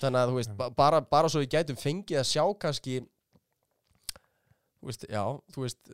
þannig 0.00 0.20
að, 0.20 0.30
þú 0.30 0.36
veist, 0.38 0.54
ba 0.56 0.68
bara, 0.76 1.00
bara 1.04 1.32
svo 1.32 1.42
við 1.42 1.50
gætum 1.56 1.80
fengið 1.80 2.22
að 2.22 2.30
sjá 2.30 2.44
kannski 2.64 3.00
þú 4.80 4.88
veist, 4.88 5.04
já, 5.12 5.22
þú 5.52 5.66
veist 5.66 5.92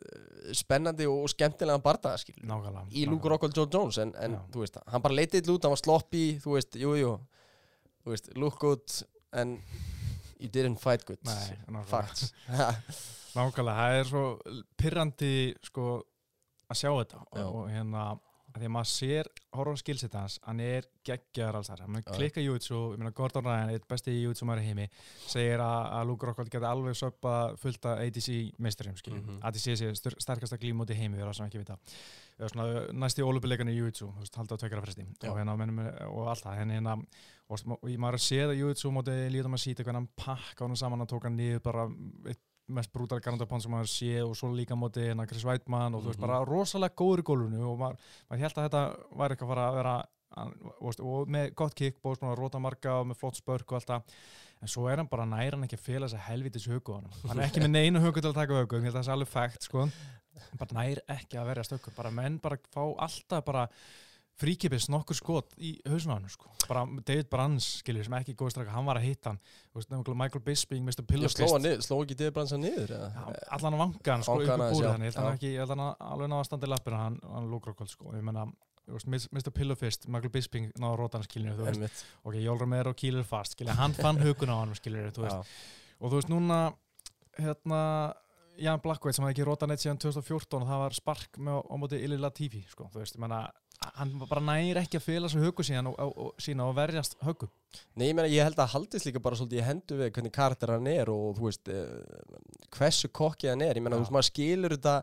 spennandi 0.55 1.09
og 1.11 1.27
skemmtilega 1.33 1.83
bardaga, 1.83 2.21
skilur 2.23 2.47
nákvæmlega 2.47 2.87
í 2.95 3.03
Luke 3.11 3.33
Rockhold 3.33 3.57
Joe 3.59 3.67
Jones 3.73 3.99
en, 4.03 4.15
en 4.23 4.39
þú 4.53 4.63
veist, 4.63 4.79
hann 4.87 5.03
bara 5.03 5.19
leitið 5.19 5.51
út, 5.51 5.67
hann 5.67 5.75
var 5.75 5.83
sloppy 5.83 6.25
þú 6.43 6.55
veist, 6.55 6.79
jú, 6.79 6.95
jú. 7.01 7.17
Look 8.39 8.61
good 8.61 8.87
and 9.35 9.59
you 10.39 10.49
didn't 10.49 10.81
fight 10.81 11.05
good. 11.05 11.19
Nei, 11.25 11.83
facts 11.89 12.33
Nákvæmlega, 13.37 13.75
það 13.77 13.97
er 13.99 14.07
svo 14.09 14.23
pyrrandi 14.79 15.33
sko 15.67 15.87
að 16.67 16.79
sjá 16.79 16.89
þetta. 16.91 17.19
Já. 17.27 17.43
og, 17.43 17.59
og 17.61 17.69
hérna 17.71 18.05
að 18.57 18.63
því 18.63 18.69
að 18.69 18.73
maður 18.75 18.89
sér 18.91 19.29
skilsett 19.81 20.13
hans, 20.17 20.35
hann 20.45 20.59
er 20.61 20.85
geggjar 21.07 21.55
alls 21.57 21.69
þar, 21.71 21.81
hann 21.85 22.03
klikka 22.05 22.43
jútsu 22.43 22.77
ég 22.93 22.99
meina 23.01 23.13
Gordon 23.15 23.45
Ryan, 23.47 23.71
eitt 23.73 23.87
besti 23.89 24.13
jútsu 24.19 24.45
maður 24.45 24.65
heimi 24.67 24.87
segir 25.25 25.63
að, 25.63 25.87
að 25.97 26.07
Luke 26.11 26.27
Rockhold 26.29 26.51
geti 26.53 26.69
alveg 26.69 26.97
söppa 26.99 27.33
fullt 27.61 27.87
af 27.89 28.03
ADC 28.03 28.29
meisturum 28.61 28.97
skiljum, 28.99 29.23
Mhm. 29.27 29.39
ADC 29.47 29.77
sé 29.79 29.91
sterkasta 29.95 30.59
glímóti 30.61 30.97
heimi, 30.97 31.17
við 31.17 31.25
erum 31.25 31.33
sem 31.37 31.47
ekki 31.47 31.63
vita. 31.63 31.77
Svona 32.37 32.91
næst 32.93 33.17
í 33.17 33.25
ólubileikan 33.25 33.69
í 33.71 33.77
jútsu 33.79 34.11
halda 34.13 34.53
á 34.53 34.59
tvekjara 34.61 34.83
fresti. 34.85 35.07
Og, 35.25 35.37
hérna, 35.39 35.55
og 36.11 36.27
allt 36.29 36.43
það, 36.45 36.59
hérna 36.61 36.93
og, 37.49 37.59
og, 37.65 37.79
og 37.81 37.89
maður 37.97 38.21
séð 38.21 38.51
að 38.53 38.59
jútsu 38.61 38.91
móti 38.93 39.15
lítum 39.33 39.57
að 39.57 39.63
síta 39.63 39.83
hvernig 39.87 40.03
hann 40.03 40.09
pakka 40.15 40.65
honum 40.67 40.77
saman 40.77 41.01
að 41.01 41.09
tóka 41.15 41.31
hann 41.31 41.37
niður 41.39 41.63
bara 41.65 41.87
eitt 42.29 42.43
mest 42.67 42.91
brútal 42.91 43.19
garantapán 43.23 43.61
sem 43.63 43.71
maður 43.71 43.89
sé 43.91 44.11
og 44.25 44.35
svo 44.35 44.49
líka 44.51 44.75
móti 44.75 45.05
hérna 45.07 45.27
Chris 45.27 45.45
Weidmann 45.47 45.95
og 45.95 46.03
þú 46.03 46.07
veist 46.11 46.19
Mhm. 46.19 46.27
bara 46.27 46.45
rosalega 46.45 46.95
góður 46.95 47.19
í 47.23 47.27
gólfinu 47.29 47.61
og 47.71 47.77
maður, 47.79 47.97
maður 48.29 48.39
held 48.43 48.57
að 48.57 48.65
þetta 48.69 48.83
væri 49.17 49.35
eitthvað 49.35 49.47
að 49.47 49.53
fara 49.55 49.67
að 49.69 49.75
vera 49.75 49.95
hann, 50.37 50.53
og, 50.65 50.81
veist, 50.87 50.99
og 50.99 51.27
með 51.27 51.55
gott 51.55 51.75
kick, 51.75 52.01
bóðs 52.03 52.21
maður 52.21 52.37
róta 52.43 52.59
marga 52.61 52.99
og 52.99 53.07
með 53.07 53.17
flott 53.21 53.35
spörk 53.39 53.71
og 53.71 53.77
allt 53.79 53.87
það. 53.87 54.03
En 54.61 54.67
svo 54.67 54.87
er 54.91 54.97
hann 54.97 55.07
bara 55.07 55.25
nær 55.25 55.51
hann 55.53 55.63
ekki 55.63 55.77
að 55.77 55.85
fela 55.85 56.07
þess 56.07 56.17
að 56.17 56.27
helvitis 56.27 56.67
hugu 56.67 56.91
á 56.93 56.97
honum. 56.97 57.11
Hann 57.27 57.39
er 57.39 57.47
ekki 57.47 57.61
með 57.61 57.71
neinu 57.77 57.99
hugu 58.01 58.21
til 58.21 58.31
að 58.31 58.39
taka 58.41 58.53
hugu 58.53 58.75
ég 58.77 58.83
held 58.83 58.95
að 58.95 58.99
það 58.99 59.05
sé 59.07 59.11
alveg 59.15 59.31
fægt 59.31 59.63
sko. 59.63 59.81
Hann 59.87 60.57
bara 60.59 60.73
nær 60.81 60.99
ekki 61.07 61.37
að 61.39 61.47
verja 61.47 61.63
stökkur 61.65 61.95
bara 61.95 62.11
menn 62.11 62.37
bara 62.41 62.57
fá 62.73 62.83
alltaf 62.99 63.45
bara 63.45 63.67
fríkipis 64.37 64.85
nokkur 64.93 65.17
skot 65.17 65.55
í 65.57 65.73
hausinu 65.89 66.13
á 66.13 66.17
hann 66.17 66.29
sko. 66.29 66.51
David 67.07 67.29
Brands 67.31 67.67
skiljur 67.81 68.05
sem 68.05 68.15
ekki 68.19 68.35
góð 68.37 68.53
straka, 68.53 68.73
hann 68.75 68.85
var 68.85 68.99
að 68.99 69.07
hitta 69.07 69.31
hann. 69.31 69.39
Veist, 69.73 69.89
Michael 69.91 70.43
Bisping, 70.45 70.85
Mr. 70.85 71.01
Já, 71.01 71.07
Pillows 71.09 71.35
sló, 71.37 71.49
hann 71.55 71.65
niður, 71.65 71.85
ekki 72.03 72.17
Debransa 72.19 72.59
niður 72.61 72.93
eða? 72.97 73.09
Já, 73.15 73.41
allan 73.57 73.77
að 73.77 73.83
vanga 73.83 74.13
hann 74.13 74.25
sko 74.27 74.37
upp 74.37 74.51
hann 74.51 74.63
aðeins, 74.65 74.77
búrið 74.77 74.91
hann 74.91 75.05
ég 75.07 75.11
held 75.11 75.21
hann 75.23 75.37
ekki, 75.37 75.51
ég 75.53 75.63
held 75.63 75.73
hann 75.73 75.83
alveg 75.87 76.31
náða 76.33 76.41
að 76.43 76.49
standa 76.51 76.69
í 76.69 76.71
lappina 76.73 77.01
hann, 77.05 77.19
hann 77.33 77.49
lúkrokkvöld 77.53 77.93
sko. 77.93 78.13
Ég 78.17 78.27
menna, 78.27 78.45
Mr. 78.87 79.51
Pillowfist 79.55 80.07
Michael 80.11 80.33
Bisping 80.37 80.69
náða 80.77 80.93
að 80.93 81.01
róta 81.01 81.19
hann 81.19 81.27
skiljur 81.27 81.57
þú 81.57 81.67
veist, 81.71 82.05
ok, 82.23 82.37
Jólrum 82.43 82.77
er 82.77 82.91
og 82.91 82.99
kýlir 82.99 83.25
fast 83.27 83.57
skiljur, 83.57 83.75
hann 83.79 83.97
fann 83.97 84.21
hugun 84.21 84.53
á 84.53 84.57
hann 84.61 84.77
skiljur 84.77 85.09
þú 85.17 85.25
veist, 85.25 85.57
og 85.99 86.11
þú 86.11 86.21
veist 86.21 86.31
núna 86.31 86.59
hérna 87.37 87.81
Jan 88.57 88.81
Blackwell 88.81 89.13
sem 89.13 89.25
hafði 89.25 89.35
ekki 89.35 89.45
rótað 89.45 89.69
neitt 89.69 89.83
síðan 89.83 89.99
2014 90.01 90.63
og 90.63 90.69
það 90.71 90.79
var 90.81 90.95
spark 90.97 91.37
með 91.45 91.59
á 91.61 91.75
móti 91.77 91.99
Ili 92.01 92.17
Latifi 92.17 92.63
sko, 92.71 92.87
þú 92.93 93.03
veist, 93.03 93.17
ég 93.17 93.21
menna 93.21 93.43
hann 93.95 94.11
bara 94.29 94.41
næri 94.43 94.79
ekki 94.81 94.97
að 94.99 95.05
fela 95.07 95.29
svo 95.31 95.41
hugu 95.43 95.63
síðan 95.65 95.87
og, 95.91 95.95
og, 96.03 96.11
og 96.17 96.41
sína 96.43 96.65
og 96.67 96.75
verjast 96.77 97.15
hugum 97.23 97.49
Nei, 97.99 98.07
ég 98.09 98.15
meina, 98.17 98.29
ég 98.31 98.41
held 98.47 98.57
að 98.63 98.71
haldist 98.73 99.05
líka 99.05 99.19
bara 99.21 99.37
svolítið 99.37 99.59
í 99.59 99.65
hendu 99.67 99.97
við 99.99 100.11
hvernig 100.15 100.33
karakter 100.33 100.71
hann 100.73 100.87
er 100.89 101.09
og 101.13 101.35
þú 101.37 101.45
veist, 101.49 101.69
uh, 101.69 102.67
hversu 102.73 103.09
kokkið 103.13 103.51
hann 103.51 103.63
er, 103.67 103.77
ég 103.77 103.85
þú 103.85 103.99
veist, 103.99 104.13
maður 104.15 104.29
skilur 104.29 104.75
þetta, 104.77 104.93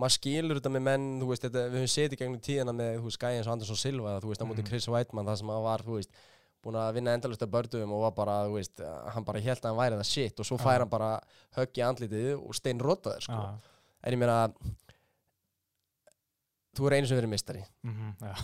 maður 0.00 0.14
skilur 0.16 0.60
þetta 0.60 0.72
með 0.76 0.84
menn, 0.88 1.06
þú 1.20 1.28
veist, 1.32 1.44
þetta, 1.46 1.64
við 1.68 1.80
höfum 1.82 1.92
setið 1.96 2.20
gegnum 2.22 2.44
tíðina 2.46 2.74
með, 2.78 2.92
þú 3.00 3.08
veist, 3.10 3.20
Gæi 3.22 3.32
eins 3.36 3.48
og 3.50 3.56
Andersson 3.56 3.80
Silva, 3.82 4.14
þú 4.22 4.30
veist, 4.32 4.44
á 4.44 4.46
móti 4.48 4.62
Mhm. 4.62 4.68
Chris 4.70 4.88
Weidmann, 4.88 5.26
það 5.28 5.38
sem 5.42 5.52
hann 5.52 5.66
var, 5.66 5.84
þú 5.84 5.98
veist, 5.98 6.22
búin 6.62 6.78
að 6.78 6.94
vinna 6.94 7.16
endalust 7.18 7.42
af 7.42 7.50
bördum 7.50 7.92
og 7.92 8.04
var 8.06 8.14
bara, 8.22 8.38
þú 8.46 8.54
veist, 8.56 8.80
hann 9.12 9.24
bara 9.26 9.40
held 9.42 9.58
að 9.60 9.68
hann 9.72 9.80
væri 9.82 9.98
það 10.00 10.10
shit 10.14 10.40
og 10.40 10.46
svo 10.46 10.58
fær 10.62 10.78
hann 10.86 10.88
bara 10.92 11.12
högg 11.58 11.74
í 11.74 11.84
andlitið 11.90 12.32
og 12.38 12.54
stein 12.54 12.78
rotaður, 12.80 13.26
sko. 13.26 13.32
Já. 13.34 13.72
En 14.02 14.14
ég 14.14 14.18
meina, 14.18 14.38
þú 16.76 16.86
er 16.88 16.96
einu 16.98 17.06
sem 17.10 17.18
verið 17.20 17.32
mistari, 17.34 17.64
Mhm, 17.84 18.14
já, 18.20 18.34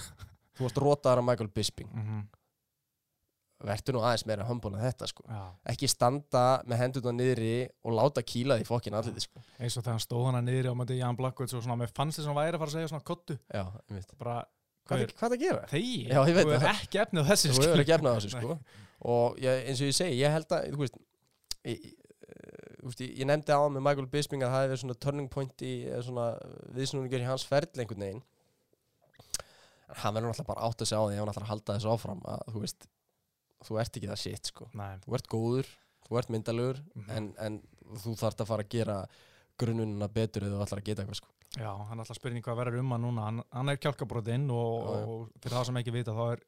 þú 0.58 0.66
varst 0.66 0.82
rotaður 0.82 1.18
af 1.22 1.24
Michael 1.24 1.48
Bisping, 1.54 1.88
mhm, 1.94 2.26
verður 3.68 3.96
nú 3.96 4.02
aðeins 4.06 4.24
meira 4.28 4.44
humble 4.46 4.70
en 4.78 4.84
þetta, 4.84 5.06
sko. 5.10 5.24
já. 5.26 5.40
ekki 5.72 5.88
standa 5.90 6.62
með 6.68 6.78
hendurna 6.78 7.12
niðri 7.18 7.68
og 7.84 7.92
láta 7.96 8.22
kýla 8.22 8.58
því 8.60 8.66
fokkin 8.68 8.94
allir 8.94 9.18
sko. 9.24 9.42
eins 9.58 9.76
og 9.76 9.82
þegar 9.84 10.04
stóð 10.04 10.26
hana 10.30 10.42
niðri 10.46 10.70
á 10.70 10.74
móti 10.78 10.98
Jan 11.00 11.16
Blackwell 11.18 11.50
og 11.58 11.64
svona, 11.64 11.76
mér 11.80 11.90
fannst 11.94 12.18
þess 12.20 12.28
að 12.28 12.34
hann 12.34 12.38
væri 12.38 12.54
að 12.54 12.62
fara 12.62 12.70
að 12.70 12.76
segja 12.76 12.92
svona 12.92 13.04
kottu 13.10 13.38
Já, 13.52 13.64
ég 13.90 13.96
veit 13.98 14.14
bara, 14.18 14.36
Hvað 14.88 15.02
er 15.02 15.10
er 15.10 15.34
að 15.34 15.40
gera? 15.42 15.66
þegi, 15.68 15.96
Já, 16.08 16.20
þú 16.24 16.38
er 16.38 16.60
það. 16.62 16.68
ekki 16.76 17.00
efnið 17.02 17.18
á 17.18 17.28
þessu 17.32 17.48
Þú 17.48 17.54
skilur. 17.58 17.68
hefur 17.68 17.82
ekki 17.82 17.96
efnað 17.98 18.14
á 18.14 18.16
þessu 18.18 18.30
sko 18.38 18.58
og 19.08 19.36
ég, 19.42 19.66
eins 19.68 19.80
og 19.82 19.86
ég 19.90 19.94
segi, 19.98 20.20
ég 20.22 20.32
held 20.32 20.48
að 20.54 20.70
þú 20.72 20.78
veist, 20.84 20.96
ég, 21.66 21.88
veist, 22.90 23.00
ég, 23.04 23.12
ég 23.22 23.26
nefndi 23.28 23.52
á 23.54 23.60
með 23.68 23.84
Michael 23.86 24.08
Bisping 24.12 24.42
að 24.42 24.52
það 24.52 24.62
hefði 24.62 24.72
verið 24.72 24.82
svona 24.84 24.98
turning 25.04 25.30
point 25.32 25.62
í 25.66 25.72
viðsnúningur 26.76 27.24
í 27.24 27.28
hans 27.28 27.46
ferli 27.48 27.82
einhvern 27.84 28.04
veginn. 28.04 28.22
En 29.88 30.00
hann 30.02 30.14
verður 30.16 30.30
náttúrulega 30.32 30.50
bara 30.52 30.66
átt 30.68 30.82
að 30.84 30.90
segja 30.90 31.00
á 31.00 31.06
því 31.08 31.14
ef 31.16 31.22
hann 31.22 31.32
ætlar 31.32 31.46
að 31.46 31.52
halda 31.52 31.76
þessu 31.78 31.92
áfram 31.94 32.20
að 32.28 32.42
þú 32.52 32.62
veist, 32.64 32.88
þú 33.68 33.78
ert 33.82 33.96
ekki 33.98 34.10
það 34.10 34.20
shit 34.22 34.50
sko. 34.52 34.68
Nei, 34.76 34.92
þú 35.04 35.16
ert 35.18 35.30
góður, 35.32 35.70
þú 36.08 36.18
ert 36.20 36.30
myndalegur 36.34 36.82
Mhm. 36.94 37.10
en, 37.16 37.30
en 37.38 37.58
þú 38.04 38.14
þarft 38.20 38.42
að 38.44 38.50
fara 38.52 38.62
að 38.66 38.68
gera 38.76 38.98
grunnunina 39.58 40.08
betur 40.12 40.44
eða 40.44 40.58
þú 40.60 40.66
ætlar 40.66 40.82
að 40.82 40.88
geta 40.90 41.02
eitthvað 41.02 41.20
sko. 41.22 41.32
Já, 41.58 41.70
hann 41.88 41.98
ætla 42.04 42.12
að 42.14 42.20
spyrja 42.20 42.42
hvað 42.44 42.58
verður 42.60 42.78
um 42.82 42.90
hann 42.92 43.02
núna. 43.02 43.22
Hann, 43.24 43.42
hann 43.56 43.68
er 43.72 43.76
kjálkabrotinn 43.80 44.50
og, 44.52 44.74
og 44.92 45.30
fyrir 45.40 45.56
það 45.56 45.64
sem 45.70 45.78
ekki 45.80 45.94
vita 45.96 46.12
þá 46.12 46.24
er 46.36 46.42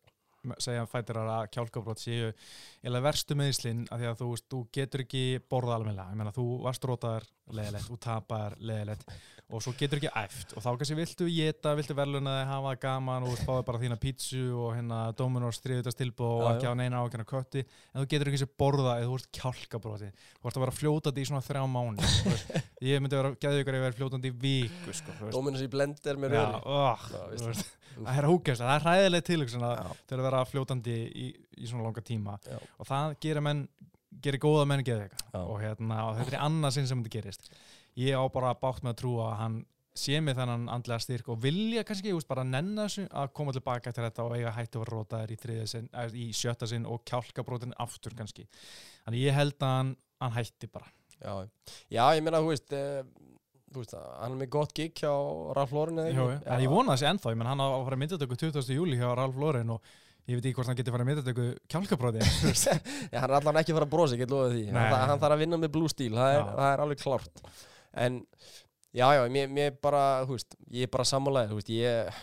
segja 0.62 0.86
fætirar 0.88 1.28
að 1.34 1.50
kjálkabrot 1.54 2.00
séu 2.00 2.30
eða 2.86 3.02
verstu 3.04 3.36
meðslinn 3.38 3.84
að 3.90 4.02
því 4.02 4.08
að 4.10 4.22
þú, 4.22 4.30
veist, 4.32 4.46
þú 4.50 4.60
getur 4.76 5.04
ekki 5.04 5.24
borða 5.50 5.76
almennilega. 5.76 6.14
Ég 6.14 6.20
meina 6.20 6.34
þú 6.36 6.46
varst 6.64 6.86
rótaðar 6.88 7.28
leðilegt, 7.50 7.88
þú 7.90 8.00
tapar 8.06 8.56
leðilegt 8.58 9.14
og 9.50 9.62
svo 9.64 9.72
getur 9.78 9.98
ekki 9.98 10.10
æft. 10.20 10.54
Og 10.54 10.62
þá 10.62 10.68
kannski 10.78 10.96
viltu 10.98 11.26
geta, 11.30 11.72
viltu 11.78 11.96
verðlunaði 11.98 12.44
hafa 12.48 12.74
gaman 12.84 13.26
og 13.26 13.38
fáið 13.42 13.64
bara 13.66 13.80
þína 13.82 13.98
pítsu 14.00 14.42
og 14.54 14.76
hérna 14.76 15.00
Dominos 15.18 15.58
þriðutast 15.64 15.98
tilbúð 16.00 16.44
og 16.44 16.48
ekki 16.52 16.70
á 16.70 16.74
neina 16.78 17.02
ákveðna 17.02 17.26
kötti. 17.28 17.64
En 17.90 18.02
þú 18.02 18.06
getur 18.12 18.30
ekki 18.30 18.42
sér 18.44 18.52
borða 18.62 18.96
eða 19.00 19.10
þú 19.10 19.18
ert 19.18 19.30
kjálkabroti 19.40 20.12
þú 20.12 20.50
ert 20.50 20.60
að 20.60 20.64
vera 20.64 20.76
fljótandi 20.78 21.24
í 21.24 21.28
svona 21.30 21.42
þrjá 21.46 21.64
mánu 21.74 22.12
ég 22.90 23.02
myndi 23.02 23.18
vera 23.20 23.34
geðu 23.42 23.64
ykkur 23.64 23.78
að 23.80 23.84
vera 23.86 23.98
fljótandi 23.98 24.30
í 24.30 24.38
viku 24.46 24.96
sko. 24.96 25.18
Dominus 25.34 25.66
í 25.66 25.70
blender 25.72 26.20
með 26.20 26.38
Já, 26.38 26.44
röri. 26.46 26.62
oh, 26.70 27.06
það 28.00 28.16
er 28.16 28.30
hókast, 28.30 28.64
það 28.64 28.74
er 28.76 28.88
að 28.88 29.78
Já, 29.80 29.92
til 30.06 30.18
að 30.20 30.26
vera 30.28 30.46
fljótandi 30.48 30.96
í, 31.10 31.28
í 31.58 31.70
svona 31.70 31.88
langa 31.88 32.04
tíma. 32.06 32.38
Já. 32.46 32.58
og 32.78 32.88
það 32.88 33.16
gerir 33.26 33.44
menn 33.44 33.66
gerir 34.20 34.42
góða 34.42 34.66
menn 34.68 34.84
Já. 35.30 35.40
og, 35.42 35.58
hérna, 35.62 36.00
og 36.08 36.18
þetta 36.18 36.36
er 36.36 36.44
annað 36.46 36.76
sinn 36.76 36.88
sem 36.90 37.02
þetta 37.04 37.20
gerist 37.20 37.50
ég 37.96 38.14
á 38.14 38.24
bara 38.32 38.54
bátt 38.54 38.82
með 38.84 38.94
að 38.94 39.00
trúa 39.02 39.26
að 39.32 39.38
hann 39.40 39.58
sé 40.00 40.20
með 40.22 40.38
þennan 40.38 40.68
andlega 40.70 41.02
styrk 41.02 41.28
og 41.34 41.40
vilja 41.42 41.82
kannski 41.84 42.12
just, 42.12 42.28
bara 42.30 42.44
nenna 42.46 42.86
þessu 42.86 43.08
að 43.10 43.32
koma 43.36 43.52
tilbaka 43.52 43.90
til 43.92 44.04
þetta 44.06 44.22
og 44.24 44.36
eiga 44.36 44.52
hættu 44.54 44.78
að 44.78 44.84
vera 44.84 44.94
rótaðir 44.96 45.32
í, 45.34 45.38
eh, 45.90 46.14
í 46.14 46.28
sjötta 46.32 46.68
sinn 46.70 46.86
og 46.86 47.02
kjálkabrótin 47.10 47.74
aftur 47.82 48.14
kannski 48.16 48.46
þannig 49.04 49.24
ég 49.26 49.34
held 49.34 49.56
að 49.58 49.74
hann, 49.74 49.90
hann 50.22 50.36
hætti 50.38 50.70
bara 50.70 50.86
já, 51.20 51.34
já, 51.90 52.04
ég 52.16 52.22
meina, 52.24 52.38
þú 52.40 52.52
veist, 52.54 52.72
e, 52.72 53.02
þú 53.74 53.82
veist 53.82 53.96
hann 53.98 54.30
er 54.30 54.38
með 54.44 54.52
gott 54.54 54.72
gig 54.78 54.94
hjá 54.94 55.10
Ralf 55.58 55.74
Lauren 55.74 55.98
eða 56.04 56.14
ekki? 56.14 56.38
en 56.54 56.64
ég 56.64 56.70
vona 56.72 56.94
þessi 56.94 57.10
ennþá, 57.10 57.34
ég 57.34 57.40
menn 57.42 57.50
hann 57.50 57.60
á 57.60 57.68
að 57.68 57.84
fara 57.90 58.00
myndatöku 58.04 58.38
20. 58.46 58.70
júli 58.78 58.96
hjá 59.02 59.10
Ralf 59.18 59.36
Lauren 59.42 59.74
og 59.74 59.82
ég 60.30 60.38
veit 60.38 60.46
ekki 60.46 60.54
hvort 60.60 60.70
hann 60.70 60.78
getur 60.78 60.94
farið 60.94 61.08
í 61.08 61.10
myndatöku 61.10 61.48
kjálkabróti 61.66 62.22
Já, 63.10 63.18
hann 63.18 63.26
er 63.26 63.36
allan 63.40 63.58
ekki 63.60 63.74
að 63.74 63.80
fara 63.82 63.90
að 63.90 63.92
brosa, 63.98 64.14
ég 64.16 64.22
get 64.24 64.32
loðið 64.32 64.54
því 64.54 64.64
Nei. 64.70 64.78
hann, 64.78 64.94
þa- 64.94 65.02
hann 65.10 65.22
þarf 65.26 65.36
að 65.36 65.42
vinna 65.44 65.60
með 65.66 65.74
blue 65.76 65.90
steel, 65.92 66.14
það 66.14 66.30
er, 66.36 66.40
Já. 66.40 66.48
það 66.62 66.70
er 66.72 66.84
alveg 66.86 67.02
klárt 67.04 67.44
En, 67.92 68.20
já, 68.94 69.06
já, 69.16 69.24
mér, 69.32 69.48
mér 69.50 69.74
bara, 69.82 70.22
þú 70.28 70.36
veist 70.36 70.54
Ég 70.70 70.86
er 70.86 70.92
bara 70.92 71.08
sammálaðið, 71.08 71.50
þú 71.50 71.58
veist, 71.58 71.72
ég 71.74 72.22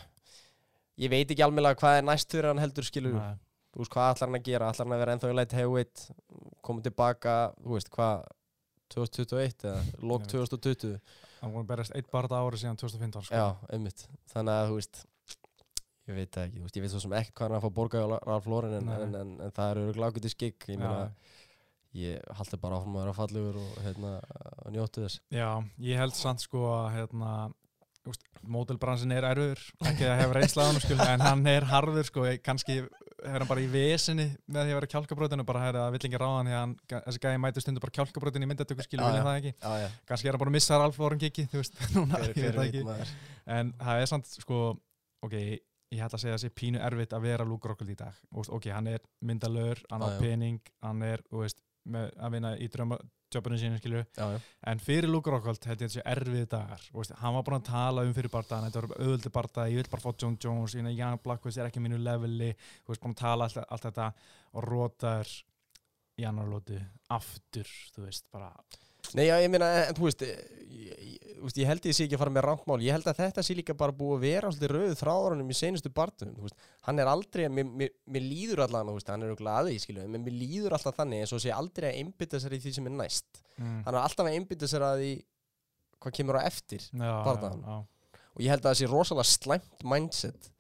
Ég 0.98 1.12
veit 1.14 1.30
ekki 1.34 1.44
alveg 1.46 1.78
hvað 1.82 2.00
er 2.00 2.08
næst 2.08 2.32
fyrir 2.34 2.50
hann 2.52 2.62
heldur 2.64 2.88
skilur 2.88 3.18
Nei. 3.18 3.36
Þú 3.74 3.84
veist, 3.84 3.94
hvað 3.94 4.14
ætlar 4.14 4.30
hann 4.30 4.40
að 4.40 4.48
gera, 4.48 4.72
ætlar 4.72 4.88
hann 4.88 4.96
að 4.96 5.04
vera 5.04 5.16
ennþá 5.18 5.32
í 5.34 5.38
light 5.38 5.58
heavyweight 5.58 6.06
Koma 6.66 6.86
tilbaka, 6.86 7.36
þú 7.62 7.76
veist, 7.76 7.92
hvað 7.94 8.26
2021 8.96 9.68
eða 9.68 10.08
lók 10.08 10.24
Ég 10.26 10.32
2020 10.34 10.98
hann 11.38 11.54
var 11.54 11.62
að 11.62 11.70
berast 11.70 11.94
eitt 11.94 12.08
barða 12.10 12.40
ári 12.42 12.58
síðan 12.58 12.80
2015 12.82 13.28
sko. 13.28 13.36
Já, 13.38 13.52
einmitt. 13.76 14.08
Þannig 14.32 14.56
að, 14.56 14.72
þú 14.72 14.80
veist 14.80 15.04
Ég 16.08 16.16
veit 16.16 16.32
það 16.32 16.46
ekki, 16.48 16.62
ég 16.64 16.84
veit 16.86 16.94
svo 16.94 17.02
sem 17.04 17.14
ekkert 17.20 17.36
hvað 17.36 17.50
hann 17.50 17.58
að 17.58 17.66
fá 17.66 17.74
borga 17.78 18.02
á 18.02 18.08
Ralf 18.24 18.46
Lauren 18.48 18.78
en, 18.80 18.90
en, 18.96 19.16
en, 19.20 19.34
en 19.44 19.54
það 19.54 19.72
eru 19.74 19.82
örugglega 19.90 20.14
ágætis 20.16 20.36
skikk 20.38 20.70
Ég 20.72 20.80
meina, 20.80 21.02
Já. 21.04 21.37
Ég 21.98 22.34
haldi 22.38 22.60
bara 22.62 22.80
áfram 22.80 22.98
að 22.98 23.04
vera 23.06 23.16
fallegur 23.18 23.62
og 23.62 23.78
hérna, 23.86 24.12
að 24.66 24.76
njóta 24.78 25.06
þess. 25.06 25.22
Já, 25.34 25.50
ég 25.90 26.02
held 26.02 26.18
samt 26.18 26.44
sko 26.46 26.66
að 26.72 26.88
hérna, 26.98 27.32
mótelbransin 28.48 29.12
er 29.12 29.26
erfur 29.28 29.60
ekki 29.90 30.06
að 30.08 30.20
hefa 30.22 30.36
reynslaðan 30.38 30.82
skil, 30.84 30.98
en 31.04 31.24
hann 31.26 31.42
er 31.52 31.66
harður 31.68 32.06
sko, 32.08 32.24
kannski 32.46 32.78
er 33.26 33.42
hann 33.42 33.50
bara 33.50 33.64
í 33.64 33.68
vesinni 33.72 34.28
með 34.46 34.62
að 34.62 34.74
vera 34.78 34.90
kjálkabrótinu 34.94 35.46
bara 35.48 35.64
er 35.72 35.80
að 35.82 35.96
vill 35.96 36.04
ekki 36.08 36.22
ráðan 36.22 36.52
hann, 36.54 36.76
þessi 36.94 37.22
gæði 37.24 37.42
mæti 37.44 37.64
stundu 37.64 37.84
bara 37.84 37.96
kjálkabrótinu 37.98 38.48
í 38.48 38.52
myndatöku 38.52 38.86
skil, 38.86 39.02
Já, 39.02 39.08
vilja 39.10 39.24
það 39.26 39.40
ekki? 39.42 39.54
Já, 39.58 39.72
já, 39.82 39.88
kannski 40.12 40.30
er 40.30 40.38
hann 40.38 40.44
bara 40.44 40.54
að 40.54 40.58
missa 40.60 40.80
Ralf 40.80 41.00
Lauren 41.02 41.24
kiki, 41.24 41.48
þú 41.52 41.64
veist, 41.64 41.82
núna, 41.98 42.22
hver, 42.22 42.38
ég 42.38 42.60
veit 42.62 42.78
það 42.78 43.02
ekki. 43.02 43.18
en 43.58 43.74
það 43.82 44.04
er 44.04 44.12
samt 44.14 44.32
sko 44.38 44.60
ok, 45.28 45.36
ég 45.42 46.04
held 46.04 46.18
að 46.18 46.24
segja 46.24 46.38
að 46.38 46.44
sé 46.46 46.54
pínu 46.62 46.84
erfitt 46.84 47.16
að 47.18 47.26
vera 47.26 47.48
Luke 47.48 47.68
Rockhold 47.72 47.92
í 47.92 47.98
dag. 47.98 48.16
Ok, 48.38 48.70
hann 48.72 48.90
er 48.94 49.04
myndalör, 49.26 49.82
hann 49.92 50.06
á 50.06 50.10
pening 50.22 50.62
hann 50.86 51.02
er, 51.08 51.26
þú 51.32 51.42
veist, 51.44 51.60
með 51.94 52.10
að 52.18 52.34
vinna 52.36 52.52
í 52.58 52.68
drömmajöpunum 52.74 53.62
sínu, 53.62 53.80
skilju 53.82 54.04
en 54.72 54.82
fyrir 54.84 55.10
Luke 55.12 55.32
Rockhold 55.34 55.68
held 55.70 55.84
ég 55.86 55.94
sé 55.94 56.04
erfið 56.08 56.48
dagar. 56.54 56.84
Veist, 56.96 57.16
hann 57.22 57.36
var 57.38 57.46
búin 57.48 57.60
að 57.60 57.70
tala 57.70 58.06
um 58.08 58.16
fyrir 58.16 58.34
bardaðan 58.34 58.70
þetta 58.70 58.84
var 58.86 59.04
auðvöldi 59.04 59.34
bardaði, 59.38 59.76
ég 59.76 59.82
vil 59.84 59.92
bara 59.94 60.06
fá 60.06 60.12
John 60.24 60.40
Jones 60.44 60.76
ég 60.78 60.86
meina, 60.86 60.96
Jan 60.98 61.22
Blackwist 61.24 61.62
er 61.62 61.70
ekki 61.70 61.84
mínu 61.84 62.00
leveli. 62.02 62.54
Þú 62.84 62.94
veist, 62.94 63.04
búin 63.04 63.16
að 63.18 63.24
tala 63.24 63.48
allt, 63.48 63.62
allt 63.68 63.88
þetta 63.90 64.10
og 64.54 64.68
rótar 64.68 65.38
í 66.18 66.26
annar 66.26 66.50
lótu 66.50 66.80
aftur, 67.14 67.70
þú 67.94 68.08
veist, 68.08 68.28
bara 68.34 68.52
Nei, 69.16 69.28
já, 69.30 69.38
ég 69.44 69.52
meina, 69.54 69.68
en 69.88 69.96
þú 69.96 70.08
veist, 70.08 70.24
ég, 70.28 70.42
ég, 70.92 71.54
ég 71.62 71.70
held 71.70 71.86
ég 71.88 71.96
sé 71.96 72.04
ekki 72.08 72.18
að 72.18 72.22
fara 72.24 72.34
með 72.36 72.46
rántmál 72.48 72.80
ég 72.84 72.92
held 72.98 73.08
að 73.08 73.20
þetta 73.22 73.44
sé 73.46 73.56
líka 73.56 73.76
bara 73.78 73.96
búið 73.96 74.18
að 74.18 74.26
vera 74.26 74.52
svolítið 74.52 74.74
rauð 74.74 74.96
þráðurinn 75.00 75.54
í 75.54 75.58
senustu 75.58 75.92
barndum 75.96 76.50
hann 76.88 77.00
er 77.04 77.12
aldrei, 77.12 77.46
mér, 77.48 77.70
mér, 77.70 77.94
mér 78.10 78.26
líður 78.26 78.64
veist, 78.66 79.08
hann 79.14 79.24
er 79.24 79.32
auðvitað 79.32 79.54
aðeins, 79.62 79.86
skilju 79.88 80.04
en 80.08 80.18
mér 80.18 80.36
líður 80.36 80.76
alltaf 80.78 80.98
þannig 81.00 81.24
eins 81.24 81.36
og 81.38 81.44
sé 81.44 81.54
aldrei 81.56 81.90
að 81.92 82.00
einbytta 82.02 82.42
sér 82.44 82.58
í 82.58 82.62
því 82.66 82.74
sem 82.80 82.90
er 82.90 82.96
næst 83.00 83.42
mm. 83.58 83.80
hann 83.86 83.94
er 83.96 84.02
alltaf 84.02 84.26
að 84.28 84.38
einbytta 84.40 84.70
sér 84.74 84.88
að 84.90 85.02
því 85.04 85.12
hvað 86.04 86.18
kemur 86.20 86.40
á 86.40 86.48
eftir 86.50 86.84
já. 87.64 87.78
og 88.38 88.44
ég 88.46 88.52
held 88.54 88.66
að 88.66 88.72
það 88.74 88.80
sé 88.82 88.90
rosalega 88.92 89.30
slæmt 89.32 89.86
mindset 89.94 90.52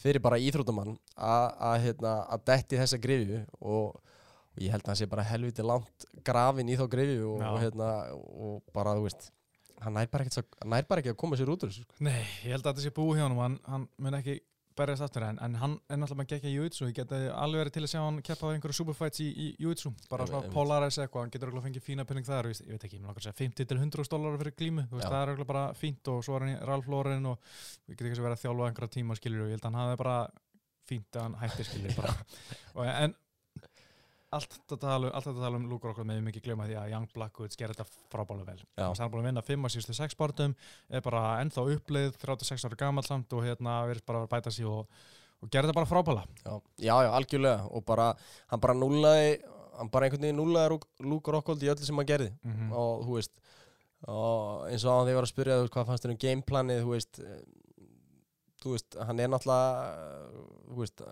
fyrir 0.00 0.22
bara 0.24 0.38
íþróttamann 0.40 0.94
að- 1.20 1.58
að 1.70 1.76
hérna, 1.84 2.14
að 2.32 2.46
detti 2.48 2.78
þessa 2.80 2.98
grifju 3.02 3.42
og, 3.60 3.90
og 4.00 4.09
ég 4.60 4.72
held 4.74 4.84
að 4.84 4.92
það 4.92 5.00
sé 5.02 5.08
bara 5.10 5.26
helviti 5.30 5.64
langt 5.66 6.06
grafin 6.26 6.68
í 6.72 6.76
þá 6.78 6.86
grifju 6.92 7.30
og, 7.34 7.44
og, 7.54 7.58
hérna, 7.64 7.90
og 8.16 8.62
bara 8.76 8.96
þú 8.98 9.06
veist 9.08 9.30
hann 9.80 9.94
nær 9.96 10.10
bara, 10.12 10.28
svo- 10.28 10.44
hann 10.60 10.74
nær 10.74 10.84
bara 10.90 11.00
ekki 11.00 11.14
að 11.14 11.20
koma 11.22 11.38
sér 11.40 11.48
út 11.54 11.62
úr 11.64 11.70
þessu 11.72 11.86
sko. 11.86 11.94
Nei, 12.04 12.20
ég 12.44 12.52
held 12.52 12.64
að 12.66 12.74
þetta 12.74 12.84
sé 12.84 12.94
búið 12.98 13.20
hjá 13.20 13.26
honum 13.30 13.38
hann, 13.46 13.58
hann 13.64 13.86
mun 13.96 14.16
ekki 14.20 14.34
berjast 14.80 15.02
aftur 15.04 15.24
en, 15.26 15.38
en 15.44 15.54
hann 15.60 15.72
er 15.90 15.98
náttúrulega 15.98 16.20
með 16.20 16.28
geggja 16.30 16.50
júitsu 16.54 16.86
ég 16.88 16.94
geti 16.96 17.16
alveg 17.34 17.60
verið 17.64 17.74
til 17.74 17.82
að 17.84 17.90
sjá 17.90 18.00
hann 18.04 18.20
keppa 18.24 18.48
á 18.48 18.52
einhverju 18.54 18.76
superfights 18.78 19.20
í, 19.24 19.48
júitsu, 19.60 19.90
bara 20.08 20.24
svona 20.28 20.42
einmitt. 20.44 20.54
Polaris 20.54 20.98
eitthvað, 21.02 21.24
hann 21.26 21.32
getur 21.34 21.50
örugglega 21.50 21.66
fengið 21.66 21.84
fína 21.88 22.06
penning 22.08 22.28
þar, 22.28 22.48
ég, 22.52 22.60
veit 22.70 22.86
ekki, 22.86 22.96
ég 22.96 23.02
mun 23.02 23.10
okkur 23.12 23.24
að 23.24 23.26
segja 23.26 23.38
50 23.40 23.68
til 23.72 23.80
100 23.80 24.12
dólar 24.14 24.38
fyrir 24.40 24.54
glímu, 24.60 24.84
veist, 24.92 25.08
það 25.10 25.18
er 25.20 25.32
örugglega 25.34 25.50
bara 25.50 25.64
fínt 25.80 26.12
og 26.14 26.22
svo 26.24 26.36
er 26.38 26.46
hann 26.46 26.54
í 26.54 26.60
Ralph 26.70 26.88
Lauren 26.94 27.28
og 27.32 27.50
við 27.90 27.98
getum 27.98 28.12
ekki 28.12 28.24
verið 28.28 28.36
að 28.38 28.44
þjálfa 28.46 28.68
einhverja 28.70 28.94
tíma 28.96 29.18
skilur 29.18 29.44
og 29.44 29.50
ég 29.50 29.58
held 29.58 29.66
að 29.66 29.70
hann 29.72 29.80
hafi 29.82 30.00
bara 30.04 30.16
fínt 30.92 31.18
að 31.18 31.26
hann 31.26 31.96
bara 31.98 32.14
og, 32.78 32.86
en 32.94 33.18
allt 34.30 34.52
þetta 34.54 34.78
tala, 34.78 35.56
um 35.58 35.68
lúkur 35.70 35.90
okkur 35.90 36.06
með 36.06 36.20
mikið 36.28 36.44
glöma 36.46 36.66
því 36.68 36.76
að 36.78 36.90
Young 36.92 37.14
Blackwoods 37.14 37.58
gerir 37.58 37.74
þetta 37.74 38.02
frábálega 38.12 38.52
vel. 38.52 38.66
Hann 38.78 39.00
er 39.04 39.12
búin 39.12 39.24
að 39.24 39.30
vinna 39.30 39.46
5 39.46 39.66
að 39.66 39.74
síðustu 39.74 39.96
6 39.98 40.18
barndum 40.20 40.56
er 40.88 41.02
bara 41.06 41.22
ennþá 41.42 41.64
uppleið 41.74 42.18
36 42.22 42.66
ára 42.68 42.78
gammal 42.84 43.06
samt 43.06 43.32
og 43.34 43.46
hérna 43.46 43.80
verið 43.90 44.06
bara 44.06 44.22
að 44.22 44.30
bæta 44.34 44.52
sig 44.54 44.68
og, 44.70 44.86
og 45.42 45.50
gera 45.50 45.66
þetta 45.66 45.78
bara 45.80 45.90
frábálega 45.90 46.44
já. 46.44 46.54
já, 46.78 46.94
já, 46.94 47.10
algjörlega. 47.18 47.70
Og 47.74 47.86
bara, 47.86 48.12
hann 48.52 48.62
bara 48.62 48.78
núlaði 48.78 49.40
hann 49.80 49.90
bara 49.90 50.06
einhvern 50.06 50.26
veginn 50.28 50.38
núlaði 50.38 50.78
Luke 51.08 51.34
Rockhold 51.34 51.64
í 51.64 51.72
öllu 51.72 51.86
sem 51.86 51.98
hann 51.98 52.10
gerði. 52.10 52.30
Mm 52.44 52.54
-hmm. 52.54 52.76
og 52.76 53.06
þú 53.08 53.18
veist 53.18 53.40
og 54.08 54.68
eins 54.70 54.84
og 54.84 54.94
á 54.96 55.04
því 55.04 55.14
var 55.16 55.26
að 55.26 55.32
spyrja 55.32 55.56
þú 55.56 55.64
veist, 55.64 55.74
hvað 55.74 55.88
fannst 55.88 56.04
þér 56.04 56.12
um 56.14 56.20
gameplanið 56.24 56.82
þú 56.84 56.92
veist, 56.94 57.20
þú 58.62 58.74
veist 58.76 58.96
hann 59.08 59.20
er 59.20 59.28
náttúrulega 59.28 59.90
þú 60.70 60.78
veist 60.80 61.02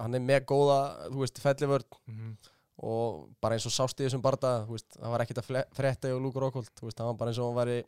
hann 0.00 0.14
er 0.18 0.20
með 0.24 0.44
góða 0.50 0.80
þú 1.12 1.20
veist, 1.24 1.40
fellivörn 1.44 1.84
Mhm. 2.08 2.36
og 2.82 3.28
bara 3.40 3.54
eins 3.56 3.66
og 3.68 3.72
sást 3.76 4.00
í 4.00 4.06
þessum 4.06 4.22
barda 4.24 4.64
þú 4.66 4.72
veist, 4.76 4.96
hann 5.00 5.10
var 5.12 5.20
ekkert 5.20 5.42
að 5.42 5.64
frétta 5.76 6.08
í 6.08 6.16
Luke 6.20 6.40
Rockhold 6.40 6.70
þú 6.74 6.88
veist, 6.88 6.98
hann 6.98 7.10
var 7.12 7.18
bara 7.20 7.30
eins 7.30 7.38
og 7.38 7.50
hann 7.50 7.60
væri 7.60 7.84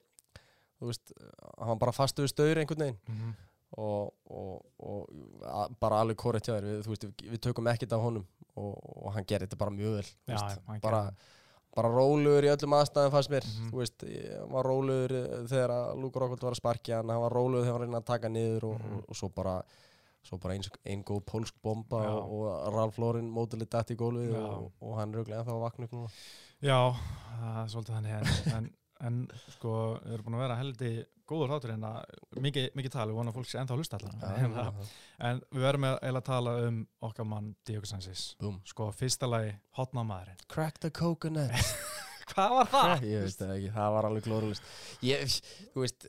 þú 0.80 0.90
veist, 0.90 1.12
hann 1.59 1.68
var 1.72 1.76
bara 1.86 1.93
fastu 1.97 2.22
við 2.26 2.28
staur 2.34 2.56
einhvern 2.60 2.84
veginn 2.84 2.98
Mhm. 3.09 3.34
og, 3.78 4.12
og, 4.28 4.64
og 4.80 5.09
a, 5.48 5.68
bara 5.80 6.01
alveg 6.02 6.16
korrekt 6.20 6.47
hjá 6.47 6.59
þér 6.59 6.66
við, 6.68 6.82
þú 6.84 6.90
veist, 6.93 7.05
við, 7.09 7.30
við 7.32 7.40
tökum 7.40 7.70
ekkert 7.72 7.93
af 7.97 8.02
honum 8.05 8.26
og, 8.56 8.74
og 9.06 9.12
hann 9.14 9.24
gerir 9.24 9.47
þetta 9.48 9.56
bara 9.59 9.70
mjög 9.70 9.94
vel 9.97 10.02
þú 10.05 10.34
veist, 10.34 10.59
hann 10.66 10.80
bara, 10.84 11.02
bara 11.74 11.89
rólugur 11.89 12.44
í 12.44 12.51
öllum 12.52 12.74
aðstæðum 12.76 13.14
fannst 13.14 13.30
mér 13.32 13.47
Mhm. 13.48 13.70
þú 13.72 13.78
veist, 13.80 14.05
hann 14.43 14.51
var 14.52 14.64
rólugur 14.68 15.12
eh, 15.16 15.47
þegar 15.48 15.70
að 15.70 16.02
Luke 16.02 16.20
Rockhold 16.20 16.43
var 16.43 16.52
að 16.52 16.60
sparkja 16.60 16.97
hann, 17.01 17.09
hann 17.09 17.22
var 17.24 17.32
rólugur 17.32 17.64
þegar 17.64 17.80
hann 17.80 17.90
var 17.97 18.01
að 18.01 18.05
að 18.05 18.12
taka 18.12 18.28
niður 18.28 18.64
og, 18.64 18.78
Mhm. 18.78 18.93
og, 18.98 19.05
og 19.09 19.16
svo 19.16 19.28
bara 19.34 19.62
svo 20.23 20.39
bara 20.43 20.57
eins, 20.57 20.70
ein 20.86 21.03
góð 21.07 21.24
pólsk 21.28 21.57
bomba 21.65 22.03
og, 22.12 22.35
og 22.36 22.74
Ralf 22.74 22.99
Lauren 23.03 23.31
mótileg 23.32 23.70
dætt 23.73 23.94
í 23.94 23.99
gólfið 23.99 24.36
og, 24.39 24.69
og 24.81 24.94
hann 24.99 25.12
er 25.15 25.23
auðvitað 25.23 25.40
ennþá 25.40 25.57
að 25.57 25.65
vakna 25.65 25.89
upp 25.89 25.97
núna. 25.97 26.12
Já, 26.62 26.78
það 27.40 27.59
er 27.62 27.73
svolítið 27.73 27.97
þannig 27.99 28.15
en, 28.19 28.31
en, 28.59 28.69
en 29.09 29.19
sko, 29.57 29.74
við 30.05 30.15
erum 30.16 30.28
búin 30.28 30.39
að 30.39 30.44
vera 30.47 30.61
heldi 30.61 30.93
góður 31.32 31.73
en 31.73 31.86
að 31.86 31.99
mikið, 32.44 32.69
mikið 32.77 32.93
tala, 32.93 33.11
við 33.11 33.19
vonum 33.19 33.32
að 33.32 33.39
fólk 33.39 33.49
sé 33.51 33.59
ennþá 33.61 33.74
að 33.74 33.82
hlusta 33.82 33.99
allan. 33.99 34.23
En, 34.36 34.57
en 35.28 35.43
við 35.55 35.66
að 35.69 35.78
eiginlega 35.78 36.20
að 36.20 36.27
tala 36.28 36.55
um 36.66 36.81
okkar 37.09 37.28
mann 37.28 37.53
Diego 37.69 37.89
Sanchez 37.89 38.24
Boom. 38.43 38.59
sko, 38.69 38.90
fyrsta 38.97 39.28
lagi, 39.31 39.55
hotnamaðurinn 39.78 40.43
Crack 40.53 40.82
the 40.85 40.90
coconut. 40.90 41.55
Hvað 42.32 42.57
var 42.59 42.70
það? 42.73 43.07
ég 43.12 43.24
veist 43.27 43.43
það 43.43 43.55
ekki, 43.57 43.73
það 43.78 43.97
var 43.97 44.09
alveg 44.09 44.28
glórulist 44.28 44.74
ég, 45.07 45.39
þú 45.73 45.86
veist. 45.86 46.09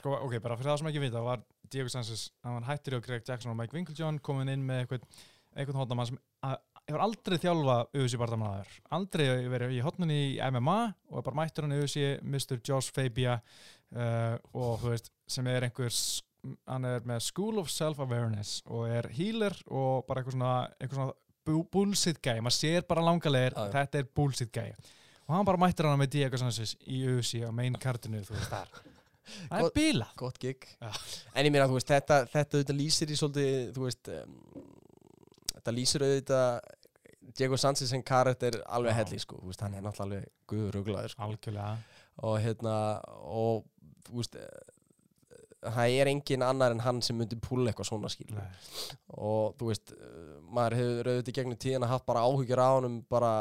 Sko, 0.00 0.16
ok, 0.18 0.38
bara 0.42 0.58
fyrir 0.58 0.72
það 0.72 0.82
sem 0.82 0.92
ekki 0.92 1.04
vita 1.06 1.24
var 1.24 1.42
Diego 1.72 1.90
Sanchez, 1.92 2.26
hann 2.44 2.66
hættir 2.68 2.98
á 2.98 3.04
Greg 3.04 3.24
Jackson 3.28 3.52
og 3.52 3.58
Mike 3.58 3.74
Winklejohn 3.76 4.20
komin 4.24 4.50
inn 4.52 4.64
með 4.68 4.84
eitthvað, 4.84 5.06
eitthvað 5.56 5.80
hotnamann 5.82 6.10
sem 6.12 6.18
hefur 6.82 7.02
aldrei 7.04 7.38
þjálfa 7.38 7.76
auðvitsi 7.94 8.18
barndamæður 8.18 8.70
aldrei 8.96 9.24
verið 9.52 9.76
í 9.76 9.82
hotnunni 9.86 10.16
í 10.32 10.38
MMA 10.50 10.78
og 11.12 11.20
er 11.20 11.26
bara 11.28 11.38
mættur 11.38 11.66
hann 11.68 11.76
auðvitsi 11.76 12.06
Mr. 12.26 12.58
Josh 12.66 12.90
Fabia 12.96 13.36
uh, 13.38 14.34
og 14.52 14.80
þú 14.82 14.90
veist, 14.94 15.12
sem 15.30 15.46
er 15.52 15.68
einhver 15.68 15.94
hann 16.66 16.88
er 16.88 17.04
með 17.06 17.20
School 17.28 17.60
of 17.62 17.70
Self-Awareness 17.70 18.64
og 18.66 18.88
er 18.90 19.06
healer 19.14 19.54
og 19.70 20.02
bara 20.08 20.20
eitthvað 20.24 20.34
svona, 20.34 20.54
eitthvað 20.80 20.98
svona 20.98 21.14
bu- 21.46 21.68
bullshit 21.70 22.18
guy, 22.22 22.40
maður 22.42 22.58
sér 22.58 22.88
bara 22.90 23.04
langalegir 23.06 23.54
já. 23.54 23.68
þetta 23.78 24.00
er 24.02 24.10
bullshit 24.18 24.50
guy 24.54 24.72
og 25.22 25.36
hann 25.36 25.46
bara 25.46 25.62
mættur 25.62 25.86
hann 25.86 26.02
með 26.02 26.16
Diego 26.16 26.40
Sanchez 26.42 26.74
í 26.82 27.04
auðvitsi 27.06 27.44
á 27.46 27.50
main 27.54 27.78
kartinu, 27.78 28.24
þú 28.26 28.34
veist 28.40 28.50
þar 28.50 28.74
það 29.48 29.66
er 29.66 29.74
bíla 29.76 30.08
gott 30.18 30.38
gig. 30.42 30.68
En 30.82 31.46
ég 31.46 31.54
meina 31.54 31.68
þú 31.70 31.78
veist 31.78 31.90
þetta, 31.92 32.22
þetta 32.32 32.58
auðvitað 32.58 32.78
lýsir 32.78 33.12
í 33.12 33.18
svolítið 33.18 33.72
þú 33.76 33.86
veist 33.86 34.12
um, 34.12 34.38
þetta 35.54 35.76
lýsir 35.78 36.06
auðvitað 36.06 36.72
Diego 37.38 37.56
Sanchez 37.56 37.92
sem 37.92 38.02
karakter 38.04 38.58
alveg 38.66 38.96
helli 38.98 39.20
sko, 39.22 39.38
veist, 39.46 39.62
hann 39.64 39.78
er 39.78 39.84
náttúrulega 39.84 40.20
alveg 40.22 40.52
guðuruglaður 40.52 41.14
sko. 41.14 41.28
algjörlega. 41.28 42.00
Og 42.28 42.36
hérna 42.44 42.76
og 43.24 43.64
þú 44.08 44.18
veist 44.18 44.36
eh, 44.36 44.72
það 45.62 45.96
er 46.02 46.10
engin 46.10 46.44
annar 46.44 46.74
en 46.74 46.82
hann 46.84 47.00
sem 47.04 47.16
myndi 47.16 47.38
púla 47.40 47.70
eitthvað 47.70 47.88
svona 47.92 48.10
skil 48.12 48.34
og 49.14 49.54
þú 49.58 49.70
veist 49.70 49.94
eh, 49.94 50.36
maður 50.52 50.78
hefur 50.80 51.10
auðvitað 51.12 51.36
gegnum 51.38 51.60
tíðina 51.64 51.90
haft 51.90 52.08
bara 52.08 52.24
áhyggjur 52.26 52.62
á 52.62 52.68
honum 52.74 52.98
bara 53.10 53.32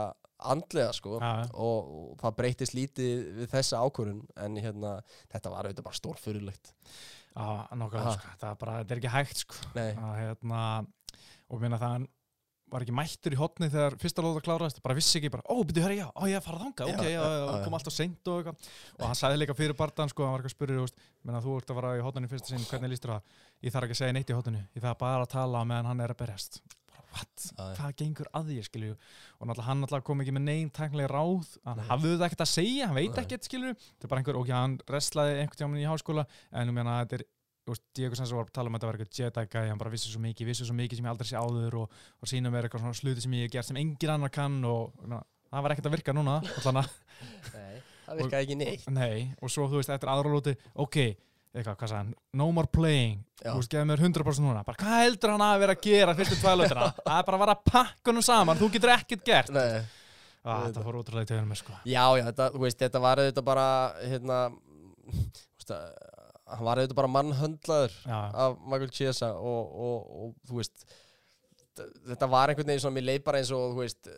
andlega 0.54 0.92
sko 0.98 1.18
já. 1.22 1.32
og, 1.54 1.92
og 1.96 2.14
það 2.22 2.38
breytist 2.42 2.76
lítið 2.78 3.26
við 3.42 3.52
þessa 3.54 3.82
ákvörun 3.86 4.22
en 4.46 4.62
hérna 4.62 4.94
þetta 5.32 5.54
var 5.54 5.70
auðvitað 5.70 5.90
bara 5.90 6.00
stórfyrirlegt 6.02 6.74
Já, 7.32 7.44
Aha. 7.64 8.16
sko. 8.18 8.32
það, 8.42 8.50
er 8.50 8.58
bara, 8.60 8.80
þetta 8.82 8.94
er 8.96 9.00
ekki 9.00 9.12
hægt 9.14 9.44
sko. 9.46 9.60
Nei, 9.78 9.92
að, 9.96 10.16
hérna, 10.20 10.64
og 11.48 11.62
minna 11.64 11.80
það 11.80 11.94
hann 11.96 12.08
var 12.72 12.86
ekki 12.86 12.96
mættur 12.96 13.36
í 13.36 13.40
hotni 13.40 13.68
þegar 13.72 13.96
fyrsta 14.00 14.24
lóða 14.24 14.42
kláraðist, 14.46 14.82
bara 14.84 14.96
vissi 14.96 15.18
ekki 15.20 15.32
bara, 15.32 15.44
ó, 15.52 15.60
byrju, 15.68 15.84
hörru, 15.84 15.98
já, 16.00 16.06
ó, 16.08 16.22
ég 16.30 16.38
er 16.38 16.40
að 16.40 16.46
fara 16.46 16.62
þanga, 16.62 16.88
ok, 16.88 17.02
Já, 17.04 17.16
já, 17.20 17.56
kom 17.66 17.76
alltaf 17.76 17.96
seint 17.96 18.32
og 18.32 18.38
eitthvað, 18.40 18.70
og 18.96 19.08
hann 19.10 19.20
sagði 19.20 19.42
líka 19.42 19.56
fyrir 19.60 19.76
bardan, 19.80 20.12
sko, 20.12 20.24
hann 20.24 20.38
var 20.38 20.44
eitthvað 20.44 20.56
spurður, 20.56 20.80
þú 20.80 20.86
veist, 20.88 21.10
menna 21.28 21.42
þú 21.44 21.56
ert 21.60 21.74
að 21.74 21.82
fara 21.82 21.92
í 21.98 22.06
hotninu 22.06 22.30
í 22.30 22.32
fyrsta 22.32 22.54
sinn, 22.54 22.68
hvernig 22.70 22.94
lístur 22.94 23.12
það? 23.18 23.36
Ég 23.68 23.76
þarf 23.76 23.90
ekki 23.90 23.98
að 23.98 24.02
segja 24.04 24.16
neitt 24.16 24.32
í 24.32 24.38
hotninu, 24.38 24.64
ég 24.72 24.86
þarf 24.86 25.02
bara 25.04 25.26
að 25.28 25.34
tala 25.36 25.64
á 25.64 25.64
meðan 25.68 25.92
hann 25.92 26.06
er 26.06 26.16
að 26.16 26.22
berjast. 26.24 26.62
Hvað 27.78 27.98
gengur 28.00 28.30
að 28.38 28.52
því, 28.52 28.62
skilju? 28.68 28.96
Og 29.40 29.50
náttúrulega 29.50 29.68
hann 29.68 29.84
náttúrulega 29.84 30.08
kom 30.08 30.24
ekki 30.24 30.36
með 30.38 30.46
neinn 30.48 30.72
tæknilega 30.76 31.12
ráð, 31.12 31.52
hann 31.68 31.84
hafði 31.90 32.16
það 32.16 32.26
ekkert 32.30 32.46
að 32.46 32.52
segja, 32.54 32.88
hann 32.88 33.00
veit 33.00 33.22
ekkert, 33.24 33.50
skilju, 33.50 33.76
þetta 33.76 34.08
er 34.08 34.14
bara 34.14 34.24
einhver, 34.24 34.40
ok, 34.42 34.52
hann 34.56 34.80
wrestlaði 34.88 35.38
einhvern 35.42 35.62
tímann 35.62 35.84
í 35.84 35.90
háskóla, 35.90 36.26
en 36.56 36.72
um 36.72 36.82
hérna, 36.82 36.98
þetta 37.04 37.20
er 37.20 37.26
þú 37.62 37.76
veist, 37.76 37.84
Diego 37.98 38.18
Sanchez 38.18 38.34
var 38.36 38.48
að 38.48 38.56
tala 38.58 38.72
um 38.72 38.76
að 38.76 38.82
þetta 38.82 38.90
var 38.90 38.98
eitthvað 38.98 39.20
Jedi 39.22 39.44
guy, 39.54 39.68
hann 39.70 39.82
bara 39.82 39.92
vissi 39.94 40.10
svo 40.12 40.22
mikið, 40.24 40.50
vissi 40.50 40.66
svo 40.66 40.76
mikið 40.78 40.98
sem 40.98 41.08
ég 41.08 41.14
aldrei 41.14 41.30
sé 41.30 41.38
áður 41.38 41.78
og, 41.84 42.00
og 42.18 42.32
sína 42.32 42.52
mér 42.54 42.68
eitthvað 42.68 42.86
svona 42.86 42.98
sluti 42.98 43.24
sem 43.26 43.36
ég 43.38 43.46
hef 43.46 43.54
gert 43.54 43.70
sem 43.70 43.80
engin 43.82 44.14
annar 44.16 44.34
kann 44.34 44.58
og 44.66 45.04
na, 45.12 45.20
það 45.52 45.66
var 45.68 45.76
ekkert 45.76 45.90
að 45.92 45.96
virka 45.98 46.16
núna 46.18 46.40
Nei, 47.54 47.76
það 48.08 48.24
virkaði 48.24 48.48
ekki 48.48 48.58
neitt. 48.64 48.88
Nei, 48.90 49.28
og 49.38 49.54
svo 49.54 49.68
þú 49.70 49.78
veist, 49.78 49.94
eftir 49.94 50.10
aðra 50.12 50.34
lóti, 50.34 50.56
ok, 50.82 50.98
eitthvað, 51.52 51.78
hvað 51.78 51.92
sagði 51.92 52.00
hann, 52.00 52.12
no 52.40 52.48
more 52.56 52.70
playing, 52.72 53.18
þú 53.42 53.56
veist, 53.60 53.72
geða 53.74 53.88
mér 53.90 54.04
100% 54.08 54.46
núna, 54.46 54.62
bara 54.68 54.80
hvað 54.80 55.02
heldur 55.06 55.34
hann 55.34 55.46
að 55.46 55.64
vera 55.66 55.76
að 55.76 55.82
gera 55.88 56.16
fyrstu 56.18 56.38
tvæ 56.40 56.54
lótina, 56.56 56.92
það 57.08 57.18
er 57.18 57.26
bara 57.28 57.40
að 57.40 57.44
vara 57.46 57.56
að 57.58 57.66
pakka 57.72 58.14
honum 58.14 58.26
saman, 58.28 58.62
þú 58.62 58.70
getur 58.76 58.94
ekkert 58.96 59.26
gert, 59.28 59.52
Nei. 59.56 59.82
ah, 60.46 60.64
þetta 60.68 60.86
fór 60.86 61.02
útrúlega 61.02 61.28
í 61.28 61.32
töðunum, 61.34 61.60
sko. 61.60 61.76
Já, 61.84 62.06
já, 62.18 62.24
þetta, 62.30 62.50
þú 62.56 62.64
veist, 62.66 62.80
þetta 62.86 63.04
var 63.04 63.24
auðvitað 63.24 63.48
bara 63.52 63.68
hérna 64.00 64.40
veist, 65.12 65.76
hann 66.52 66.66
var 66.68 66.82
auðvitað 66.82 67.00
bara 67.00 67.14
mannhöndlaður 67.18 67.96
Já, 68.06 68.18
af 68.46 68.58
Michael 68.66 68.92
Chiesa 68.96 69.32
og, 69.36 69.76
og, 69.88 70.12
og 70.24 70.34
þú 70.50 70.60
veist 70.62 70.86
þetta 72.12 72.28
var 72.32 72.52
einhvern 72.52 72.68
veginn 72.72 72.84
svona, 72.84 72.98
mér 72.98 73.08
leið 73.10 73.24
bara 73.28 73.42
eins 73.42 73.52
og 73.56 73.76
þú 73.76 73.84
veist 73.84 74.10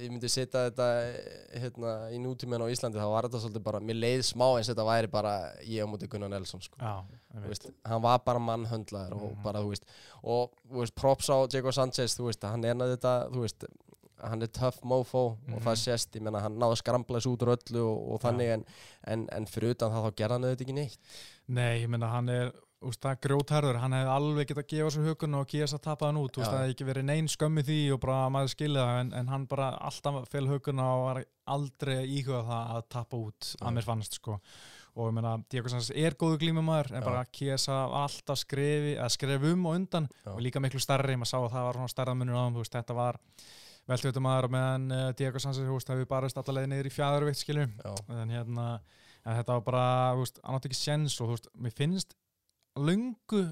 ég 0.00 0.10
myndi 0.10 0.28
setja 0.32 0.64
þetta 0.70 0.86
eh, 1.02 1.60
hérna, 1.62 1.92
í 2.14 2.18
nútíminn 2.22 2.62
á 2.64 2.68
Íslandi 2.72 2.98
þá 3.00 3.08
var 3.12 3.28
þetta 3.28 3.40
svolítið 3.44 3.62
bara, 3.66 3.80
mér 3.80 3.98
leið 4.00 4.22
smá 4.30 4.46
eins 4.56 4.70
þetta 4.72 4.86
væri 4.88 5.10
bara 5.12 5.32
ég 5.66 5.84
á 5.84 5.86
móti 5.90 6.08
Gunnar 6.08 6.30
Nelson 6.32 6.60
sko. 6.64 6.76
já, 6.80 7.04
veist, 7.48 7.68
hann 7.84 8.02
var 8.02 8.18
bara 8.24 8.38
mannhöndlaður 8.38 9.12
og 9.18 9.30
Mhm. 9.32 9.42
bara, 9.42 9.60
þú 9.60 9.68
veist, 9.74 9.84
og 10.24 10.50
þú 10.70 10.78
veist, 10.82 10.94
props 10.94 11.28
á 11.28 11.36
Diego 11.48 11.70
Sanchez, 11.72 12.16
þú 12.18 12.28
veist, 12.30 12.42
hann 12.42 12.64
er 12.64 12.74
að 12.74 12.96
þetta, 12.96 13.14
þú 13.32 13.40
veist, 13.46 13.64
hann 14.22 14.42
er 14.42 14.46
tough 14.46 14.82
mofo 14.84 15.18
og 15.34 15.38
Mhm. 15.48 15.60
það 15.64 15.76
sést, 15.82 16.12
ég 16.14 16.22
menna, 16.22 16.40
hann 16.40 16.56
náði 16.58 16.76
að 16.76 16.82
skrambla 16.82 17.18
þessu 17.18 17.32
út 17.36 17.42
úr 17.42 17.56
öllu 17.56 17.82
og, 17.86 18.12
og 18.14 18.20
þannig 18.20 18.52
en, 18.54 18.64
en, 19.04 19.28
en 19.32 19.46
fyrir 19.46 19.70
utan 19.74 19.90
það 19.90 20.04
þá 20.06 20.14
gerði 20.16 20.30
hann 20.32 20.44
auðvitað 20.44 20.60
ekki 20.66 20.74
neitt 20.74 20.98
Nei, 21.48 21.80
ég 21.82 21.88
meina 21.88 22.06
hann 22.08 22.28
er 22.28 22.52
úst, 22.88 23.00
það 23.02 23.20
grjótherður, 23.26 23.78
hann 23.82 23.94
hefði 23.96 24.12
alveg 24.12 24.48
getað 24.50 24.62
að 24.62 24.72
gefa 24.72 24.92
sér 24.94 25.06
hugun 25.08 25.38
og 25.38 25.46
sér 25.52 25.78
að 25.78 25.84
tapa 25.86 26.08
hann 26.08 26.20
út 26.20 26.38
það 26.48 26.58
hefði 26.58 26.74
ekki 26.74 26.86
verið 26.88 27.06
neinn 27.08 27.30
skömmi 27.30 27.64
því 27.66 27.78
og 27.94 28.00
bara 28.02 28.18
maður 28.34 28.52
skilja 28.52 28.84
það, 28.88 29.00
en, 29.02 29.10
en 29.20 29.32
hann 29.32 29.46
bara 29.50 29.70
alltaf 29.88 30.18
fel 30.32 30.44
huguna 30.50 30.86
og 30.96 31.02
var 31.06 31.20
aldrei 31.56 31.94
að 31.96 32.14
íhuga 32.18 32.42
það 32.48 32.76
að 32.76 32.86
tapa 32.96 33.20
út 33.20 33.50
Já. 33.50 33.58
að 33.62 33.74
mér 33.78 33.88
fannst 33.88 34.18
sko 34.18 34.38
og 34.92 35.08
ég 35.08 35.16
meina, 35.16 35.34
Diego 35.48 35.72
Sanchez 35.72 35.92
er 35.96 36.16
góðu 36.20 36.38
glímumæður 36.42 36.92
en 36.92 37.00
Já. 37.00 37.06
bara 37.06 37.24
Kiesa 37.32 37.78
var 37.92 38.06
alltaf 38.06 38.42
skrefi 38.42 38.96
að 39.00 39.12
skref 39.16 39.46
um 39.52 39.68
og 39.70 39.78
undan 39.80 40.08
Já. 40.20 40.32
og 40.34 40.40
líka 40.44 40.62
miklu 40.62 40.82
starri, 40.82 41.16
maður 41.16 41.32
sá 41.32 41.38
að 41.40 41.52
það 41.54 41.68
var 41.68 41.80
svona 41.80 41.94
starra 41.94 42.16
munur 42.18 42.38
á 42.38 42.42
hann, 42.44 42.58
þetta 42.76 42.98
var 42.98 43.20
veltveitumæður 43.90 44.46
og 44.46 44.52
meðan 44.54 44.84
uh, 44.94 45.06
þú 45.16 45.78
veist, 45.78 45.88
hefur 45.90 46.10
barist 46.10 46.36
Já, 47.82 47.94
en 48.20 48.30
hérna 48.30 48.66
en 49.22 49.38
þetta 49.38 49.56
var 49.56 49.64
bara, 49.66 49.86
þú 50.16 50.24
veist, 50.24 50.40
hann 50.42 50.58
átti 50.58 50.70
ekki 50.70 50.78
sjens 50.78 51.16
og 51.20 51.30
þú 51.30 51.36
veist, 51.36 51.48
mér 51.64 51.74
finnst 51.78 52.16
löngu 52.78 53.42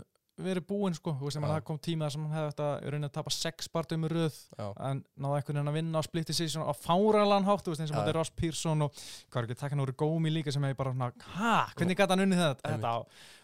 verið 0.40 0.64
búinn 0.70 0.94
sko, 0.96 1.12
þú 1.18 1.26
veist, 1.28 1.36
Já. 1.36 1.44
það 1.44 1.64
kom 1.68 1.78
tíma 1.84 2.06
þar 2.06 2.14
sem 2.14 2.22
hann 2.24 2.36
hefði 2.36 2.50
þetta 2.50 2.68
í 2.80 2.92
rauninni 2.92 3.08
að 3.10 3.14
tapa 3.16 3.32
sex 3.34 3.68
barndum 3.72 4.06
í 4.06 4.10
röð. 4.12 4.36
Já, 4.56 4.66
en 4.88 5.02
náði 5.20 5.40
einhvern 5.40 5.58
veginn 5.58 5.70
að 5.72 5.76
vinna 5.76 6.00
á 6.00 6.02
splitti 6.06 6.36
svona 6.38 6.72
á 6.72 6.74
fáralan 6.80 7.48
hátt, 7.48 7.64
þú 7.66 7.74
veist, 7.74 7.82
eins 7.84 7.92
og 7.92 7.98
þetta 7.98 8.12
er 8.14 8.18
Ross 8.18 8.32
Pearson 8.40 8.86
og 8.86 8.94
hvað 8.96 9.40
er 9.42 9.48
ekki, 9.48 9.58
takkan 9.60 9.84
úr 9.84 9.92
gómi 10.00 10.32
líka 10.32 10.54
sem 10.54 10.64
hefði 10.64 10.78
bara 10.80 10.94
svona, 10.94 11.10
ha, 11.36 11.56
hvernig 11.76 11.98
gæti 12.00 12.16
hann 12.16 12.24
unnið 12.24 12.42
þetta, 12.44 12.72
þetta 12.72 12.94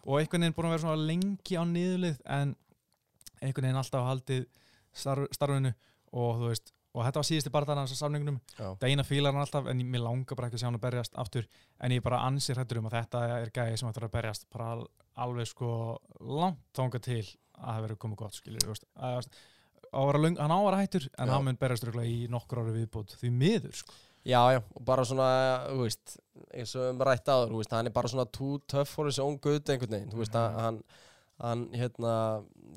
og 0.07 0.21
einhvern 0.23 0.47
veginn 0.47 0.57
búin 0.57 0.71
að 0.71 0.77
vera 0.77 0.85
svona 0.87 1.09
lengi 1.11 1.61
á 1.61 1.63
niðurlið 1.69 2.23
en 2.39 2.57
einhvern 3.43 3.69
veginn 3.69 3.83
alltaf 3.83 4.09
haldið 4.09 4.47
starf, 4.97 5.29
starfinu. 5.37 5.75
Og 6.17 6.41
þú 6.41 6.51
veist, 6.55 6.73
og 6.97 7.05
þetta 7.05 7.21
var 7.21 7.27
síðusti 7.29 7.53
barðan 7.53 7.81
hans 7.83 7.93
á 7.93 7.99
samningunum 8.01 8.39
eina 8.89 9.05
fílar 9.05 9.35
hann 9.37 9.43
alltaf 9.45 9.67
en 9.69 9.83
ég- 9.83 9.91
mér 9.93 10.03
langar 10.07 10.37
bara 10.39 10.49
ekki 10.49 10.57
að 10.57 10.63
sjá 10.65 10.69
hann 10.71 10.79
að 10.81 10.85
berjast 10.87 11.19
aftur 11.21 11.47
en 11.81 11.93
ég 11.93 12.03
bara 12.03 12.23
ansir 12.27 12.57
hættur 12.57 12.79
um 12.81 12.89
að 12.89 12.97
þetta 12.97 13.25
er 13.43 13.51
gæði 13.53 13.79
sem 13.79 13.91
ættur 13.91 14.07
að 14.09 14.15
berjast 14.17 14.47
bara 14.51 14.71
al, 14.77 14.87
alveg 15.27 15.47
sko 15.53 15.71
langt 16.21 16.63
tónga 16.75 17.01
til 17.05 17.21
að 17.57 17.77
það 17.77 17.85
verið 17.87 17.99
komið 18.07 18.17
gott 18.25 18.35
löng, 20.21 20.37
hann 20.41 20.51
á 20.53 20.59
að 20.59 20.65
vera 20.71 20.81
hættur 20.83 21.05
en 21.19 21.29
Já. 21.29 21.33
hann 21.37 21.45
mun 21.47 21.57
berjast 21.61 21.85
í 22.09 22.17
nokkur 22.33 22.59
ári 22.65 22.73
viðbútt 22.81 23.15
því 23.21 23.31
miður 23.33 23.73
sko. 23.77 23.93
já, 24.27 24.41
já, 24.57 24.59
og 24.75 24.85
bara 24.85 25.05
svona, 25.07 25.27
þú 25.71 25.85
veist, 25.85 26.17
eins 26.53 26.73
og 26.75 26.89
um 26.91 26.99
rætt 27.07 27.29
áður, 27.31 27.53
þú 27.53 27.61
veist, 27.61 27.71
hann 27.77 27.87
er 27.87 27.95
bara 27.95 28.09
svona 28.11 28.25
too 28.33 28.59
tough 28.67 28.89
for 28.91 29.07
his 29.07 29.21
own 29.23 29.37
good 29.39 29.63
einhvern 29.71 29.95
veginn, 29.95 30.11
þú 30.11 30.19
veist, 30.25 30.35
Mhm. 30.35 30.43
að 30.57 30.61
hann, 30.65 30.81
hann, 31.39 31.67
hérna, 31.77 32.13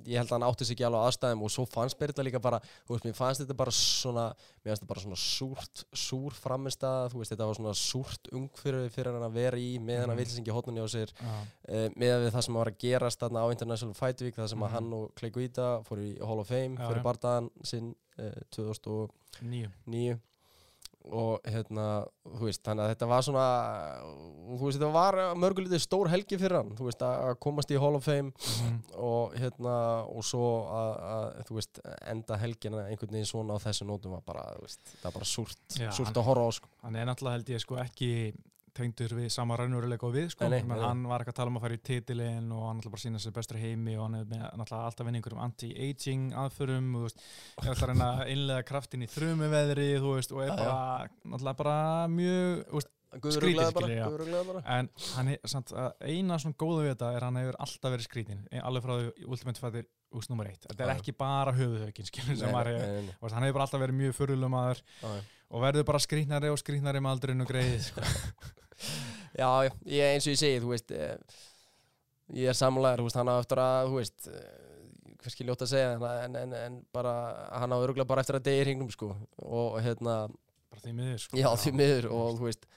ég 0.05 0.17
held 0.19 0.29
að 0.29 0.35
hann 0.35 0.43
átti 0.49 0.65
sig 0.65 0.75
ekki 0.75 0.85
alveg 0.87 1.05
aðstæðum 1.07 1.43
og 1.45 1.51
svo 1.53 1.63
fannst 1.69 1.99
mér 1.99 2.11
þetta 2.11 2.23
líka 2.27 2.41
bara, 2.43 2.59
þú 2.87 2.95
veist, 2.95 3.05
mér 3.05 3.15
fannst 3.15 3.41
þetta 3.43 3.55
bara 3.55 3.71
svona, 3.71 4.25
mér 4.63 4.71
fannst 4.71 4.83
þetta 4.83 4.89
bara 4.93 5.03
svona 5.05 5.19
súrt, 5.21 5.83
súr 5.93 6.35
framistað, 6.35 7.11
þú 7.13 7.21
veist, 7.21 7.31
þetta 7.33 7.47
var 7.47 7.59
svona 7.59 7.73
súrt 7.79 8.31
ungfyrir 8.35 8.89
fyrir 8.91 9.13
hann 9.15 9.27
að 9.29 9.37
vera 9.39 9.57
í 9.57 9.79
með 9.79 9.99
hann 10.01 10.09
að 10.09 10.15
Mhm. 10.15 10.23
vilsingi 10.23 10.51
hóttunni 10.55 10.83
á 10.83 10.87
sér, 10.91 11.09
Já, 11.19 11.35
uh, 11.69 11.89
með 11.95 12.29
það 12.31 12.43
sem 12.43 12.53
var 12.53 12.67
að 12.71 12.77
gerast 12.79 13.19
þarna 13.19 13.43
á 13.43 13.51
International 13.51 13.93
Fight 13.95 14.21
Week, 14.21 14.35
það 14.35 14.49
sem 14.49 14.59
að 14.59 14.69
Mhm. 14.69 14.73
hann 14.73 14.93
og 14.93 15.15
Clay 15.15 15.29
Guida 15.31 15.83
fór 15.83 15.97
í 16.03 16.19
Hall 16.25 16.39
of 16.39 16.47
Fame 16.47 16.75
Já, 16.75 16.87
fyrir 16.87 17.03
já. 17.03 17.03
bardaðan 17.03 17.49
sinn 17.63 17.95
uh, 18.19 18.31
2009 18.51 19.71
nýju 19.87 20.19
og 21.09 21.39
hérna, 21.47 21.85
þú 22.27 22.43
veist, 22.49 22.61
þannig 22.65 22.83
að 22.85 22.89
þetta 22.93 23.07
var 23.09 23.23
svona 23.25 23.43
þú 24.03 24.59
veist, 24.65 24.79
þetta 24.79 24.89
var 24.93 25.17
mörgulítið 25.39 25.81
stór 25.83 26.09
helgi 26.11 26.37
fyrir 26.41 26.57
hann, 26.59 26.73
þú 26.77 26.89
veist, 26.89 27.01
að 27.05 27.23
að 27.29 27.39
komast 27.45 27.71
í 27.71 27.79
Hall 27.79 27.95
of 27.95 28.03
Fame 28.05 28.33
Mhm. 28.59 28.75
og 28.99 29.33
hérna, 29.39 29.75
og 30.11 30.23
svo 30.27 30.43
að, 30.69 30.91
að 31.13 31.45
þú 31.49 31.57
veist, 31.59 31.79
enda 32.13 32.37
helgina 32.37 32.83
einhvern 32.89 33.15
veginn 33.15 33.25
svona 33.31 33.55
á 33.57 33.63
þessu 33.63 33.87
nótum 33.87 34.11
var 34.17 34.21
bara, 34.27 34.43
þú 34.59 34.67
veist, 34.67 34.83
það 34.99 35.07
var 35.09 35.17
bara 35.19 35.25
súrt, 35.25 35.57
súrt 35.95 36.13
að 36.19 36.27
horfa 36.29 36.45
á, 36.45 36.51
sko. 36.59 36.67
hann 36.83 36.95
er 36.95 37.05
náttúrulega 37.09 37.37
held 37.39 37.49
ég 37.55 37.61
sko 37.63 37.75
ekki 37.85 38.11
tengdur 38.75 39.15
við 39.17 39.29
sama 39.33 39.57
raunveruleika 39.59 40.07
og 40.07 40.13
við 40.15 40.29
sko, 40.33 40.49
Nei, 40.51 40.61
nei, 40.67 40.77
hann 40.81 41.05
var 41.09 41.23
ekki 41.23 41.33
að 41.33 41.39
tala 41.39 41.53
um 41.53 41.59
að 41.59 41.65
fara 41.65 41.79
í 41.79 41.81
titilin 41.89 42.51
og 42.55 42.67
hann 42.67 42.81
ætla 42.81 42.93
bara 42.93 43.01
að 43.01 43.05
sína 43.05 43.23
sér 43.23 43.35
bestur 43.35 43.61
heimi 43.61 43.95
og 43.97 44.05
hann 44.07 44.19
er 44.19 44.29
með 44.29 44.45
alltaf 44.65 45.07
vinni 45.07 45.21
einhverjum 45.21 45.43
anti-aging 45.45 46.29
aðförum 46.43 46.93
og 46.99 47.07
veist, 47.07 47.25
er 47.63 47.73
alltaf 47.73 48.05
að 48.05 48.23
innlega 48.35 48.67
kraftin 48.69 49.05
í 49.05 49.11
þrumuveðri 49.11 49.89
þú 50.03 50.15
veist, 50.19 50.35
og 50.35 50.45
er 50.45 50.55
bara 50.55 51.57
bara 51.63 51.75
mjög 52.13 52.63
veist, 52.77 52.95
Guðruglega 53.09 53.71
bara, 53.73 54.59
en 54.69 54.89
hann 55.15 55.31
er 55.33 55.39
samt 55.49 55.71
eina 56.05 56.35
svona 56.37 56.57
góða 56.61 56.83
við 56.83 56.91
þetta 56.91 57.07
er 57.09 57.23
að 57.23 57.25
hann 57.25 57.39
hefur 57.41 57.55
alltaf 57.65 57.93
verið 57.95 58.05
skrítin 58.05 58.43
alveg 58.61 58.85
frá 58.85 58.91
því 58.99 59.25
Ultimate 59.25 59.63
Fighter 59.63 59.87
úst 60.17 60.31
nummer 60.31 60.49
eitt. 60.49 60.63
Þetta 60.65 60.85
er 60.85 60.93
ekki 60.95 61.13
bara 61.17 61.53
veist, 63.21 63.35
hann 63.35 63.45
hefur 63.45 63.59
bara 63.59 63.67
alltaf 63.67 63.83
verið 63.83 63.99
mjög 63.99 64.15
fyrirlum 64.17 64.55
já. 65.03 65.11
og 65.49 65.65
verður 65.65 65.85
bara 65.91 66.01
skrítnari 66.03 66.49
og 66.53 66.57
skrítnari 66.61 67.03
með 67.03 67.15
aldurinn 67.15 67.45
og 67.45 67.51
greið 67.51 67.77
sko. 67.91 68.05
Já, 69.39 69.45
já, 69.63 69.71
ég, 69.85 70.13
eins 70.15 70.25
og 70.25 70.33
ég 70.33 70.39
segi, 70.39 70.59
þú 70.63 70.71
veist 70.73 70.91
eh, 70.95 71.37
ég 72.39 72.49
er 72.51 72.57
samlæður, 72.57 73.03
hann 73.19 73.31
á 73.31 73.35
eftir 73.37 73.61
að 73.61 73.91
þú 73.91 73.97
veist, 73.99 74.29
eh, 74.31 75.13
hvað 75.19 75.33
skil 75.33 75.45
ég 75.45 75.53
ótt 75.53 75.65
að 75.65 75.71
segja 75.73 75.91
en, 75.93 76.05
en, 76.09 76.37
en, 76.39 76.55
en 76.57 76.77
bara, 76.95 77.13
hann 77.61 77.75
á 77.75 77.77
öruglega 77.77 78.09
bara 78.09 78.23
eftir 78.23 78.39
að 78.39 78.47
degi 78.47 78.65
hringnum, 78.65 78.89
sko. 78.93 79.11
Og 79.45 79.77
hérna, 79.85 80.15
bara 80.71 80.83
því 80.83 80.95
miður 80.97 81.23
sko. 81.25 81.39
já, 81.39 81.49
því 81.63 81.75
miður 81.77 82.09
og 82.17 82.39
þú 82.39 82.47
veist, 82.49 82.67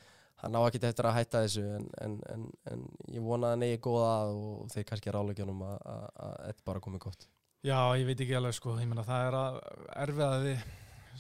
hann 0.43 0.59
á 0.59 0.61
ekkert 0.67 0.89
eftir 0.91 1.09
að 1.09 1.17
hætta 1.21 1.45
þessu 1.45 1.65
en, 1.77 1.89
en, 2.03 2.19
en, 2.33 2.47
en 2.73 2.85
ég 3.15 3.25
vona 3.25 3.51
að 3.51 3.57
hann 3.57 3.67
eigi 3.69 3.81
góða 3.87 4.13
og 4.35 4.69
þeir 4.75 4.87
kannski 4.91 5.15
ráleikjanum 5.15 5.65
að 5.69 6.07
þetta 6.19 6.69
bara 6.69 6.85
komið 6.85 7.05
gott. 7.07 7.27
Já, 7.63 7.79
ég 7.95 8.09
veit 8.09 8.19
ekki 8.19 8.35
alveg 8.35 8.57
sko, 8.59 8.75
ég 8.83 8.89
meina 8.91 9.05
það 9.07 9.27
er 9.29 9.37
að 9.39 9.59
erfiðaði 10.03 10.55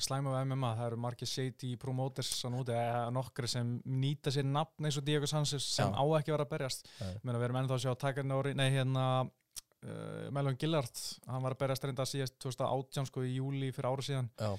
slæma 0.02 0.32
við 0.32 0.48
MMA, 0.48 0.70
það 0.78 0.88
eru 0.88 0.98
margir 1.04 1.28
shady 1.28 1.74
promoters 1.80 2.32
að 2.46 2.54
núti, 2.56 2.74
eða 2.74 3.12
nokkri 3.14 3.50
sem 3.50 3.74
nýta 3.84 4.32
sér 4.34 4.48
nafn 4.48 4.88
eins 4.88 4.98
og 4.98 5.04
Diego 5.06 5.28
Sanchez 5.28 5.66
sem 5.68 5.92
Já. 5.92 6.00
á 6.00 6.04
ekki 6.18 6.32
vera 6.34 6.46
að 6.46 6.54
berjast. 6.54 6.88
Ég 6.98 7.20
meina 7.22 7.38
við 7.38 7.48
erum 7.48 7.60
ennþá 7.60 7.76
að 7.76 7.84
sjá 7.84 7.94
Takanori, 8.00 8.54
nei 8.58 8.70
hérna 8.72 9.04
uh, 9.22 10.30
Melvin 10.34 10.58
Gillard, 10.58 11.04
hann 11.28 11.44
var 11.44 11.54
að 11.54 11.62
berjast 11.62 11.86
reynda 11.86 12.08
síðast 12.08 12.38
2018 12.42 13.10
sko 13.10 13.26
í 13.26 13.36
júli 13.36 13.70
fyrir 13.76 13.92
ára 13.92 14.06
síðan. 14.08 14.32
Já, 14.40 14.56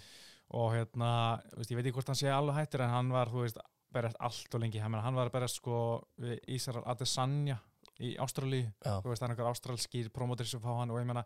og 0.53 0.73
hérna, 0.75 1.11
veist, 1.57 1.71
ég 1.71 1.79
veit 1.79 1.87
ekki 1.87 1.97
hvort 1.97 2.11
hann 2.11 2.19
sé 2.19 2.29
alveg 2.29 2.59
hættur 2.59 2.83
en 2.85 2.93
hann 2.93 3.11
var, 3.13 3.31
þú 3.31 3.45
veist, 3.45 3.61
berjast 3.93 4.19
allt 4.19 4.55
og 4.57 4.63
lengi, 4.63 4.81
hann, 4.83 4.97
hann 5.05 5.17
var 5.17 5.29
að 5.29 5.35
berjast 5.37 5.61
sko 5.61 5.77
við 6.21 6.39
Ísrael 6.55 6.85
Adesanya 6.93 7.59
í 8.03 8.15
Ástralíu. 8.21 8.67
Já, 8.83 8.95
þú 9.03 9.11
veist, 9.11 9.21
það 9.21 9.27
er 9.27 9.35
einhver 9.35 9.51
ástralskýr 9.51 10.09
promoter 10.13 10.49
sem 10.49 10.61
fá 10.63 10.71
hann 10.79 10.91
og 10.93 10.99
ég 11.01 11.07
meina 11.09 11.25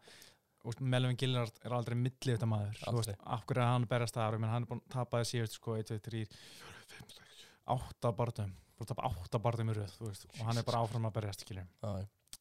veist, 0.67 0.83
Melvin 0.83 1.17
Gillard 1.19 1.61
er 1.63 1.75
aldrei 1.75 1.95
milli 1.99 2.33
þetta 2.33 2.49
maður, 2.49 2.79
þú 2.81 2.99
veist, 2.99 3.11
Aldrei. 3.13 3.27
af 3.35 3.45
hverju 3.47 3.63
er 3.63 3.71
hann 3.71 3.87
berjast 3.89 4.17
það, 4.17 4.39
meina 4.41 4.53
hann 4.53 4.65
er 4.65 4.71
búin 4.71 4.83
að 4.83 4.95
tapaði 4.97 5.29
síðust 5.31 5.57
sko 5.59 5.77
1, 5.77 5.89
2, 5.93 5.99
3, 6.07 6.23
4, 6.27 6.81
5, 6.97 7.15
6, 7.17 7.45
8 7.77 8.13
barðum, 8.19 8.53
búin 8.77 8.87
að 8.87 8.91
tapa 8.93 9.11
8 9.11 9.41
barðum 9.45 9.71
í 9.71 9.77
röð, 9.77 9.95
veist, 10.03 10.27
og 10.33 10.43
hann 10.49 10.59
er 10.59 10.67
bara 10.67 10.83
áfram 10.83 11.07
að 11.09 11.15
berjast 11.19 11.45
já. 11.47 11.63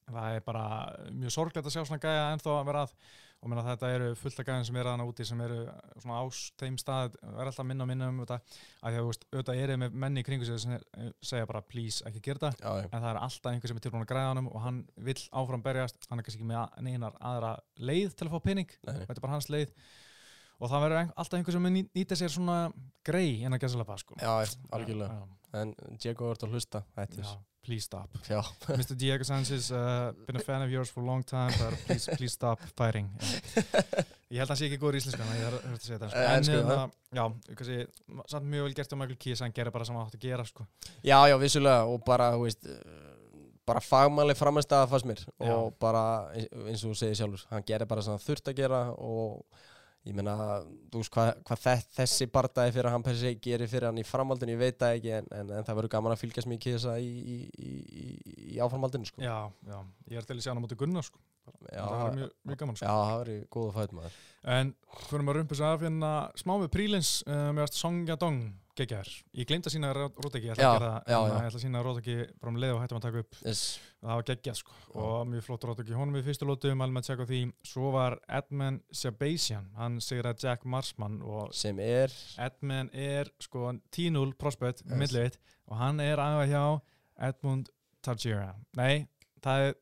það 0.06 0.38
er 0.38 0.44
bara 0.46 0.66
mjög 1.14 1.34
sorglegt 1.34 1.66
að 1.66 1.76
sjá 1.76 1.82
svona 1.84 2.02
gæja 2.02 2.26
ennþá 2.34 2.52
að 2.56 2.68
vera 2.70 2.84
að 2.86 2.96
og 3.42 3.50
meina 3.52 3.64
þetta 3.66 3.90
eru 3.94 4.08
fullt 4.18 4.40
af 4.40 4.46
gæðin 4.48 4.66
sem 4.68 4.78
eru 4.80 4.90
aðna 4.92 5.06
úti 5.08 5.26
sem 5.28 5.42
eru 5.44 5.58
svona 6.02 6.20
á 6.20 6.24
þeim 6.62 6.78
stað 6.80 7.18
verða 7.22 7.50
alltaf 7.52 7.68
minna 7.68 7.84
og 7.84 7.90
minna 7.90 8.08
um 8.12 8.22
þetta. 8.22 8.38
Að 8.80 8.96
því 8.96 9.02
að 9.02 9.10
auðvitað 9.10 9.60
eru 9.64 9.76
með 9.82 9.98
menni 10.04 10.24
í 10.24 10.26
kringu 10.26 10.48
sig 10.48 10.62
sem 10.62 10.78
segja 11.20 11.50
bara 11.50 11.62
please 11.66 12.06
ekki 12.08 12.24
gera 12.28 12.48
þetta. 12.48 12.64
Já, 12.64 12.88
en 12.88 12.96
það 12.96 13.10
er 13.12 13.20
alltaf 13.22 13.52
einhver 13.52 13.72
sem 13.72 13.80
er 13.80 13.86
tilbúin 13.86 14.06
að 14.06 14.10
græða 14.14 14.32
honum 14.32 14.50
og 14.52 14.64
hann 14.64 14.82
vill 15.08 15.20
áfram 15.42 15.64
berjast, 15.66 16.08
hann 16.10 16.22
er 16.22 16.26
kannski 16.26 16.42
ekki 16.42 16.50
með 16.50 16.82
neinar 16.88 17.20
aðra 17.20 17.54
leið 17.76 18.16
til 18.16 18.30
að 18.30 18.34
fá 18.34 18.52
nei. 18.56 18.66
þetta 19.06 19.18
er 19.18 19.24
bara 19.24 19.36
hans 19.36 19.50
leið 19.52 19.72
og 20.60 20.70
það 20.70 20.86
verður 20.86 21.10
alltaf 21.16 21.38
einhver 21.38 21.56
sem 21.56 21.68
nýta 21.76 22.18
sér 22.18 22.32
svona 22.32 22.60
grei 23.06 23.42
en 23.46 23.56
að 23.56 23.66
gæsa 23.66 23.80
lafa 23.80 23.98
sko. 24.00 24.16
já, 24.20 24.32
algjörlega 24.72 25.18
já, 25.18 25.26
En 25.56 25.70
Diego 26.02 26.26
er 26.32 26.40
að 26.42 26.52
hlusta, 26.52 26.82
hættir 26.98 27.22
já, 27.24 27.36
please 27.64 27.86
stop 27.86 28.16
Já, 28.28 28.40
Mr. 28.76 28.96
Diego 28.98 29.24
Sanchez, 29.24 29.70
uh, 29.72 30.12
been 30.26 30.36
a 30.36 30.42
fan 30.44 30.62
of 30.62 30.70
yours 30.70 30.90
for 30.90 31.00
a 31.02 31.06
long 31.06 31.22
time 31.24 31.54
but 31.60 31.78
please, 31.86 32.10
please 32.16 32.34
stop 32.34 32.60
fighting 32.76 33.08
Já. 33.20 33.82
ég 34.34 34.42
held 34.42 34.50
að 34.50 34.52
hann 34.52 34.60
sé 34.60 34.68
ekki 34.68 34.80
góður 34.82 34.98
í 34.98 35.00
íslenska 35.00 35.22
en 35.22 35.36
ég 35.38 35.46
þarf 35.46 35.66
að 35.70 35.80
segja 35.86 35.98
þetta 36.00 36.08
sko. 36.10 36.18
Eh, 36.18 36.28
en 36.28 36.40
ensku, 36.40 36.56
hérna, 36.58 36.78
já, 37.14 37.24
kannski, 37.60 38.24
samt 38.34 38.50
mjög 38.52 38.66
vel 38.66 38.76
gert 38.80 38.92
á 38.92 38.96
Michael 38.98 39.20
Keys 39.22 39.42
hann 39.44 39.54
gerir 39.54 39.74
bara 39.76 39.86
sem 39.86 39.96
hann 39.96 40.08
átti 40.08 40.18
að 40.18 40.26
gera 40.26 40.46
sko. 40.48 40.66
Já, 41.06 41.18
já, 41.30 41.36
vissulega 41.40 41.84
og 41.86 42.02
bara, 42.04 42.32
þú 42.34 42.42
veist 42.48 42.66
bara 43.66 43.82
fagmannleg 43.82 44.38
framistæða 44.38 44.88
fannst 44.90 45.08
mér 45.08 45.22
Já. 45.26 45.54
og 45.54 45.72
bara 45.82 46.02
eins 46.34 46.50
eins 46.70 46.84
og 46.84 46.92
þú 46.92 46.98
segir 47.00 47.18
sjálfur 47.18 47.46
hann 47.50 47.64
gerir 47.66 47.88
bara 47.90 48.04
sem 48.04 48.14
hann 48.14 48.22
þurft 48.22 48.50
að 48.52 48.60
gera 48.60 48.82
og 48.94 49.64
ég 50.06 50.14
meina, 50.14 50.34
þú 50.92 51.02
veist 51.02 51.12
hvað 51.14 51.30
hva 51.48 51.76
þessi 51.96 52.28
bardaði 52.32 52.74
fyrir 52.76 52.92
hann 52.94 53.04
per 53.06 53.16
se 53.18 53.32
gerir 53.42 53.70
fyrir 53.70 53.88
hann 53.88 54.00
í 54.00 54.04
framhaldinu, 54.06 54.54
ég 54.54 54.60
veit 54.60 54.78
það 54.80 54.98
ekki 54.98 55.14
en, 55.18 55.30
en, 55.34 55.54
en 55.58 55.66
það 55.66 55.78
verður 55.80 55.94
gaman 55.96 56.14
að 56.14 56.20
fylgjast 56.22 56.50
mikið 56.52 56.76
þessa 56.76 56.96
í, 57.02 57.08
í, 57.10 57.38
í, 57.58 57.72
í, 58.02 58.06
í 58.54 58.60
áframhaldinu 58.62 59.08
sko. 59.10 59.24
já, 59.24 59.36
já, 59.66 59.78
ég 60.12 60.20
er 60.20 60.28
til 60.28 60.36
að 60.36 60.44
sjá 60.44 60.52
hann 60.52 60.62
á 60.62 60.64
móti 60.64 60.78
Gunnar 60.78 61.06
sko. 61.06 61.22
já, 61.72 61.82
það 61.82 62.04
er 62.04 62.20
mjög, 62.20 62.36
mjög 62.50 62.62
gaman 62.62 62.78
sko. 62.78 62.86
já, 62.86 62.92
það 63.10 63.18
verður 63.24 63.42
góða 63.56 63.74
fætt 63.80 63.96
maður 63.98 64.22
En 64.46 64.68
fyrir 65.08 65.26
maður 65.26 65.40
rumpus 65.40 65.64
af 65.66 65.82
hérna 65.82 66.12
smá 66.38 66.54
við 66.62 66.72
prílins 66.76 67.16
uh, 67.26 67.50
með 67.50 67.66
að 67.66 67.78
Song 67.80 68.06
Yadong 68.06 68.44
geggjær. 68.76 69.08
Ég 69.40 69.46
gleymd 69.48 69.66
að 69.68 69.72
sína 69.74 69.90
Róteki, 69.96 70.46
ég 70.46 70.52
ætla 70.54 70.62
Já, 70.62 70.68
að 70.70 70.76
gera 70.78 70.90
það. 70.92 71.06
já, 71.06 71.16
já. 71.16 71.32
Ég 71.36 71.46
ætla 71.48 71.58
að 71.58 71.64
sína 71.64 71.82
Róteki 71.86 72.16
bara 72.40 72.50
um 72.52 72.58
leið 72.62 72.74
og 72.74 72.80
hættum 72.82 72.98
að 73.00 73.04
taka 73.06 73.22
upp. 73.24 73.38
yes. 73.46 73.62
Það 74.06 74.18
var 74.20 74.26
geggjað 74.30 74.58
sko. 74.60 74.72
Og 75.02 75.26
mjög 75.32 75.42
flott 75.46 75.64
Róteki. 75.70 75.94
Honum 75.98 76.14
við 76.18 76.26
fyrstu 76.28 76.46
lótu, 76.46 76.74
mælum 76.78 77.00
að 77.00 77.06
tjekka 77.08 77.26
því. 77.30 77.40
Svo 77.66 77.90
var 77.96 78.18
Edmund 78.28 78.82
Shabazian, 78.92 79.70
hann 79.80 79.96
segir 80.04 80.28
að 80.30 80.44
Jack 80.44 80.64
Marsman 80.64 81.18
sem 81.52 81.78
er 81.80 82.12
Edmund 82.38 82.90
er 82.94 83.32
sko 83.40 83.72
10-0 83.90 84.36
prospect, 84.38 84.84
Yes. 84.86 84.98
millivit 85.00 85.38
og 85.68 85.76
hann 85.80 86.00
er 86.00 86.16
aðeins 86.22 86.52
hjá 86.52 86.80
Edmund 87.30 87.68
Tajira. 88.02 88.54
Nei, 88.76 89.08
það 89.42 89.66
er 89.70 89.74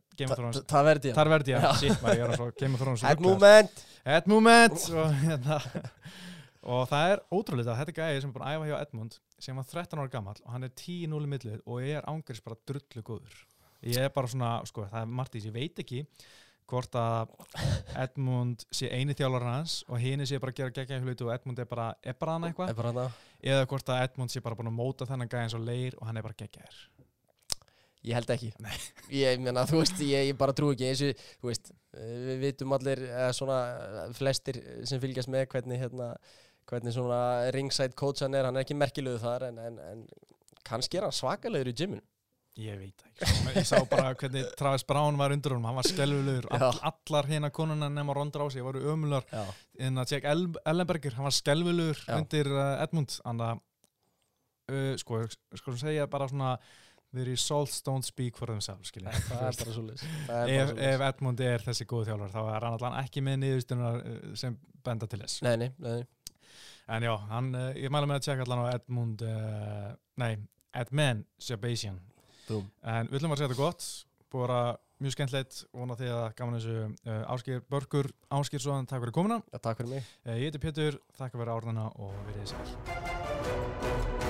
ég, 1.50 1.60
Já. 1.60 1.72
shit 1.80 2.00
maður, 2.00 2.16
ég 2.16 2.24
er 2.24 2.30
að 2.30 2.36
svo 2.38 2.50
Game 2.60 2.74
of 2.74 2.80
Og, 6.64 6.86
það 6.88 7.10
er 7.12 7.22
ótrúlega 7.28 7.74
þetta 7.76 7.96
gæði 7.98 8.20
sem 8.22 8.30
er 8.30 8.34
búin 8.36 8.46
að 8.48 8.54
æfa 8.54 8.68
hjá 8.70 8.76
Edmund 8.80 9.18
sem 9.46 9.58
var 9.58 9.66
13 9.68 10.00
ára 10.00 10.12
gammal 10.12 10.38
og 10.40 10.54
hann 10.54 10.64
er 10.64 10.72
10-0 10.72 11.18
í 11.26 11.28
millið 11.34 11.58
og 11.66 11.82
ég 11.84 11.98
er 11.98 12.08
ángriðs 12.08 12.44
bara 12.44 12.60
drullu 12.64 13.04
góður. 13.04 13.36
Ég 13.84 14.00
er 14.00 14.14
bara 14.14 14.30
svona, 14.32 14.54
sko, 14.64 14.86
það 14.88 15.04
er 15.04 15.28
þessu, 15.34 15.50
ég 15.50 15.56
veit 15.58 15.82
ekki 15.84 16.00
hvort 16.70 16.96
að 16.96 17.34
Edmund 18.00 18.64
sé 18.72 18.88
eini 18.88 19.12
þjálfur 19.16 19.44
hans 19.44 19.76
og 19.90 20.00
hini 20.00 20.24
sé 20.28 20.38
bara 20.40 20.54
að 20.54 20.60
gera 20.62 20.74
geggja 20.78 21.00
hluti 21.02 21.26
og 21.26 21.34
Edmund 21.34 21.60
er 21.60 21.68
bara, 21.68 21.90
bara 22.16 22.36
hann 22.38 22.48
eitthvað. 22.48 23.02
Eða 23.44 23.66
hvort 23.68 23.92
að 23.92 24.06
Edmund 24.06 24.32
sé 24.32 24.40
bara 24.44 24.56
búin 24.56 24.72
að 24.72 24.78
móta 24.78 25.08
þennan 25.08 25.28
gæði 25.28 25.42
eins 25.42 25.58
og 25.58 25.66
leir 25.66 25.98
og 25.98 26.08
hann 26.08 26.16
er 26.16 26.24
bara 26.24 26.38
geggjaður. 26.38 26.80
Ég 28.04 28.16
held 28.18 28.32
ekki. 28.34 28.50
Ég 29.24 29.40
meina, 29.40 29.64
þú 29.68 29.80
veist, 29.80 30.00
ég, 30.04 30.30
ég 30.30 30.40
bara 30.40 30.56
trú 30.56 30.72
ekki 30.72 30.88
eins 30.90 31.04
og, 31.04 31.22
þú 31.40 31.50
veist, 31.50 31.70
við 31.92 32.42
vitum 32.42 32.74
allir 32.76 33.04
svona 33.36 33.60
flestir 34.16 34.60
sem 34.88 35.00
fylgjast 35.00 35.32
með 35.32 35.46
hvernig 35.52 35.80
hérna 35.80 36.10
hvernig 36.70 36.94
svona 36.96 37.50
ringside 37.54 37.96
coach 37.98 38.24
hann 38.24 38.34
er 38.34 38.48
hann 38.48 38.56
er 38.56 38.64
ekki 38.66 38.76
merkilegu 38.78 39.20
þar 39.22 39.48
en, 39.50 39.60
en, 39.60 39.78
en 39.92 40.04
kannski 40.64 41.00
er 41.00 41.08
hann 41.08 41.14
svakalegur 41.14 41.72
í 41.72 41.76
gyminu. 41.76 42.04
Ég 42.54 42.76
veit 42.78 43.00
ekki, 43.02 43.26
sko. 43.26 43.50
ég 43.50 43.64
sá 43.66 43.80
bara 43.90 44.12
hvernig 44.14 44.44
Travis 44.54 44.84
Brown 44.86 45.16
var 45.18 45.32
undir 45.34 45.56
honum, 45.56 45.64
hann 45.66 45.74
var 45.74 45.88
skelvulegur 45.88 46.46
All, 46.54 46.76
allar 46.86 47.26
hérna 47.26 47.50
konuna 47.50 47.88
nema 47.90 48.14
Ronda 48.14 48.38
Rousey 48.38 48.62
voru 48.62 48.78
ömular 48.92 49.26
Já, 49.26 49.42
en 49.82 49.98
að 49.98 50.12
Jack 50.14 50.28
El 50.30 50.44
Ellenberger, 50.62 51.16
hann 51.18 51.26
var 51.26 51.34
skelvilegur 51.34 52.04
undir 52.14 52.52
uh, 52.54 52.76
Edmund. 52.84 53.16
Þannig 53.24 53.48
að 53.48 53.64
uh, 54.70 54.92
sko, 55.02 55.24
sko 55.58 55.74
sem 55.74 55.82
segja 55.82 56.06
bara 56.12 56.30
svona 56.30 56.54
the 57.14 57.26
results 57.26 57.82
don't 57.82 58.06
speak 58.06 58.38
for 58.38 58.50
themselves 58.50 58.94
skilja. 58.94 59.10
Það 59.26 59.42
er 59.48 59.58
bara 59.64 59.74
svo 59.74 59.84
leys 59.88 60.06
ef, 60.30 60.72
ef 60.92 61.06
Edmund 61.10 61.42
er 61.42 61.66
þessi 61.66 61.90
góð 61.90 62.12
þjálfur 62.12 62.34
þá 62.36 62.40
er 62.44 62.68
hann 62.68 62.78
allan 62.78 63.00
ekki 63.02 63.26
með 63.26 63.40
niðurstunar 63.42 64.02
sem 64.38 64.60
benda 64.86 65.10
til 65.10 65.24
þess. 65.24 65.42
Nei, 65.42 65.56
nei, 65.58 65.72
nei, 65.82 66.04
en 66.88 67.06
já, 67.06 67.14
hann, 67.30 67.52
uh, 67.56 67.70
ég 67.78 67.92
mæla 67.92 68.08
með 68.10 68.20
að 68.20 68.26
tjekka 68.28 68.46
allan 68.46 68.64
á 68.64 68.66
Edmund 68.74 69.24
uh, 69.28 69.92
nei, 70.20 70.32
Edmund 70.74 71.28
Sebastian. 71.38 72.00
Búm. 72.44 72.66
en 72.84 73.08
við 73.08 73.22
ætlum 73.22 73.32
að 73.32 73.40
segja 73.40 73.52
þetta 73.52 73.62
gott. 73.62 73.86
Búið 74.34 74.52
að 74.52 74.72
mjög 75.04 75.16
skemmtilegt. 75.16 75.60
Vona 75.74 75.96
því 75.98 76.10
að 76.14 76.26
gaman 76.38 76.58
þessu 76.58 76.76
uh, 76.84 77.32
Áskir 77.34 77.64
Börgur 77.70 78.10
Áskir 78.34 78.64
takk 78.64 79.00
fyrir 79.00 79.16
komuna. 79.16 79.40
Já, 79.52 79.58
takk 79.60 79.80
fyrir 79.80 79.94
mig. 79.96 80.12
Eh, 80.24 80.38
Ég 80.42 80.50
heiti 80.50 80.62
Pétur, 80.62 81.00
þakka 81.18 81.40
fyrir 81.40 81.54
árðana 81.56 81.88
og 81.96 82.14
verið 82.28 82.54
sæl. 82.54 84.23